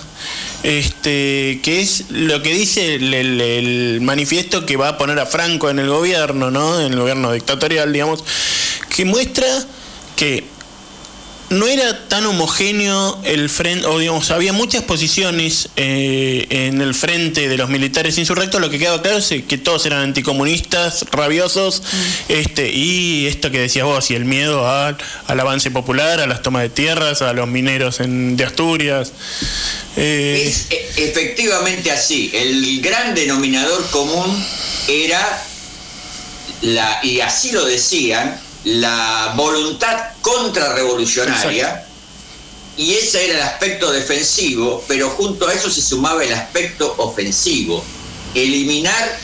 este, 0.62 1.60
que 1.62 1.80
es 1.80 2.04
lo 2.10 2.42
que 2.42 2.52
dice 2.52 2.96
el, 2.96 4.00
manifiesto 4.02 4.66
que 4.66 4.76
va 4.76 4.88
a 4.88 4.98
poner 4.98 5.18
a 5.18 5.26
Franco 5.26 5.70
en 5.70 5.78
el 5.78 5.88
gobierno, 5.88 6.50
¿no? 6.50 6.80
En 6.80 6.92
el 6.92 6.98
gobierno 6.98 7.32
dictatorial, 7.32 7.92
digamos, 7.92 8.24
que 8.94 9.04
muestra 9.04 9.46
que 10.16 10.44
no 11.50 11.66
era 11.66 12.08
tan 12.08 12.26
homogéneo 12.26 13.20
el 13.24 13.48
frente, 13.48 13.86
o 13.86 13.98
digamos, 13.98 14.30
había 14.30 14.52
muchas 14.52 14.82
posiciones 14.82 15.70
eh, 15.76 16.46
en 16.50 16.80
el 16.80 16.94
frente 16.94 17.48
de 17.48 17.56
los 17.56 17.70
militares 17.70 18.18
insurrectos, 18.18 18.60
lo 18.60 18.68
que 18.68 18.78
quedaba 18.78 19.00
claro 19.00 19.18
es 19.18 19.28
que 19.48 19.58
todos 19.58 19.86
eran 19.86 20.00
anticomunistas, 20.00 21.06
rabiosos, 21.10 21.82
mm. 21.82 22.32
este, 22.32 22.70
y 22.70 23.26
esto 23.26 23.50
que 23.50 23.60
decías 23.60 23.86
vos, 23.86 24.10
y 24.10 24.14
el 24.14 24.26
miedo 24.26 24.68
al, 24.68 24.96
avance 25.26 25.70
popular, 25.70 26.20
a 26.20 26.26
las 26.26 26.42
tomas 26.42 26.62
de 26.62 26.68
tierras, 26.68 27.22
a 27.22 27.32
los 27.32 27.48
mineros 27.48 28.00
en, 28.00 28.36
de 28.36 28.44
Asturias. 28.44 29.12
Eh, 29.96 30.44
es 30.46 30.66
e, 30.70 31.08
efectivamente 31.08 31.90
así, 31.90 32.30
el 32.34 32.82
gran 32.82 33.14
denominador 33.14 33.88
común 33.90 34.44
era, 34.86 35.44
la, 36.60 37.00
y 37.02 37.20
así 37.20 37.52
lo 37.52 37.64
decían, 37.64 38.38
la 38.68 39.32
voluntad 39.34 40.10
contrarrevolucionaria 40.20 41.86
y 42.76 42.94
ese 42.94 43.24
era 43.24 43.34
el 43.34 43.42
aspecto 43.42 43.90
defensivo, 43.90 44.84
pero 44.86 45.08
junto 45.10 45.48
a 45.48 45.54
eso 45.54 45.70
se 45.70 45.80
sumaba 45.80 46.22
el 46.22 46.32
aspecto 46.34 46.94
ofensivo, 46.98 47.82
eliminar 48.34 49.18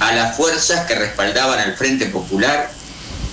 a 0.00 0.12
las 0.12 0.36
fuerzas 0.36 0.86
que 0.86 0.96
respaldaban 0.96 1.60
al 1.60 1.76
Frente 1.76 2.06
Popular, 2.06 2.72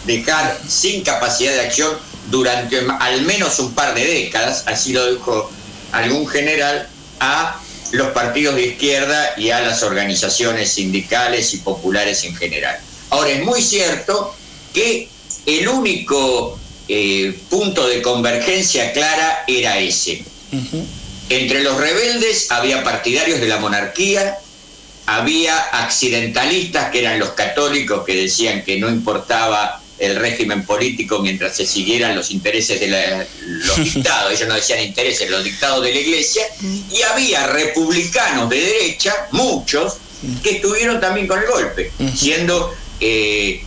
dejar 0.05 0.59
sin 0.67 1.03
capacidad 1.03 1.53
de 1.53 1.61
acción 1.61 1.97
durante 2.27 2.85
al 2.99 3.23
menos 3.23 3.57
un 3.57 3.73
par 3.73 3.95
de 3.95 4.05
décadas, 4.05 4.63
así 4.67 4.93
lo 4.93 5.11
dijo 5.11 5.49
algún 5.91 6.27
general, 6.27 6.87
a 7.19 7.59
los 7.91 8.09
partidos 8.09 8.55
de 8.55 8.67
izquierda 8.67 9.33
y 9.35 9.49
a 9.49 9.61
las 9.61 9.81
organizaciones 9.81 10.71
sindicales 10.71 11.53
y 11.55 11.57
populares 11.57 12.23
en 12.23 12.35
general. 12.35 12.77
Ahora, 13.09 13.31
es 13.31 13.43
muy 13.43 13.61
cierto 13.61 14.35
que 14.73 15.09
el 15.45 15.67
único 15.67 16.59
eh, 16.87 17.37
punto 17.49 17.87
de 17.87 18.01
convergencia 18.01 18.93
clara 18.93 19.43
era 19.47 19.79
ese. 19.79 20.23
Entre 21.29 21.63
los 21.63 21.77
rebeldes 21.77 22.51
había 22.51 22.83
partidarios 22.83 23.39
de 23.39 23.47
la 23.47 23.57
monarquía, 23.57 24.37
había 25.05 25.57
accidentalistas 25.57 26.91
que 26.91 26.99
eran 26.99 27.19
los 27.19 27.29
católicos 27.31 28.03
que 28.05 28.15
decían 28.15 28.63
que 28.63 28.79
no 28.79 28.89
importaba 28.89 29.81
el 29.97 30.17
régimen 30.17 30.65
político 30.65 31.19
mientras 31.19 31.55
se 31.55 31.65
siguieran 31.65 32.15
los 32.15 32.31
intereses 32.31 32.79
de 32.79 32.87
los 32.87 33.77
dictados, 33.93 34.33
ellos 34.33 34.47
no 34.47 34.55
decían 34.55 34.83
intereses, 34.83 35.29
los 35.29 35.43
dictados 35.43 35.83
de 35.83 35.93
la 35.93 35.99
iglesia, 35.99 36.43
y 36.91 37.01
había 37.01 37.47
republicanos 37.47 38.49
de 38.49 38.59
derecha, 38.59 39.13
muchos, 39.31 39.97
que 40.43 40.51
estuvieron 40.51 40.99
también 40.99 41.27
con 41.27 41.39
el 41.39 41.45
golpe, 41.45 41.91
siendo 42.15 42.73
eh, 42.99 43.63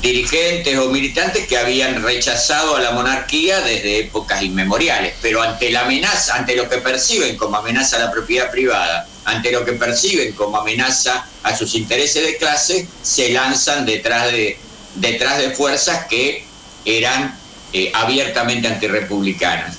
dirigentes 0.00 0.76
o 0.78 0.88
militantes 0.90 1.46
que 1.46 1.56
habían 1.56 2.02
rechazado 2.02 2.76
a 2.76 2.80
la 2.80 2.90
monarquía 2.90 3.60
desde 3.60 4.00
épocas 4.00 4.42
inmemoriales, 4.42 5.14
pero 5.22 5.42
ante 5.42 5.70
la 5.70 5.82
amenaza, 5.82 6.36
ante 6.36 6.56
lo 6.56 6.68
que 6.68 6.78
perciben 6.78 7.36
como 7.36 7.56
amenaza 7.56 7.96
a 7.96 8.00
la 8.00 8.12
propiedad 8.12 8.50
privada, 8.50 9.06
ante 9.24 9.50
lo 9.50 9.64
que 9.64 9.72
perciben 9.72 10.32
como 10.32 10.58
amenaza 10.58 11.26
a 11.42 11.56
sus 11.56 11.74
intereses 11.74 12.24
de 12.24 12.36
clase, 12.36 12.86
se 13.02 13.30
lanzan 13.30 13.86
detrás 13.86 14.32
de, 14.32 14.58
detrás 14.96 15.38
de 15.38 15.50
fuerzas 15.50 16.06
que 16.06 16.44
eran 16.84 17.38
eh, 17.72 17.90
abiertamente 17.94 18.68
antirrepublicanas. 18.68 19.76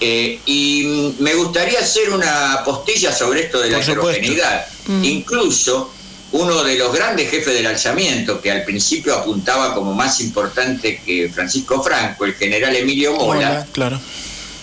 Eh, 0.00 0.40
y 0.46 1.14
me 1.18 1.34
gustaría 1.34 1.78
hacer 1.78 2.10
una 2.10 2.62
postilla 2.64 3.12
sobre 3.12 3.42
esto 3.42 3.60
de 3.60 3.70
la 3.70 3.78
heterogeneidad. 3.78 4.66
Incluso 5.02 5.92
uno 6.34 6.64
de 6.64 6.76
los 6.76 6.92
grandes 6.92 7.30
jefes 7.30 7.54
del 7.54 7.66
alzamiento, 7.66 8.40
que 8.40 8.50
al 8.50 8.64
principio 8.64 9.14
apuntaba 9.14 9.72
como 9.72 9.94
más 9.94 10.20
importante 10.20 11.00
que 11.06 11.30
Francisco 11.32 11.80
Franco, 11.80 12.24
el 12.24 12.34
general 12.34 12.74
Emilio 12.74 13.14
Mola, 13.14 13.64
claro. 13.70 14.00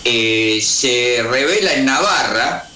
eh, 0.04 0.60
se 0.62 1.24
revela 1.30 1.72
en 1.72 1.86
Navarra 1.86 2.68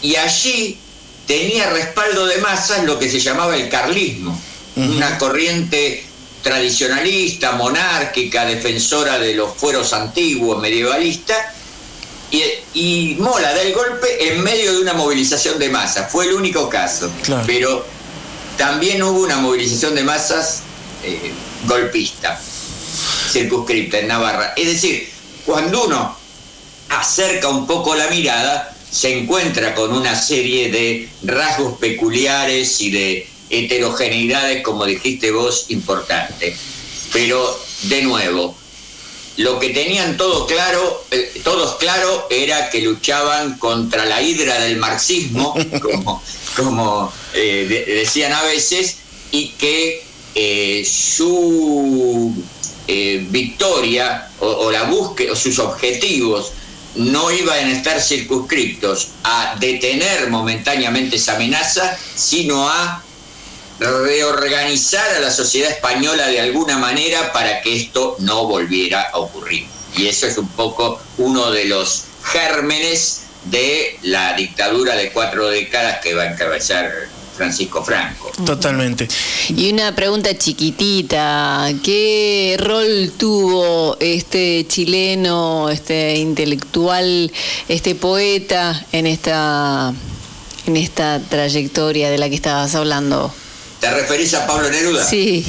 y 0.00 0.16
allí 0.16 0.78
tenía 1.26 1.68
respaldo 1.68 2.24
de 2.24 2.38
masas 2.38 2.84
lo 2.84 2.98
que 2.98 3.10
se 3.10 3.20
llamaba 3.20 3.54
el 3.54 3.68
carlismo, 3.68 4.40
una 4.76 5.18
corriente 5.18 6.06
tradicionalista, 6.42 7.52
monárquica, 7.52 8.46
defensora 8.46 9.18
de 9.18 9.34
los 9.34 9.54
fueros 9.54 9.92
antiguos, 9.92 10.58
medievalista, 10.62 11.52
y, 12.30 12.42
y, 12.74 13.16
Mola 13.18 13.54
da 13.54 13.62
el 13.62 13.72
golpe 13.72 14.32
en 14.32 14.42
medio 14.42 14.72
de 14.72 14.80
una 14.80 14.92
movilización 14.92 15.58
de 15.58 15.70
masas. 15.70 16.10
Fue 16.12 16.26
el 16.26 16.34
único 16.34 16.68
caso. 16.68 17.10
Pero 17.46 17.86
también 18.58 19.02
hubo 19.02 19.20
una 19.20 19.36
movilización 19.36 19.94
de 19.94 20.04
masas 20.04 20.62
eh, 21.04 21.32
golpista, 21.64 22.38
circunscripta 23.30 24.00
en 24.00 24.08
Navarra. 24.08 24.52
Es 24.56 24.66
decir, 24.66 25.08
cuando 25.46 25.84
uno 25.84 26.18
acerca 26.90 27.48
un 27.48 27.66
poco 27.66 27.94
la 27.94 28.08
mirada, 28.08 28.74
se 28.90 29.16
encuentra 29.16 29.74
con 29.74 29.92
una 29.92 30.20
serie 30.20 30.70
de 30.70 31.08
rasgos 31.22 31.78
peculiares 31.78 32.80
y 32.80 32.90
de 32.90 33.28
heterogeneidades, 33.50 34.62
como 34.62 34.84
dijiste 34.84 35.30
vos, 35.30 35.66
importantes. 35.68 36.58
Pero, 37.12 37.58
de 37.82 38.02
nuevo, 38.02 38.56
lo 39.38 39.60
que 39.60 39.70
tenían 39.70 40.16
todo 40.16 40.46
claro, 40.46 41.04
eh, 41.12 41.40
todos 41.44 41.76
claro 41.76 42.26
era 42.28 42.70
que 42.70 42.82
luchaban 42.82 43.56
contra 43.58 44.04
la 44.04 44.20
hidra 44.20 44.60
del 44.60 44.76
marxismo, 44.78 45.54
como, 45.82 46.22
como 46.56 47.12
eh, 47.34 47.84
decían 47.86 48.32
a 48.32 48.42
veces, 48.42 48.96
y 49.30 49.50
que 49.50 50.04
eh, 50.34 50.84
su 50.88 52.34
victoria 53.30 54.30
o, 54.40 54.70
la 54.70 54.84
búsqueda, 54.84 55.32
o 55.32 55.36
sus 55.36 55.58
objetivos 55.58 56.52
no 56.94 57.30
iban 57.30 57.66
a 57.66 57.70
estar 57.70 58.00
circunscriptos 58.00 59.08
a 59.24 59.56
detener 59.60 60.30
momentáneamente 60.30 61.16
esa 61.16 61.36
amenaza, 61.36 61.98
sino 62.14 62.66
a 62.66 63.04
reorganizar 63.78 65.08
a 65.16 65.20
la 65.20 65.30
sociedad 65.30 65.70
española 65.70 66.26
de 66.28 66.40
alguna 66.40 66.78
manera 66.78 67.32
para 67.32 67.60
que 67.60 67.76
esto 67.76 68.16
no 68.20 68.46
volviera 68.46 69.02
a 69.12 69.18
ocurrir. 69.18 69.66
Y 69.96 70.06
eso 70.06 70.26
es 70.26 70.38
un 70.38 70.48
poco 70.48 71.00
uno 71.18 71.50
de 71.50 71.66
los 71.66 72.04
gérmenes 72.24 73.22
de 73.44 73.98
la 74.02 74.34
dictadura 74.34 74.96
de 74.96 75.12
cuatro 75.12 75.48
décadas 75.48 76.00
que 76.02 76.14
va 76.14 76.24
a 76.24 76.32
encabezar 76.32 77.08
Francisco 77.36 77.84
Franco. 77.84 78.32
Totalmente. 78.44 79.08
Y 79.48 79.72
una 79.72 79.94
pregunta 79.94 80.36
chiquitita, 80.36 81.70
¿qué 81.84 82.56
rol 82.58 83.12
tuvo 83.16 83.96
este 84.00 84.66
chileno, 84.68 85.70
este 85.70 86.16
intelectual, 86.16 87.32
este 87.68 87.94
poeta 87.94 88.84
en 88.92 89.06
esta 89.06 89.94
en 90.66 90.76
esta 90.76 91.20
trayectoria 91.30 92.10
de 92.10 92.18
la 92.18 92.28
que 92.28 92.34
estabas 92.34 92.74
hablando? 92.74 93.32
¿Te 93.80 93.90
referís 93.92 94.34
a 94.34 94.46
Pablo 94.46 94.70
Neruda? 94.70 95.04
Sí. 95.04 95.44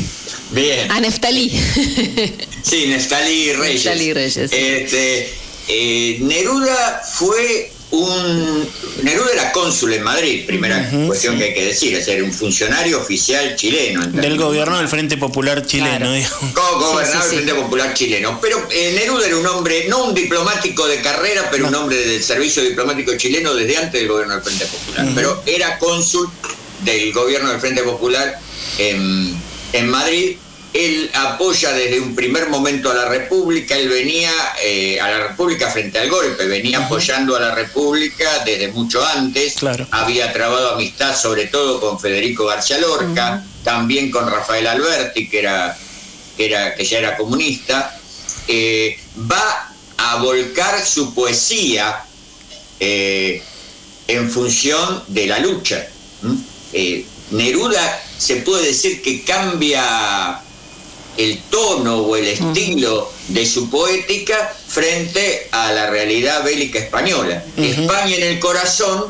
Bien. 0.51 0.91
A 0.91 0.99
Neftalí. 0.99 1.49
sí, 2.63 2.87
Neftalí 2.87 3.53
Reyes. 3.53 3.85
Neftalí 3.85 4.13
Reyes. 4.13 4.37
Este, 4.37 5.33
eh, 5.67 6.17
Neruda 6.21 7.01
fue 7.03 7.71
un. 7.91 8.69
Neruda 9.01 9.31
era 9.33 9.51
cónsul 9.51 9.93
en 9.93 10.03
Madrid, 10.03 10.45
primera 10.45 10.89
cuestión 11.07 11.37
que 11.37 11.45
hay 11.45 11.53
que 11.53 11.65
decir, 11.65 11.95
es 11.95 12.05
ser 12.05 12.21
un 12.21 12.31
funcionario 12.31 12.99
oficial 12.99 13.55
chileno. 13.55 14.05
Del 14.05 14.37
gobierno 14.37 14.77
del 14.77 14.87
Frente 14.87 15.17
Popular 15.17 15.65
chileno, 15.65 16.11
Como 16.53 16.87
gobernador 16.87 17.23
del 17.23 17.33
Frente 17.33 17.53
Popular 17.55 17.93
chileno. 17.93 18.39
Pero 18.41 18.67
eh, 18.71 18.93
Neruda 18.95 19.27
era 19.27 19.37
un 19.37 19.47
hombre, 19.47 19.85
no 19.87 20.05
un 20.05 20.13
diplomático 20.13 20.87
de 20.87 21.01
carrera, 21.01 21.47
pero 21.49 21.67
un 21.67 21.75
hombre 21.75 21.97
del 21.97 22.23
servicio 22.23 22.63
diplomático 22.63 23.15
chileno 23.17 23.55
desde 23.55 23.77
antes 23.77 23.93
del 23.93 24.07
gobierno 24.07 24.35
del 24.35 24.43
Frente 24.43 24.65
Popular. 24.65 25.07
Pero 25.15 25.43
era 25.47 25.79
cónsul 25.79 26.29
del 26.81 27.11
gobierno 27.13 27.49
del 27.49 27.59
Frente 27.59 27.83
Popular 27.83 28.39
en, 28.77 29.89
Madrid. 29.89 30.37
Él 30.71 31.09
apoya 31.15 31.73
desde 31.73 31.99
un 31.99 32.13
primer 32.13 32.47
momento 32.49 32.91
a 32.91 32.93
la 32.93 33.05
República, 33.05 33.75
él 33.75 33.89
venía 33.89 34.31
eh, 34.63 34.99
a 34.99 35.09
la 35.09 35.27
República 35.29 35.71
frente 35.71 35.97
al 35.97 36.11
golpe, 36.11 36.45
venía 36.45 36.85
apoyando 36.85 37.35
a 37.35 37.39
la 37.39 37.55
República 37.55 38.43
desde 38.45 38.67
mucho 38.67 39.03
antes, 39.03 39.55
había 39.89 40.31
trabado 40.31 40.75
amistad 40.75 41.15
sobre 41.15 41.47
todo 41.47 41.79
con 41.79 41.99
Federico 41.99 42.45
García 42.45 42.77
Lorca, 42.77 43.43
también 43.63 44.11
con 44.11 44.29
Rafael 44.29 44.67
Alberti, 44.67 45.27
que, 45.27 45.39
era, 45.39 45.75
que, 46.37 46.45
era, 46.45 46.75
que 46.75 46.85
ya 46.85 46.99
era 46.99 47.17
comunista, 47.17 47.99
eh, 48.47 48.99
va 49.19 49.73
a 49.97 50.15
volcar 50.17 50.85
su 50.85 51.13
poesía 51.13 52.03
eh, 52.79 53.43
en 54.07 54.29
función 54.29 55.03
de 55.07 55.27
la 55.27 55.39
lucha. 55.39 55.87
Eh, 56.73 57.05
Neruda 57.31 58.03
se 58.17 58.37
puede 58.37 58.67
decir 58.67 59.01
que 59.01 59.23
cambia 59.23 60.41
el 61.17 61.37
tono 61.49 61.97
o 61.97 62.15
el 62.15 62.27
estilo 62.27 63.11
de 63.27 63.45
su 63.45 63.69
poética 63.69 64.55
frente 64.67 65.49
a 65.51 65.71
la 65.73 65.89
realidad 65.89 66.43
bélica 66.43 66.79
española. 66.79 67.43
España 67.57 68.15
en 68.15 68.23
el 68.23 68.39
corazón 68.39 69.05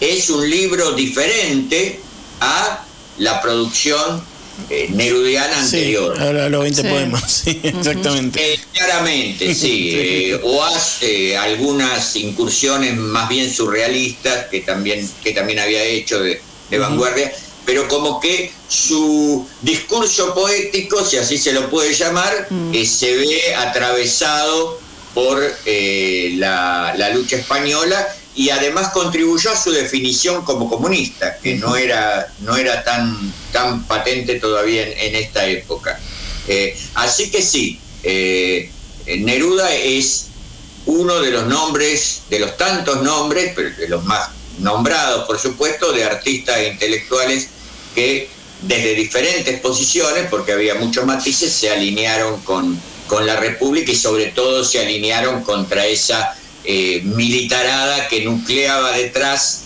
es 0.00 0.30
un 0.30 0.48
libro 0.48 0.92
diferente 0.92 2.00
a 2.40 2.84
la 3.18 3.40
producción 3.40 4.22
eh, 4.68 4.88
nerudiana 4.90 5.60
anterior. 5.60 6.20
a 6.20 6.48
los 6.48 6.62
20 6.62 6.84
poemas, 6.84 7.42
sí, 7.44 7.58
exactamente. 7.62 8.54
Eh, 8.54 8.60
claramente, 8.74 9.54
sí. 9.54 10.32
o 10.42 10.62
hace 10.62 11.36
algunas 11.36 12.16
incursiones 12.16 12.96
más 12.96 13.28
bien 13.28 13.50
surrealistas 13.52 14.46
que 14.46 14.60
también, 14.60 15.08
que 15.22 15.32
también 15.32 15.58
había 15.60 15.82
hecho 15.82 16.20
de, 16.20 16.40
de 16.70 16.78
vanguardia, 16.78 17.32
pero 17.66 17.88
como 17.88 18.20
que 18.20 18.52
su 18.68 19.46
discurso 19.60 20.34
poético, 20.34 21.04
si 21.04 21.18
así 21.18 21.38
se 21.38 21.52
lo 21.52 21.68
puede 21.68 21.92
llamar, 21.94 22.48
eh, 22.72 22.86
se 22.86 23.16
ve 23.16 23.54
atravesado 23.54 24.80
por 25.14 25.42
eh, 25.66 26.34
la, 26.36 27.10
lucha 27.14 27.36
española 27.36 28.06
y 28.34 28.50
además 28.50 28.90
contribuyó 28.92 29.50
a 29.50 29.56
su 29.56 29.72
definición 29.72 30.44
como 30.44 30.68
comunista, 30.68 31.36
que 31.38 31.56
no 31.56 31.76
era, 31.76 32.32
no 32.40 32.56
era 32.56 32.84
tan, 32.84 33.32
tan 33.52 33.84
patente 33.84 34.38
todavía 34.38 34.86
en, 34.86 35.16
esta 35.16 35.46
época. 35.46 35.98
Eh, 36.46 36.78
así 36.94 37.30
que 37.30 37.42
sí, 37.42 37.80
eh, 38.02 38.70
Neruda 39.06 39.74
es 39.74 40.28
uno 40.86 41.20
de 41.20 41.32
los 41.32 41.46
nombres, 41.46 42.22
de 42.30 42.38
los 42.38 42.56
tantos 42.56 43.02
nombres, 43.02 43.52
pero 43.54 43.70
de 43.70 43.88
los 43.88 44.04
más 44.04 44.30
nombrados, 44.60 45.26
por 45.26 45.38
supuesto, 45.38 45.92
de 45.92 46.04
artistas 46.04 46.58
e 46.58 46.68
intelectuales 46.68 47.48
que 47.94 48.28
desde 48.62 48.94
diferentes 48.94 49.60
posiciones, 49.60 50.26
porque 50.30 50.52
había 50.52 50.74
muchos 50.74 51.04
matices, 51.06 51.52
se 51.52 51.70
alinearon 51.70 52.40
con, 52.42 52.80
con 53.06 53.26
la 53.26 53.36
República 53.36 53.92
y 53.92 53.96
sobre 53.96 54.26
todo 54.26 54.64
se 54.64 54.80
alinearon 54.80 55.42
contra 55.42 55.86
esa 55.86 56.36
eh, 56.64 57.00
militarada 57.04 58.08
que 58.08 58.22
nucleaba 58.22 58.92
detrás 58.92 59.62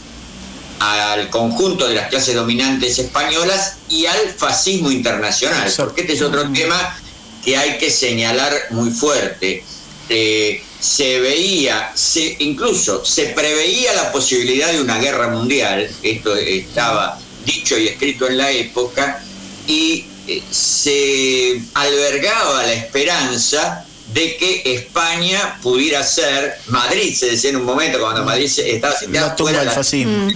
al 0.78 1.30
conjunto 1.30 1.88
de 1.88 1.94
las 1.94 2.08
clases 2.08 2.34
dominantes 2.34 2.98
españolas 2.98 3.78
y 3.88 4.06
al 4.06 4.18
fascismo 4.36 4.90
internacional, 4.90 5.72
porque 5.76 6.02
este 6.02 6.14
es 6.14 6.22
otro 6.22 6.50
tema 6.52 6.98
que 7.44 7.56
hay 7.56 7.78
que 7.78 7.90
señalar 7.90 8.52
muy 8.70 8.90
fuerte. 8.90 9.64
Eh, 10.08 10.62
se 10.80 11.18
veía, 11.18 11.92
se, 11.94 12.36
incluso 12.40 13.04
se 13.04 13.28
preveía 13.28 13.94
la 13.94 14.12
posibilidad 14.12 14.70
de 14.70 14.82
una 14.82 14.98
guerra 14.98 15.28
mundial, 15.28 15.88
esto 16.02 16.36
estaba 16.36 17.18
dicho 17.46 17.78
y 17.78 17.88
escrito 17.88 18.28
en 18.28 18.36
la 18.36 18.50
época, 18.50 19.24
y 19.66 20.04
eh, 20.28 20.42
se 20.50 21.62
albergaba 21.72 22.64
la 22.64 22.74
esperanza 22.74 23.86
de 24.12 24.36
que 24.36 24.62
España 24.66 25.58
pudiera 25.62 26.04
ser, 26.04 26.58
Madrid 26.66 27.14
se 27.14 27.30
decía 27.30 27.50
en 27.50 27.56
un 27.56 27.64
momento 27.64 27.98
cuando 27.98 28.22
Madrid 28.24 28.50
estaba 28.58 28.94
la 29.10 29.34
fuera 29.36 29.70
fascismo. 29.70 30.28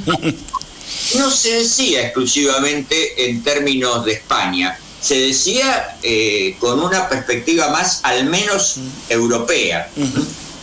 No 1.16 1.30
se 1.30 1.58
decía 1.58 2.04
exclusivamente 2.04 3.28
en 3.28 3.42
términos 3.42 4.04
de 4.04 4.12
España, 4.12 4.78
se 5.00 5.20
decía 5.20 5.96
eh, 6.02 6.56
con 6.58 6.80
una 6.80 7.08
perspectiva 7.08 7.68
más 7.70 8.00
al 8.02 8.26
menos 8.26 8.78
europea. 9.08 9.90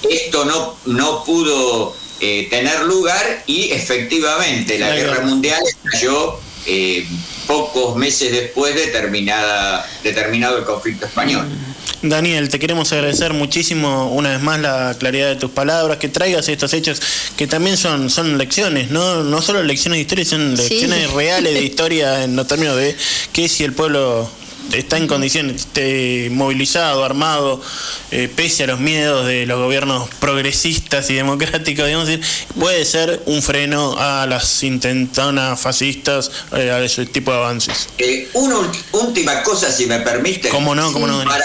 Esto 0.09 0.45
no, 0.45 0.77
no 0.85 1.23
pudo 1.23 1.95
eh, 2.19 2.47
tener 2.49 2.83
lugar 2.83 3.43
y 3.45 3.71
efectivamente 3.71 4.77
la, 4.77 4.93
guerra 4.95 5.21
mundial 5.21 5.61
estalló 5.67 6.39
eh, 6.65 7.07
pocos 7.47 7.95
meses 7.95 8.31
después 8.31 8.75
de, 8.75 8.87
terminada, 8.87 9.87
de 10.03 10.13
terminado 10.13 10.57
el 10.57 10.65
conflicto 10.65 11.05
español. 11.05 11.47
Daniel, 12.01 12.49
te 12.49 12.59
queremos 12.59 12.91
agradecer 12.91 13.33
muchísimo 13.33 14.11
una 14.11 14.31
vez 14.31 14.41
más 14.41 14.59
la 14.59 14.95
claridad 14.97 15.29
de 15.29 15.35
tus 15.35 15.51
palabras, 15.51 15.97
que 15.97 16.09
traigas 16.09 16.47
estos 16.49 16.73
hechos 16.73 17.01
que 17.35 17.47
también 17.47 17.77
son, 17.77 18.09
son 18.09 18.37
lecciones, 18.37 18.91
¿no? 18.91 19.23
no 19.23 19.41
solo 19.41 19.63
lecciones 19.63 19.97
de 19.97 20.01
historia, 20.01 20.25
son 20.25 20.55
lecciones 20.55 21.11
reales 21.13 21.53
de 21.53 21.63
historia 21.63 22.23
en 22.23 22.35
los 22.35 22.47
términos 22.47 22.77
de 22.77 22.95
que 23.33 23.49
si 23.49 23.63
el 23.63 23.73
pueblo 23.73 24.29
está 24.73 24.97
en 24.97 25.07
condiciones, 25.07 25.61
esté 25.61 26.29
movilizado, 26.31 27.03
armado, 27.03 27.61
eh, 28.11 28.29
pese 28.33 28.63
a 28.63 28.67
los 28.67 28.79
miedos 28.79 29.25
de 29.25 29.45
los 29.45 29.59
gobiernos 29.59 30.09
progresistas 30.19 31.09
y 31.09 31.15
democráticos, 31.15 31.85
digamos, 31.85 32.09
puede 32.57 32.85
ser 32.85 33.21
un 33.25 33.41
freno 33.41 33.95
a 33.97 34.25
las 34.27 34.63
intentonas 34.63 35.59
fascistas, 35.59 36.31
eh, 36.55 36.71
a 36.71 36.83
ese 36.83 37.05
tipo 37.05 37.31
de 37.31 37.37
avances. 37.37 37.89
Eh, 37.97 38.29
una 38.33 38.57
última 38.91 39.43
cosa, 39.43 39.71
si 39.71 39.85
me 39.85 39.99
permite. 39.99 40.49
¿Cómo 40.49 40.75
no? 40.75 40.91
¿Cómo 40.91 41.07
no? 41.07 41.23
Para 41.23 41.43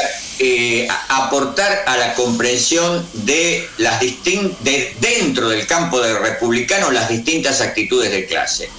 aportar 1.08 1.84
a 1.86 1.96
la 1.96 2.14
comprensión 2.14 3.06
de 3.12 3.68
las 3.76 4.00
de, 4.00 4.94
dentro 5.00 5.48
del 5.48 5.66
campo 5.66 6.00
de 6.00 6.18
republicano 6.18 6.90
las 6.90 7.08
distintas 7.08 7.60
actitudes 7.60 8.10
de 8.10 8.26
clase. 8.26 8.70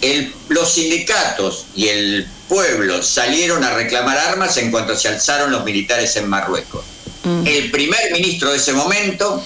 El, 0.00 0.32
los 0.48 0.72
sindicatos 0.72 1.66
y 1.74 1.88
el 1.88 2.28
pueblos 2.48 3.06
salieron 3.06 3.64
a 3.64 3.74
reclamar 3.74 4.16
armas 4.16 4.56
en 4.56 4.70
cuanto 4.70 4.96
se 4.96 5.08
alzaron 5.08 5.50
los 5.50 5.64
militares 5.64 6.16
en 6.16 6.28
Marruecos. 6.28 6.84
Mm. 7.24 7.46
El 7.46 7.70
primer 7.70 8.12
ministro 8.12 8.50
de 8.50 8.58
ese 8.58 8.72
momento, 8.72 9.44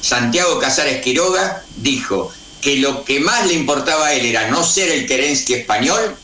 Santiago 0.00 0.58
Casares 0.58 1.02
Quiroga, 1.02 1.62
dijo 1.76 2.32
que 2.60 2.76
lo 2.76 3.04
que 3.04 3.20
más 3.20 3.46
le 3.46 3.54
importaba 3.54 4.06
a 4.06 4.14
él 4.14 4.24
era 4.24 4.48
no 4.48 4.64
ser 4.64 4.90
el 4.90 5.06
Kerensky 5.06 5.54
español 5.54 6.16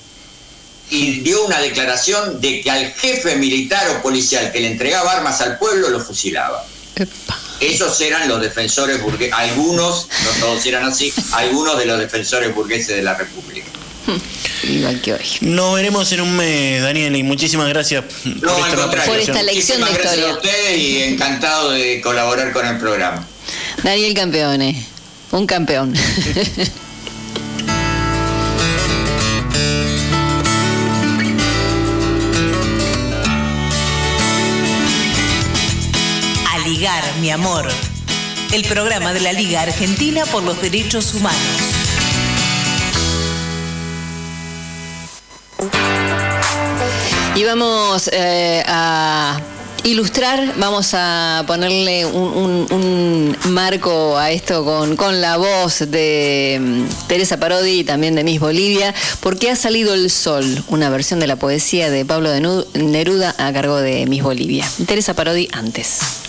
y 0.91 1.21
dio 1.21 1.45
una 1.45 1.61
declaración 1.61 2.41
de 2.41 2.61
que 2.61 2.71
al 2.71 2.93
jefe 2.93 3.37
militar 3.37 3.87
o 3.91 4.03
policial 4.03 4.51
que 4.53 4.61
le 4.61 4.69
entregaba 4.69 5.13
armas 5.13 5.41
al 5.41 5.59
pueblo 5.59 5.91
lo 5.91 6.01
fusilaba. 6.01 6.65
Esos 7.61 8.01
eran 8.01 8.29
los 8.29 8.41
defensores 8.41 9.01
burgueses, 9.03 9.35
algunos, 9.35 10.09
no 10.25 10.31
todos 10.41 10.65
eran 10.67 10.85
así, 10.85 11.13
algunos 11.33 11.79
de 11.79 11.87
los 11.87 11.99
defensores 11.99 12.55
burgueses 12.55 12.97
de 12.97 13.03
la 13.03 13.15
República. 13.15 13.67
Igual 14.63 15.01
que 15.01 15.13
hoy. 15.13 15.21
Nos 15.41 15.75
veremos 15.75 16.11
en 16.13 16.21
un 16.23 16.37
mes, 16.37 16.83
Daniel, 16.83 17.15
y 17.17 17.23
muchísimas 17.23 17.69
gracias 17.69 18.05
por, 18.05 19.19
esta, 19.19 19.43
lección 19.43 19.81
de 19.81 19.91
historia. 19.91 19.91
Gracias 19.93 20.27
a 20.27 20.33
ustedes 20.33 20.79
y 20.79 21.03
encantado 21.03 21.71
de 21.73 22.01
colaborar 22.01 22.53
con 22.53 22.67
el 22.67 22.79
programa. 22.79 23.27
Daniel 23.83 24.15
Campeone, 24.15 24.87
un 25.33 25.47
campeón. 25.47 25.95
mi 37.21 37.31
amor. 37.31 37.67
El 38.53 38.65
programa 38.65 39.13
de 39.13 39.21
la 39.21 39.33
Liga 39.33 39.63
Argentina 39.63 40.25
por 40.27 40.43
los 40.43 40.61
Derechos 40.61 41.15
Humanos. 41.15 41.39
Y 47.35 47.45
vamos 47.45 48.09
eh, 48.13 48.63
a 48.67 49.41
ilustrar, 49.85 50.55
vamos 50.57 50.91
a 50.93 51.45
ponerle 51.47 52.05
un, 52.07 53.37
marco 53.49 54.17
a 54.17 54.31
esto 54.31 54.65
con, 54.65 54.97
con, 54.97 55.21
la 55.21 55.37
voz 55.37 55.91
de 55.91 56.59
mm, 56.61 57.07
Teresa 57.07 57.39
Parodi 57.39 57.81
y 57.81 57.85
también 57.85 58.15
de 58.15 58.25
Miss 58.25 58.41
Bolivia, 58.41 58.95
porque 59.21 59.51
ha 59.51 59.57
salido 59.57 59.95
el 59.95 60.11
sol, 60.11 60.65
una 60.69 60.91
versión 60.91 61.21
de 61.21 61.27
la 61.27 61.37
poesía 61.37 61.91
de 61.91 62.05
Pablo 62.05 62.31
Neruda 62.75 63.35
a 63.39 63.53
cargo 63.53 63.77
de 63.77 64.07
Miss 64.07 64.23
Bolivia. 64.23 64.69
Teresa 64.87 65.15
Parodi 65.15 65.49
antes. 65.53 66.28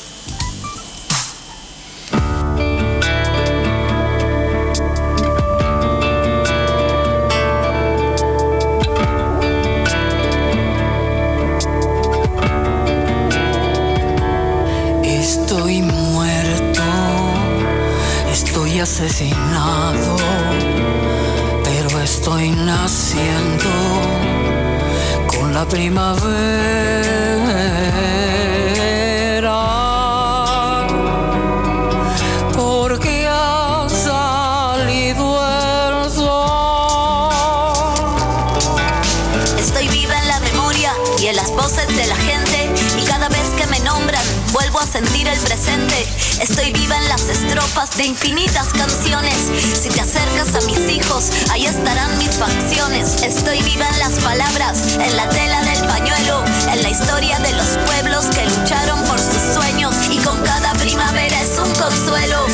De 47.80 48.08
infinitas 48.08 48.74
canciones. 48.74 49.50
Si 49.74 49.88
te 49.88 50.02
acercas 50.02 50.54
a 50.54 50.66
mis 50.68 50.80
hijos, 50.92 51.30
ahí 51.50 51.66
estarán 51.66 52.18
mis 52.18 52.36
facciones. 52.36 53.24
Estoy 53.24 53.62
viva 53.62 53.88
en 53.88 54.00
las 54.00 54.20
palabras, 54.20 54.98
en 55.00 55.16
la 55.16 55.30
tela 55.30 55.62
del 55.64 55.88
pañuelo, 55.88 56.44
en 56.74 56.84
la 56.84 56.90
historia 56.90 57.40
de 57.40 57.54
los 57.54 57.78
pueblos 57.86 58.26
que 58.36 58.44
lucharon 58.44 59.02
por 59.06 59.18
sus 59.18 59.56
sueños. 59.56 59.96
Y 60.12 60.18
con 60.18 60.38
cada 60.42 60.74
primavera 60.74 61.42
es 61.42 61.58
un 61.58 61.74
consuelo, 61.76 62.48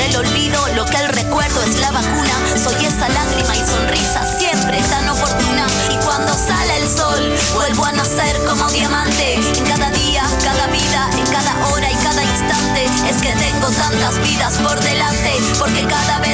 el 0.00 0.16
olvido 0.16 0.66
lo 0.74 0.84
que 0.84 0.96
el 0.96 1.08
recuerdo 1.08 1.62
es 1.62 1.80
la 1.80 1.90
vacuna. 1.90 2.34
Soy 2.56 2.84
esa 2.84 3.08
lágrima 3.08 3.56
y 3.56 3.66
sonrisa 3.66 4.38
siempre 4.38 4.78
tan 4.88 5.08
oportuna. 5.08 5.66
Y 5.90 5.96
cuando 6.04 6.32
sale 6.34 6.76
el 6.78 6.88
sol, 6.88 7.34
vuelvo 7.54 7.84
a 7.84 7.92
nacer 7.92 8.36
como 8.46 8.68
diamante. 8.70 9.34
En 9.34 9.64
cada 9.64 9.90
día, 9.90 10.22
cada 10.42 10.66
vida, 10.68 11.10
en 11.18 11.26
cada 11.32 11.52
hora 11.66 11.90
y 11.90 11.96
cada 11.96 12.22
instante. 12.22 12.84
Es 13.08 13.16
que 13.20 13.32
tengo 13.32 13.68
tantas 13.70 14.18
vidas 14.22 14.58
por 14.58 14.78
delante. 14.80 15.32
Porque 15.58 15.84
cada 15.86 16.18
vez 16.20 16.29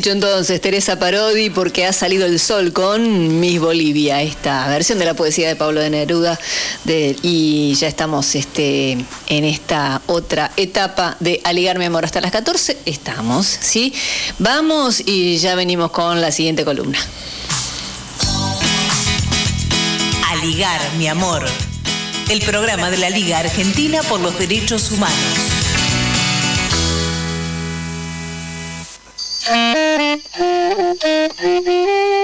dicho 0.00 0.12
entonces, 0.12 0.62
Teresa 0.62 0.98
Parodi, 0.98 1.50
porque 1.50 1.84
ha 1.84 1.92
salido 1.92 2.24
el 2.24 2.40
sol 2.40 2.72
con 2.72 3.38
Miss 3.38 3.60
Bolivia, 3.60 4.22
esta 4.22 4.66
versión 4.66 4.98
de 4.98 5.04
la 5.04 5.12
poesía 5.12 5.46
de 5.46 5.56
Pablo 5.56 5.78
de 5.82 5.90
Neruda. 5.90 6.38
y 6.86 7.74
ya 7.74 7.86
estamos 7.86 8.34
este, 8.34 8.92
en 8.92 9.44
esta 9.44 10.00
otra 10.06 10.52
etapa 10.56 11.18
de 11.20 11.42
Aligar 11.44 11.78
mi 11.78 11.84
amor. 11.84 12.06
Hasta 12.06 12.22
las 12.22 12.32
14 12.32 12.78
estamos, 12.86 13.44
¿sí? 13.44 13.92
Vamos 14.38 15.02
y 15.04 15.36
ya 15.36 15.54
venimos 15.54 15.90
con 15.90 16.22
la 16.22 16.32
siguiente 16.32 16.64
columna. 16.64 16.98
A 20.30 20.36
ligar, 20.46 20.80
mi 20.96 21.08
amor. 21.08 21.44
El 22.30 22.40
programa 22.40 22.90
de 22.90 22.96
la 22.96 23.10
Liga 23.10 23.40
Argentina 23.40 24.02
por 24.04 24.18
los 24.20 24.38
Derechos 24.38 24.92
Humanos. 24.92 25.49
Thank 30.32 31.04
you. 31.66 32.19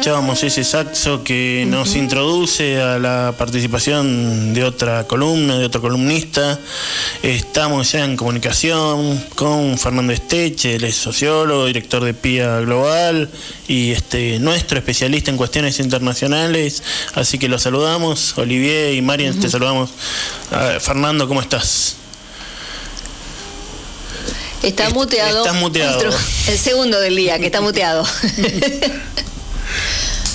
Escuchábamos 0.00 0.42
ese 0.44 0.64
saxo 0.64 1.22
que 1.22 1.66
nos 1.68 1.94
introduce 1.94 2.80
a 2.80 2.98
la 2.98 3.34
participación 3.36 4.54
de 4.54 4.64
otra 4.64 5.06
columna, 5.06 5.58
de 5.58 5.66
otro 5.66 5.82
columnista. 5.82 6.58
Estamos 7.22 7.92
ya 7.92 8.06
en 8.06 8.16
comunicación 8.16 9.22
con 9.34 9.76
Fernando 9.76 10.14
Esteche, 10.14 10.76
él 10.76 10.84
es 10.84 10.96
sociólogo, 10.96 11.66
director 11.66 12.02
de 12.02 12.14
PIA 12.14 12.60
Global 12.60 13.28
y 13.68 13.90
este 13.90 14.38
nuestro 14.38 14.78
especialista 14.78 15.30
en 15.30 15.36
cuestiones 15.36 15.78
internacionales. 15.80 16.82
Así 17.12 17.38
que 17.38 17.48
lo 17.48 17.58
saludamos, 17.58 18.38
Olivier 18.38 18.94
y 18.94 19.02
Marian, 19.02 19.38
te 19.38 19.50
saludamos. 19.50 19.90
Fernando, 20.80 21.28
¿cómo 21.28 21.42
estás? 21.42 21.96
Está 24.62 24.88
muteado. 24.88 25.44
estás 25.44 25.60
muteado. 25.60 26.02
Nuestro- 26.04 26.52
el 26.52 26.58
segundo 26.58 26.98
del 27.00 27.16
día, 27.16 27.38
que 27.38 27.44
está 27.44 27.60
muteado. 27.60 28.06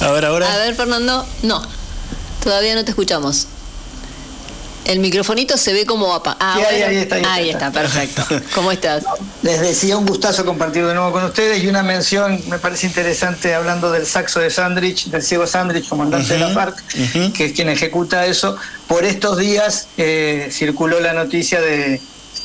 A 0.02 0.12
ver, 0.12 0.26
ahora. 0.26 0.54
A 0.54 0.58
ver, 0.58 0.76
Fernando. 0.76 1.26
No, 1.44 1.62
todavía 2.44 2.76
no 2.76 2.84
te 2.84 2.92
escuchamos. 2.92 3.48
El 4.86 5.00
microfonito 5.00 5.58
se 5.58 5.74
ve 5.74 5.84
como 5.88 6.14
apa. 6.14 6.38
Ah, 6.40 6.58
Sí, 6.60 6.64
ahí, 6.64 6.76
bueno. 6.78 6.88
ahí 6.90 6.98
está, 6.98 7.16
ahí 7.16 7.22
está, 7.22 7.34
Ahí 7.34 7.50
está. 7.50 7.68
está, 7.68 7.82
perfecto. 7.82 8.24
¿Cómo 8.54 8.72
estás? 8.72 9.04
Les 9.42 9.60
decía 9.60 9.98
un 9.98 10.06
gustazo 10.06 10.46
compartir 10.46 10.86
de 10.86 10.94
nuevo 10.94 11.12
con 11.12 11.24
ustedes 11.24 11.64
y 11.64 11.68
una 11.68 11.82
mención 11.82 12.40
me 12.50 12.60
parece 12.60 12.86
interesante 12.86 13.56
hablando 13.56 13.92
del 13.92 14.06
saxo 14.06 14.40
de 14.42 14.52
Sandrich, 14.52 15.06
del 15.08 15.24
ciego 15.24 15.48
Sandrich, 15.48 15.90
comandante 15.90 16.34
de 16.34 16.40
la 16.40 16.50
FARC, 16.50 16.84
que 17.34 17.46
es 17.46 17.54
quien 17.54 17.70
ejecuta 17.70 18.28
eso. 18.28 18.58
Por 18.88 19.06
estos 19.06 19.40
días 19.40 19.88
eh, 19.98 20.50
circuló 20.52 21.00
la 21.00 21.14
noticia 21.14 21.60
de 21.62 22.00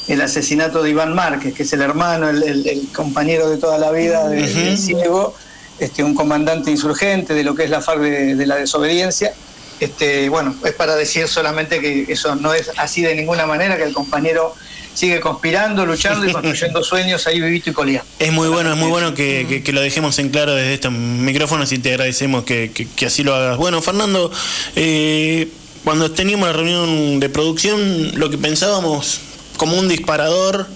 el 0.09 0.21
asesinato 0.23 0.83
de 0.83 0.91
Iván 0.91 1.15
Márquez, 1.15 1.53
que 1.53 1.65
es 1.65 1.73
el 1.75 1.83
hermano, 1.83 2.31
el, 2.31 2.43
el- 2.43 2.67
el 2.67 2.89
compañero 2.91 3.51
de 3.51 3.59
toda 3.59 3.77
la 3.77 3.91
vida 3.91 4.27
de- 4.29 4.49
del 4.49 4.79
ciego, 4.79 5.37
este, 5.81 6.05
un 6.05 6.15
comandante 6.15 6.71
insurgente 6.71 7.35
de 7.35 7.43
lo 7.45 7.55
que 7.55 7.65
es 7.65 7.71
la 7.71 7.81
FARC 7.81 8.01
de, 8.01 8.35
de 8.37 8.47
la 8.47 8.57
desobediencia. 8.57 9.33
Este, 9.81 10.29
bueno, 10.29 10.55
es 10.65 10.73
para 10.75 10.95
decir 10.95 11.27
solamente 11.27 11.81
que 11.81 12.05
eso 12.09 12.35
no 12.37 12.53
es 12.53 12.71
así 12.77 13.01
de 13.01 13.15
ninguna 13.15 13.47
manera, 13.47 13.79
que 13.79 13.85
el 13.85 13.95
compañero 13.95 14.55
sigue 14.93 15.21
conspirando, 15.21 15.87
luchando 15.87 16.27
y 16.27 16.33
construyendo 16.33 16.85
sueños 16.93 17.27
ahí 17.27 17.41
vivito 17.41 17.71
y 17.71 17.73
coleando. 17.73 18.07
Es 18.19 18.31
muy 18.31 18.49
bueno, 18.49 18.73
es 18.73 18.77
muy 18.77 18.91
bueno 18.91 19.15
que, 19.15 19.47
que- 19.49 19.63
que 19.63 19.73
lo 19.73 19.81
dejemos 19.81 20.19
en 20.19 20.29
claro 20.29 20.55
desde 20.55 20.75
estos 20.75 20.93
micrófonos 20.93 21.73
y 21.73 21.79
te 21.79 21.91
agradecemos 21.93 22.45
que, 22.45 22.73
que- 22.75 22.87
que 22.89 23.07
así 23.07 23.23
lo 23.23 23.35
hagas. 23.35 23.57
Bueno, 23.57 23.81
Fernando, 23.81 24.31
eh, 24.77 25.49
cuando 25.85 26.11
teníamos 26.11 26.47
la 26.49 26.53
reunión 26.53 27.19
de 27.19 27.31
producción, 27.31 28.19
lo 28.19 28.29
que 28.29 28.37
pensábamos 28.37 29.21
como 29.61 29.77
un 29.77 29.89
disparador 29.89 30.67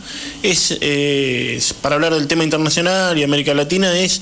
es, 0.42 0.76
eh, 0.82 1.54
es, 1.56 1.72
para 1.72 1.94
hablar 1.94 2.12
del 2.12 2.26
tema 2.26 2.44
internacional 2.44 3.16
y 3.16 3.22
América 3.22 3.54
Latina 3.54 3.98
es 3.98 4.20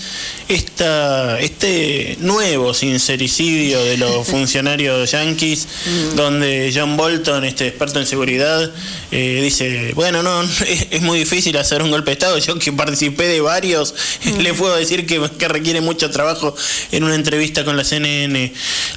esta, 0.49 1.41
este 1.41 2.17
nuevo 2.21 2.73
sincericidio 2.73 3.83
de 3.85 3.97
los 3.97 4.25
funcionarios 4.29 5.11
yanquis 5.11 5.67
donde 6.15 6.73
John 6.73 6.97
Bolton, 6.97 7.45
este 7.45 7.67
experto 7.67 7.99
en 7.99 8.07
seguridad, 8.07 8.71
eh, 9.11 9.41
dice, 9.43 9.95
bueno, 9.97 10.23
no, 10.23 10.43
es, 10.69 10.87
es 10.93 11.03
muy 11.03 11.19
difícil 11.19 11.57
hacer 11.57 11.83
un 11.83 11.91
golpe 11.91 12.11
de 12.11 12.13
Estado, 12.13 12.39
yo 12.39 12.57
que 12.57 12.73
participé 12.73 13.25
de 13.25 13.41
varios, 13.41 13.97
le 14.39 14.55
puedo 14.55 14.77
decir 14.77 15.07
que, 15.07 15.29
que 15.39 15.49
requiere 15.49 15.81
mucho 15.81 16.09
trabajo 16.11 16.55
en 16.93 17.03
una 17.03 17.17
entrevista 17.17 17.65
con 17.65 17.77
la 17.77 17.83
CNN. 17.83 18.53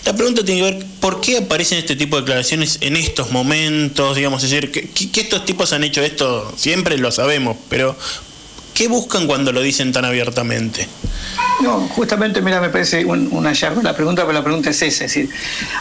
La 0.05 0.15
pregunta 0.15 0.45
tiene 0.45 0.61
que 0.61 0.71
ver, 0.75 0.85
¿por 0.99 1.21
qué 1.21 1.37
aparecen 1.37 1.79
este 1.79 1.95
tipo 1.95 2.17
de 2.17 2.21
declaraciones 2.21 2.77
en 2.81 2.97
estos 2.97 3.31
momentos? 3.31 4.15
Digamos, 4.15 4.43
es 4.43 4.51
decir, 4.51 4.71
que 4.71 5.21
estos 5.21 5.43
tipos 5.43 5.54
han 5.73 5.83
hecho 5.83 6.01
esto 6.01 6.53
siempre, 6.55 6.97
lo 6.97 7.11
sabemos, 7.11 7.57
pero 7.69 7.95
¿qué 8.73 8.87
buscan 8.87 9.25
cuando 9.25 9.51
lo 9.51 9.61
dicen 9.61 9.91
tan 9.91 10.05
abiertamente? 10.05 10.87
No, 11.61 11.87
justamente, 11.95 12.41
mira, 12.41 12.59
me 12.59 12.69
parece 12.69 13.05
un, 13.05 13.29
un 13.31 13.45
hallazgo 13.45 13.81
la 13.81 13.95
pregunta, 13.95 14.23
pero 14.23 14.33
la 14.33 14.43
pregunta 14.43 14.69
es 14.69 14.81
esa. 14.81 15.05
Es 15.05 15.13
decir, 15.13 15.29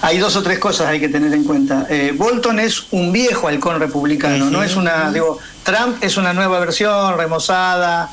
hay 0.02 0.18
dos 0.18 0.36
o 0.36 0.42
tres 0.42 0.58
cosas 0.58 0.86
hay 0.86 1.00
que 1.00 1.08
tener 1.08 1.32
en 1.32 1.44
cuenta. 1.44 1.86
Eh, 1.90 2.12
Bolton 2.14 2.60
es 2.60 2.86
un 2.92 3.12
viejo 3.12 3.48
halcón 3.48 3.80
republicano, 3.80 4.50
no 4.50 4.62
es 4.62 4.76
una, 4.76 5.10
digo, 5.10 5.38
Trump 5.64 6.02
es 6.02 6.16
una 6.16 6.32
nueva 6.32 6.60
versión, 6.60 7.18
remozada, 7.18 8.10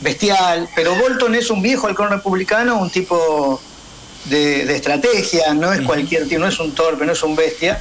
bestial, 0.00 0.68
pero 0.74 0.94
Bolton 0.96 1.34
es 1.34 1.50
un 1.50 1.62
viejo 1.62 1.86
halcón 1.86 2.10
republicano, 2.10 2.78
un 2.78 2.90
tipo 2.90 3.60
de, 4.24 4.64
de 4.66 4.74
estrategia, 4.74 5.54
no 5.54 5.72
es 5.72 5.82
cualquier 5.82 6.28
tipo, 6.28 6.40
no 6.40 6.48
es 6.48 6.58
un 6.58 6.72
torpe, 6.72 7.06
no 7.06 7.12
es 7.12 7.22
un 7.22 7.36
bestia. 7.36 7.80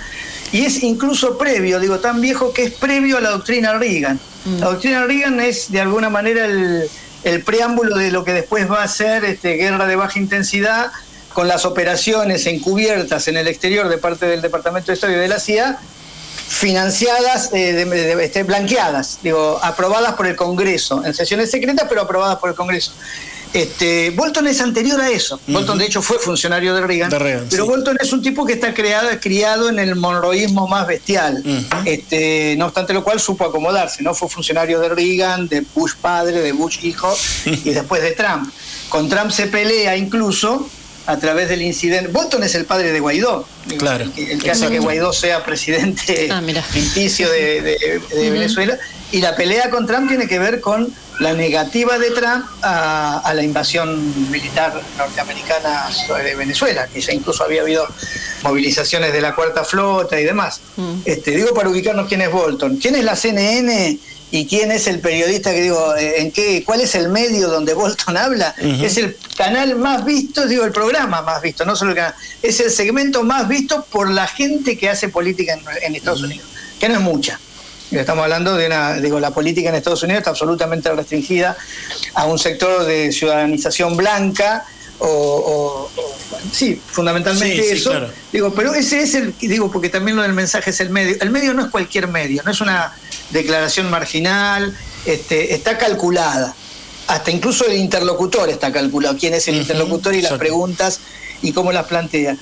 Y 0.53 0.65
es 0.65 0.81
incluso 0.83 1.37
previo, 1.37 1.79
digo, 1.79 1.99
tan 1.99 2.21
viejo 2.21 2.53
que 2.53 2.63
es 2.63 2.71
previo 2.73 3.17
a 3.17 3.21
la 3.21 3.31
doctrina 3.31 3.73
Reagan. 3.73 4.19
La 4.59 4.67
doctrina 4.67 5.05
Reagan 5.05 5.39
es 5.41 5.71
de 5.71 5.81
alguna 5.81 6.09
manera 6.09 6.45
el, 6.45 6.89
el 7.23 7.43
preámbulo 7.43 7.97
de 7.97 8.11
lo 8.11 8.23
que 8.23 8.33
después 8.33 8.69
va 8.71 8.83
a 8.83 8.87
ser 8.87 9.25
este, 9.25 9.53
guerra 9.55 9.87
de 9.87 9.95
baja 9.95 10.19
intensidad 10.19 10.91
con 11.33 11.47
las 11.47 11.65
operaciones 11.65 12.45
encubiertas 12.45 13.27
en 13.27 13.37
el 13.37 13.47
exterior 13.47 13.89
de 13.89 13.97
parte 13.97 14.27
del 14.27 14.41
Departamento 14.41 14.87
de 14.91 14.93
Estado 14.93 15.13
y 15.13 15.15
de 15.15 15.27
la 15.27 15.39
CIA 15.39 15.79
financiadas, 16.47 17.49
eh, 17.53 17.73
de- 17.73 17.85
de- 17.85 18.23
este, 18.25 18.43
blanqueadas, 18.43 19.19
digo, 19.23 19.59
aprobadas 19.63 20.13
por 20.13 20.27
el 20.27 20.35
Congreso, 20.35 21.03
en 21.05 21.13
sesiones 21.13 21.49
secretas, 21.49 21.87
pero 21.89 22.01
aprobadas 22.01 22.37
por 22.37 22.49
el 22.49 22.55
Congreso. 22.55 22.93
Este, 23.53 24.09
Bolton 24.09 24.47
es 24.47 24.61
anterior 24.61 24.99
a 24.99 25.09
eso. 25.09 25.39
Bolton, 25.47 25.77
de 25.77 25.85
hecho, 25.85 26.01
fue 26.01 26.17
funcionario 26.17 26.73
de 26.73 26.81
Reagan. 26.81 27.09
De 27.09 27.19
Reagan, 27.19 27.47
pero 27.49 27.65
sí. 27.65 27.69
Bolton 27.69 27.97
es 28.01 28.11
un 28.11 28.21
tipo 28.21 28.45
que 28.45 28.53
está 28.53 28.73
creado, 28.73 29.09
criado 29.21 29.69
en 29.69 29.79
el 29.79 29.95
monroísmo 29.95 30.67
más 30.67 30.87
bestial. 30.87 31.43
este, 31.85 32.55
no 32.57 32.65
obstante 32.65 32.93
lo 32.93 33.03
cual 33.03 33.19
supo 33.19 33.45
acomodarse, 33.45 34.01
¿no? 34.01 34.13
Fue 34.13 34.27
funcionario 34.27 34.79
de 34.79 34.89
Reagan, 34.89 35.47
de 35.47 35.63
Bush 35.73 35.93
padre, 36.01 36.41
de 36.41 36.51
Bush 36.51 36.79
hijo 36.83 37.15
y 37.45 37.69
después 37.69 38.01
de 38.01 38.11
Trump. 38.11 38.51
Con 38.89 39.09
Trump 39.09 39.31
se 39.31 39.47
pelea 39.47 39.95
incluso 39.97 40.67
a 41.05 41.17
través 41.17 41.49
del 41.49 41.61
incidente. 41.61 42.07
Bolton 42.09 42.43
es 42.43 42.55
el 42.55 42.65
padre 42.65 42.91
de 42.91 42.99
Guaidó. 42.99 43.45
Claro. 43.77 44.05
El 44.15 44.41
que 44.41 44.51
hace 44.51 44.69
que 44.69 44.79
Guaidó 44.79 45.11
sea 45.13 45.43
presidente 45.43 46.27
Ah, 46.31 46.41
ficticio 46.71 47.29
de, 47.29 47.61
de- 47.61 48.01
de. 48.15 48.29
Venezuela. 48.31 48.77
Y 49.11 49.21
la 49.21 49.35
pelea 49.35 49.69
con 49.69 49.85
Trump 49.85 50.07
tiene 50.09 50.27
que 50.27 50.39
ver 50.39 50.59
con 50.61 50.91
la 51.19 51.33
negativa 51.33 51.99
de 51.99 52.09
Trump 52.11 52.45
a, 52.63 53.19
a 53.19 53.33
la 53.35 53.43
invasión 53.43 54.31
militar 54.31 54.81
norteamericana 54.97 55.91
sobre 55.91 56.35
Venezuela, 56.35 56.87
que 56.91 56.99
ya 56.99 57.13
incluso 57.13 57.43
había 57.43 57.61
habido 57.61 57.85
movilizaciones 58.41 59.13
de 59.13 59.21
la 59.21 59.35
Cuarta 59.35 59.63
Flota 59.63 60.19
y 60.19 60.23
demás. 60.23 60.59
Este, 61.05 61.31
digo 61.31 61.53
para 61.53 61.69
ubicarnos 61.69 62.07
quién 62.07 62.21
es 62.21 62.31
Bolton. 62.31 62.77
¿Quién 62.77 62.95
es 62.95 63.03
la 63.03 63.15
CNN 63.15 63.97
y 64.33 64.47
quién 64.47 64.71
es 64.71 64.87
el 64.87 64.99
periodista 64.99 65.51
que 65.51 65.61
digo, 65.61 65.95
eh, 65.95 66.21
en 66.21 66.31
qué, 66.31 66.63
cuál 66.65 66.81
es 66.81 66.95
el 66.95 67.09
medio 67.09 67.49
donde 67.49 67.75
Bolton 67.75 68.17
habla? 68.17 68.55
Es 68.57 68.97
el 68.97 69.15
canal 69.37 69.75
más 69.75 70.03
visto, 70.03 70.47
digo, 70.47 70.65
el 70.65 70.71
programa 70.71 71.21
más 71.21 71.39
visto, 71.39 71.63
no 71.65 71.75
solo 71.75 71.91
el 71.91 71.97
canal, 71.97 72.15
es 72.41 72.59
el 72.59 72.71
segmento 72.71 73.21
más 73.21 73.47
visto 73.47 73.85
por 73.91 74.09
la 74.09 74.25
gente 74.25 74.75
que 74.75 74.89
hace 74.89 75.09
política 75.09 75.53
en, 75.53 75.61
en 75.83 75.95
Estados 75.95 76.23
Unidos, 76.23 76.47
que 76.79 76.89
no 76.89 76.95
es 76.95 77.01
mucha. 77.01 77.39
Estamos 77.91 78.23
hablando 78.23 78.55
de 78.55 78.65
una, 78.65 78.95
digo, 78.95 79.19
la 79.19 79.29
política 79.29 79.69
en 79.69 79.75
Estados 79.75 80.01
Unidos 80.01 80.21
está 80.21 80.31
absolutamente 80.31 80.91
restringida 80.91 81.55
a 82.15 82.25
un 82.25 82.39
sector 82.39 82.85
de 82.85 83.11
ciudadanización 83.11 83.95
blanca 83.95 84.65
o, 84.99 85.07
o- 85.07 86.01
o- 86.01 86.15
sí, 86.51 86.79
fundamentalmente 86.91 87.61
Sí, 87.63 87.69
sí, 87.69 87.75
eso. 87.75 87.89
claro. 87.91 88.09
Digo, 88.31 88.53
pero 88.53 88.73
ese 88.73 89.01
es 89.01 89.15
el, 89.15 89.33
digo, 89.39 89.71
porque 89.71 89.89
también 89.89 90.15
lo 90.17 90.23
del 90.23 90.33
mensaje 90.33 90.69
es 90.69 90.79
el 90.79 90.89
medio. 90.89 91.15
El 91.21 91.29
medio 91.31 91.53
no 91.53 91.63
es 91.65 91.71
cualquier 91.71 92.07
medio, 92.07 92.41
no 92.43 92.51
es 92.51 92.61
una 92.61 92.93
declaración 93.31 93.89
marginal, 93.89 94.75
este, 95.05 95.53
está 95.53 95.77
calculada. 95.77 96.55
Hasta 97.07 97.31
incluso 97.31 97.65
el 97.65 97.73
interlocutor 97.73 98.49
está 98.49 98.71
calculado, 98.71 99.17
quién 99.19 99.33
es 99.33 99.47
el 99.49 99.55
interlocutor 99.55 100.15
y 100.15 100.21
las 100.21 100.33
preguntas 100.33 100.99
y 101.41 101.51
cómo 101.51 101.71
las 101.73 101.85
plantea. 101.87 102.37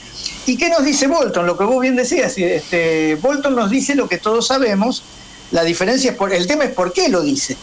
¿Y 0.45 0.55
qué 0.57 0.69
nos 0.69 0.83
dice 0.85 1.07
Bolton? 1.07 1.47
Lo 1.47 1.57
que 1.57 1.63
vos 1.63 1.81
bien 1.81 1.95
decías, 1.95 2.37
este, 2.37 3.15
Bolton 3.15 3.55
nos 3.55 3.71
dice 3.71 3.95
lo 3.95 4.07
que 4.07 4.17
todos 4.19 4.45
sabemos, 4.47 5.01
la 5.51 5.63
diferencia 5.63 6.11
es 6.11 6.17
por, 6.17 6.31
el 6.31 6.45
tema 6.45 6.65
es 6.65 6.71
por 6.71 6.93
qué 6.93 7.09
lo 7.09 7.21
dice. 7.21 7.57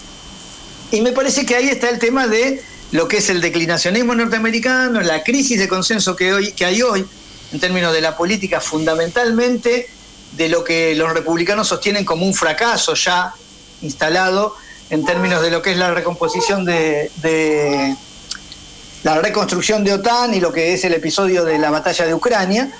Y 0.90 1.00
me 1.02 1.12
parece 1.12 1.46
que 1.46 1.54
ahí 1.54 1.68
está 1.68 1.88
el 1.90 1.98
tema 2.00 2.26
de 2.26 2.60
lo 2.92 3.06
que 3.08 3.18
es 3.18 3.28
el 3.30 3.40
declinacionismo 3.40 4.14
norteamericano, 4.14 5.00
la 5.00 5.22
crisis 5.22 5.58
de 5.58 5.68
consenso 5.68 6.16
que, 6.16 6.32
hoy, 6.32 6.52
que 6.52 6.64
hay 6.64 6.82
hoy 6.82 7.04
en 7.52 7.60
términos 7.60 7.92
de 7.92 8.00
la 8.00 8.16
política, 8.16 8.60
fundamentalmente 8.60 9.88
de 10.32 10.48
lo 10.48 10.64
que 10.64 10.94
los 10.94 11.12
republicanos 11.12 11.68
sostienen 11.68 12.04
como 12.04 12.26
un 12.26 12.34
fracaso 12.34 12.94
ya 12.94 13.32
instalado 13.82 14.54
en 14.90 15.04
términos 15.04 15.42
de 15.42 15.50
lo 15.50 15.62
que 15.62 15.72
es 15.72 15.78
la 15.78 15.92
recomposición 15.92 16.64
de, 16.64 17.10
la 19.02 19.20
reconstrucción 19.20 19.84
de 19.84 19.92
OTAN 19.94 20.34
y 20.34 20.40
lo 20.40 20.52
que 20.52 20.74
es 20.74 20.84
el 20.84 20.94
episodio 20.94 21.44
de 21.44 21.58
la 21.58 21.70
batalla 21.70 22.06
de 22.06 22.14
Ucrania. 22.14 22.70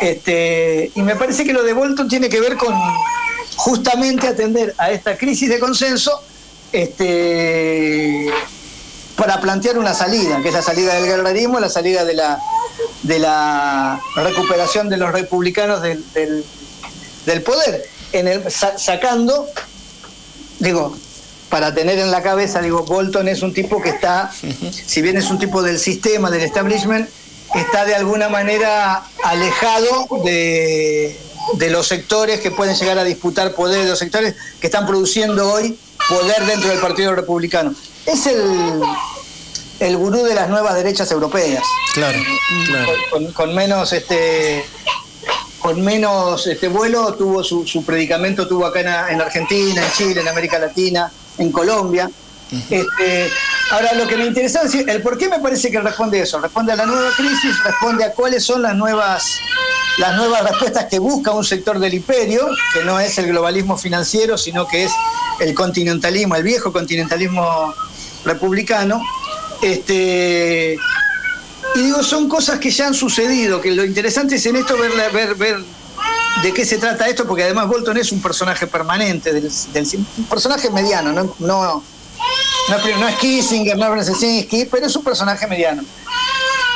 Este, 0.00 0.90
y 0.94 1.02
me 1.02 1.16
parece 1.16 1.44
que 1.44 1.52
lo 1.52 1.62
de 1.62 1.72
Bolton 1.72 2.08
tiene 2.08 2.28
que 2.28 2.40
ver 2.40 2.56
con 2.56 2.74
justamente 3.56 4.28
atender 4.28 4.74
a 4.78 4.90
esta 4.90 5.16
crisis 5.16 5.48
de 5.48 5.58
consenso 5.58 6.22
este, 6.72 8.30
para 9.16 9.40
plantear 9.40 9.78
una 9.78 9.94
salida, 9.94 10.40
que 10.42 10.48
es 10.48 10.54
la 10.54 10.62
salida 10.62 10.94
del 10.94 11.06
guerrerismo, 11.06 11.58
la 11.58 11.70
salida 11.70 12.04
de 12.04 12.14
la, 12.14 14.00
recuperación 14.16 14.88
de 14.88 14.96
los 14.98 15.10
republicanos 15.12 15.80
del, 15.82 17.42
poder, 17.44 17.88
en 18.12 18.28
el, 18.28 18.50
sa- 18.50 18.78
sacando, 18.78 19.48
digo, 20.58 20.96
para 21.48 21.74
tener 21.74 21.98
en 21.98 22.10
la 22.10 22.22
cabeza, 22.22 22.60
digo, 22.60 22.82
Bolton 22.84 23.28
es 23.28 23.42
un 23.42 23.54
tipo 23.54 23.80
que 23.80 23.90
está, 23.90 24.30
si 24.86 25.00
bien 25.02 25.16
es 25.16 25.30
un 25.30 25.38
tipo 25.38 25.62
del 25.62 25.78
sistema, 25.78 26.30
del 26.30 26.42
establishment, 26.42 27.08
está 27.54 27.84
de 27.84 27.94
alguna 27.94 28.28
manera 28.28 29.02
alejado 29.24 30.08
de, 30.24 31.18
de 31.54 31.70
los 31.70 31.86
sectores 31.88 32.40
que 32.40 32.50
pueden 32.50 32.76
llegar 32.76 32.98
a 32.98 33.04
disputar 33.04 33.54
poder, 33.54 33.84
de 33.84 33.88
los 33.90 33.98
sectores 33.98 34.34
que 34.60 34.66
están 34.66 34.84
produciendo 34.86 35.50
hoy 35.52 35.78
poder 36.08 36.44
dentro 36.44 36.68
del 36.68 36.80
Partido 36.80 37.14
Republicano. 37.14 37.74
Es 38.06 38.26
el, 38.26 38.80
el 39.80 39.96
gurú 39.96 40.22
de 40.22 40.34
las 40.34 40.48
nuevas 40.48 40.74
derechas 40.74 41.10
europeas 41.10 41.62
Claro, 41.94 42.18
claro. 42.66 42.92
con, 43.10 43.32
con 43.32 43.54
menos 43.54 43.92
este 43.92 44.64
con 45.58 45.80
menos 45.80 46.46
este 46.46 46.68
vuelo 46.68 47.14
tuvo 47.14 47.42
su, 47.42 47.66
su 47.66 47.84
predicamento 47.84 48.46
tuvo 48.46 48.66
acá 48.66 48.80
en, 48.80 49.14
en 49.14 49.20
Argentina, 49.20 49.82
en 49.84 49.92
Chile, 49.92 50.20
en 50.20 50.28
América 50.28 50.58
Latina, 50.58 51.10
en 51.38 51.50
Colombia. 51.50 52.08
Este, 52.70 53.28
ahora 53.72 53.92
lo 53.94 54.06
que 54.06 54.16
me 54.16 54.26
interesa 54.26 54.62
es 54.62 54.72
el 54.74 55.02
por 55.02 55.18
qué 55.18 55.28
me 55.28 55.40
parece 55.40 55.68
que 55.68 55.80
responde 55.80 56.20
eso, 56.20 56.38
responde 56.38 56.72
a 56.72 56.76
la 56.76 56.86
nueva 56.86 57.10
crisis, 57.16 57.56
responde 57.64 58.04
a 58.04 58.12
cuáles 58.12 58.44
son 58.44 58.62
las 58.62 58.76
nuevas 58.76 59.24
las 59.98 60.14
nuevas 60.14 60.42
respuestas 60.42 60.84
que 60.84 60.98
busca 61.00 61.32
un 61.32 61.42
sector 61.44 61.78
del 61.80 61.94
imperio, 61.94 62.46
que 62.72 62.84
no 62.84 63.00
es 63.00 63.18
el 63.18 63.26
globalismo 63.28 63.76
financiero, 63.76 64.36
sino 64.38 64.68
que 64.68 64.84
es 64.84 64.92
el 65.40 65.54
continentalismo, 65.54 66.36
el 66.36 66.42
viejo 66.44 66.72
continentalismo 66.72 67.74
republicano. 68.26 69.00
Este, 69.62 70.76
y 71.74 71.80
digo, 71.80 72.02
son 72.02 72.28
cosas 72.28 72.58
que 72.58 72.70
ya 72.70 72.86
han 72.88 72.94
sucedido, 72.94 73.60
que 73.60 73.70
lo 73.70 73.84
interesante 73.84 74.36
es 74.36 74.46
en 74.46 74.56
esto 74.56 74.76
ver, 74.76 74.92
ver, 75.12 75.34
ver 75.34 75.56
de 76.42 76.52
qué 76.52 76.64
se 76.66 76.78
trata 76.78 77.08
esto, 77.08 77.26
porque 77.26 77.44
además 77.44 77.68
Bolton 77.68 77.96
es 77.96 78.12
un 78.12 78.20
personaje 78.20 78.66
permanente, 78.66 79.32
del, 79.32 79.50
un 80.18 80.24
personaje 80.26 80.70
mediano, 80.70 81.12
no, 81.12 81.34
no, 81.38 81.62
no, 81.68 81.82
no 82.98 83.08
es 83.08 83.16
Kissinger, 83.16 83.76
no 83.78 83.86
es 83.86 83.90
Brzezinski, 83.92 84.66
pero 84.66 84.86
es 84.86 84.94
un 84.96 85.04
personaje 85.04 85.46
mediano. 85.46 85.82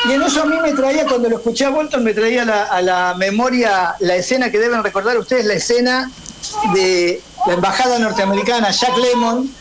Y 0.09 0.13
en 0.13 0.23
eso 0.23 0.43
a 0.43 0.47
mí 0.47 0.57
me 0.63 0.73
traía, 0.73 1.05
cuando 1.05 1.29
lo 1.29 1.37
escuché 1.37 1.67
a 1.67 1.71
Bolton, 1.71 2.03
me 2.03 2.15
traía 2.15 2.45
la- 2.47 2.65
a 2.65 2.81
la 2.81 3.15
memoria 3.19 3.95
la 4.01 4.17
escena 4.17 4.51
que 4.51 4.59
deben 4.59 4.83
recordar 4.83 5.19
ustedes, 5.19 5.45
la 5.45 5.55
escena 5.55 6.11
de 6.73 7.21
la 7.47 7.53
embajada 7.55 7.99
norteamericana, 7.99 8.71
Jack 8.71 8.97
Lemmon, 8.97 9.55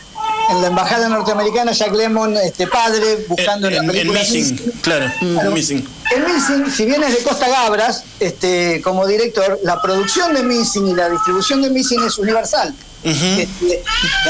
en 0.50 0.60
la 0.60 0.66
embajada 0.68 1.08
norteamericana, 1.08 1.72
Jack 1.72 1.94
Lemmon, 1.94 2.36
este 2.36 2.66
padre, 2.66 3.24
buscando 3.28 3.68
en, 3.68 3.74
la 3.74 3.78
En, 3.80 3.84
en 3.84 3.90
película 3.92 4.20
Missing, 4.20 4.56
claro, 4.82 5.06
Claro. 5.20 5.50
Missing. 5.52 5.88
el 6.16 6.24
Missing, 6.26 6.70
si 6.70 6.86
bien 6.86 7.02
es 7.04 7.14
de 7.18 7.22
Costa 7.22 7.48
Gabras, 7.48 8.04
este, 8.18 8.80
como 8.82 9.06
director, 9.06 9.58
la 9.62 9.80
producción 9.80 10.34
de 10.34 10.42
Missing 10.42 10.88
y 10.88 10.94
la 10.94 11.08
distribución 11.08 11.62
de 11.62 11.70
Missing 11.70 12.02
es 12.04 12.18
universal. 12.18 12.74
Este, 13.02 13.82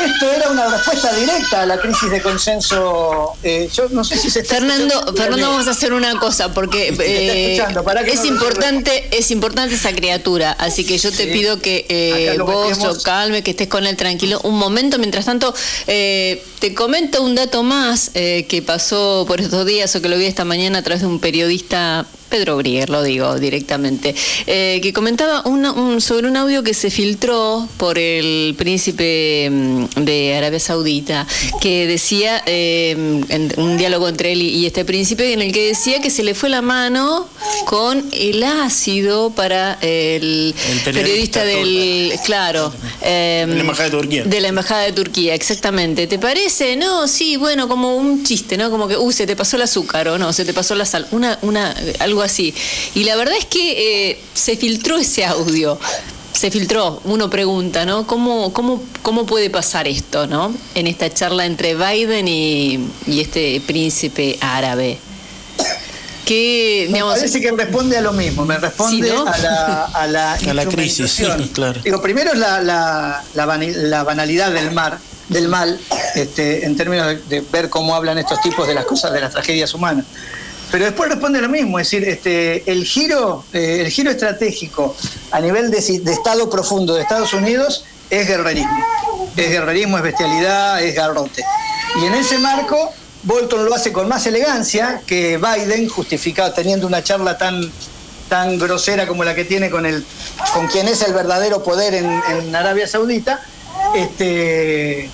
esto 0.05 0.33
era 0.33 0.49
una 0.51 0.69
respuesta 0.69 1.13
directa 1.15 1.63
a 1.63 1.67
la 1.67 1.79
crisis 1.81 2.11
de 2.11 2.23
consenso. 2.23 3.33
eh, 3.43 3.69
yo 3.75 3.89
no 3.91 4.05
sé 4.05 4.17
si 4.17 4.31
se 4.31 4.41
está 4.41 4.55
Fernando. 4.57 5.15
Fernando, 5.17 5.51
vamos 5.51 5.67
a 5.67 5.73
hacer 5.73 5.93
una 5.93 6.19
cosa 6.21 6.55
porque 6.55 6.89
eh, 6.89 7.57
es 7.57 7.75
no 7.75 7.83
lo 7.83 8.27
importante, 8.27 9.09
es 9.17 9.31
importante 9.31 9.75
esa 9.75 9.93
criatura, 9.93 10.53
así 10.53 10.85
que 10.85 10.99
yo 10.99 11.11
te 11.11 11.25
Sí. 11.25 11.31
pido 11.33 11.61
que 11.61 11.87
eh, 11.89 12.37
vos 12.39 12.69
metemos. 12.69 12.97
lo 12.97 13.03
calme, 13.03 13.43
que 13.43 13.51
estés 13.53 13.69
con 13.69 13.87
él 13.87 13.97
tranquilo. 13.97 14.41
Un 14.45 14.59
momento, 14.59 14.99
mientras 14.99 15.25
tanto, 15.25 15.53
eh, 15.87 16.43
te 16.61 16.73
comento 16.75 17.23
un 17.23 17.35
dato 17.35 17.63
más 17.63 18.11
eh, 18.15 18.47
que 18.49 18.63
pasó 18.63 19.25
por 19.27 19.41
estos 19.41 19.67
días 19.67 19.95
o 19.97 20.01
que 20.03 20.09
lo 20.09 20.17
vi 20.17 20.27
esta 20.27 20.45
mañana 20.45 20.79
a 20.79 20.83
través 20.83 21.03
de 21.03 21.09
un 21.09 21.19
periodista. 21.21 22.07
Pedro 22.31 22.57
Grieger, 22.57 22.89
lo 22.89 23.03
digo 23.03 23.39
directamente, 23.39 24.15
eh, 24.47 24.79
que 24.83 24.93
comentaba 24.93 25.43
un- 25.45 26.01
sobre 26.01 26.29
un 26.29 26.37
audio 26.37 26.63
que 26.63 26.73
se 26.73 26.91
filtró 26.91 27.69
por 27.77 27.99
el 27.99 28.55
príncipe 28.57 29.49
mm, 29.51 29.85
de 30.05 30.35
Arabia 30.37 30.61
Saudita, 30.61 31.27
que 31.61 31.87
decía, 31.87 32.43
eh, 32.47 32.93
en 33.29 33.53
un 33.57 33.77
diálogo 33.77 34.09
entre 34.09 34.33
él 34.33 34.43
y, 34.43 34.49
y 34.49 34.67
este 34.67 34.85
príncipe, 34.85 35.33
en 35.33 35.43
el 35.43 35.53
que 35.53 35.67
decía 35.67 36.01
que 36.01 36.09
se 36.11 36.23
le 36.23 36.35
fue 36.35 36.49
la 36.49 36.63
mano 36.63 37.29
con 37.67 38.09
el 38.13 38.43
ácido 38.45 39.31
para 39.31 39.75
el, 39.83 40.55
El 40.71 40.81
periodista, 40.85 40.93
periodista 41.43 41.45
del, 41.45 42.13
claro, 42.25 42.73
eh, 43.03 43.45
De 43.49 43.55
la 43.55 43.61
embajada 43.61 43.91
de 43.91 43.97
Turquía. 43.97 44.25
de 44.25 44.41
la 44.41 44.49
embajada 44.49 44.83
de 44.85 44.93
Turquía, 44.93 45.35
exactamente. 45.35 46.07
¿Te 46.07 46.19
parece? 46.19 46.77
No, 46.77 47.09
sí, 47.09 47.37
bueno, 47.37 47.67
como 47.69 47.97
un 47.97 48.23
chiste, 48.25 48.57
¿no? 48.57 48.71
Como 48.71 48.87
que, 48.89 48.97
uh, 48.97 49.13
se 49.13 49.27
te 49.27 49.35
pasó 49.37 49.57
el 49.57 49.63
azúcar 49.63 50.09
o 50.09 50.19
no, 50.19 50.33
se 50.33 50.45
te 50.45 50.53
pasó 50.55 50.75
la 50.75 50.85
sal, 50.85 51.07
una, 51.11 51.39
una, 51.43 51.75
algo 51.99 52.20
así. 52.23 52.55
Y 52.95 53.05
la 53.05 53.17
verdad 53.17 53.37
es 53.39 53.45
que 53.47 54.11
eh, 54.11 54.19
se 54.35 54.57
filtró 54.57 54.99
ese 54.99 55.25
audio. 55.25 55.79
Se 56.33 56.51
filtró, 56.51 57.01
uno 57.05 57.29
pregunta, 57.29 57.85
¿no? 57.85 58.07
¿Cómo, 58.07 58.53
cómo, 58.53 58.83
cómo 59.03 59.27
puede 59.27 59.51
pasar 59.51 59.89
esto, 59.89 60.27
¿no? 60.27 60.55
En 60.75 60.87
esta 60.87 61.13
charla 61.13 61.45
entre 61.45 61.75
Biden 61.75 62.29
y, 62.29 62.89
y 63.07 63.21
este 63.21 63.61
príncipe 63.67 64.39
árabe. 64.41 64.99
que, 66.25 66.87
Me 66.89 66.95
digamos, 66.95 67.17
parece 67.17 67.41
que 67.41 67.51
responde 67.51 67.97
a 67.99 68.01
lo 68.01 68.13
mismo, 68.13 68.45
me 68.45 68.57
responde 68.59 69.09
Sí, 69.09 69.13
¿no? 69.13 69.27
a 69.27 69.37
la, 69.39 69.85
a 69.87 70.07
la, 70.07 70.33
A 70.51 70.55
la 70.55 70.67
crisis, 70.67 71.11
sí, 71.11 71.25
claro. 71.53 71.81
Digo, 71.83 72.01
primero 72.01 72.33
es 72.33 72.39
la, 72.39 72.61
la, 72.63 73.25
la 73.35 74.03
banalidad 74.05 74.53
del 74.53 74.71
mar, 74.71 74.99
del 75.29 75.49
mal, 75.49 75.79
este, 76.15 76.65
en 76.65 76.77
términos 76.77 77.09
de, 77.09 77.17
de 77.17 77.41
ver 77.53 77.69
cómo 77.69 77.95
hablan 77.95 78.19
estos 78.19 78.41
tipos 78.41 78.67
de 78.69 78.75
las 78.75 78.85
cosas, 78.85 79.13
de 79.13 79.21
las 79.21 79.33
tragedias 79.33 79.75
humanas. 79.75 80.07
Pero 80.71 80.85
después 80.85 81.11
responde 81.11 81.41
lo 81.41 81.49
mismo, 81.49 81.79
es 81.81 81.91
decir, 81.91 82.09
este, 82.09 82.71
el 82.71 82.85
giro, 82.85 83.45
eh, 83.53 83.83
el 83.85 83.91
giro 83.91 84.11
estratégico 84.11 84.95
a 85.33 85.41
nivel 85.41 85.71
de, 85.71 85.79
Estado 85.79 86.49
profundo 86.49 86.95
de 86.95 87.03
Estados 87.03 87.35
Unidos 87.35 87.85
es 88.09 88.29
guerrerismo. 88.29 88.85
Es 89.37 89.51
guerrerismo, 89.51 89.97
es 89.97 90.03
bestialidad, 90.05 90.83
es 90.83 90.95
garrote. 90.95 91.43
Y 92.01 92.05
en 92.05 92.15
ese 92.15 92.39
marco, 92.39 92.93
Bolton 93.25 93.65
lo 93.65 93.75
hace 93.75 93.93
con 93.93 94.09
más 94.09 94.27
elegancia 94.27 95.03
que 95.07 95.39
Biden, 95.39 95.89
justificado 95.89 96.53
teniendo 96.53 96.87
una 96.87 97.03
charla 97.03 97.37
tan, 97.37 97.61
tan 98.29 98.59
grosera 98.59 99.09
como 99.09 99.25
la 99.25 99.35
que 99.35 99.45
tiene 99.45 99.71
con, 99.71 99.87
el, 99.87 100.05
con 100.55 100.69
quien 100.69 100.87
es 100.87 101.03
el 101.03 101.13
verdadero 101.13 101.65
poder 101.65 101.95
en, 101.95 102.07
en 102.31 102.55
Arabia 102.55 102.87
Saudita. 102.87 103.43
Este, 103.95 105.11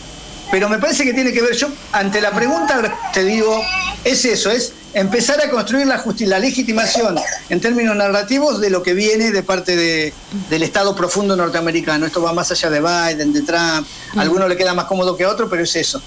pero 0.51 0.69
me 0.69 0.79
parece 0.79 1.05
que 1.05 1.15
tiene 1.15 1.33
que 1.33 1.43
ver, 1.43 1.57
yo 1.57 1.69
ante 1.93 2.21
la 2.21 2.31
pregunta 2.31 2.81
te 3.13 3.25
digo, 3.25 3.61
es 4.05 4.25
eso, 4.25 4.51
es 4.51 4.73
empezar 5.01 5.39
a 5.43 5.51
construir 5.51 5.87
la, 5.87 6.03
la 6.21 6.39
legitimación 6.39 7.17
en 7.51 7.61
términos 7.61 7.95
narrativos 7.95 8.61
de 8.63 8.71
lo 8.71 8.83
que 8.83 8.95
viene 8.95 9.31
de 9.31 9.43
parte 9.43 9.77
de- 9.77 10.15
del 10.49 10.63
Estado 10.63 10.97
profundo 10.97 11.37
norteamericano. 11.37 12.07
Esto 12.07 12.23
va 12.23 12.33
más 12.33 12.51
allá 12.51 12.71
de 12.71 12.81
Biden, 12.81 13.33
de 13.33 13.43
Trump, 13.43 13.87
a 14.17 14.21
alguno 14.23 14.49
le 14.49 14.57
queda 14.57 14.73
más 14.73 14.87
cómodo 14.87 15.15
que 15.15 15.25
a 15.25 15.29
otro, 15.29 15.51
pero 15.51 15.63
es 15.65 15.77
eso. 15.77 16.01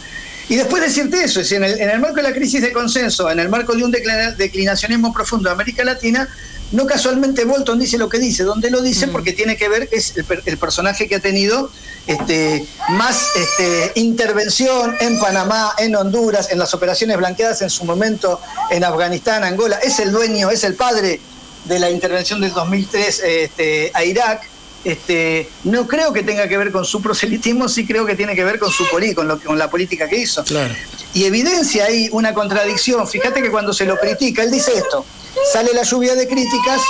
Y 0.50 0.56
después 0.56 0.82
decirte 0.82 1.18
eso, 1.24 1.40
es 1.40 1.48
decir, 1.50 1.58
en 1.58 1.66
el, 1.66 1.80
en 1.80 1.90
el 1.92 2.00
marco 2.00 2.16
de 2.16 2.24
la 2.24 2.34
crisis 2.34 2.62
de 2.64 2.74
consenso, 2.74 3.30
en 3.30 3.40
el 3.40 3.50
marco 3.50 3.76
de 3.76 3.84
un 3.84 3.92
declina- 3.92 4.32
declinacionismo 4.36 5.14
profundo 5.14 5.50
de 5.50 5.54
América 5.54 5.84
Latina, 5.84 6.28
no 6.72 6.86
casualmente 6.86 7.46
Bolton 7.46 7.80
dice 7.80 7.98
lo 7.98 8.10
que 8.10 8.20
dice, 8.20 8.44
donde 8.44 8.70
lo 8.70 8.82
dice 8.82 9.08
porque 9.08 9.34
tiene 9.34 9.58
que 9.58 9.68
ver, 9.70 9.90
es 9.92 10.16
el, 10.18 10.24
per- 10.26 10.44
el 10.46 10.58
personaje 10.58 11.08
que 11.08 11.16
ha 11.16 11.20
tenido 11.20 11.72
este, 12.08 12.66
más 12.90 13.28
este, 13.36 13.92
intervención 14.00 14.96
en 15.00 15.20
Panamá, 15.20 15.74
en 15.80 15.96
Honduras, 15.96 16.50
en 16.52 16.60
las 16.60 16.74
operaciones 16.74 17.18
blanqueadas 17.18 17.62
en 17.62 17.70
su 17.70 17.86
momento 17.86 18.40
en 18.70 18.84
Afganistán, 18.84 19.44
Angola, 19.44 19.78
es 19.84 20.00
el 20.00 20.12
dueño, 20.12 20.50
es 20.52 20.64
el 20.64 20.76
padre 20.76 21.20
de 21.66 21.80
la 21.80 21.90
intervención 21.90 22.40
del 22.42 22.54
2003 22.54 23.22
este, 23.26 23.92
a 23.94 24.04
Irak. 24.04 24.44
Este, 24.86 25.50
no 25.66 25.88
creo 25.88 26.14
que 26.14 26.24
tenga 26.24 26.48
que 26.48 26.58
ver 26.58 26.72
con 26.72 26.86
su 26.86 27.02
proselitismo, 27.02 27.68
sí 27.68 27.86
creo 27.86 28.06
que 28.06 28.16
tiene 28.16 28.34
que 28.34 28.46
ver 28.46 28.60
con 28.60 28.72
su 28.72 28.88
poli, 28.90 29.14
con, 29.14 29.28
lo, 29.28 29.38
con 29.40 29.58
la 29.60 29.70
política 29.70 30.08
que 30.08 30.18
hizo. 30.20 30.44
Claro. 30.46 30.74
Y 31.14 31.26
evidencia 31.26 31.86
ahí 31.86 32.08
una 32.14 32.34
contradicción. 32.34 33.06
Fíjate 33.08 33.42
que 33.42 33.52
cuando 33.52 33.74
se 33.74 33.86
lo 33.86 33.98
critica, 33.98 34.42
él 34.44 34.52
dice 34.52 34.72
esto, 34.78 35.06
sale 35.52 35.74
la 35.74 35.84
lluvia 35.84 36.16
de 36.16 36.28
críticas 36.28 36.82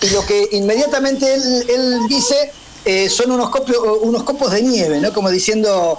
y 0.00 0.10
lo 0.10 0.24
que 0.26 0.48
inmediatamente 0.52 1.34
él, 1.34 1.64
él 1.68 1.98
dice 2.08 2.52
eh, 2.84 3.08
son 3.10 3.30
unos, 3.32 3.50
copio- 3.50 3.98
unos 4.00 4.22
copos 4.22 4.50
de 4.52 4.62
nieve, 4.62 5.00
¿no? 5.00 5.12
Como 5.12 5.30
diciendo, 5.30 5.98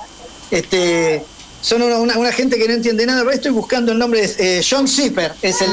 este, 0.49 1.23
son 1.61 1.81
una, 1.83 1.97
una- 1.97 2.17
una 2.17 2.31
gente 2.31 2.57
que 2.57 2.67
no 2.67 2.73
entiende 2.73 3.05
nada, 3.05 3.19
pero 3.21 3.31
estoy 3.35 3.51
buscando 3.51 3.91
el 3.91 3.99
nombre, 3.99 4.23
es, 4.23 4.39
eh, 4.39 4.65
John 4.67 4.87
Zipper, 4.87 5.33
es 5.41 5.61
el 5.61 5.69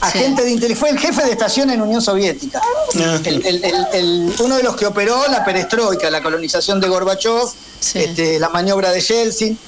agente 0.00 0.42
de 0.44 0.50
inteligencia, 0.50 0.76
fue 0.80 0.90
el 0.90 0.98
jefe 0.98 1.24
de 1.24 1.30
estación 1.32 1.70
en 1.70 1.80
Unión 1.80 2.02
Soviética. 2.02 2.60
El- 3.24 3.46
el- 3.46 3.64
el- 3.64 3.86
el- 3.92 4.34
uno 4.40 4.56
de 4.56 4.62
los 4.62 4.76
que 4.76 4.86
operó 4.86 5.26
la 5.28 5.44
perestroika, 5.44 6.10
la 6.10 6.22
colonización 6.22 6.80
de 6.80 6.88
Gorbachev, 6.88 7.48
este, 7.94 8.38
la 8.38 8.48
maniobra 8.50 8.90
de 8.90 9.00
Yeltsin. 9.00 9.58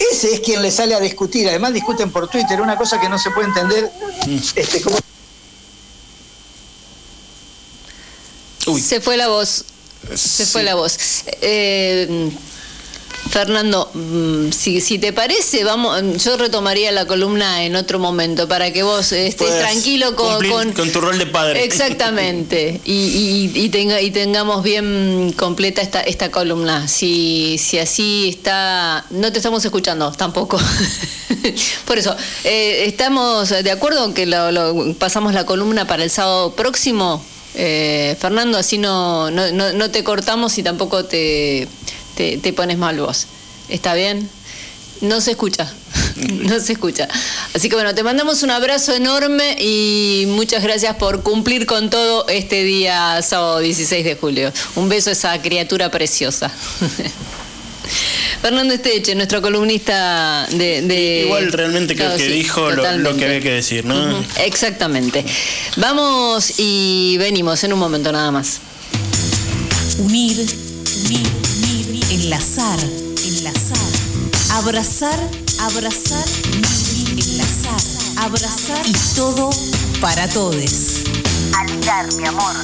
Ese 0.00 0.32
es 0.32 0.40
quien 0.40 0.62
le 0.62 0.70
sale 0.70 0.94
a 0.94 1.00
discutir, 1.00 1.46
además 1.48 1.74
discuten 1.74 2.10
por 2.10 2.26
Twitter, 2.28 2.60
una 2.60 2.76
cosa 2.76 2.98
que 2.98 3.08
no 3.08 3.18
se 3.18 3.30
puede 3.30 3.48
entender, 3.48 3.90
este, 4.56 4.80
cómo 4.80 4.96
Se 8.78 9.00
fue 9.00 9.18
la 9.18 9.28
voz. 9.28 9.64
Se 10.14 10.46
fue 10.46 10.62
la 10.62 10.74
voz. 10.74 10.96
Eh, 11.42 12.30
Fernando, 13.28 13.90
mm, 13.94 14.50
si, 14.50 14.80
si 14.80 14.98
te 14.98 15.12
parece, 15.12 15.62
vamos, 15.62 16.00
yo 16.24 16.36
retomaría 16.36 16.90
la 16.90 17.06
columna 17.06 17.64
en 17.64 17.76
otro 17.76 17.98
momento 17.98 18.48
para 18.48 18.72
que 18.72 18.82
vos 18.82 19.12
estés 19.12 19.34
Puedas 19.34 19.58
tranquilo 19.60 20.16
con, 20.16 20.44
con- 20.48 20.72
con 20.72 20.90
tu 20.90 21.00
rol 21.00 21.16
de 21.18 21.26
padre. 21.26 21.62
Exactamente. 21.64 22.80
Y, 22.84 22.92
y- 22.92 23.52
y 23.54 23.68
tenga, 23.68 24.00
y 24.00 24.10
tengamos 24.10 24.62
bien 24.64 25.32
completa 25.36 25.80
esta, 25.82 26.00
esta 26.00 26.30
columna. 26.30 26.88
Si, 26.88 27.56
si 27.58 27.78
así 27.78 28.28
está. 28.30 29.04
No 29.10 29.30
te 29.30 29.38
estamos 29.38 29.64
escuchando 29.64 30.10
tampoco. 30.12 30.58
Por 31.84 31.98
eso, 31.98 32.16
eh, 32.44 32.84
¿estamos 32.86 33.50
de 33.50 33.70
acuerdo 33.70 34.12
que 34.14 34.26
lo- 34.26 34.50
lo- 34.50 34.94
pasamos 34.94 35.34
la 35.34 35.44
columna 35.46 35.86
para 35.86 36.02
el 36.04 36.10
sábado 36.10 36.52
próximo? 36.54 37.24
Eh, 37.54 38.16
Fernando, 38.20 38.58
así 38.58 38.78
no, 38.78 39.30
no, 39.30 39.50
no, 39.52 39.72
no 39.72 39.90
te 39.90 40.04
cortamos 40.04 40.56
y 40.58 40.62
tampoco 40.62 41.04
te, 41.04 41.66
te, 42.16 42.38
te 42.38 42.52
pones 42.52 42.78
mal 42.78 42.98
vos. 43.00 43.26
¿Está 43.68 43.94
bien? 43.94 44.28
No 45.00 45.20
se 45.22 45.30
escucha, 45.30 45.72
no 46.16 46.60
se 46.60 46.72
escucha. 46.72 47.08
Así 47.54 47.68
que 47.70 47.74
bueno, 47.74 47.94
te 47.94 48.02
mandamos 48.02 48.42
un 48.42 48.50
abrazo 48.50 48.94
enorme 48.94 49.56
y 49.58 50.24
muchas 50.28 50.62
gracias 50.62 50.96
por 50.96 51.22
cumplir 51.22 51.64
con 51.66 51.88
todo 51.88 52.28
este 52.28 52.64
día 52.64 53.22
sábado 53.22 53.60
16 53.60 54.04
de 54.04 54.14
julio. 54.16 54.52
Un 54.76 54.88
beso 54.90 55.08
a 55.10 55.12
esa 55.14 55.40
criatura 55.40 55.90
preciosa. 55.90 56.50
Fernando 58.42 58.72
Esteche, 58.74 59.14
nuestro 59.14 59.42
columnista 59.42 60.46
de... 60.50 60.82
de- 60.82 61.22
Igual 61.24 61.52
realmente 61.52 61.94
creo 61.94 62.06
Claro, 62.08 62.18
que 62.22 62.26
sí, 62.28 62.32
dijo 62.32 62.70
lo, 62.70 62.82
que 63.16 63.24
había 63.24 63.40
que 63.40 63.50
decir, 63.50 63.84
¿no? 63.84 64.24
Exactamente. 64.44 65.24
Vamos 65.76 66.54
y 66.58 67.16
venimos 67.18 67.62
en 67.64 67.72
un 67.72 67.78
momento 67.78 68.12
nada 68.12 68.30
más. 68.30 68.58
Unir, 69.98 70.38
unir, 71.06 71.26
enlazar, 72.30 72.78
enlazar, 73.24 73.90
abrazar, 74.52 75.18
abrazar, 75.58 76.24
enlazar, 77.10 77.80
abrazar 78.24 78.86
y 78.86 78.92
todo 79.16 79.50
para 80.00 80.28
todos. 80.28 81.02
Aligar, 81.56 82.06
mi 82.14 82.26
amor. 82.28 82.54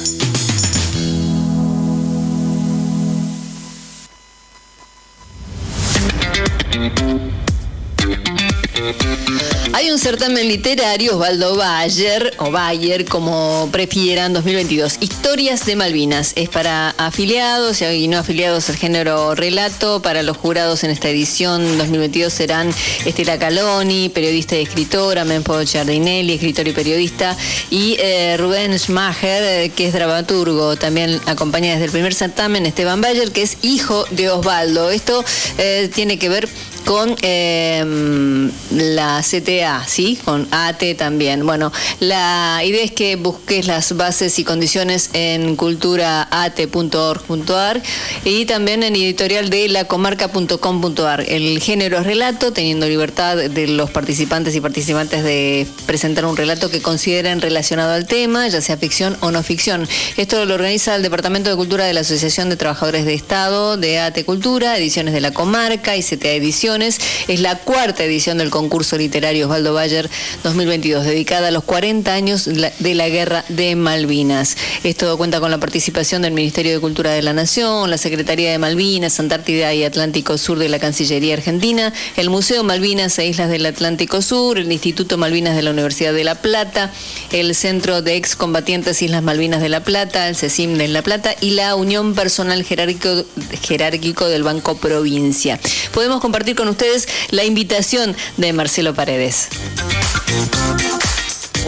Hay 9.73 9.91
un 9.91 9.97
certamen 9.97 10.47
literario, 10.47 11.15
Osvaldo 11.15 11.55
Bayer, 11.55 12.33
o 12.37 12.51
Bayer, 12.51 13.05
como 13.05 13.69
prefieran, 13.71 14.33
2022. 14.33 14.97
Historias 15.01 15.65
de 15.65 15.75
Malvinas. 15.75 16.33
Es 16.35 16.49
para 16.49 16.91
afiliados 16.91 17.81
y 17.81 18.07
no 18.07 18.19
afiliados 18.19 18.69
al 18.69 18.75
género 18.77 19.35
relato. 19.35 20.01
Para 20.01 20.21
los 20.21 20.37
jurados 20.37 20.83
en 20.83 20.91
esta 20.91 21.09
edición 21.09 21.77
2022 21.77 22.31
serán 22.31 22.69
Estela 23.05 23.39
Caloni, 23.39 24.09
periodista 24.09 24.55
y 24.55 24.63
escritora, 24.63 25.25
Mempo 25.25 25.59
Giardinelli, 25.63 26.33
escritor 26.33 26.67
y 26.67 26.73
periodista, 26.73 27.35
y 27.71 27.97
eh, 27.99 28.37
Rubén 28.37 28.77
Schmacher, 28.77 29.43
eh, 29.43 29.71
que 29.75 29.87
es 29.87 29.93
dramaturgo. 29.93 30.75
También 30.75 31.19
acompaña 31.25 31.71
desde 31.71 31.85
el 31.85 31.91
primer 31.91 32.13
certamen 32.13 32.65
Esteban 32.65 33.01
Bayer, 33.01 33.31
que 33.31 33.41
es 33.41 33.57
hijo 33.63 34.05
de 34.11 34.29
Osvaldo. 34.29 34.91
Esto 34.91 35.23
eh, 35.57 35.89
tiene 35.93 36.19
que 36.19 36.29
ver 36.29 36.47
con 36.87 37.15
eh, 37.21 38.49
la 38.71 39.21
CTA, 39.21 39.85
¿sí? 39.85 40.17
Con 40.23 40.47
AT 40.51 40.81
también. 40.97 41.45
Bueno, 41.45 41.73
la 41.99 42.61
idea 42.63 42.81
es 42.81 42.93
que 42.93 43.17
busques 43.17 43.67
las 43.67 43.97
bases 43.97 44.39
y 44.39 44.45
condiciones 44.45 45.09
en 45.11 45.57
culturaat.org.ar 45.57 47.81
y 48.23 48.45
también 48.45 48.83
en 48.83 48.95
editorial 48.95 49.49
de 49.49 49.67
lacomarca.com.ar. 49.67 51.25
El 51.27 51.59
género 51.59 51.97
es 51.97 52.05
relato, 52.05 52.53
teniendo 52.53 52.87
libertad 52.87 53.35
de 53.35 53.67
los 53.67 53.89
participantes 53.89 54.55
y 54.55 54.61
participantes 54.61 55.25
de 55.25 55.67
presentar 55.85 56.25
un 56.25 56.37
relato 56.37 56.69
que 56.69 56.81
consideren 56.81 57.41
relacionado 57.41 57.91
al 57.91 58.07
tema, 58.07 58.47
ya 58.47 58.61
sea 58.61 58.77
ficción 58.77 59.17
o 59.19 59.31
no 59.31 59.43
ficción. 59.43 59.85
Esto 60.15 60.45
lo 60.45 60.53
organiza 60.53 60.95
el 60.95 61.01
Departamento 61.01 61.49
de 61.49 61.57
Cultura 61.57 61.83
de 61.83 61.93
la 61.93 61.99
Asociación 61.99 62.49
de 62.49 62.55
Trabajadores 62.55 63.03
de 63.03 63.13
Estado 63.13 63.75
de 63.75 63.99
AT 63.99 64.23
Cultura, 64.23 64.77
Ediciones 64.77 65.13
de 65.13 65.19
la 65.19 65.31
Comarca 65.31 65.97
y 65.97 66.01
CTA 66.01 66.29
Ediciones. 66.29 66.76
Es 66.81 66.99
la 67.39 67.57
cuarta 67.57 68.03
edición 68.03 68.37
del 68.37 68.51
concurso 68.51 68.97
literario 68.97 69.45
Osvaldo 69.45 69.73
Bayer 69.73 70.07
2022, 70.43 71.05
dedicada 71.05 71.47
a 71.47 71.51
los 71.51 71.63
40 71.63 72.13
años 72.13 72.45
de 72.45 72.95
la 72.95 73.09
Guerra 73.09 73.43
de 73.49 73.75
Malvinas. 73.75 74.55
Esto 74.83 75.17
cuenta 75.17 75.39
con 75.39 75.49
la 75.49 75.57
participación 75.57 76.21
del 76.21 76.33
Ministerio 76.33 76.73
de 76.73 76.79
Cultura 76.79 77.11
de 77.11 77.23
la 77.23 77.33
Nación, 77.33 77.89
la 77.89 77.97
Secretaría 77.97 78.51
de 78.51 78.59
Malvinas, 78.59 79.19
Antártida 79.19 79.73
y 79.73 79.85
Atlántico 79.85 80.37
Sur 80.37 80.59
de 80.59 80.69
la 80.69 80.77
Cancillería 80.77 81.33
Argentina, 81.33 81.91
el 82.15 82.29
Museo 82.29 82.63
Malvinas 82.63 83.17
e 83.17 83.25
Islas 83.25 83.49
del 83.49 83.65
Atlántico 83.65 84.21
Sur, 84.21 84.59
el 84.59 84.71
Instituto 84.71 85.17
Malvinas 85.17 85.55
de 85.55 85.63
la 85.63 85.71
Universidad 85.71 86.13
de 86.13 86.23
La 86.23 86.35
Plata, 86.35 86.91
el 87.31 87.55
Centro 87.55 88.03
de 88.03 88.17
Excombatientes 88.17 89.01
Islas 89.01 89.23
Malvinas 89.23 89.61
de 89.61 89.69
La 89.69 89.83
Plata, 89.83 90.29
el 90.29 90.35
CECIM 90.35 90.77
de 90.77 90.87
La 90.89 91.01
Plata 91.01 91.33
y 91.41 91.51
la 91.51 91.75
Unión 91.75 92.13
Personal 92.13 92.63
Jerárquico, 92.63 93.25
Jerárquico 93.63 94.27
del 94.27 94.43
Banco 94.43 94.77
Provincia. 94.77 95.59
Podemos 95.91 96.21
compartir 96.21 96.55
con 96.55 96.66
ustedes 96.69 97.07
la 97.31 97.43
invitación 97.43 98.15
de 98.37 98.53
Marcelo 98.53 98.93
Paredes. 98.93 99.49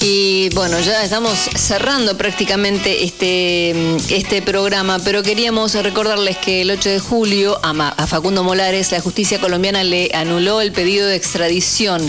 Y 0.08 0.50
bueno, 0.50 0.80
ya 0.82 1.04
estamos 1.04 1.50
cerrando 1.56 2.16
prácticamente 2.16 3.06
este, 3.06 3.72
este 4.16 4.44
programa, 4.44 5.00
pero 5.00 5.24
queríamos 5.24 5.74
recordarles 5.74 6.38
que 6.38 6.62
el 6.62 6.70
8 6.70 6.90
de 6.92 7.00
julio 7.00 7.60
a, 7.64 8.06
Facundo 8.06 8.44
Molares 8.44 8.92
la 8.92 9.02
justicia 9.02 9.42
colombiana 9.42 9.84
le 9.84 10.12
anuló 10.14 10.62
el 10.62 10.72
pedido 10.74 11.08
de 11.08 11.16
extradición, 11.16 12.04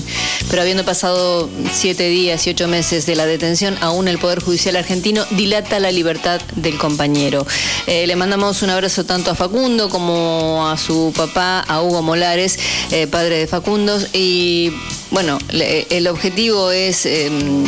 pero 0.50 0.60
habiendo 0.60 0.84
pasado 0.84 1.48
siete 1.72 2.10
días 2.10 2.46
y 2.46 2.50
ocho 2.50 2.68
meses 2.68 3.06
de 3.06 3.16
la 3.16 3.24
detención, 3.24 3.78
aún 3.80 4.08
el 4.08 4.18
Poder 4.18 4.42
Judicial 4.42 4.76
argentino 4.76 5.24
dilata 5.30 5.80
la 5.80 5.90
libertad 5.90 6.42
del 6.54 6.76
compañero. 6.76 7.46
Eh, 7.86 8.06
le 8.06 8.14
mandamos 8.14 8.60
un 8.60 8.68
abrazo 8.68 9.06
tanto 9.06 9.30
a 9.30 9.34
Facundo 9.34 9.88
como 9.88 10.68
a 10.68 10.76
su 10.76 11.14
papá, 11.16 11.60
a 11.60 11.80
Hugo 11.80 12.02
Molares, 12.02 12.58
eh, 12.90 13.06
padre 13.06 13.38
de 13.38 13.46
Facundo, 13.46 13.98
y 14.12 14.70
bueno, 15.10 15.38
el 15.50 16.06
objetivo 16.08 16.70
es 16.70 17.06
em, 17.06 17.64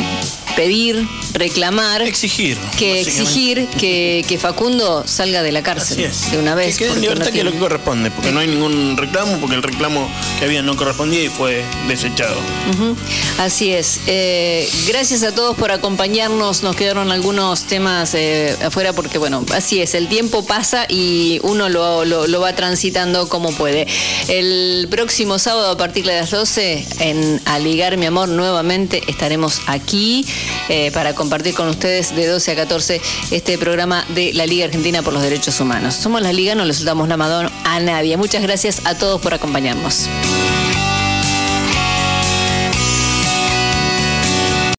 pedir, 0.59 1.07
reclamar, 1.35 2.03
exigir, 2.03 2.59
que 2.77 3.01
exigir 3.01 3.69
que, 3.79 4.25
que 4.27 4.39
Facundo 4.39 5.05
salga 5.07 5.45
de 5.45 5.53
la 5.53 5.63
cárcel 5.63 6.11
de 6.33 6.39
una 6.39 6.57
vez. 6.57 6.77
Que 6.77 6.87
quede 6.87 6.95
en 6.95 7.01
libertad 7.03 7.27
no 7.27 7.31
que 7.33 7.39
es 7.39 7.45
lo 7.45 7.53
que 7.53 7.59
corresponde, 7.59 8.11
porque 8.11 8.33
no 8.33 8.41
hay 8.41 8.49
ningún 8.49 8.97
reclamo, 8.97 9.39
porque 9.39 9.55
el 9.55 9.63
reclamo 9.63 10.11
que 10.41 10.47
había 10.47 10.63
no 10.63 10.75
correspondía 10.77 11.23
y 11.23 11.29
fue 11.29 11.63
desechado. 11.87 12.35
Así 13.39 13.73
es. 13.73 14.01
Eh, 14.09 14.69
gracias 14.89 15.23
a 15.23 15.33
todos 15.33 15.57
por 15.57 15.71
acompañarnos. 15.71 16.65
Nos 16.65 16.75
quedaron 16.75 17.13
algunos 17.13 17.63
temas 17.63 18.15
eh, 18.15 18.57
afuera 18.61 18.93
porque, 18.93 19.19
bueno, 19.19 19.47
así 19.55 19.81
es. 19.81 19.95
El 19.95 20.09
tiempo 20.09 20.45
pasa 20.45 20.87
y 20.89 21.39
uno 21.45 21.69
lo, 21.69 22.05
lo- 22.05 22.27
lo 22.27 22.41
va 22.41 22.53
transitando 22.57 23.29
como 23.29 23.53
puede. 23.53 23.87
El 24.27 24.89
próximo 24.91 25.39
sábado 25.39 25.71
a 25.71 25.77
partir 25.77 26.05
de 26.05 26.17
las 26.17 26.33
12 26.33 26.85
en 26.99 27.41
Aligar 27.45 27.97
Mi 27.97 28.07
Amor 28.07 28.29
nuevamente 28.29 29.03
estaremos 29.07 29.61
aquí 29.67 30.27
eh, 30.69 30.91
para 30.93 31.15
compartir 31.15 31.55
con 31.55 31.69
ustedes 31.69 32.15
de 32.15 32.27
12 32.27 32.53
a 32.53 32.57
14 32.57 33.01
este 33.31 33.59
programa 33.59 34.05
de 34.11 34.33
la 34.33 34.47
Liga 34.47 34.67
Argentina 34.67 35.03
por 35.03 35.13
los 35.13 35.23
Derechos 35.23 35.61
Humanos. 35.61 35.95
Somos 35.95 36.23
la 36.23 36.33
Liga, 36.33 36.55
no 36.55 36.65
le 36.65 36.75
soltamos 36.75 37.09
la 37.09 37.17
mano 37.17 37.51
a 37.65 37.81
nadie. 37.81 38.17
Muchas 38.17 38.43
gracias 38.43 38.83
a 38.85 38.97
todos 38.97 39.21
por 39.21 39.35
acompañarnos. 39.35 40.09